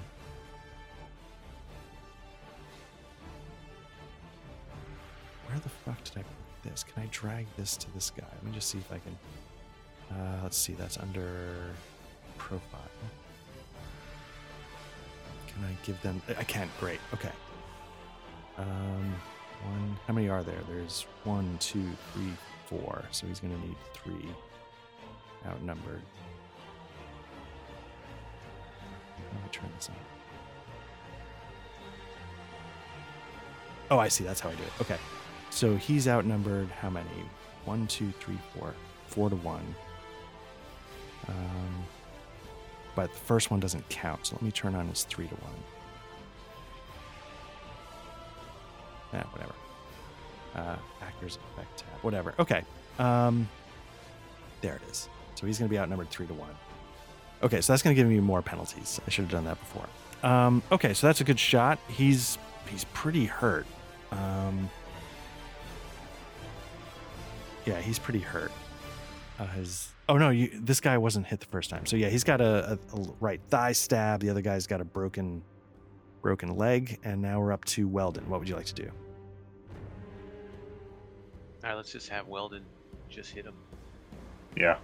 where 5.47 5.59
the 5.59 5.69
fuck 5.69 6.03
did 6.03 6.17
I 6.17 6.21
put 6.23 6.44
this? 6.65 6.83
Can 6.83 7.03
I 7.03 7.07
drag 7.11 7.45
this 7.57 7.77
to 7.77 7.91
this 7.93 8.09
guy? 8.09 8.25
Let 8.33 8.43
me 8.43 8.51
just 8.51 8.69
see 8.69 8.79
if 8.79 8.91
I 8.91 8.99
can. 8.99 9.17
Uh, 10.11 10.39
let's 10.43 10.57
see. 10.57 10.73
That's 10.73 10.97
under 10.97 11.55
profile. 12.37 12.81
Can 15.47 15.63
I 15.63 15.85
give 15.85 16.01
them? 16.01 16.21
I 16.37 16.43
can't. 16.43 16.69
Great. 16.79 16.99
Okay. 17.13 17.31
Um, 18.57 19.15
one. 19.63 19.97
How 20.07 20.13
many 20.13 20.29
are 20.29 20.43
there? 20.43 20.59
There's 20.69 21.05
one, 21.23 21.57
two, 21.59 21.89
three, 22.13 22.33
four. 22.67 23.03
So 23.11 23.27
he's 23.27 23.39
gonna 23.39 23.57
need 23.59 23.77
three. 23.93 24.29
Outnumbered. 25.47 26.01
Let 29.33 29.43
me 29.43 29.49
turn 29.51 29.69
this 29.75 29.89
on. 29.89 29.95
Oh, 33.91 33.99
I 33.99 34.07
see. 34.07 34.23
That's 34.23 34.39
how 34.39 34.49
I 34.49 34.55
do 34.55 34.63
it. 34.63 34.81
Okay. 34.81 34.97
So 35.56 35.77
he's 35.77 36.06
outnumbered. 36.06 36.68
How 36.68 36.90
many? 36.90 37.07
One, 37.64 37.88
two, 37.88 38.11
three, 38.19 38.38
four. 38.53 38.73
Four 39.07 39.30
to 39.30 39.38
one. 39.38 39.64
Um, 41.30 41.86
but 42.94 43.10
the 43.14 43.19
first 43.19 43.49
one 43.52 43.61
doesn't 43.61 43.88
count. 43.88 44.26
So 44.26 44.36
let 44.36 44.41
me 44.41 44.52
turn 44.52 44.76
on 44.76 44.90
his 44.90 45.06
three 45.06 45.27
to 45.27 45.36
one. 45.36 45.53
Yeah, 49.14 49.23
whatever. 49.32 49.53
Uh, 50.56 50.76
actors 51.02 51.40
effect 51.53 51.77
tab. 51.77 51.99
Whatever. 52.02 52.34
Okay. 52.38 52.65
Um, 52.99 53.48
there 54.60 54.76
it 54.76 54.82
is. 54.91 55.07
So 55.36 55.48
he's 55.48 55.57
going 55.57 55.69
to 55.69 55.73
be 55.73 55.80
outnumbered 55.80 56.10
three 56.10 56.27
to 56.27 56.34
one. 56.34 56.52
Okay, 57.44 57.61
so 57.61 57.72
that's 57.72 57.82
going 57.82 57.95
to 57.95 58.02
give 58.02 58.10
me 58.10 58.19
more 58.19 58.41
penalties. 58.41 58.99
I 59.07 59.10
should 59.10 59.23
have 59.23 59.32
done 59.32 59.45
that 59.45 59.60
before. 59.60 59.88
Um, 60.30 60.64
okay, 60.69 60.94
so 60.94 61.07
that's 61.07 61.22
a 61.22 61.23
good 61.23 61.40
shot. 61.40 61.80
He's 61.88 62.38
he's 62.69 62.84
pretty 62.94 63.23
hurt. 63.23 63.65
Um, 64.11 64.69
yeah, 67.65 67.79
he's 67.81 67.99
pretty 67.99 68.19
hurt. 68.19 68.51
Uh, 69.39 69.47
his 69.47 69.89
oh 70.07 70.17
no, 70.17 70.29
you 70.29 70.49
this 70.61 70.79
guy 70.79 70.97
wasn't 70.97 71.25
hit 71.27 71.39
the 71.39 71.45
first 71.47 71.69
time. 71.69 71.85
So 71.85 71.95
yeah, 71.97 72.09
he's 72.09 72.23
got 72.23 72.39
a, 72.41 72.73
a, 72.93 72.97
a 72.97 73.01
right 73.19 73.41
thigh 73.49 73.71
stab. 73.73 74.21
The 74.21 74.29
other 74.29 74.41
guy's 74.41 74.65
got 74.67 74.81
a 74.81 74.85
broken 74.85 75.41
broken 76.21 76.55
leg, 76.55 76.99
and 77.03 77.21
now 77.21 77.39
we're 77.39 77.51
up 77.51 77.65
to 77.65 77.87
Weldon. 77.87 78.27
What 78.29 78.39
would 78.39 78.49
you 78.49 78.55
like 78.55 78.65
to 78.67 78.73
do? 78.73 78.89
All 81.63 81.69
right, 81.71 81.75
let's 81.75 81.91
just 81.91 82.09
have 82.09 82.27
Weldon 82.27 82.63
just 83.09 83.31
hit 83.31 83.45
him. 83.45 83.55
yeah. 84.55 84.77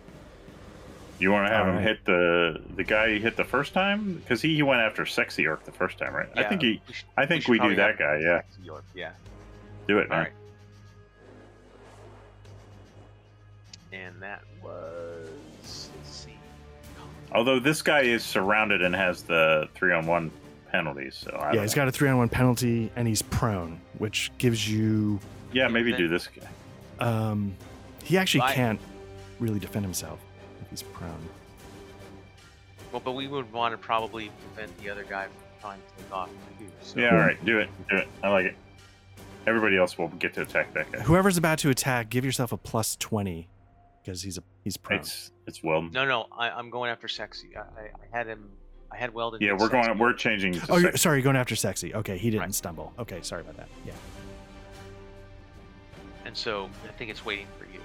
You 1.19 1.31
want 1.31 1.47
to 1.47 1.53
have 1.53 1.67
All 1.67 1.73
him 1.73 1.75
right. 1.77 1.85
hit 1.87 2.03
the 2.05 2.61
the 2.75 2.83
guy 2.83 3.11
he 3.13 3.19
hit 3.19 3.37
the 3.37 3.43
first 3.43 3.73
time 3.75 4.15
because 4.15 4.41
he, 4.41 4.55
he 4.55 4.63
went 4.63 4.81
after 4.81 5.05
sexy 5.05 5.45
orc 5.45 5.63
the 5.65 5.71
first 5.71 5.99
time, 5.99 6.15
right? 6.15 6.27
Yeah, 6.35 6.41
I 6.41 6.49
think 6.49 6.63
he. 6.63 6.81
we 6.87 6.93
should- 6.95 7.05
I 7.15 7.25
think 7.27 7.43
should 7.43 7.51
we, 7.51 7.59
do 7.59 7.75
that 7.75 7.99
guy. 7.99 8.17
Yeah, 8.19 8.41
Sexy 8.41 8.71
Yeah. 8.95 9.11
do 9.87 9.99
it, 9.99 10.09
All 10.09 10.17
man. 10.17 10.19
right. 10.19 10.31
And 13.93 14.21
that 14.21 14.41
was 14.63 15.27
let's 15.97 16.09
see. 16.09 16.37
Although 17.33 17.59
this 17.59 17.81
guy 17.81 18.01
is 18.01 18.23
surrounded 18.23 18.81
and 18.81 18.95
has 18.95 19.23
the 19.23 19.67
three 19.75 19.93
on 19.93 20.05
one 20.05 20.31
penalties, 20.71 21.15
so 21.15 21.31
I 21.31 21.47
yeah, 21.47 21.53
don't 21.55 21.61
he's 21.63 21.71
know. 21.75 21.81
got 21.81 21.87
a 21.87 21.91
three 21.91 22.09
on 22.09 22.17
one 22.17 22.29
penalty, 22.29 22.91
and 22.95 23.07
he's 23.07 23.21
prone, 23.21 23.79
which 23.97 24.31
gives 24.37 24.69
you. 24.69 25.19
yeah, 25.51 25.67
maybe 25.67 25.91
then- 25.91 25.99
do 26.01 26.07
this 26.07 26.27
guy. 26.27 26.47
Um, 27.05 27.55
he 28.03 28.17
actually 28.17 28.41
I- 28.41 28.53
can't 28.53 28.79
really 29.39 29.59
defend 29.59 29.83
himself 29.85 30.19
if 30.61 30.69
he's 30.69 30.83
prone. 30.83 31.27
Well, 32.91 33.01
but 33.03 33.13
we 33.13 33.27
would 33.27 33.51
want 33.53 33.73
to 33.73 33.77
probably 33.77 34.31
prevent 34.53 34.77
the 34.81 34.89
other 34.89 35.03
guy 35.03 35.23
from 35.25 35.33
trying 35.61 35.79
to 35.79 36.03
take 36.03 36.13
off 36.13 36.29
too. 36.59 36.65
So. 36.81 36.99
Yeah, 36.99 37.11
all 37.11 37.17
right, 37.17 37.43
do 37.45 37.59
it, 37.59 37.69
do 37.89 37.97
it. 37.97 38.07
I 38.21 38.29
like 38.29 38.45
it. 38.45 38.55
Everybody 39.47 39.77
else 39.77 39.97
will 39.97 40.09
get 40.09 40.33
to 40.35 40.41
attack 40.41 40.73
that 40.73 40.91
guy. 40.91 40.99
Whoever's 40.99 41.37
about 41.37 41.57
to 41.59 41.69
attack, 41.69 42.09
give 42.09 42.23
yourself 42.25 42.51
a 42.51 42.57
plus 42.57 42.95
twenty, 42.97 43.47
because 44.03 44.21
he's 44.21 44.37
a 44.37 44.43
he's 44.63 44.77
prone. 44.77 44.99
It's 44.99 45.31
it's 45.47 45.63
well. 45.63 45.81
No, 45.81 46.05
no, 46.05 46.27
I, 46.31 46.49
I'm 46.49 46.69
going 46.69 46.89
after 46.91 47.07
sexy. 47.07 47.49
I, 47.55 47.59
I, 47.59 47.83
I 47.85 48.17
had 48.17 48.27
him 48.27 48.49
I 48.91 48.97
had 48.97 49.13
Weldon. 49.13 49.39
Yeah, 49.41 49.53
we're 49.53 49.69
Sexy. 49.69 49.87
going. 49.87 49.97
We're 49.97 50.13
changing. 50.13 50.53
To 50.53 50.65
Oh, 50.69 50.77
you're, 50.77 50.97
sorry, 50.97 51.17
you're 51.19 51.23
going 51.23 51.37
after 51.37 51.55
sexy. 51.55 51.95
Okay, 51.95 52.17
he 52.17 52.29
didn't 52.29 52.41
Right. 52.41 52.53
stumble. 52.55 52.91
Okay, 52.99 53.19
sorry 53.21 53.41
about 53.41 53.55
that. 53.57 53.69
Yeah. 53.85 53.93
And 56.25 56.35
so 56.35 56.69
I 56.87 56.91
think 56.93 57.09
it's 57.09 57.25
waiting 57.25 57.47
for 57.57 57.65
you. 57.65 57.79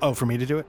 Oh, 0.00 0.14
for 0.14 0.26
me 0.26 0.38
to 0.38 0.46
do 0.46 0.58
it? 0.58 0.66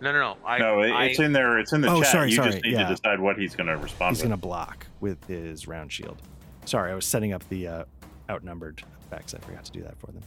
No, 0.00 0.12
no, 0.12 0.20
no. 0.20 0.36
I, 0.46 0.58
no, 0.58 0.82
it- 0.82 0.92
I, 0.92 1.04
it's 1.06 1.18
in 1.18 1.32
there. 1.32 1.58
It's 1.58 1.72
in 1.72 1.80
the 1.80 1.88
Oh, 1.90 2.00
chat. 2.02 2.12
sorry, 2.12 2.30
you 2.30 2.36
sorry, 2.36 2.52
just 2.52 2.64
need 2.64 2.72
yeah. 2.74 2.88
to 2.88 2.94
decide 2.94 3.18
what 3.18 3.38
he's 3.38 3.56
going 3.56 3.66
to 3.66 3.76
respond 3.76 4.14
He's 4.14 4.22
going 4.22 4.30
to 4.30 4.36
block 4.36 4.86
with 5.00 5.24
his 5.26 5.66
round 5.66 5.90
shield. 5.92 6.20
Sorry, 6.64 6.92
I 6.92 6.94
was 6.94 7.06
setting 7.06 7.32
up 7.32 7.46
the 7.48 7.66
uh, 7.66 7.84
outnumbered 8.30 8.82
effects. 9.06 9.34
I 9.34 9.38
forgot 9.38 9.64
to 9.64 9.72
do 9.72 9.82
that 9.82 9.98
for 9.98 10.08
them. 10.12 10.22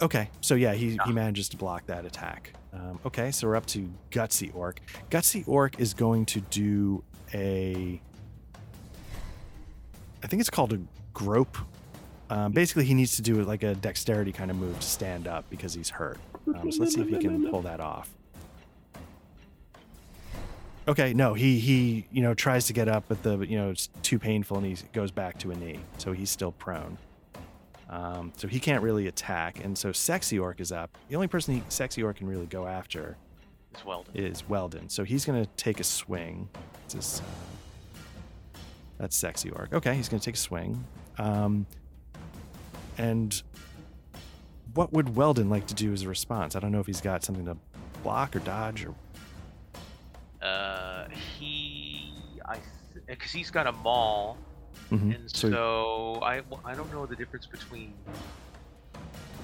Okay, 0.00 0.30
so 0.40 0.54
yeah, 0.54 0.74
he, 0.74 0.90
he 0.92 0.98
Ah. 1.00 1.10
manages 1.10 1.48
to 1.50 1.56
block 1.56 1.86
that 1.86 2.04
attack. 2.04 2.52
Um, 2.72 3.00
okay, 3.04 3.30
so 3.32 3.48
we're 3.48 3.56
up 3.56 3.66
to 3.66 3.90
Gutsy 4.10 4.54
Orc. 4.54 4.80
Gutsy 5.10 5.42
Orc 5.48 5.80
is 5.80 5.94
going 5.94 6.24
to 6.26 6.40
do 6.40 7.02
a. 7.34 8.00
I 10.22 10.26
think 10.26 10.40
it's 10.40 10.50
called 10.50 10.72
a 10.72 10.80
grope. 11.14 11.56
Um, 12.30 12.52
basically, 12.52 12.84
he 12.84 12.94
needs 12.94 13.16
to 13.16 13.22
do 13.22 13.42
like 13.42 13.62
a 13.62 13.74
dexterity 13.74 14.32
kind 14.32 14.50
of 14.50 14.56
move 14.56 14.78
to 14.78 14.86
stand 14.86 15.26
up 15.26 15.48
because 15.50 15.74
he's 15.74 15.88
hurt. 15.90 16.18
Um, 16.54 16.70
so 16.70 16.80
let's 16.82 16.94
see 16.94 17.00
if 17.00 17.08
he 17.08 17.16
can 17.18 17.50
pull 17.50 17.62
that 17.62 17.80
off. 17.80 18.08
Okay, 20.86 21.12
no, 21.12 21.34
he 21.34 21.58
he 21.58 22.06
you 22.12 22.22
know 22.22 22.34
tries 22.34 22.66
to 22.66 22.72
get 22.72 22.88
up, 22.88 23.04
but 23.08 23.22
the 23.22 23.38
you 23.40 23.58
know 23.58 23.70
it's 23.70 23.88
too 24.02 24.18
painful, 24.18 24.58
and 24.58 24.66
he 24.66 24.76
goes 24.92 25.10
back 25.10 25.38
to 25.40 25.50
a 25.50 25.54
knee, 25.54 25.80
so 25.98 26.12
he's 26.12 26.30
still 26.30 26.52
prone. 26.52 26.96
Um, 27.90 28.32
so 28.36 28.48
he 28.48 28.60
can't 28.60 28.82
really 28.82 29.06
attack, 29.06 29.64
and 29.64 29.76
so 29.76 29.92
Sexy 29.92 30.38
Orc 30.38 30.60
is 30.60 30.72
up. 30.72 30.96
The 31.08 31.14
only 31.16 31.28
person 31.28 31.54
he, 31.54 31.62
Sexy 31.68 32.02
Orc 32.02 32.18
can 32.18 32.26
really 32.26 32.46
go 32.46 32.66
after 32.66 33.16
it's 33.72 33.84
Weldon. 33.84 34.14
is 34.14 34.46
Weldon, 34.48 34.88
so 34.88 35.04
he's 35.04 35.24
gonna 35.24 35.46
take 35.56 35.80
a 35.80 35.84
swing. 35.84 36.48
Is, 36.94 37.22
that's 38.98 39.16
Sexy 39.16 39.50
Orc. 39.50 39.72
Okay, 39.72 39.94
he's 39.94 40.08
gonna 40.08 40.20
take 40.20 40.34
a 40.34 40.38
swing. 40.38 40.84
Um, 41.16 41.66
and 42.98 43.42
what 44.74 44.92
would 44.92 45.16
Weldon 45.16 45.48
like 45.48 45.66
to 45.68 45.74
do 45.74 45.92
as 45.92 46.02
a 46.02 46.08
response? 46.08 46.56
I 46.56 46.60
don't 46.60 46.72
know 46.72 46.80
if 46.80 46.86
he's 46.86 47.00
got 47.00 47.24
something 47.24 47.46
to 47.46 47.56
block 48.02 48.36
or 48.36 48.40
dodge 48.40 48.84
or 48.84 48.94
Uh, 50.42 51.08
he, 51.38 52.12
I, 52.44 52.58
because 53.06 53.32
he's 53.32 53.50
got 53.50 53.66
a 53.66 53.72
maul, 53.72 54.36
Mhm. 54.90 55.14
and 55.14 55.30
So- 55.36 55.50
so, 55.50 56.18
I, 56.22 56.42
I 56.64 56.74
don't 56.74 56.90
know 56.92 57.04
the 57.06 57.16
difference 57.16 57.46
between 57.46 57.92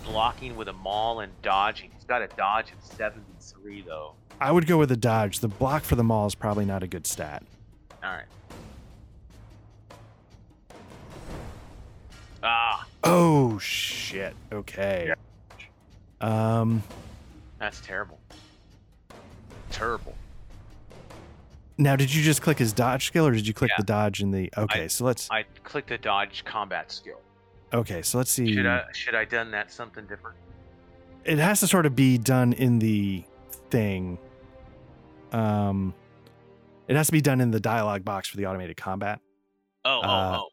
blocking 0.04 0.56
with 0.56 0.68
a 0.68 0.72
maul 0.72 1.20
and 1.20 1.32
dodging. 1.42 1.90
He's 1.94 2.04
got 2.04 2.22
a 2.22 2.28
dodge 2.28 2.72
of 2.72 2.82
seventy-three 2.96 3.82
though. 3.82 4.14
I 4.40 4.50
would 4.52 4.66
go 4.66 4.78
with 4.78 4.88
the 4.88 4.96
dodge. 4.96 5.40
The 5.40 5.48
block 5.48 5.82
for 5.84 5.96
the 5.96 6.04
maul 6.04 6.26
is 6.26 6.34
probably 6.34 6.64
not 6.64 6.82
a 6.82 6.86
good 6.86 7.06
stat. 7.06 7.42
All 8.02 8.10
right. 8.10 8.24
Ah, 12.42 12.86
Oh 13.02 13.58
shit. 13.58 14.34
Okay. 14.52 15.14
Um 16.20 16.82
that's 17.58 17.80
terrible. 17.80 18.18
Terrible. 19.70 20.14
Now 21.78 21.96
did 21.96 22.12
you 22.14 22.22
just 22.22 22.40
click 22.42 22.58
his 22.58 22.72
dodge 22.72 23.06
skill 23.06 23.26
or 23.26 23.32
did 23.32 23.46
you 23.46 23.54
click 23.54 23.70
Yeah. 23.70 23.76
the 23.78 23.84
dodge 23.84 24.20
in 24.22 24.30
the 24.30 24.50
Okay, 24.56 24.88
so 24.88 25.04
let's 25.04 25.30
I 25.30 25.44
clicked 25.64 25.88
the 25.88 25.98
dodge 25.98 26.44
combat 26.44 26.90
skill. 26.92 27.20
Okay, 27.72 28.02
so 28.02 28.18
let's 28.18 28.30
see. 28.30 28.52
Should 28.54 28.66
I 28.66 28.84
should 28.92 29.14
I 29.14 29.24
done 29.24 29.50
that 29.52 29.72
something 29.72 30.06
different? 30.06 30.36
It 31.24 31.38
has 31.38 31.60
to 31.60 31.66
sort 31.66 31.86
of 31.86 31.96
be 31.96 32.18
done 32.18 32.52
in 32.52 32.78
the 32.78 33.24
thing. 33.70 34.18
Um 35.32 35.94
it 36.86 36.96
has 36.96 37.06
to 37.06 37.12
be 37.12 37.20
done 37.20 37.40
in 37.40 37.50
the 37.50 37.60
dialogue 37.60 38.04
box 38.04 38.28
for 38.28 38.36
the 38.36 38.46
automated 38.46 38.76
combat. 38.76 39.20
Oh, 39.84 40.00
Uh, 40.00 40.04
oh, 40.06 40.40
oh. 40.44 40.48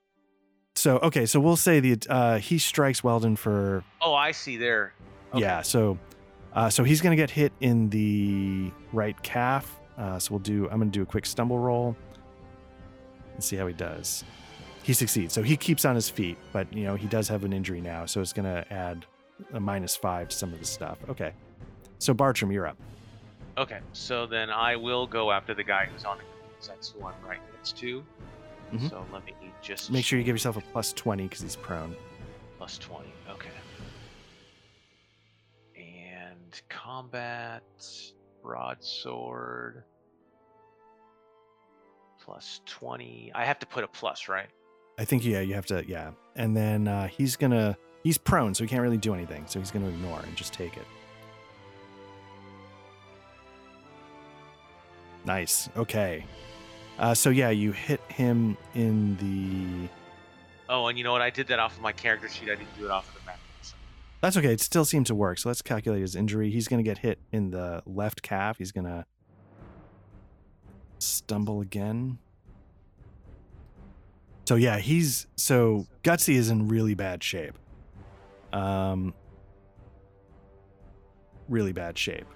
So 0.75 0.97
okay, 0.99 1.25
so 1.25 1.39
we'll 1.39 1.57
say 1.57 1.79
the 1.79 1.97
uh 2.09 2.37
he 2.39 2.57
strikes 2.57 3.03
Weldon 3.03 3.35
for 3.35 3.83
Oh, 4.01 4.13
I 4.13 4.31
see 4.31 4.57
there. 4.57 4.93
Okay. 5.33 5.41
Yeah, 5.41 5.61
so 5.61 5.97
uh, 6.53 6.69
so 6.69 6.83
he's 6.83 6.99
gonna 7.01 7.15
get 7.15 7.29
hit 7.29 7.53
in 7.61 7.89
the 7.89 8.71
right 8.91 9.21
calf. 9.23 9.79
Uh, 10.01 10.17
so 10.17 10.31
we'll 10.33 10.39
do. 10.39 10.67
I'm 10.71 10.79
gonna 10.79 10.89
do 10.89 11.03
a 11.03 11.05
quick 11.05 11.25
stumble 11.27 11.59
roll 11.59 11.95
and 13.35 13.43
see 13.43 13.55
how 13.55 13.67
he 13.67 13.73
does. 13.73 14.23
He 14.83 14.93
succeeds, 14.93 15.31
so 15.31 15.43
he 15.43 15.55
keeps 15.55 15.85
on 15.85 15.93
his 15.93 16.09
feet, 16.09 16.37
but 16.51 16.71
you 16.73 16.83
know 16.85 16.95
he 16.95 17.05
does 17.07 17.27
have 17.27 17.43
an 17.43 17.53
injury 17.53 17.81
now, 17.81 18.07
so 18.07 18.19
it's 18.19 18.33
gonna 18.33 18.65
add 18.71 19.05
a 19.53 19.59
minus 19.59 19.95
five 19.95 20.29
to 20.29 20.35
some 20.35 20.51
of 20.53 20.59
the 20.59 20.65
stuff. 20.65 20.97
Okay, 21.07 21.33
so 21.99 22.13
Bartram, 22.15 22.51
you're 22.51 22.65
up. 22.65 22.77
Okay, 23.59 23.79
so 23.93 24.25
then 24.25 24.49
I 24.49 24.75
will 24.75 25.05
go 25.05 25.31
after 25.31 25.53
the 25.53 25.63
guy 25.63 25.85
who's 25.85 26.03
on 26.03 26.17
the 26.17 26.23
that's 26.67 26.89
who 26.89 27.05
I'm 27.05 27.13
right 27.27 27.39
next 27.53 27.77
to. 27.77 28.03
Mhm. 28.73 28.89
So 28.89 29.05
let 29.13 29.23
me 29.25 29.33
just 29.61 29.91
Make 29.91 30.03
sure 30.05 30.17
you 30.17 30.25
give 30.25 30.33
yourself 30.35 30.57
a 30.57 30.61
plus 30.61 30.93
twenty 30.93 31.23
because 31.23 31.41
he's 31.41 31.55
prone. 31.55 31.95
plus 32.57 32.79
twenty. 32.79 33.13
Okay. 33.29 33.49
And 35.75 36.59
combat 36.69 37.63
broadsword 38.41 39.83
plus 42.31 42.61
twenty. 42.65 43.29
I 43.35 43.43
have 43.43 43.59
to 43.59 43.65
put 43.65 43.83
a 43.83 43.87
plus, 43.87 44.29
right? 44.29 44.47
I 44.97 45.03
think 45.03 45.25
yeah, 45.25 45.41
you 45.41 45.53
have 45.53 45.65
to 45.65 45.83
yeah, 45.85 46.11
and 46.37 46.55
then 46.55 46.87
uh, 46.87 47.07
he's 47.09 47.35
gonna 47.35 47.77
he's 48.05 48.17
prone, 48.17 48.53
so 48.53 48.63
he 48.63 48.69
can't 48.69 48.81
really 48.81 48.97
do 48.97 49.13
anything, 49.13 49.43
so 49.47 49.59
he's 49.59 49.69
gonna 49.69 49.89
ignore 49.89 50.21
and 50.21 50.33
just 50.37 50.53
take 50.53 50.77
it. 50.77 50.85
Nice. 55.25 55.69
Okay. 55.75 56.23
Uh, 56.97 57.13
so 57.13 57.29
yeah, 57.29 57.49
you 57.49 57.73
hit 57.73 57.99
him 58.07 58.57
in 58.75 59.17
the. 59.17 59.89
Oh, 60.69 60.87
and 60.87 60.97
you 60.97 61.03
know 61.03 61.11
what? 61.11 61.21
I 61.21 61.29
did 61.29 61.47
that 61.47 61.59
off 61.59 61.75
of 61.75 61.81
my 61.81 61.91
character 61.91 62.29
sheet. 62.29 62.49
I 62.49 62.55
didn't 62.55 62.77
do 62.79 62.85
it 62.85 62.91
off 62.91 63.09
of 63.09 63.19
the 63.19 63.25
map. 63.25 63.39
So- 63.61 63.75
That's 64.21 64.37
okay. 64.37 64.53
It 64.53 64.61
still 64.61 64.85
seemed 64.85 65.07
to 65.07 65.15
work. 65.15 65.37
So 65.37 65.49
let's 65.49 65.61
calculate 65.61 66.01
his 66.01 66.15
injury. 66.15 66.49
He's 66.49 66.69
gonna 66.69 66.81
get 66.81 66.99
hit 66.99 67.19
in 67.33 67.51
the 67.51 67.83
left 67.85 68.21
calf. 68.21 68.57
He's 68.57 68.71
gonna 68.71 69.05
stumble 71.01 71.61
again. 71.61 72.17
So 74.45 74.55
yeah, 74.55 74.77
he's 74.79 75.27
so 75.35 75.87
Gutsy 76.03 76.35
is 76.35 76.49
in 76.49 76.67
really 76.67 76.95
bad 76.95 77.23
shape. 77.23 77.57
Um 78.53 79.13
really 81.47 81.73
bad 81.73 81.97
shape. 81.97 82.27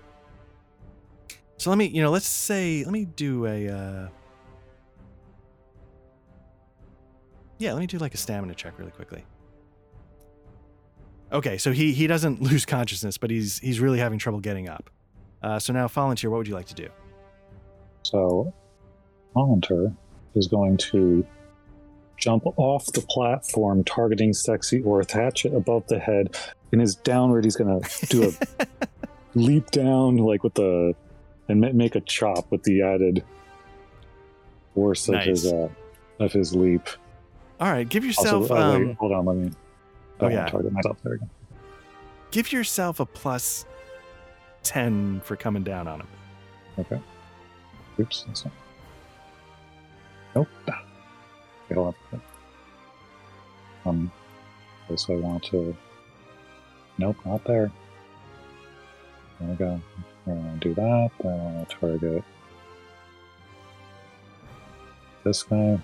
So 1.57 1.69
let 1.69 1.77
me, 1.77 1.85
you 1.85 2.01
know, 2.01 2.11
let's 2.11 2.27
say 2.27 2.83
let 2.83 2.91
me 2.91 3.05
do 3.05 3.45
a 3.45 3.69
uh 3.69 4.07
Yeah, 7.57 7.71
let 7.73 7.79
me 7.79 7.87
do 7.87 7.97
like 7.97 8.13
a 8.13 8.17
stamina 8.17 8.53
check 8.53 8.77
really 8.77 8.91
quickly. 8.91 9.25
Okay, 11.31 11.57
so 11.57 11.71
he 11.71 11.93
he 11.93 12.07
doesn't 12.07 12.41
lose 12.49 12.65
consciousness, 12.65 13.17
but 13.17 13.29
he's 13.29 13.59
he's 13.59 13.79
really 13.79 13.99
having 13.99 14.19
trouble 14.19 14.39
getting 14.39 14.69
up. 14.69 14.89
Uh, 15.41 15.59
so 15.59 15.71
now, 15.73 15.87
volunteer, 15.87 16.29
what 16.29 16.37
would 16.37 16.47
you 16.47 16.55
like 16.55 16.65
to 16.67 16.73
do? 16.73 16.89
So, 18.15 18.53
Volunteer 19.33 19.93
is 20.35 20.47
going 20.47 20.77
to 20.77 21.27
jump 22.15 22.45
off 22.55 22.85
the 22.93 23.01
platform, 23.01 23.83
targeting 23.83 24.31
Sexy 24.31 24.81
or 24.83 25.03
hatchet 25.11 25.53
above 25.53 25.85
the 25.87 25.99
head. 25.99 26.37
In 26.71 26.79
his 26.79 26.95
downward, 26.95 27.43
he's 27.43 27.57
going 27.57 27.81
to 27.81 28.05
do 28.07 28.31
a 28.31 28.67
leap 29.35 29.69
down, 29.71 30.15
like 30.15 30.45
with 30.45 30.53
the, 30.53 30.95
and 31.49 31.59
make 31.59 31.95
a 31.95 31.99
chop 31.99 32.49
with 32.51 32.63
the 32.63 32.83
added 32.83 33.21
force 34.73 35.09
of 35.09 35.15
his 35.15 35.51
uh, 35.51 35.67
of 36.21 36.31
his 36.31 36.55
leap. 36.55 36.87
All 37.59 37.69
right, 37.69 37.87
give 37.87 38.05
yourself 38.05 38.49
also, 38.49 38.55
uh, 38.55 38.79
wait, 38.79 38.89
um, 38.91 38.95
hold 38.95 39.11
on, 39.11 39.25
let 39.25 39.35
me. 39.35 39.51
Oh, 40.21 40.27
yeah. 40.29 40.47
target 40.47 40.71
myself. 40.71 40.97
There 41.03 41.11
we 41.11 41.17
go. 41.17 41.29
give 42.31 42.53
yourself 42.53 43.01
a 43.01 43.05
plus 43.05 43.65
ten 44.63 45.19
for 45.25 45.35
coming 45.35 45.63
down 45.63 45.89
on 45.89 45.99
him. 45.99 46.07
Okay. 46.79 47.01
Oops. 47.99 48.23
That's 48.27 48.45
not... 48.45 48.53
Nope. 50.35 50.47
Okay, 50.67 51.73
hold 51.73 51.95
on. 52.11 52.21
Um, 53.85 54.11
this 54.89 55.09
I 55.09 55.15
want 55.15 55.43
to. 55.45 55.75
Nope, 56.97 57.17
not 57.25 57.43
there. 57.45 57.71
There 59.39 59.49
we 59.49 59.55
go. 59.55 59.81
I 60.27 60.29
want 60.29 60.61
to 60.61 60.69
do 60.69 60.75
that. 60.75 61.11
I 61.23 61.27
want 61.27 61.69
to 61.69 61.75
target 61.75 62.23
this 65.23 65.43
guy. 65.43 65.79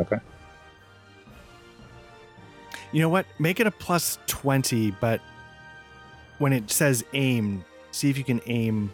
Okay. 0.00 0.18
You 2.92 3.00
know 3.00 3.08
what? 3.08 3.26
Make 3.38 3.60
it 3.60 3.66
a 3.66 3.70
plus 3.70 4.18
twenty, 4.26 4.90
but 4.90 5.20
when 6.38 6.52
it 6.52 6.70
says 6.70 7.04
aim, 7.12 7.64
see 7.90 8.10
if 8.10 8.18
you 8.18 8.24
can 8.24 8.40
aim 8.46 8.92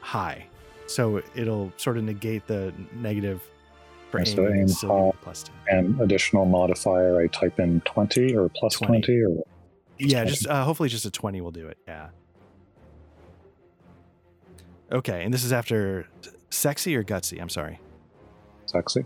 high. 0.00 0.46
So 0.90 1.22
it'll 1.36 1.72
sort 1.76 1.98
of 1.98 2.04
negate 2.04 2.46
the 2.48 2.74
negative 2.94 3.42
for 4.10 4.20
Okay, 4.20 4.30
so 4.34 4.46
aiming. 4.48 4.60
aim 4.62 4.68
so 4.68 4.88
give 4.88 4.96
it 4.96 5.00
high. 5.00 5.08
a 5.08 5.12
plus 5.22 5.42
10. 5.68 5.78
And 5.78 6.00
additional 6.00 6.44
modifier, 6.46 7.20
I 7.20 7.28
type 7.28 7.60
in 7.60 7.80
20 7.82 8.34
or 8.36 8.48
plus 8.48 8.74
20. 8.74 9.00
20 9.00 9.22
or. 9.22 9.44
Yeah, 10.00 10.22
20. 10.22 10.30
just 10.30 10.46
uh, 10.48 10.64
hopefully 10.64 10.88
just 10.88 11.04
a 11.04 11.10
twenty 11.10 11.40
will 11.42 11.50
do 11.52 11.68
it. 11.68 11.76
Yeah. 11.86 12.08
Okay, 14.90 15.22
and 15.24 15.32
this 15.32 15.44
is 15.44 15.52
after 15.52 16.08
sexy 16.50 16.96
or 16.96 17.04
gutsy? 17.04 17.40
I'm 17.40 17.48
sorry. 17.48 17.78
Sexy. 18.66 19.04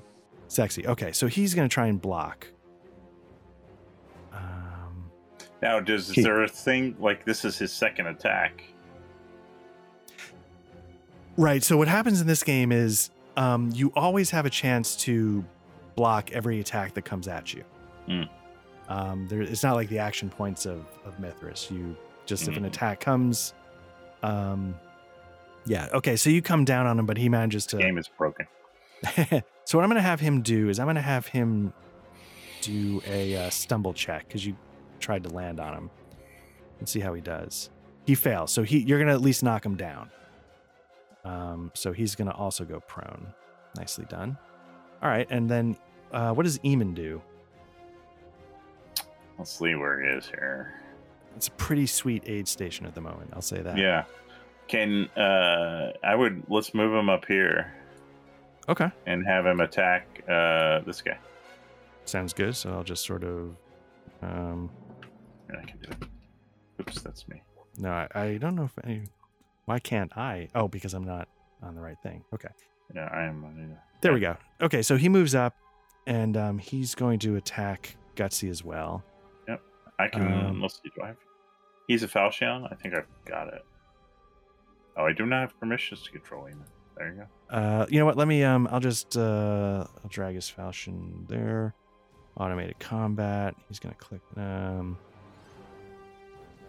Sexy. 0.49 0.87
Okay, 0.87 1.13
so 1.13 1.27
he's 1.27 1.53
going 1.55 1.69
to 1.69 1.73
try 1.73 1.87
and 1.89 2.01
block. 2.01 2.47
Um, 4.33 5.11
Now, 5.61 5.81
does 5.81 6.09
is 6.11 6.15
He- 6.15 6.23
there 6.23 6.43
a 6.43 6.49
thing 6.49 6.97
like 6.99 7.25
this 7.27 7.45
is 7.45 7.59
his 7.59 7.73
second 7.73 8.07
attack? 8.07 8.63
Right. 11.37 11.63
So 11.63 11.77
what 11.77 11.89
happens 11.89 12.21
in 12.21 12.27
this 12.27 12.43
game 12.43 12.71
is 12.73 13.11
um, 13.37 13.71
you 13.75 13.93
always 13.97 14.31
have 14.31 14.47
a 14.47 14.51
chance 14.51 14.97
to 14.97 15.45
block 15.97 16.33
every 16.33 16.61
attack 16.61 16.95
that 16.95 17.03
comes 17.03 17.29
at 17.29 17.53
you. 17.55 17.65
Hmm. 18.07 18.23
Um, 18.89 19.29
there, 19.29 19.43
it's 19.43 19.63
not 19.63 19.75
like 19.75 19.89
the 19.89 19.99
action 19.99 20.29
points 20.29 20.67
of, 20.67 20.85
of 21.05 21.19
Mythras. 21.19 21.71
You 21.71 21.97
just 22.27 22.49
if 22.49 22.57
an 22.57 22.65
Mhm. 22.65 22.69
attack 22.69 23.01
comes, 23.01 23.55
um, 24.23 24.75
yeah. 25.67 25.89
Okay, 25.93 26.17
so 26.17 26.31
you 26.31 26.43
come 26.43 26.65
down 26.65 26.87
on 26.87 26.99
him, 26.99 27.07
but 27.07 27.17
he 27.17 27.29
manages 27.29 27.67
to. 27.67 27.79
Game 27.79 27.99
is 27.99 28.09
broken. 28.09 28.47
so 29.65 29.79
what 29.79 29.85
I'm 29.85 29.89
going 29.91 29.95
to 29.97 30.01
have 30.03 30.21
him 30.21 30.43
do 30.43 30.69
is 30.69 30.79
I'm 30.79 30.87
going 30.87 30.97
to 30.97 31.03
have 31.03 31.27
him 31.27 31.73
do 32.61 33.03
a 33.07 33.37
uh, 33.37 33.51
stumble 33.51 33.93
check 33.95 34.27
because 34.29 34.45
you 34.47 34.57
tried 35.01 35.25
to 35.25 35.31
land 35.31 35.61
on 35.61 35.75
him. 35.75 35.91
Let's 36.81 36.93
see 36.93 37.01
how 37.01 37.15
he 37.15 37.21
does. 37.21 37.71
He 38.07 38.15
fails, 38.15 38.51
so 38.53 38.63
he 38.63 38.79
you're 38.81 38.99
going 38.99 39.09
to 39.09 39.15
at 39.15 39.21
least 39.23 39.43
knock 39.43 39.65
him 39.65 39.77
down. 39.77 40.11
Um, 41.25 41.71
so 41.75 41.93
he's 41.93 42.15
going 42.15 42.29
to 42.29 42.35
also 42.35 42.65
go 42.65 42.81
prone. 42.81 43.33
Nicely 43.77 44.05
done. 44.09 44.37
All 45.03 45.09
right, 45.09 45.27
and 45.31 45.49
then 45.51 45.77
uh, 46.13 46.33
what 46.33 46.45
does 46.45 46.59
Eamon 46.61 46.95
do? 46.95 47.21
Let's 49.39 49.59
see 49.59 49.75
where 49.75 50.01
he 50.01 50.09
is 50.17 50.27
here. 50.27 50.81
It's 51.37 51.49
a 51.49 51.53
pretty 51.53 51.87
sweet 51.87 52.23
aid 52.27 52.47
station 52.47 52.87
at 52.87 52.95
the 52.95 53.01
moment. 53.01 53.31
I'll 53.35 53.43
say 53.43 53.61
that. 53.63 53.77
Yeah. 53.77 54.05
Can 54.69 55.07
uh 55.17 55.93
I 56.03 56.15
would 56.15 56.45
let's 56.49 56.73
move 56.73 56.95
him 56.95 57.11
up 57.11 57.25
here 57.27 57.75
Okay. 58.69 58.91
and 59.07 59.27
have 59.27 59.45
him 59.45 59.61
attack 59.61 60.23
uh 60.29 60.81
this 60.87 61.03
guy. 61.03 61.19
Sounds 62.05 62.33
good. 62.33 62.55
So 62.57 62.73
I'll 62.73 62.85
just 62.85 63.05
sort 63.05 63.25
of. 63.25 63.57
Um, 64.23 64.71
I 65.51 65.65
can 65.65 65.79
do 65.81 65.89
it. 65.91 66.09
Oops, 66.81 67.03
that's 67.03 67.27
me. 67.29 67.43
no, 67.79 67.91
I, 67.91 68.09
I 68.15 68.37
don't 68.39 68.55
know 68.55 68.65
if 68.65 68.73
any. 68.85 69.03
Why 69.67 69.79
can't 69.79 70.17
I? 70.17 70.51
Oh, 70.55 70.69
because 70.69 70.95
I'm 70.95 71.05
not 71.05 71.29
on 71.63 71.75
the 71.75 71.81
right 71.81 71.99
thing. 72.03 72.25
Okay. 72.35 72.49
Yeah, 72.95 73.09
I 73.13 73.25
am 73.25 73.45
on 73.45 73.77
There 74.01 74.13
we 74.13 74.21
go. 74.21 74.37
Okay, 74.61 74.83
so 74.83 74.97
he 74.97 75.09
moves 75.09 75.35
up, 75.35 75.55
and 76.07 76.37
um, 76.37 76.59
he's 76.59 76.95
going 76.95 77.19
to 77.21 77.37
attack 77.37 77.97
Gutsy 78.17 78.51
as 78.51 78.63
well. 78.63 79.03
Yep. 79.49 79.61
I 79.99 80.09
can 80.09 80.33
Um, 80.33 80.61
let's 80.61 80.75
see, 80.75 80.91
do 80.95 81.03
I 81.03 81.09
have 81.09 81.17
he's 81.89 82.03
a 82.03 82.09
Falchion? 82.09 82.71
I 82.71 82.75
think 82.75 82.95
I've 82.95 83.07
got 83.25 83.49
it. 83.49 83.65
Oh, 84.97 85.05
I 85.07 85.13
do 85.13 85.27
not 85.27 85.41
have 85.41 85.59
permissions 85.59 86.03
to 86.03 86.11
control 86.11 86.45
him. 86.45 86.63
There 86.97 87.09
you 87.09 87.15
go. 87.15 87.57
Uh, 87.57 87.87
you 87.89 87.99
know 87.99 88.05
what? 88.05 88.17
Let 88.17 88.29
me. 88.29 88.45
Um, 88.45 88.69
I'll 88.71 88.81
just. 88.81 89.17
Uh, 89.17 89.85
I'll 90.03 90.09
drag 90.11 90.37
his 90.37 90.49
falchion 90.49 91.27
there. 91.29 91.75
Automated 92.37 92.79
combat. 92.79 93.55
He's 93.69 93.81
gonna 93.81 93.97
click. 93.97 94.21
Um. 94.37 94.97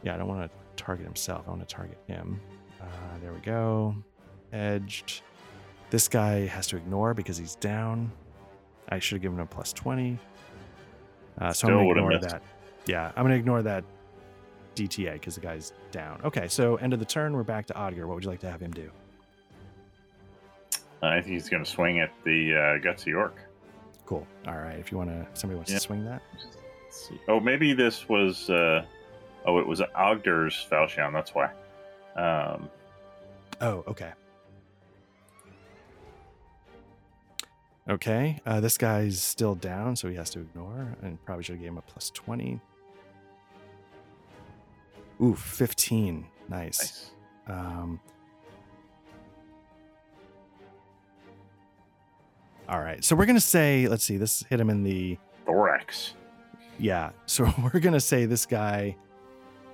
Yeah, 0.01 0.15
I 0.15 0.17
don't 0.17 0.27
want 0.27 0.51
to 0.51 0.83
target 0.83 1.05
himself. 1.05 1.45
I 1.45 1.51
want 1.51 1.67
to 1.67 1.75
target 1.75 1.99
him. 2.07 2.39
Uh, 2.85 3.17
there 3.21 3.33
we 3.33 3.39
go. 3.39 3.95
Edged. 4.53 5.21
This 5.89 6.07
guy 6.07 6.45
has 6.47 6.67
to 6.67 6.77
ignore 6.77 7.13
because 7.13 7.37
he's 7.37 7.55
down. 7.55 8.11
I 8.89 8.99
should 8.99 9.15
have 9.15 9.21
given 9.23 9.37
him 9.37 9.43
a 9.43 9.47
plus 9.47 9.73
twenty. 9.73 10.17
Uh, 11.39 11.51
so 11.51 11.67
Still 11.67 11.79
I'm 11.79 11.87
gonna 11.87 12.05
ignore 12.05 12.19
that. 12.19 12.41
Yeah, 12.85 13.11
I'm 13.15 13.23
gonna 13.23 13.35
ignore 13.35 13.61
that 13.63 13.83
DTA 14.75 15.13
because 15.13 15.35
the 15.35 15.41
guy's 15.41 15.73
down. 15.91 16.21
Okay, 16.23 16.47
so 16.47 16.75
end 16.77 16.93
of 16.93 16.99
the 16.99 17.05
turn. 17.05 17.33
We're 17.35 17.43
back 17.43 17.65
to 17.67 17.73
Odger. 17.73 18.05
What 18.05 18.15
would 18.15 18.23
you 18.23 18.29
like 18.29 18.39
to 18.41 18.51
have 18.51 18.61
him 18.61 18.71
do? 18.71 18.89
I 21.01 21.21
think 21.21 21.33
he's 21.33 21.49
gonna 21.49 21.65
swing 21.65 21.99
at 21.99 22.11
the 22.23 22.53
uh 22.55 22.57
gutsy 22.83 23.15
orc. 23.15 23.35
Cool. 24.05 24.25
All 24.47 24.55
right. 24.57 24.77
If 24.77 24.91
you 24.91 24.97
want 24.97 25.09
to, 25.09 25.25
somebody 25.33 25.55
wants 25.57 25.71
Yeah. 25.71 25.77
to 25.77 25.81
swing 25.83 26.05
that. 26.05 26.21
Oh, 27.27 27.39
maybe 27.39 27.73
this 27.73 28.07
was 28.07 28.49
uh 28.49 28.85
oh 29.45 29.59
it 29.59 29.67
was 29.67 29.81
Odger's 29.95 30.65
Falchion, 30.71 31.11
that's 31.13 31.33
why. 31.35 31.51
Um 32.15 32.69
Oh, 33.61 33.83
okay. 33.87 34.11
Okay. 37.89 38.41
Uh, 38.45 38.59
this 38.59 38.77
guy's 38.77 39.21
still 39.21 39.55
down, 39.55 39.95
so 39.95 40.09
he 40.09 40.15
has 40.15 40.29
to 40.31 40.39
ignore, 40.39 40.95
and 41.01 41.23
probably 41.25 41.43
should 41.43 41.53
have 41.53 41.61
gave 41.61 41.71
him 41.71 41.77
a 41.77 41.81
plus 41.81 42.09
twenty. 42.09 42.59
Ooh, 45.21 45.35
fifteen. 45.35 46.25
Nice. 46.49 47.11
nice. 47.47 47.57
Um. 47.57 47.99
All 52.67 52.79
right. 52.79 53.03
So 53.03 53.15
we're 53.15 53.27
gonna 53.27 53.39
say, 53.39 53.87
let's 53.87 54.03
see, 54.03 54.17
this 54.17 54.43
hit 54.49 54.59
him 54.59 54.69
in 54.69 54.83
the 54.83 55.17
Thorax. 55.45 56.15
Yeah. 56.79 57.11
So 57.27 57.53
we're 57.73 57.79
gonna 57.79 57.99
say 57.99 58.25
this 58.25 58.45
guy. 58.45 58.95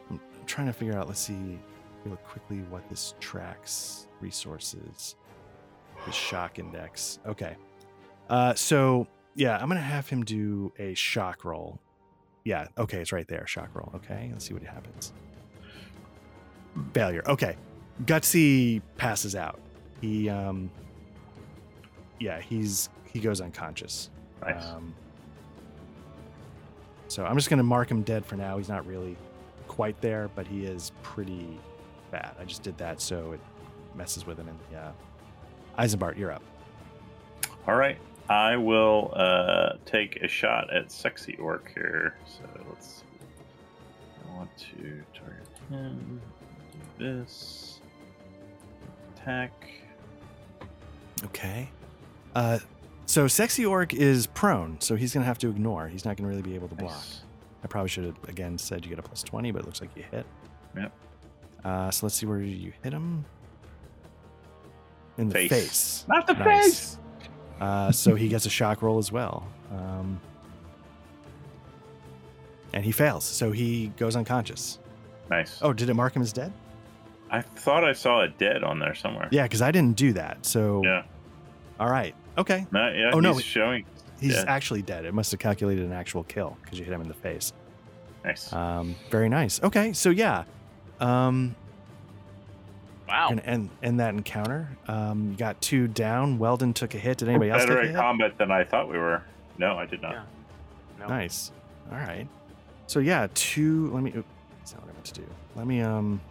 I'm 0.09 0.19
I'm 0.19 0.45
trying 0.45 0.68
to 0.68 0.73
figure 0.73 0.97
out. 0.97 1.07
Let's 1.07 1.22
see 1.22 1.57
real 2.06 2.15
quickly 2.18 2.57
what 2.69 2.88
this 2.90 3.15
tracks 3.19 4.07
resources. 4.19 5.15
The 6.06 6.11
shock 6.11 6.60
index. 6.60 7.19
Okay. 7.26 7.56
Uh, 8.30 8.53
so 8.53 9.07
yeah, 9.36 9.57
I'm 9.57 9.68
gonna 9.68 9.80
have 9.80 10.10
him 10.10 10.23
do 10.23 10.72
a 10.80 10.94
shock 10.94 11.45
roll. 11.45 11.80
Yeah. 12.44 12.68
Okay, 12.78 12.99
it's 12.99 13.11
right 13.11 13.28
there. 13.28 13.45
Shock 13.45 13.69
roll. 13.73 13.91
Okay. 13.95 14.30
Let's 14.32 14.45
see 14.45 14.53
what 14.53 14.64
happens. 14.64 15.14
Failure. 16.94 17.23
Okay. 17.28 17.56
Gutsy 18.06 18.82
passes 18.98 19.36
out. 19.36 19.60
He 20.02 20.30
um. 20.30 20.72
Yeah, 22.19 22.40
he's 22.40 22.90
he 23.11 23.19
goes 23.19 23.41
unconscious. 23.41 24.10
Nice. 24.41 24.65
Um, 24.65 24.94
so 27.07 27.26
I'm 27.26 27.36
just 27.36 27.49
to 27.57 27.64
mark 27.64 27.91
him 27.91 28.03
dead 28.03 28.26
for 28.26 28.38
now. 28.38 28.57
He's 28.57 28.69
not 28.69 28.86
really 28.88 29.18
quite 29.68 29.99
there, 30.02 30.30
but 30.34 30.48
he 30.48 30.65
is 30.65 30.91
pretty 31.03 31.60
bad. 32.11 32.35
I 32.39 32.45
just 32.45 32.63
did 32.63 32.77
that 32.77 33.01
so 33.01 33.31
it 33.33 33.39
messes 33.95 34.25
with 34.25 34.38
him. 34.38 34.47
And 34.47 34.59
yeah, 34.71 34.91
Eisenbart, 35.79 36.17
you're 36.17 36.31
up. 36.31 36.43
All 37.67 37.75
right. 37.75 37.97
I 38.29 38.55
will 38.55 39.11
uh, 39.15 39.73
take 39.85 40.17
a 40.17 40.27
shot 40.27 40.73
at 40.73 40.91
Sexy 40.91 41.35
Orc 41.38 41.71
here. 41.73 42.15
So 42.25 42.43
let's 42.69 42.88
see. 42.88 43.03
I 44.23 44.35
want 44.35 44.49
to 44.57 45.03
target 45.13 45.47
him. 45.69 46.21
Do 46.99 47.23
this. 47.23 47.79
Attack. 49.15 49.69
Okay. 51.25 51.69
Uh, 52.35 52.59
so 53.05 53.27
sexy 53.27 53.65
orc 53.65 53.93
is 53.93 54.27
prone, 54.27 54.79
so 54.79 54.95
he's 54.95 55.13
going 55.13 55.21
to 55.21 55.27
have 55.27 55.38
to 55.39 55.49
ignore. 55.49 55.88
He's 55.89 56.05
not 56.05 56.15
going 56.15 56.23
to 56.23 56.29
really 56.29 56.41
be 56.41 56.55
able 56.55 56.69
to 56.69 56.75
block. 56.75 56.93
Nice. 56.93 57.21
I 57.63 57.67
probably 57.67 57.89
should 57.89 58.05
have 58.05 58.15
again 58.27 58.57
said 58.57 58.85
you 58.85 58.89
get 58.89 58.99
a 58.99 59.03
plus 59.03 59.21
20, 59.21 59.51
but 59.51 59.63
it 59.63 59.65
looks 59.65 59.81
like 59.81 59.89
you 59.95 60.03
hit. 60.09 60.25
Yep. 60.75 60.91
Uh, 61.63 61.91
so 61.91 62.05
let's 62.05 62.15
see 62.15 62.25
where 62.25 62.39
you 62.41 62.73
hit 62.83 62.93
him. 62.93 63.25
In 65.17 65.29
the 65.29 65.35
Face. 65.35 65.49
face. 65.51 66.05
Not 66.07 66.25
the 66.25 66.33
Nice. 66.33 66.45
face! 66.45 66.97
Uh, 67.59 67.91
so 67.91 68.15
he 68.15 68.27
gets 68.27 68.45
a 68.45 68.49
shock 68.49 68.81
roll 68.81 68.97
as 68.97 69.11
well. 69.11 69.45
Um, 69.71 70.19
and 72.73 72.83
he 72.83 72.91
fails. 72.91 73.23
So 73.25 73.51
he 73.51 73.88
goes 73.97 74.15
unconscious. 74.15 74.79
Nice. 75.29 75.59
Oh, 75.61 75.73
did 75.73 75.89
it 75.89 75.93
mark 75.93 76.15
him 76.15 76.21
as 76.21 76.33
dead? 76.33 76.51
I 77.29 77.41
thought 77.41 77.83
I 77.83 77.93
saw 77.93 78.21
a 78.21 78.27
dead 78.29 78.63
on 78.63 78.79
there 78.79 78.95
somewhere. 78.95 79.27
Yeah, 79.31 79.43
because 79.43 79.61
I 79.61 79.71
didn't 79.71 79.95
do 79.95 80.13
that. 80.13 80.45
So, 80.45 80.81
Yeah. 80.83 81.03
all 81.79 81.89
right. 81.89 82.15
Okay. 82.38 82.65
Not. 82.71 82.93
Oh, 83.13 83.19
no, 83.19 83.33
He's 83.33 83.43
showing. 83.43 83.85
He's 84.19 84.35
Dead. 84.35 84.47
actually 84.47 84.81
dead. 84.81 85.05
It 85.05 85.13
must 85.13 85.31
have 85.31 85.39
calculated 85.39 85.85
an 85.85 85.91
actual 85.93 86.23
kill 86.23 86.57
because 86.63 86.77
you 86.79 86.85
hit 86.85 86.93
him 86.93 87.01
in 87.01 87.07
the 87.07 87.13
face. 87.13 87.53
Nice. 88.23 88.51
Um, 88.53 88.95
very 89.09 89.29
nice. 89.29 89.61
Okay. 89.63 89.93
So, 89.93 90.09
yeah. 90.09 90.43
Um, 91.02 91.56
Wow. 93.07 93.28
Gonna 93.28 93.41
end, 93.41 93.69
end 93.84 93.99
that 93.99 94.14
encounter. 94.14 94.69
Um, 94.88 95.32
you 95.32 95.36
got 95.38 95.60
two 95.60 95.86
down. 95.90 96.40
Weldon 96.40 96.73
took 96.73 96.95
a 96.95 96.98
hit. 96.98 97.18
Did 97.18 97.28
anybody 97.28 97.52
else 97.52 97.64
Better 97.64 97.73
take 97.76 97.84
a 97.84 97.90
at 97.90 97.95
hit? 97.95 97.99
combat 97.99 98.38
than 98.38 98.52
I 98.52 98.64
thought 98.64 98.88
we 98.90 98.98
were. 98.98 99.22
No, 99.57 99.78
I 99.78 99.86
did 99.86 100.02
not. 100.02 100.14
Yeah. 100.14 100.23
No. 100.98 101.07
Nice. 101.07 101.52
All 101.91 101.98
right. 101.98 102.26
So 102.88 102.99
yeah, 102.99 103.28
two. 103.34 103.90
Let 103.91 104.02
me. 104.02 104.14
oop, 104.15 104.26
That's 104.60 104.73
not 104.73 104.84
what 104.84 104.91
I 104.91 104.94
meant 104.94 105.06
to 105.07 105.14
do. 105.15 105.26
Let 105.57 105.68
me. 105.68 105.82
Um. 105.82 106.22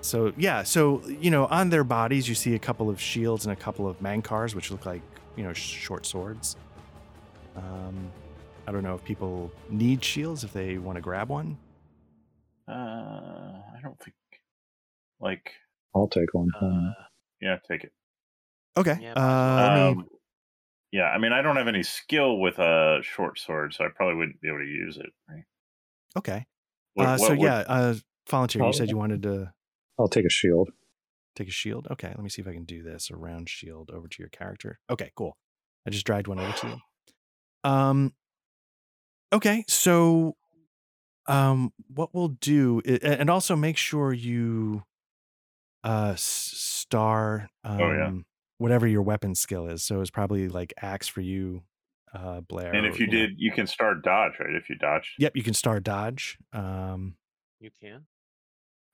So 0.00 0.32
yeah, 0.36 0.62
so 0.62 1.02
you 1.08 1.32
know, 1.32 1.46
on 1.46 1.70
their 1.70 1.82
bodies, 1.82 2.28
you 2.28 2.36
see 2.36 2.54
a 2.54 2.58
couple 2.60 2.88
of 2.88 3.00
shields 3.00 3.46
and 3.46 3.52
a 3.52 3.56
couple 3.56 3.88
of 3.88 3.98
mankars, 3.98 4.54
which 4.54 4.70
look 4.70 4.86
like 4.86 5.02
you 5.34 5.42
know 5.42 5.52
short 5.54 6.06
swords. 6.06 6.54
Um, 7.56 8.12
I 8.68 8.70
don't 8.70 8.84
know 8.84 8.94
if 8.94 9.02
people 9.02 9.50
need 9.70 10.04
shields 10.04 10.44
if 10.44 10.52
they 10.52 10.78
want 10.78 10.96
to 10.96 11.02
grab 11.02 11.30
one. 11.30 11.56
Uh, 12.68 12.72
I 12.72 13.80
don't 13.82 13.98
think. 14.00 14.14
Like, 15.20 15.52
I'll 15.94 16.08
take 16.08 16.32
one. 16.34 16.48
Uh, 16.60 16.92
yeah, 17.40 17.58
take 17.68 17.84
it. 17.84 17.92
Okay. 18.76 18.98
Yeah, 19.00 19.12
uh, 19.12 19.56
let 19.56 19.74
me- 19.96 20.02
Um, 20.02 20.08
yeah, 20.92 21.04
I 21.10 21.18
mean, 21.18 21.32
I 21.32 21.42
don't 21.42 21.56
have 21.56 21.68
any 21.68 21.82
skill 21.82 22.38
with 22.38 22.58
a 22.58 23.00
short 23.02 23.38
sword, 23.38 23.74
so 23.74 23.84
I 23.84 23.88
probably 23.94 24.16
wouldn't 24.16 24.40
be 24.40 24.48
able 24.48 24.58
to 24.58 24.64
use 24.66 24.96
it. 24.96 25.12
Right? 25.28 25.44
okay. 26.16 26.46
What- 26.94 27.06
uh, 27.06 27.10
what 27.18 27.20
so 27.20 27.30
would- 27.30 27.40
yeah, 27.40 27.58
uh, 27.66 27.94
volunteer. 28.28 28.62
You 28.62 28.68
Oh. 28.68 28.72
said 28.72 28.88
you 28.90 28.96
wanted 28.96 29.22
to. 29.22 29.52
I'll 29.98 30.08
take 30.08 30.24
a 30.26 30.30
shield. 30.30 30.70
take 31.36 31.48
a 31.48 31.52
shield. 31.52 31.88
Okay, 31.90 32.06
let 32.08 32.20
me 32.20 32.28
see 32.28 32.40
if 32.42 32.46
I 32.46 32.52
can 32.52 32.64
do 32.64 32.84
this. 32.84 33.10
A 33.10 33.16
round 33.16 33.48
shield 33.48 33.90
over 33.90 34.06
to 34.06 34.22
your 34.22 34.28
character. 34.28 34.78
Okay, 34.88 35.10
cool. 35.16 35.36
I 35.84 35.90
just 35.90 36.06
dragged 36.06 36.28
one 36.28 36.38
over 36.38 36.52
to 36.58 36.68
you. 36.68 36.80
Um. 37.64 38.14
Okay, 39.32 39.64
so, 39.66 40.36
um, 41.26 41.72
what 41.88 42.14
we'll 42.14 42.28
do, 42.28 42.80
i- 42.86 42.98
a- 43.02 43.20
and 43.20 43.30
also 43.30 43.56
make 43.56 43.76
sure 43.76 44.12
you, 44.12 44.82
uh, 45.82 46.14
star, 46.16 47.48
um, 47.64 47.80
Oh, 47.80 47.92
yeah. 47.92 48.12
whatever 48.58 48.86
your 48.86 49.02
weapon 49.02 49.34
skill 49.34 49.66
is. 49.68 49.82
So 49.82 50.00
it's 50.00 50.10
probably 50.10 50.48
like 50.48 50.72
axe 50.80 51.08
for 51.08 51.20
you, 51.20 51.62
uh, 52.12 52.40
Blair. 52.42 52.74
And 52.74 52.86
or, 52.86 52.90
if 52.90 52.98
you 53.00 53.06
know- 53.06 53.12
did, 53.12 53.40
you 53.40 53.52
can 53.52 53.66
start 53.66 54.02
dodge, 54.02 54.34
right? 54.38 54.54
If 54.54 54.68
you 54.70 54.76
dodge. 54.76 55.14
Yep, 55.18 55.36
you 55.36 55.42
can 55.42 55.54
star 55.54 55.80
dodge. 55.80 56.38
Um, 56.52 57.16
You 57.60 57.70
can. 57.80 58.06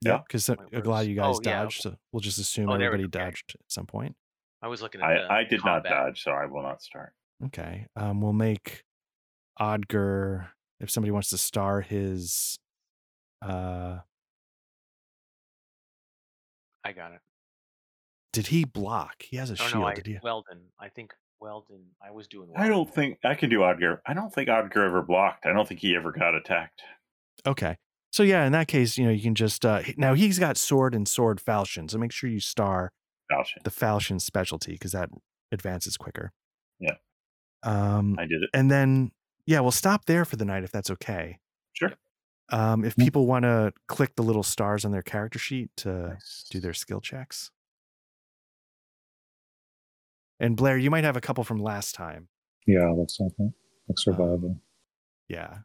Yeah. 0.02 0.18
because 0.18 0.48
Wait, 0.48 0.58
a 0.72 0.88
lot 0.88 1.02
of 1.02 1.08
you 1.08 1.16
guys 1.16 1.36
oh, 1.36 1.40
yeah. 1.44 1.62
dodged, 1.64 1.82
so 1.82 1.96
we'll 2.12 2.20
just 2.20 2.38
assume 2.38 2.70
Oh, 2.70 2.78
there 2.78 2.86
everybody. 2.86 3.04
Okay. 3.18 3.26
dodged 3.26 3.54
at 3.54 3.70
some 3.70 3.86
point. 3.86 4.16
I 4.62 4.68
was 4.68 4.80
looking 4.82 5.00
at. 5.02 5.08
the 5.08 5.32
I, 5.32 5.40
I 5.40 5.44
did 5.44 5.64
not 5.64 5.84
dodge, 5.84 6.22
so 6.22 6.30
I 6.32 6.46
will 6.46 6.62
not 6.62 6.80
start. 6.82 7.12
Okay. 7.46 7.86
Um, 7.96 8.20
we'll 8.20 8.32
make 8.32 8.84
Odger 9.60 10.48
if 10.80 10.90
somebody 10.90 11.10
wants 11.10 11.30
to 11.30 11.38
star 11.38 11.80
his. 11.82 12.58
Uh, 13.42 13.98
I 16.84 16.92
got 16.92 17.12
it. 17.12 17.20
did 18.32 18.48
he 18.48 18.64
block? 18.64 19.22
He 19.22 19.36
has 19.36 19.50
a 19.50 19.54
Oh 19.54 19.56
shield. 19.56 19.74
no, 19.82 19.84
I, 19.86 19.94
did 19.94 20.06
he? 20.06 20.18
Weldon. 20.22 20.60
I 20.78 20.88
think 20.88 21.12
Weldon. 21.40 21.84
I 22.02 22.10
was 22.10 22.26
doing. 22.26 22.50
I 22.56 22.68
don't 22.68 22.92
think 22.92 23.18
I 23.24 23.34
can 23.34 23.50
do 23.50 23.60
Odger. 23.60 23.98
I 24.06 24.14
don't 24.14 24.32
think 24.32 24.48
Odger 24.48 24.86
ever 24.86 25.02
blocked. 25.02 25.46
I 25.46 25.52
don't 25.52 25.66
think 25.68 25.80
he 25.80 25.94
ever 25.96 26.12
got 26.12 26.34
attacked. 26.34 26.82
Okay. 27.46 27.76
So 28.12 28.22
yeah, 28.22 28.44
in 28.44 28.52
that 28.52 28.66
case, 28.68 28.98
you 28.98 29.04
know, 29.04 29.10
you 29.12 29.22
can 29.22 29.34
just 29.34 29.64
uh 29.64 29.82
now 29.96 30.14
he's 30.14 30.38
got 30.38 30.56
sword 30.56 30.94
and 30.94 31.06
sword 31.06 31.40
falchion. 31.40 31.88
So 31.88 31.98
make 31.98 32.12
sure 32.12 32.28
you 32.28 32.40
star 32.40 32.92
Falchion. 33.30 33.62
the 33.62 33.70
falchion 33.70 34.18
specialty 34.20 34.72
because 34.72 34.92
that 34.92 35.10
advances 35.52 35.96
quicker. 35.96 36.32
Yeah. 36.80 36.94
Um, 37.62 38.16
I 38.18 38.22
did 38.22 38.42
it. 38.42 38.50
and 38.54 38.70
then 38.70 39.12
yeah, 39.46 39.60
we'll 39.60 39.70
stop 39.70 40.04
there 40.06 40.24
for 40.24 40.36
the 40.36 40.44
night 40.44 40.64
if 40.64 40.70
that's 40.72 40.90
okay. 40.90 41.38
Sure. 41.72 41.92
Um, 42.50 42.84
if 42.84 42.96
Mm. 42.96 43.04
people 43.04 43.26
want 43.26 43.44
to 43.44 43.72
click 43.86 44.16
the 44.16 44.22
little 44.22 44.42
stars 44.42 44.84
on 44.84 44.90
their 44.92 45.02
character 45.02 45.38
sheet 45.38 45.70
to 45.78 46.08
Nice. 46.08 46.46
do 46.50 46.60
their 46.60 46.72
skill 46.74 47.00
checks. 47.00 47.50
And 50.40 50.56
Blair, 50.56 50.78
you 50.78 50.90
might 50.90 51.04
have 51.04 51.16
a 51.16 51.20
couple 51.20 51.44
from 51.44 51.58
last 51.58 51.94
time. 51.94 52.28
Yeah, 52.66 52.88
looks 52.90 53.18
like 53.20 53.36
that. 53.36 53.52
Like 53.88 53.98
survival. 53.98 54.60
Yeah. 55.28 55.58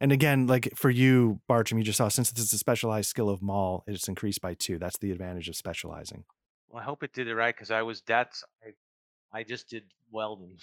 And 0.00 0.12
again, 0.12 0.46
like 0.46 0.70
for 0.74 0.90
you, 0.90 1.40
Bartram, 1.48 1.78
you 1.78 1.84
just 1.84 1.98
saw 1.98 2.08
since 2.08 2.30
this 2.30 2.44
is 2.44 2.52
a 2.52 2.58
specialized 2.58 3.08
skill 3.08 3.28
of 3.28 3.42
Maul, 3.42 3.84
it's 3.86 4.08
increased 4.08 4.40
by 4.40 4.54
two. 4.54 4.78
That's 4.78 4.98
the 4.98 5.10
advantage 5.10 5.48
of 5.48 5.56
specializing. 5.56 6.24
Well, 6.74 6.82
I 6.82 6.86
hope 6.86 7.04
it 7.04 7.12
did 7.12 7.28
it 7.28 7.36
right 7.36 7.54
because 7.54 7.70
I 7.70 7.82
was. 7.82 8.02
That's. 8.04 8.42
I, 8.60 9.38
I 9.38 9.44
just 9.44 9.68
did 9.68 9.84
Weldon. 10.10 10.56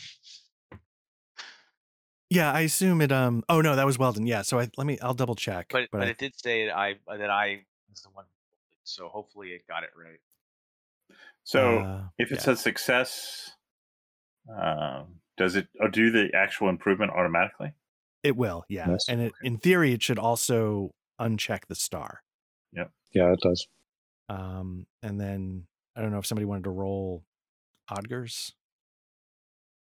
Yeah, 2.30 2.52
I 2.52 2.62
assume 2.62 3.00
it. 3.00 3.14
Um. 3.14 3.46
Oh 3.48 3.62
no, 3.62 3.78
that 3.78 3.86
was 3.86 3.98
Weldon. 3.98 4.26
Yeah. 4.26 4.42
So 4.42 4.60
I 4.60 4.70
let 4.76 4.86
me. 4.86 5.00
I'll 5.00 5.14
double 5.14 5.36
check. 5.36 5.68
But 5.72 5.88
but, 5.90 6.02
I- 6.02 6.08
it 6.08 6.18
did 6.18 6.38
say 6.38 6.66
that 6.66 6.78
I 6.78 6.96
that 7.08 7.30
I 7.30 7.62
was 7.90 8.02
the 8.02 8.10
one. 8.10 8.26
So 8.84 9.08
hopefully 9.08 9.52
it 9.52 9.66
got 9.70 9.84
it 9.84 9.92
right. 9.98 10.20
So 11.46 11.80
uh, 11.80 12.02
if 12.18 12.34
it's 12.34 12.46
yeah. 12.46 12.54
a 12.54 12.56
success, 12.58 13.52
um, 14.54 15.16
does 15.38 15.56
it 15.56 15.70
oh, 15.82 15.88
do 15.88 16.12
the 16.12 16.32
actual 16.36 16.68
improvement 16.68 17.14
automatically? 17.14 17.72
it 18.22 18.36
will. 18.36 18.66
Yeah. 18.68 18.90
Yes. 18.90 19.06
And 19.08 19.22
it, 19.22 19.34
in 19.44 19.60
theory, 19.60 19.94
it 19.94 20.04
should 20.04 20.20
also 20.20 20.94
uncheck 21.22 21.68
the 21.70 21.76
star. 21.76 22.22
Yeah. 22.74 22.88
Yeah, 23.14 23.32
it 23.32 23.40
does. 23.40 23.66
Um. 24.28 24.88
And 25.02 25.18
then 25.18 25.68
I 25.96 26.02
don't 26.02 26.12
know 26.12 26.20
if 26.20 26.26
somebody 26.26 26.46
wanted 26.46 26.64
to 26.66 26.70
roll 26.70 27.24
Odgers 27.90 28.54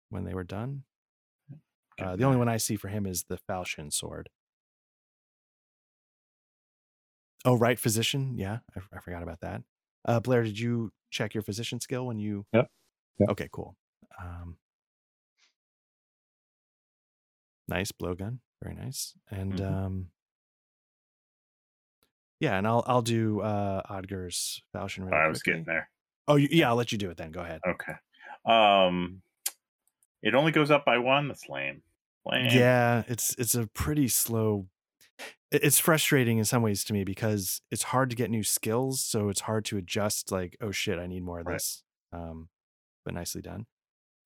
when 0.09 0.23
they 0.25 0.33
were 0.33 0.43
done. 0.43 0.83
Uh, 2.01 2.15
the 2.15 2.23
only 2.23 2.37
one 2.37 2.49
I 2.49 2.57
see 2.57 2.75
for 2.75 2.87
him 2.87 3.05
is 3.05 3.23
the 3.23 3.37
falchion 3.37 3.91
sword. 3.91 4.29
Oh, 7.45 7.55
right, 7.55 7.77
physician. 7.79 8.35
Yeah, 8.37 8.59
I, 8.75 8.79
I 8.97 8.99
forgot 8.99 9.21
about 9.21 9.41
that. 9.41 9.61
Uh, 10.05 10.19
Blair, 10.19 10.43
did 10.43 10.57
you 10.57 10.91
check 11.11 11.33
your 11.33 11.43
physician 11.43 11.79
skill 11.79 12.07
when 12.07 12.17
you? 12.17 12.45
Yep. 12.53 12.67
Yep. 13.19 13.29
Okay, 13.29 13.49
cool. 13.51 13.75
Um, 14.19 14.57
nice 17.67 17.91
blowgun, 17.91 18.39
very 18.61 18.75
nice, 18.75 19.13
and 19.29 19.53
Mhm. 19.53 19.85
um, 19.85 20.11
yeah, 22.43 22.57
and 22.57 22.67
I'll 22.67 22.83
I'll 22.85 23.01
do 23.01 23.41
uh 23.41 23.81
Odger's 23.89 24.61
falchion. 24.73 25.05
Really 25.05 25.17
I 25.17 25.27
was 25.27 25.41
quickly. 25.41 25.61
getting 25.61 25.65
there. 25.65 25.89
Oh, 26.27 26.35
you, 26.35 26.47
yeah, 26.51 26.69
I'll 26.69 26.75
let 26.75 26.91
you 26.91 26.97
do 26.97 27.09
it 27.09 27.17
then. 27.17 27.31
Go 27.31 27.41
ahead. 27.41 27.59
Okay. 27.67 27.93
Um, 28.45 29.21
it 30.21 30.35
only 30.35 30.51
goes 30.51 30.71
up 30.71 30.85
by 30.85 30.97
one. 30.97 31.27
That's 31.27 31.47
lame. 31.49 31.81
Lame. 32.25 32.47
Yeah, 32.51 33.03
it's 33.07 33.35
it's 33.37 33.55
a 33.55 33.67
pretty 33.67 34.07
slow. 34.07 34.67
It's 35.51 35.77
frustrating 35.79 36.39
in 36.39 36.45
some 36.45 36.63
ways 36.63 36.83
to 36.85 36.93
me 36.93 37.03
because 37.03 37.61
it's 37.69 37.83
hard 37.83 38.09
to 38.09 38.15
get 38.15 38.31
new 38.31 38.43
skills, 38.43 39.01
so 39.01 39.29
it's 39.29 39.41
hard 39.41 39.65
to 39.65 39.77
adjust. 39.77 40.31
Like, 40.31 40.57
oh 40.61 40.71
shit, 40.71 40.97
I 40.97 41.07
need 41.07 41.23
more 41.23 41.39
of 41.41 41.45
Right. 41.47 41.55
this. 41.55 41.83
Um, 42.11 42.49
but 43.05 43.13
nicely 43.13 43.41
done. 43.41 43.65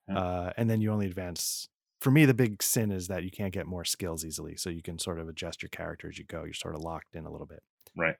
Yeah. 0.08 0.18
Uh, 0.18 0.52
and 0.56 0.70
then 0.70 0.80
you 0.80 0.90
only 0.92 1.06
advance. 1.06 1.68
For 2.00 2.10
me, 2.12 2.24
the 2.24 2.32
big 2.34 2.62
sin 2.62 2.90
is 2.92 3.08
that 3.08 3.24
you 3.24 3.30
can't 3.30 3.52
get 3.52 3.66
more 3.66 3.84
skills 3.84 4.24
easily, 4.24 4.56
so 4.56 4.70
you 4.70 4.82
can 4.82 4.98
sort 4.98 5.18
of 5.18 5.28
adjust 5.28 5.62
your 5.62 5.68
character 5.70 6.08
as 6.08 6.16
you 6.16 6.24
go. 6.24 6.44
You're 6.44 6.54
sort 6.54 6.76
of 6.76 6.80
locked 6.80 7.14
in 7.14 7.26
a 7.26 7.30
little 7.30 7.46
bit. 7.46 7.60
Right. 7.96 8.16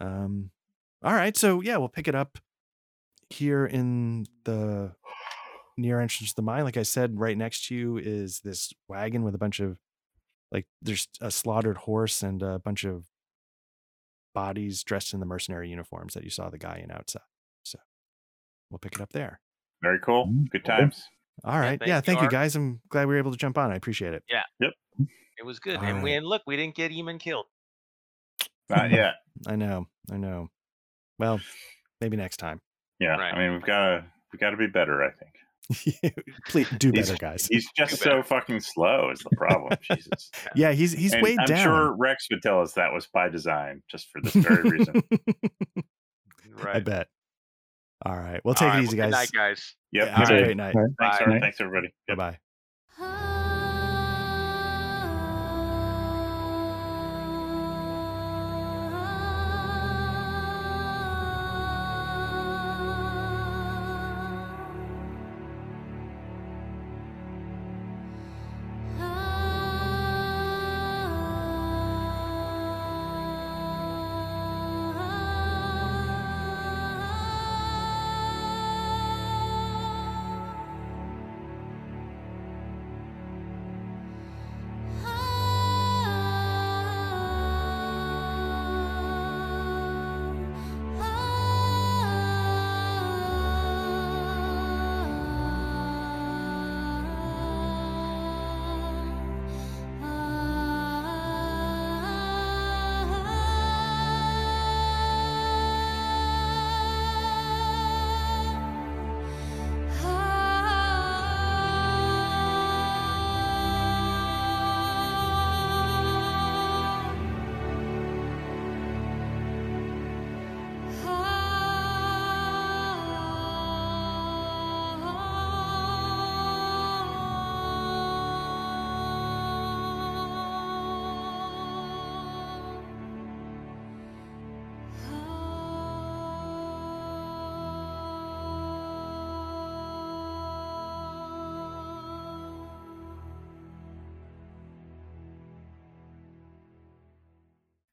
Um, 0.00 0.50
all 1.02 1.14
right, 1.14 1.36
so 1.36 1.60
yeah, 1.60 1.76
we'll 1.76 1.88
pick 1.88 2.08
it 2.08 2.14
up 2.14 2.38
here 3.30 3.66
in 3.66 4.26
the 4.44 4.92
near 5.76 6.00
entrance 6.00 6.30
to 6.30 6.36
the 6.36 6.42
mine. 6.42 6.64
Like 6.64 6.76
I 6.76 6.82
said, 6.82 7.18
right 7.18 7.36
next 7.36 7.66
to 7.66 7.74
you 7.74 7.98
is 7.98 8.40
this 8.40 8.72
wagon 8.88 9.22
with 9.22 9.34
a 9.34 9.38
bunch 9.38 9.60
of 9.60 9.78
like 10.50 10.66
there's 10.82 11.08
a 11.20 11.30
slaughtered 11.30 11.76
horse 11.76 12.22
and 12.22 12.42
a 12.42 12.58
bunch 12.58 12.84
of 12.84 13.04
bodies 14.34 14.82
dressed 14.82 15.14
in 15.14 15.20
the 15.20 15.26
mercenary 15.26 15.68
uniforms 15.68 16.14
that 16.14 16.24
you 16.24 16.30
saw 16.30 16.48
the 16.48 16.58
guy 16.58 16.80
in 16.82 16.90
outside. 16.90 17.22
So 17.64 17.78
we'll 18.70 18.78
pick 18.78 18.94
it 18.94 19.00
up 19.00 19.12
there. 19.12 19.40
Very 19.82 19.98
cool. 20.00 20.26
Mm, 20.26 20.50
Good 20.50 20.64
times. 20.64 21.02
All 21.44 21.58
right. 21.58 21.78
thank 21.78 21.88
Yeah, 21.88 22.00
thank 22.00 22.18
you 22.18 22.24
Art. 22.24 22.32
guys. 22.32 22.56
I'm 22.56 22.80
glad 22.88 23.06
we 23.06 23.14
were 23.14 23.18
able 23.18 23.30
to 23.30 23.36
jump 23.36 23.58
on. 23.58 23.70
I 23.70 23.76
appreciate 23.76 24.14
it. 24.14 24.22
Yeah. 24.28 24.42
Yep. 24.60 24.70
It 25.38 25.46
was 25.46 25.60
good, 25.60 25.76
All 25.76 25.84
and 25.84 26.02
we 26.02 26.14
and 26.14 26.26
look, 26.26 26.42
we 26.48 26.56
didn't 26.56 26.74
get 26.74 26.90
Eamon 26.90 27.20
killed. 27.20 27.46
Not 28.70 28.90
yet. 28.92 29.14
I 29.46 29.56
know. 29.56 29.86
I 30.10 30.16
know. 30.16 30.48
Well, 31.18 31.40
maybe 32.00 32.16
next 32.16 32.36
time. 32.38 32.60
Yeah. 33.00 33.16
Right. 33.16 33.34
I 33.34 33.38
mean, 33.38 33.52
we've 33.52 33.62
got 33.62 33.78
to 33.88 34.04
we 34.32 34.38
got 34.38 34.50
to 34.50 34.56
be 34.56 34.66
better. 34.66 35.02
I 35.02 35.10
think. 35.10 35.32
Please 36.48 36.68
do 36.78 36.90
He's- 36.90 37.08
better, 37.08 37.18
guys. 37.18 37.46
He's 37.50 37.68
just 37.76 37.98
so 37.98 38.22
fucking 38.22 38.60
slow. 38.60 39.10
Is 39.10 39.18
the 39.20 39.36
problem? 39.36 39.76
Jesus. 39.92 40.30
Yeah, 40.54 40.72
he's 40.72 40.92
he's 40.92 41.12
And 41.12 41.22
weighed 41.22 41.38
I'm 41.40 41.46
down. 41.46 41.62
sure 41.64 41.96
Rex 41.96 42.26
would 42.30 42.42
tell 42.42 42.60
us 42.62 42.72
that 42.74 42.92
was 42.92 43.06
by 43.12 43.28
design, 43.28 43.82
just 43.90 44.08
for 44.10 44.20
this 44.22 44.32
very 44.34 44.62
reason. 44.70 45.02
Right. 46.62 46.76
I 46.76 46.80
bet. 46.80 47.06
All 48.06 48.16
right. 48.16 48.40
Well, 48.44 48.52
All 48.52 48.54
take 48.54 48.68
right, 48.68 48.78
it 48.80 48.84
easy, 48.84 48.96
well, 48.98 49.10
guys. 49.10 49.30
Good 49.30 49.36
night, 49.38 49.48
guys. 49.48 49.74
Yep. 49.92 50.06
Yeah, 50.06 50.16
have 50.16 50.30
a 50.30 50.42
great 50.42 50.56
night. 50.56 50.74
All 50.74 50.82
right. 50.82 50.90
Thanks, 50.98 51.18
Bye. 51.18 51.26
Night. 51.26 51.42
Thanks, 51.42 51.60
everybody. 51.60 51.92
Bye 52.08 52.14
bye. 52.14 52.38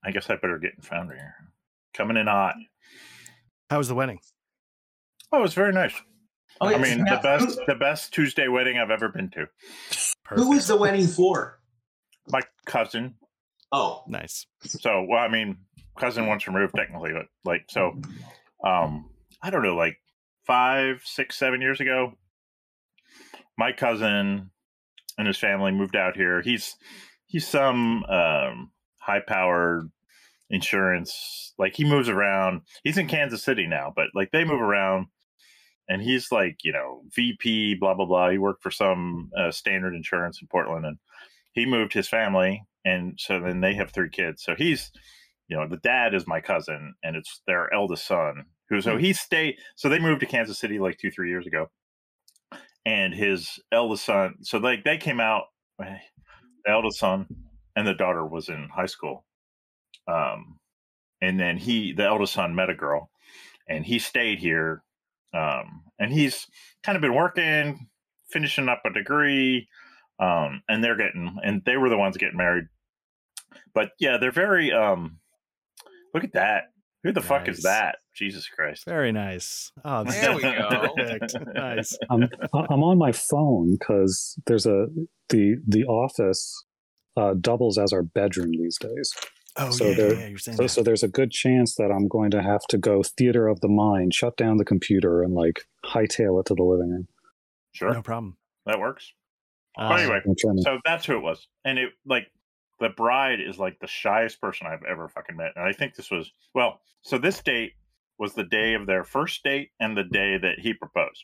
I 0.05 0.11
guess 0.11 0.29
I 0.29 0.35
better 0.35 0.59
get 0.59 0.73
in 0.75 0.81
Foundry 0.83 1.17
here. 1.17 1.35
Coming 1.93 2.17
in 2.17 2.27
hot. 2.27 2.55
How 3.69 3.77
was 3.79 3.87
the 3.87 3.95
wedding? 3.95 4.19
Oh, 5.31 5.39
it 5.39 5.41
was 5.41 5.53
very 5.53 5.73
nice. 5.73 5.93
Oh, 6.61 6.67
I 6.67 6.77
mean, 6.77 7.03
Now, 7.03 7.15
the 7.15 7.21
best 7.21 7.59
Who, 7.59 7.65
the 7.67 7.75
best 7.75 8.13
Tuesday 8.13 8.47
wedding 8.47 8.77
I've 8.77 8.91
ever 8.91 9.09
been 9.09 9.29
to. 9.31 9.47
who 10.29 10.49
was 10.51 10.67
the 10.67 10.77
wedding 10.77 11.07
for? 11.07 11.59
My 12.29 12.41
cousin. 12.65 13.15
Oh, 13.71 14.03
Nice. 14.07 14.45
So, 14.63 15.05
well, 15.09 15.19
I 15.19 15.27
mean, 15.27 15.57
cousin 15.99 16.27
once 16.27 16.47
removed 16.47 16.73
technically, 16.75 17.11
but 17.13 17.25
like, 17.43 17.65
so, 17.69 17.99
um, 18.63 19.09
I 19.41 19.49
don't 19.49 19.63
know, 19.63 19.75
like 19.75 19.97
five, 20.45 21.01
six, 21.03 21.35
seven 21.37 21.61
years 21.61 21.81
ago, 21.81 22.13
my 23.57 23.71
cousin 23.71 24.51
and 25.17 25.27
his 25.27 25.37
family 25.37 25.71
moved 25.71 25.95
out 25.95 26.15
here. 26.15 26.41
He's 26.41 26.75
he's 27.25 27.47
some 27.47 28.03
um, 28.05 28.71
high 28.99 29.21
powered 29.25 29.89
insurance. 30.49 31.53
Like 31.57 31.75
he 31.75 31.83
moves 31.83 32.09
around. 32.09 32.61
He's 32.83 32.97
in 32.97 33.07
Kansas 33.07 33.43
City 33.43 33.67
now, 33.67 33.93
but 33.95 34.07
like 34.13 34.31
they 34.31 34.43
move 34.43 34.61
around. 34.61 35.07
And 35.87 36.01
he's 36.01 36.31
like, 36.31 36.57
you 36.63 36.71
know, 36.71 37.03
VP, 37.15 37.75
blah 37.75 37.93
blah 37.93 38.05
blah. 38.05 38.29
He 38.29 38.37
worked 38.37 38.63
for 38.63 38.71
some 38.71 39.29
uh, 39.37 39.51
standard 39.51 39.93
insurance 39.93 40.39
in 40.41 40.47
Portland, 40.47 40.85
and 40.85 40.97
he 41.53 41.65
moved 41.65 41.93
his 41.93 42.09
family, 42.09 42.63
and 42.83 43.19
so 43.19 43.39
then 43.39 43.61
they 43.61 43.75
have 43.75 43.91
three 43.91 44.09
kids. 44.09 44.43
So 44.43 44.55
he's, 44.57 44.91
you 45.47 45.55
know, 45.55 45.67
the 45.67 45.77
dad 45.77 46.15
is 46.15 46.25
my 46.25 46.41
cousin, 46.41 46.95
and 47.03 47.15
it's 47.15 47.41
their 47.45 47.71
eldest 47.71 48.07
son. 48.07 48.45
Who 48.69 48.81
so 48.81 48.97
he 48.97 49.13
stayed. 49.13 49.57
So 49.75 49.87
they 49.87 49.99
moved 49.99 50.21
to 50.21 50.25
Kansas 50.25 50.57
City 50.57 50.79
like 50.79 50.97
two 50.97 51.11
three 51.11 51.29
years 51.29 51.45
ago, 51.45 51.67
and 52.83 53.13
his 53.13 53.59
eldest 53.71 54.05
son. 54.05 54.37
So 54.41 54.57
like 54.57 54.83
they 54.83 54.97
came 54.97 55.19
out, 55.19 55.43
the 55.77 55.99
eldest 56.67 56.97
son 56.97 57.27
and 57.75 57.87
the 57.87 57.93
daughter 57.93 58.25
was 58.25 58.49
in 58.49 58.69
high 58.73 58.85
school, 58.85 59.24
um, 60.07 60.59
and 61.21 61.39
then 61.39 61.57
he 61.57 61.93
the 61.93 62.05
eldest 62.05 62.33
son 62.33 62.55
met 62.55 62.69
a 62.69 62.75
girl, 62.75 63.09
and 63.67 63.85
he 63.85 63.99
stayed 63.99 64.39
here, 64.39 64.83
um, 65.33 65.83
and 65.99 66.11
he's 66.11 66.47
kind 66.83 66.95
of 66.95 67.01
been 67.01 67.15
working, 67.15 67.87
finishing 68.29 68.69
up 68.69 68.81
a 68.85 68.93
degree, 68.93 69.67
um, 70.19 70.61
and 70.69 70.83
they're 70.83 70.97
getting 70.97 71.37
and 71.43 71.61
they 71.65 71.77
were 71.77 71.89
the 71.89 71.97
ones 71.97 72.17
getting 72.17 72.37
married. 72.37 72.65
But 73.73 73.91
yeah, 73.99 74.17
they're 74.17 74.31
very 74.31 74.71
um 74.71 75.19
look 76.13 76.23
at 76.23 76.33
that. 76.33 76.65
Who 77.03 77.11
the 77.11 77.21
fuck 77.21 77.47
is 77.47 77.61
that? 77.61 77.97
Jesus 78.15 78.47
Christ. 78.47 78.85
Very 78.85 79.11
nice. 79.11 79.71
Oh, 79.83 80.03
this 80.03 80.15
There 80.15 80.31
is 80.31 80.37
we 80.37 80.41
go. 80.41 80.95
Nice. 81.53 81.95
I'm 82.09 82.23
I'm 82.53 82.83
on 82.83 82.97
my 82.97 83.11
phone 83.11 83.77
because 83.77 84.35
there's 84.47 84.65
a 84.65 84.87
the 85.29 85.57
the 85.67 85.83
office 85.85 86.65
uh, 87.15 87.35
doubles 87.39 87.77
as 87.77 87.93
our 87.93 88.01
bedroom 88.01 88.51
these 88.51 88.77
days. 88.79 89.13
Oh 89.57 89.71
So 89.71 89.89
yeah, 89.89 89.93
there- 89.95 90.13
yeah, 90.15 90.27
you're 90.27 90.37
saying 90.37 90.57
So, 90.57 90.63
that. 90.63 90.69
so 90.69 90.83
there's 90.83 91.03
a 91.03 91.07
good 91.07 91.31
chance 91.31 91.75
that 91.75 91.91
I'm 91.91 92.07
going 92.07 92.31
to 92.31 92.41
have 92.41 92.61
to 92.69 92.77
go 92.77 93.01
theater 93.03 93.47
of 93.47 93.61
the 93.61 93.67
mind, 93.69 94.13
shut 94.13 94.35
down 94.37 94.57
the 94.57 94.65
computer, 94.65 95.21
and 95.23 95.33
like 95.33 95.61
hightail 95.85 96.39
it 96.39 96.47
to 96.47 96.55
the 96.55 96.63
living 96.63 96.89
room. 96.91 97.07
Sure. 97.71 97.91
no 97.93 98.01
problem. 98.01 98.37
That 98.65 98.79
works. 98.79 99.11
Uh, 99.77 99.89
But 99.89 99.99
anyway, 100.01 100.19
to, 100.25 100.61
so 100.61 100.79
that's 100.85 101.05
who 101.05 101.15
it 101.17 101.21
was. 101.21 101.47
And 101.65 101.77
it 101.77 101.89
like 102.05 102.27
the 102.79 102.89
bride 102.89 103.39
is 103.41 103.57
like 103.57 103.79
the 103.79 103.87
shyest 103.87 104.39
person 104.41 104.67
I've 104.67 104.83
ever 104.83 105.07
fucking 105.09 105.35
met. 105.35 105.51
And 105.55 105.65
I 105.65 105.71
think 105.73 105.95
this 105.95 106.09
was 106.11 106.31
well, 106.53 106.81
so 107.01 107.17
this 107.17 107.41
date 107.41 107.73
was 108.17 108.33
the 108.33 108.43
day 108.45 108.73
of 108.75 108.85
their 108.87 109.03
first 109.03 109.43
date 109.43 109.71
and 109.79 109.95
the 109.97 110.03
day 110.03 110.37
that 110.37 110.59
he 110.59 110.73
proposed. 110.73 111.23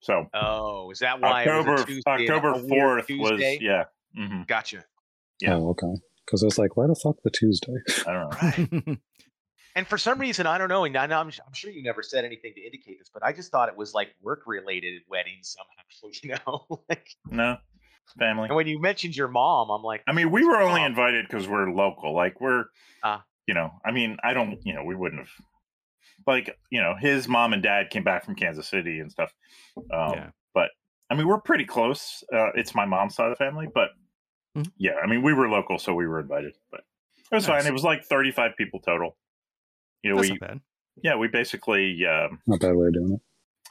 So 0.00 0.26
Oh, 0.34 0.90
is 0.90 0.98
that 1.00 1.20
why 1.20 1.42
it 1.44 1.48
October 1.48 1.72
was 1.72 1.82
a 1.82 1.86
Tuesday, 1.86 2.10
October 2.10 2.52
a 2.54 2.58
fourth 2.68 3.06
was 3.10 3.30
Tuesday? 3.30 3.58
yeah. 3.60 3.84
hmm 4.16 4.42
Gotcha. 4.46 4.84
yeah. 5.40 5.54
oh, 5.54 5.68
okay. 5.70 5.94
Because 6.26 6.42
I 6.42 6.46
was 6.46 6.58
like, 6.58 6.76
why 6.76 6.86
the 6.86 6.94
fuck 6.94 7.16
the 7.24 7.30
Tuesday? 7.30 7.74
I 8.06 8.12
don't 8.12 8.86
know. 8.86 8.96
And 9.74 9.86
for 9.86 9.96
some 9.96 10.18
reason, 10.20 10.46
I 10.46 10.58
don't 10.58 10.68
know, 10.68 10.84
and 10.84 10.94
I 10.98 11.06
know, 11.06 11.18
I'm, 11.18 11.28
I'm 11.28 11.54
sure 11.54 11.70
you 11.70 11.82
never 11.82 12.02
said 12.02 12.26
anything 12.26 12.52
to 12.56 12.60
indicate 12.60 12.98
this, 12.98 13.08
but 13.08 13.24
I 13.24 13.32
just 13.32 13.50
thought 13.50 13.70
it 13.70 13.76
was 13.76 13.94
like 13.94 14.08
work-related 14.20 15.00
weddings 15.08 15.56
somehow, 15.56 16.12
you 16.22 16.34
know. 16.44 16.82
like, 16.90 17.08
No. 17.30 17.56
Family. 18.18 18.48
and 18.48 18.54
when 18.56 18.66
you 18.66 18.78
mentioned 18.78 19.16
your 19.16 19.28
mom, 19.28 19.70
I'm 19.70 19.82
like, 19.82 20.02
I 20.06 20.12
mean, 20.12 20.30
we 20.30 20.44
were 20.44 20.60
only 20.60 20.82
Oh. 20.82 20.84
invited 20.84 21.26
because 21.26 21.48
we're 21.48 21.70
local. 21.70 22.14
Like 22.14 22.38
we're, 22.38 22.64
Ah. 23.02 23.24
you 23.46 23.54
know, 23.54 23.70
I 23.82 23.92
mean, 23.92 24.18
I 24.22 24.34
don't, 24.34 24.58
you 24.62 24.74
know, 24.74 24.84
we 24.84 24.94
wouldn't 24.94 25.22
have. 25.22 25.30
Like, 26.26 26.54
you 26.68 26.82
know, 26.82 26.94
his 27.00 27.26
mom 27.26 27.54
and 27.54 27.62
dad 27.62 27.88
came 27.88 28.04
back 28.04 28.26
from 28.26 28.34
Kansas 28.34 28.68
City 28.68 28.98
and 29.00 29.10
stuff. 29.10 29.32
Um, 29.90 30.12
Yeah. 30.12 30.30
But 30.52 30.68
I 31.10 31.14
mean, 31.14 31.26
we're 31.26 31.40
pretty 31.40 31.64
close. 31.64 32.22
Uh, 32.30 32.50
it's 32.56 32.74
my 32.74 32.84
mom's 32.84 33.14
side 33.14 33.30
of 33.30 33.38
the 33.38 33.42
family, 33.42 33.68
but 33.72 33.88
Mhm. 34.56 34.72
yeah, 34.76 34.94
I 35.02 35.06
mean, 35.06 35.22
we 35.22 35.32
were 35.32 35.48
local, 35.48 35.78
so 35.78 35.94
we 35.94 36.06
were 36.06 36.20
invited. 36.20 36.54
But 36.70 36.80
it 37.30 37.34
was 37.34 37.48
Nice. 37.48 37.62
fine. 37.62 37.66
It 37.70 37.72
was 37.72 37.84
like 37.84 38.04
thirty-five 38.04 38.52
people 38.56 38.80
total. 38.80 39.16
You 40.02 40.10
know, 40.10 40.16
That's 40.16 40.30
we 40.30 40.38
not 40.40 40.48
bad. 40.48 40.60
yeah, 41.02 41.16
we 41.16 41.28
basically 41.28 42.04
um, 42.06 42.40
Not 42.46 42.56
a 42.56 42.66
bad 42.68 42.76
way 42.76 42.86
of 42.88 42.92
doing 42.94 43.12
it. 43.14 43.20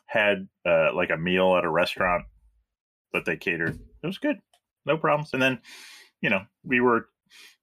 had 0.08 0.48
uh, 0.66 0.94
like 0.94 1.10
a 1.12 1.18
meal 1.18 1.56
at 1.58 1.64
a 1.66 1.70
restaurant 1.70 2.26
that 3.14 3.26
they 3.26 3.38
catered. 3.38 3.80
It 4.04 4.08
was 4.08 4.18
good, 4.18 4.40
no 4.86 4.98
problems. 4.98 5.34
And 5.34 5.42
then, 5.42 5.62
you 6.22 6.30
know, 6.30 6.42
we 6.64 6.80
were 6.82 7.10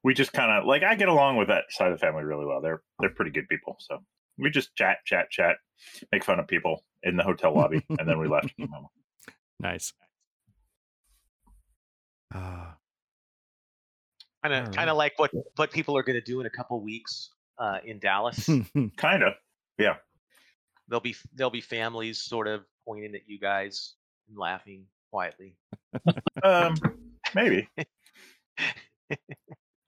we 0.04 0.14
just 0.14 0.32
kind 0.32 0.52
of 0.52 0.64
like 0.66 0.82
I 0.84 0.94
get 0.94 1.08
along 1.08 1.36
with 1.38 1.48
that 1.48 1.64
side 1.70 1.90
of 1.90 1.98
the 1.98 2.06
family 2.06 2.22
really 2.24 2.46
well. 2.46 2.60
They're 2.60 2.82
they're 3.00 3.10
pretty 3.10 3.32
good 3.32 3.48
people, 3.48 3.76
so 3.80 3.98
we 4.38 4.50
just 4.50 4.76
chat, 4.76 4.98
chat, 5.04 5.30
chat, 5.30 5.56
make 6.12 6.22
fun 6.24 6.38
of 6.38 6.46
people 6.46 6.84
in 7.02 7.16
the 7.16 7.24
hotel 7.24 7.52
lobby, 7.54 7.84
and 7.88 8.08
then 8.08 8.18
we 8.20 8.28
left. 8.28 8.52
Nice. 9.60 9.92
Uh, 12.32 12.72
kind 14.42 14.54
of, 14.54 14.74
kind 14.74 14.90
of 14.90 14.96
like 14.96 15.18
what 15.18 15.30
what 15.56 15.70
people 15.70 15.96
are 15.96 16.02
going 16.02 16.14
to 16.14 16.24
do 16.24 16.40
in 16.40 16.46
a 16.46 16.50
couple 16.50 16.80
weeks 16.80 17.30
uh, 17.58 17.78
in 17.84 17.98
Dallas. 17.98 18.48
kind 18.96 19.22
of. 19.22 19.34
Yeah. 19.78 19.96
There'll 20.88 21.00
be 21.00 21.16
there'll 21.34 21.50
be 21.50 21.60
families 21.60 22.20
sort 22.20 22.48
of 22.48 22.64
pointing 22.86 23.14
at 23.14 23.22
you 23.26 23.38
guys 23.38 23.94
and 24.28 24.38
laughing 24.38 24.86
quietly. 25.10 25.56
Um, 26.44 26.76
maybe. 27.34 27.68
hey, 29.08 29.16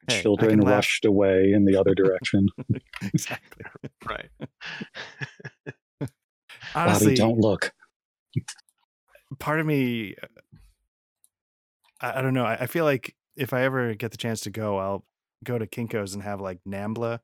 Children 0.09 0.51
can 0.51 0.61
laugh. 0.61 0.75
rushed 0.75 1.05
away 1.05 1.53
in 1.55 1.65
the 1.65 1.79
other 1.79 1.95
direction. 1.95 2.49
exactly. 3.03 3.65
Right. 4.05 4.31
Honestly, 6.75 7.07
Bobby, 7.07 7.15
don't 7.15 7.39
look. 7.39 7.73
part 9.39 9.61
of 9.61 9.67
me, 9.67 10.17
uh, 10.21 10.27
I, 12.01 12.19
I 12.19 12.23
don't 12.23 12.35
know. 12.35 12.45
I, 12.45 12.55
I 12.63 12.67
feel 12.67 12.85
like 12.85 13.15
if 13.41 13.55
I 13.55 13.63
ever 13.63 13.95
get 13.95 14.11
the 14.11 14.19
chance 14.19 14.43
to 14.43 14.51
go, 14.51 14.77
I'll 14.77 15.05
go 15.43 15.59
to 15.59 15.67
Kinko's 15.67 16.13
and 16.13 16.23
have 16.23 16.41
like 16.41 16.59
NAMBLA 16.69 17.21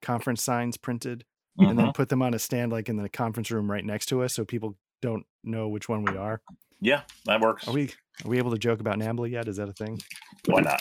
conference 0.00 0.42
signs 0.42 0.78
printed 0.78 1.24
and 1.58 1.78
then 1.78 1.92
put 1.92 2.08
them 2.08 2.22
on 2.22 2.32
a 2.32 2.38
stand 2.38 2.72
like 2.72 2.88
in 2.88 2.96
the 2.96 3.10
conference 3.10 3.50
room 3.50 3.70
right 3.70 3.84
next 3.84 4.06
to 4.06 4.22
us 4.22 4.32
so 4.32 4.46
people 4.46 4.76
don't 5.02 5.26
know 5.44 5.68
which 5.68 5.90
one 5.90 6.02
we 6.02 6.16
are. 6.16 6.40
Yeah, 6.80 7.02
that 7.26 7.42
works. 7.42 7.68
Are 7.68 7.72
we 7.72 7.90
are 8.24 8.28
we 8.28 8.38
able 8.38 8.50
to 8.52 8.58
joke 8.58 8.80
about 8.80 8.98
NAMBLA 8.98 9.30
yet? 9.30 9.48
Is 9.48 9.58
that 9.58 9.68
a 9.68 9.74
thing? 9.74 10.00
Why 10.46 10.62
not? 10.62 10.80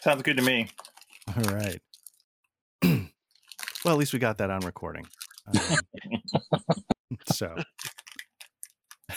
Sounds 0.00 0.22
good 0.22 0.36
to 0.36 0.42
me. 0.44 0.68
All 1.36 1.54
right. 1.54 1.80
well, 3.84 3.94
at 3.94 3.98
least 3.98 4.12
we 4.12 4.20
got 4.20 4.38
that 4.38 4.50
on 4.50 4.60
recording. 4.60 5.08
Um, 5.48 5.78
so, 7.32 7.56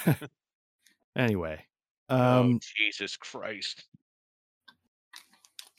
anyway, 1.15 1.65
um, 2.11 2.55
oh, 2.55 2.59
Jesus 2.77 3.17
Christ! 3.17 3.83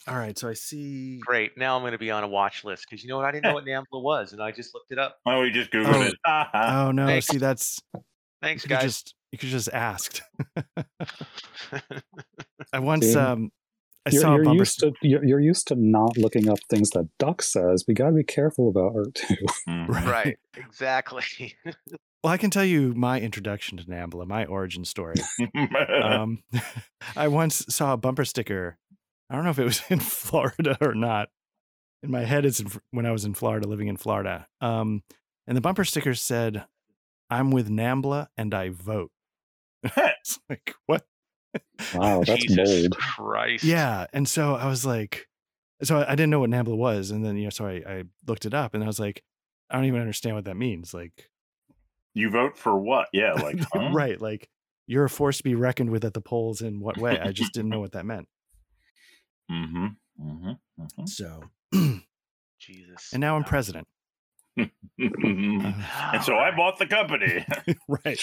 all 0.08 0.16
right. 0.16 0.36
So 0.38 0.48
I 0.48 0.54
see. 0.54 1.18
Great. 1.18 1.56
Now 1.56 1.76
I'm 1.76 1.82
going 1.82 1.92
to 1.92 1.98
be 1.98 2.10
on 2.10 2.24
a 2.24 2.28
watch 2.28 2.64
list 2.64 2.86
because 2.88 3.02
you 3.04 3.08
know 3.08 3.16
what? 3.18 3.26
I 3.26 3.30
didn't 3.32 3.44
know 3.44 3.54
what 3.54 3.64
NAMBLA 3.64 4.02
was, 4.02 4.32
and 4.32 4.42
I 4.42 4.50
just 4.50 4.74
looked 4.74 4.90
it 4.90 4.98
up. 4.98 5.18
Oh, 5.26 5.40
we 5.42 5.50
just 5.50 5.70
googled 5.70 5.94
Oh. 5.94 6.02
it. 6.02 6.14
Ha, 6.26 6.50
ha. 6.52 6.84
Oh 6.86 6.90
no! 6.92 7.06
Thanks. 7.06 7.26
See, 7.28 7.38
that's 7.38 7.80
Thanks, 8.42 8.64
you 8.64 8.68
guys. 8.70 8.82
just 8.82 9.14
you 9.30 9.38
could 9.38 9.50
just 9.50 9.68
asked. 9.72 10.22
I 12.72 12.78
once 12.78 13.06
See? 13.06 13.16
um 13.18 13.50
I 14.04 14.10
You're, 14.10 14.20
saw 14.22 14.34
you're 14.34 14.44
bumper. 14.44 14.58
used 14.58 14.80
to 14.80 14.92
you're, 15.02 15.24
you're 15.24 15.40
used 15.40 15.68
to 15.68 15.76
not 15.76 16.16
looking 16.18 16.48
up 16.48 16.58
things 16.68 16.90
that 16.90 17.08
Duck 17.18 17.40
says. 17.40 17.84
We 17.86 17.94
got 17.94 18.08
to 18.08 18.12
be 18.14 18.24
careful 18.24 18.68
about 18.68 18.96
art 18.96 19.14
too. 19.14 19.36
Mhm. 19.68 19.88
right. 19.88 20.36
Exactly. 20.56 21.54
Well, 22.22 22.32
I 22.32 22.36
can 22.36 22.50
tell 22.50 22.64
you 22.64 22.94
my 22.94 23.20
introduction 23.20 23.78
to 23.78 23.84
Nambla, 23.84 24.26
my 24.26 24.44
origin 24.44 24.84
story. 24.84 25.16
um, 26.02 26.42
I 27.16 27.28
once 27.28 27.64
saw 27.68 27.94
a 27.94 27.96
bumper 27.96 28.24
sticker. 28.24 28.78
I 29.28 29.34
don't 29.34 29.44
know 29.44 29.50
if 29.50 29.58
it 29.58 29.64
was 29.64 29.82
in 29.88 29.98
Florida 29.98 30.76
or 30.80 30.94
not. 30.94 31.30
In 32.02 32.10
my 32.10 32.24
head, 32.24 32.44
it's 32.44 32.60
in, 32.60 32.70
when 32.90 33.06
I 33.06 33.12
was 33.12 33.24
in 33.24 33.34
Florida, 33.34 33.66
living 33.66 33.88
in 33.88 33.96
Florida. 33.96 34.46
Um, 34.60 35.02
and 35.46 35.56
the 35.56 35.60
bumper 35.60 35.84
sticker 35.84 36.14
said, 36.14 36.64
"I'm 37.30 37.50
with 37.50 37.68
Nambla 37.68 38.28
and 38.36 38.54
I 38.54 38.70
vote." 38.70 39.10
it's 39.82 40.38
like 40.48 40.74
what? 40.86 41.04
Wow, 41.94 42.22
that's 42.24 42.44
Jesus 42.44 42.88
bold. 42.88 42.96
Christ. 42.98 43.64
Yeah, 43.64 44.06
and 44.12 44.28
so 44.28 44.54
I 44.54 44.66
was 44.66 44.86
like, 44.86 45.26
so 45.82 45.98
I 45.98 46.12
I 46.12 46.14
didn't 46.14 46.30
know 46.30 46.40
what 46.40 46.50
Nambla 46.50 46.76
was, 46.76 47.10
and 47.10 47.24
then 47.24 47.36
you 47.36 47.44
know, 47.44 47.50
so 47.50 47.66
I, 47.66 47.82
I 47.86 48.04
looked 48.26 48.46
it 48.46 48.54
up, 48.54 48.74
and 48.74 48.82
I 48.82 48.86
was 48.86 49.00
like, 49.00 49.22
I 49.70 49.76
don't 49.76 49.86
even 49.86 50.00
understand 50.00 50.36
what 50.36 50.44
that 50.44 50.56
means. 50.56 50.92
Like, 50.94 51.30
you 52.14 52.30
vote 52.30 52.58
for 52.58 52.76
what? 52.76 53.08
Yeah, 53.12 53.34
like 53.34 53.60
huh? 53.72 53.90
right, 53.92 54.20
like 54.20 54.48
you're 54.86 55.04
a 55.04 55.10
force 55.10 55.38
to 55.38 55.44
be 55.44 55.54
reckoned 55.54 55.90
with 55.90 56.04
at 56.04 56.14
the 56.14 56.20
polls 56.20 56.60
in 56.60 56.80
what 56.80 56.98
way? 56.98 57.18
I 57.18 57.32
just 57.32 57.52
didn't 57.52 57.70
know 57.70 57.80
what 57.84 57.92
that 57.92 58.06
meant. 58.06 58.28
Mm-hmm. 59.50 59.86
Mm-hmm. 60.20 60.50
mm-hmm. 60.80 61.06
So, 61.06 61.44
Jesus. 62.60 63.12
and 63.12 63.20
now 63.20 63.36
I'm 63.36 63.44
president. 63.44 63.86
Uh, 65.00 65.72
and 66.12 66.22
so 66.22 66.36
I 66.36 66.54
bought 66.54 66.78
the 66.78 66.86
company. 66.86 67.44
right. 67.88 68.20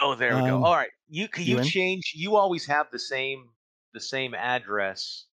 Oh, 0.00 0.14
there 0.14 0.34
we 0.36 0.42
go. 0.42 0.56
Um, 0.56 0.64
All 0.64 0.74
right, 0.74 0.90
you 1.08 1.28
can 1.28 1.44
you 1.44 1.58
you 1.58 1.64
change? 1.64 2.12
You 2.14 2.36
always 2.36 2.66
have 2.66 2.86
the 2.90 2.98
same 2.98 3.48
the 3.92 4.00
same 4.00 4.34
address, 4.34 5.26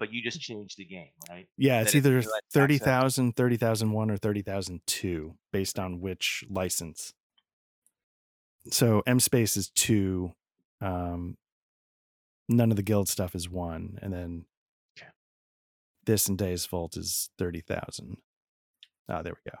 but 0.00 0.12
you 0.12 0.20
just 0.22 0.40
change 0.40 0.74
the 0.74 0.84
game, 0.84 1.10
right? 1.28 1.46
Yeah, 1.56 1.82
it's 1.82 1.92
That 1.92 1.98
it's 1.98 2.06
either 2.06 2.18
US 2.18 2.26
access. 2.26 2.52
30,000, 2.52 3.36
30,001, 3.36 4.10
or 4.10 4.16
30,002 4.16 5.36
based 5.52 5.78
on 5.78 6.00
which 6.00 6.42
license. 6.50 7.14
So 8.70 9.02
M 9.06 9.20
space 9.20 9.56
is 9.56 9.70
two. 9.70 10.32
Um, 10.80 11.36
none 12.48 12.70
of 12.70 12.76
the 12.76 12.82
guild 12.82 13.08
stuff 13.08 13.34
is 13.36 13.48
one. 13.48 13.98
And 14.02 14.12
then 14.12 14.46
Okay. 14.98 15.10
this 16.04 16.26
and 16.28 16.36
Days 16.36 16.66
Vault 16.66 16.96
is 16.96 17.30
30,000. 17.38 18.16
Ah, 19.08 19.22
there 19.22 19.34
we 19.44 19.50
go. 19.50 19.58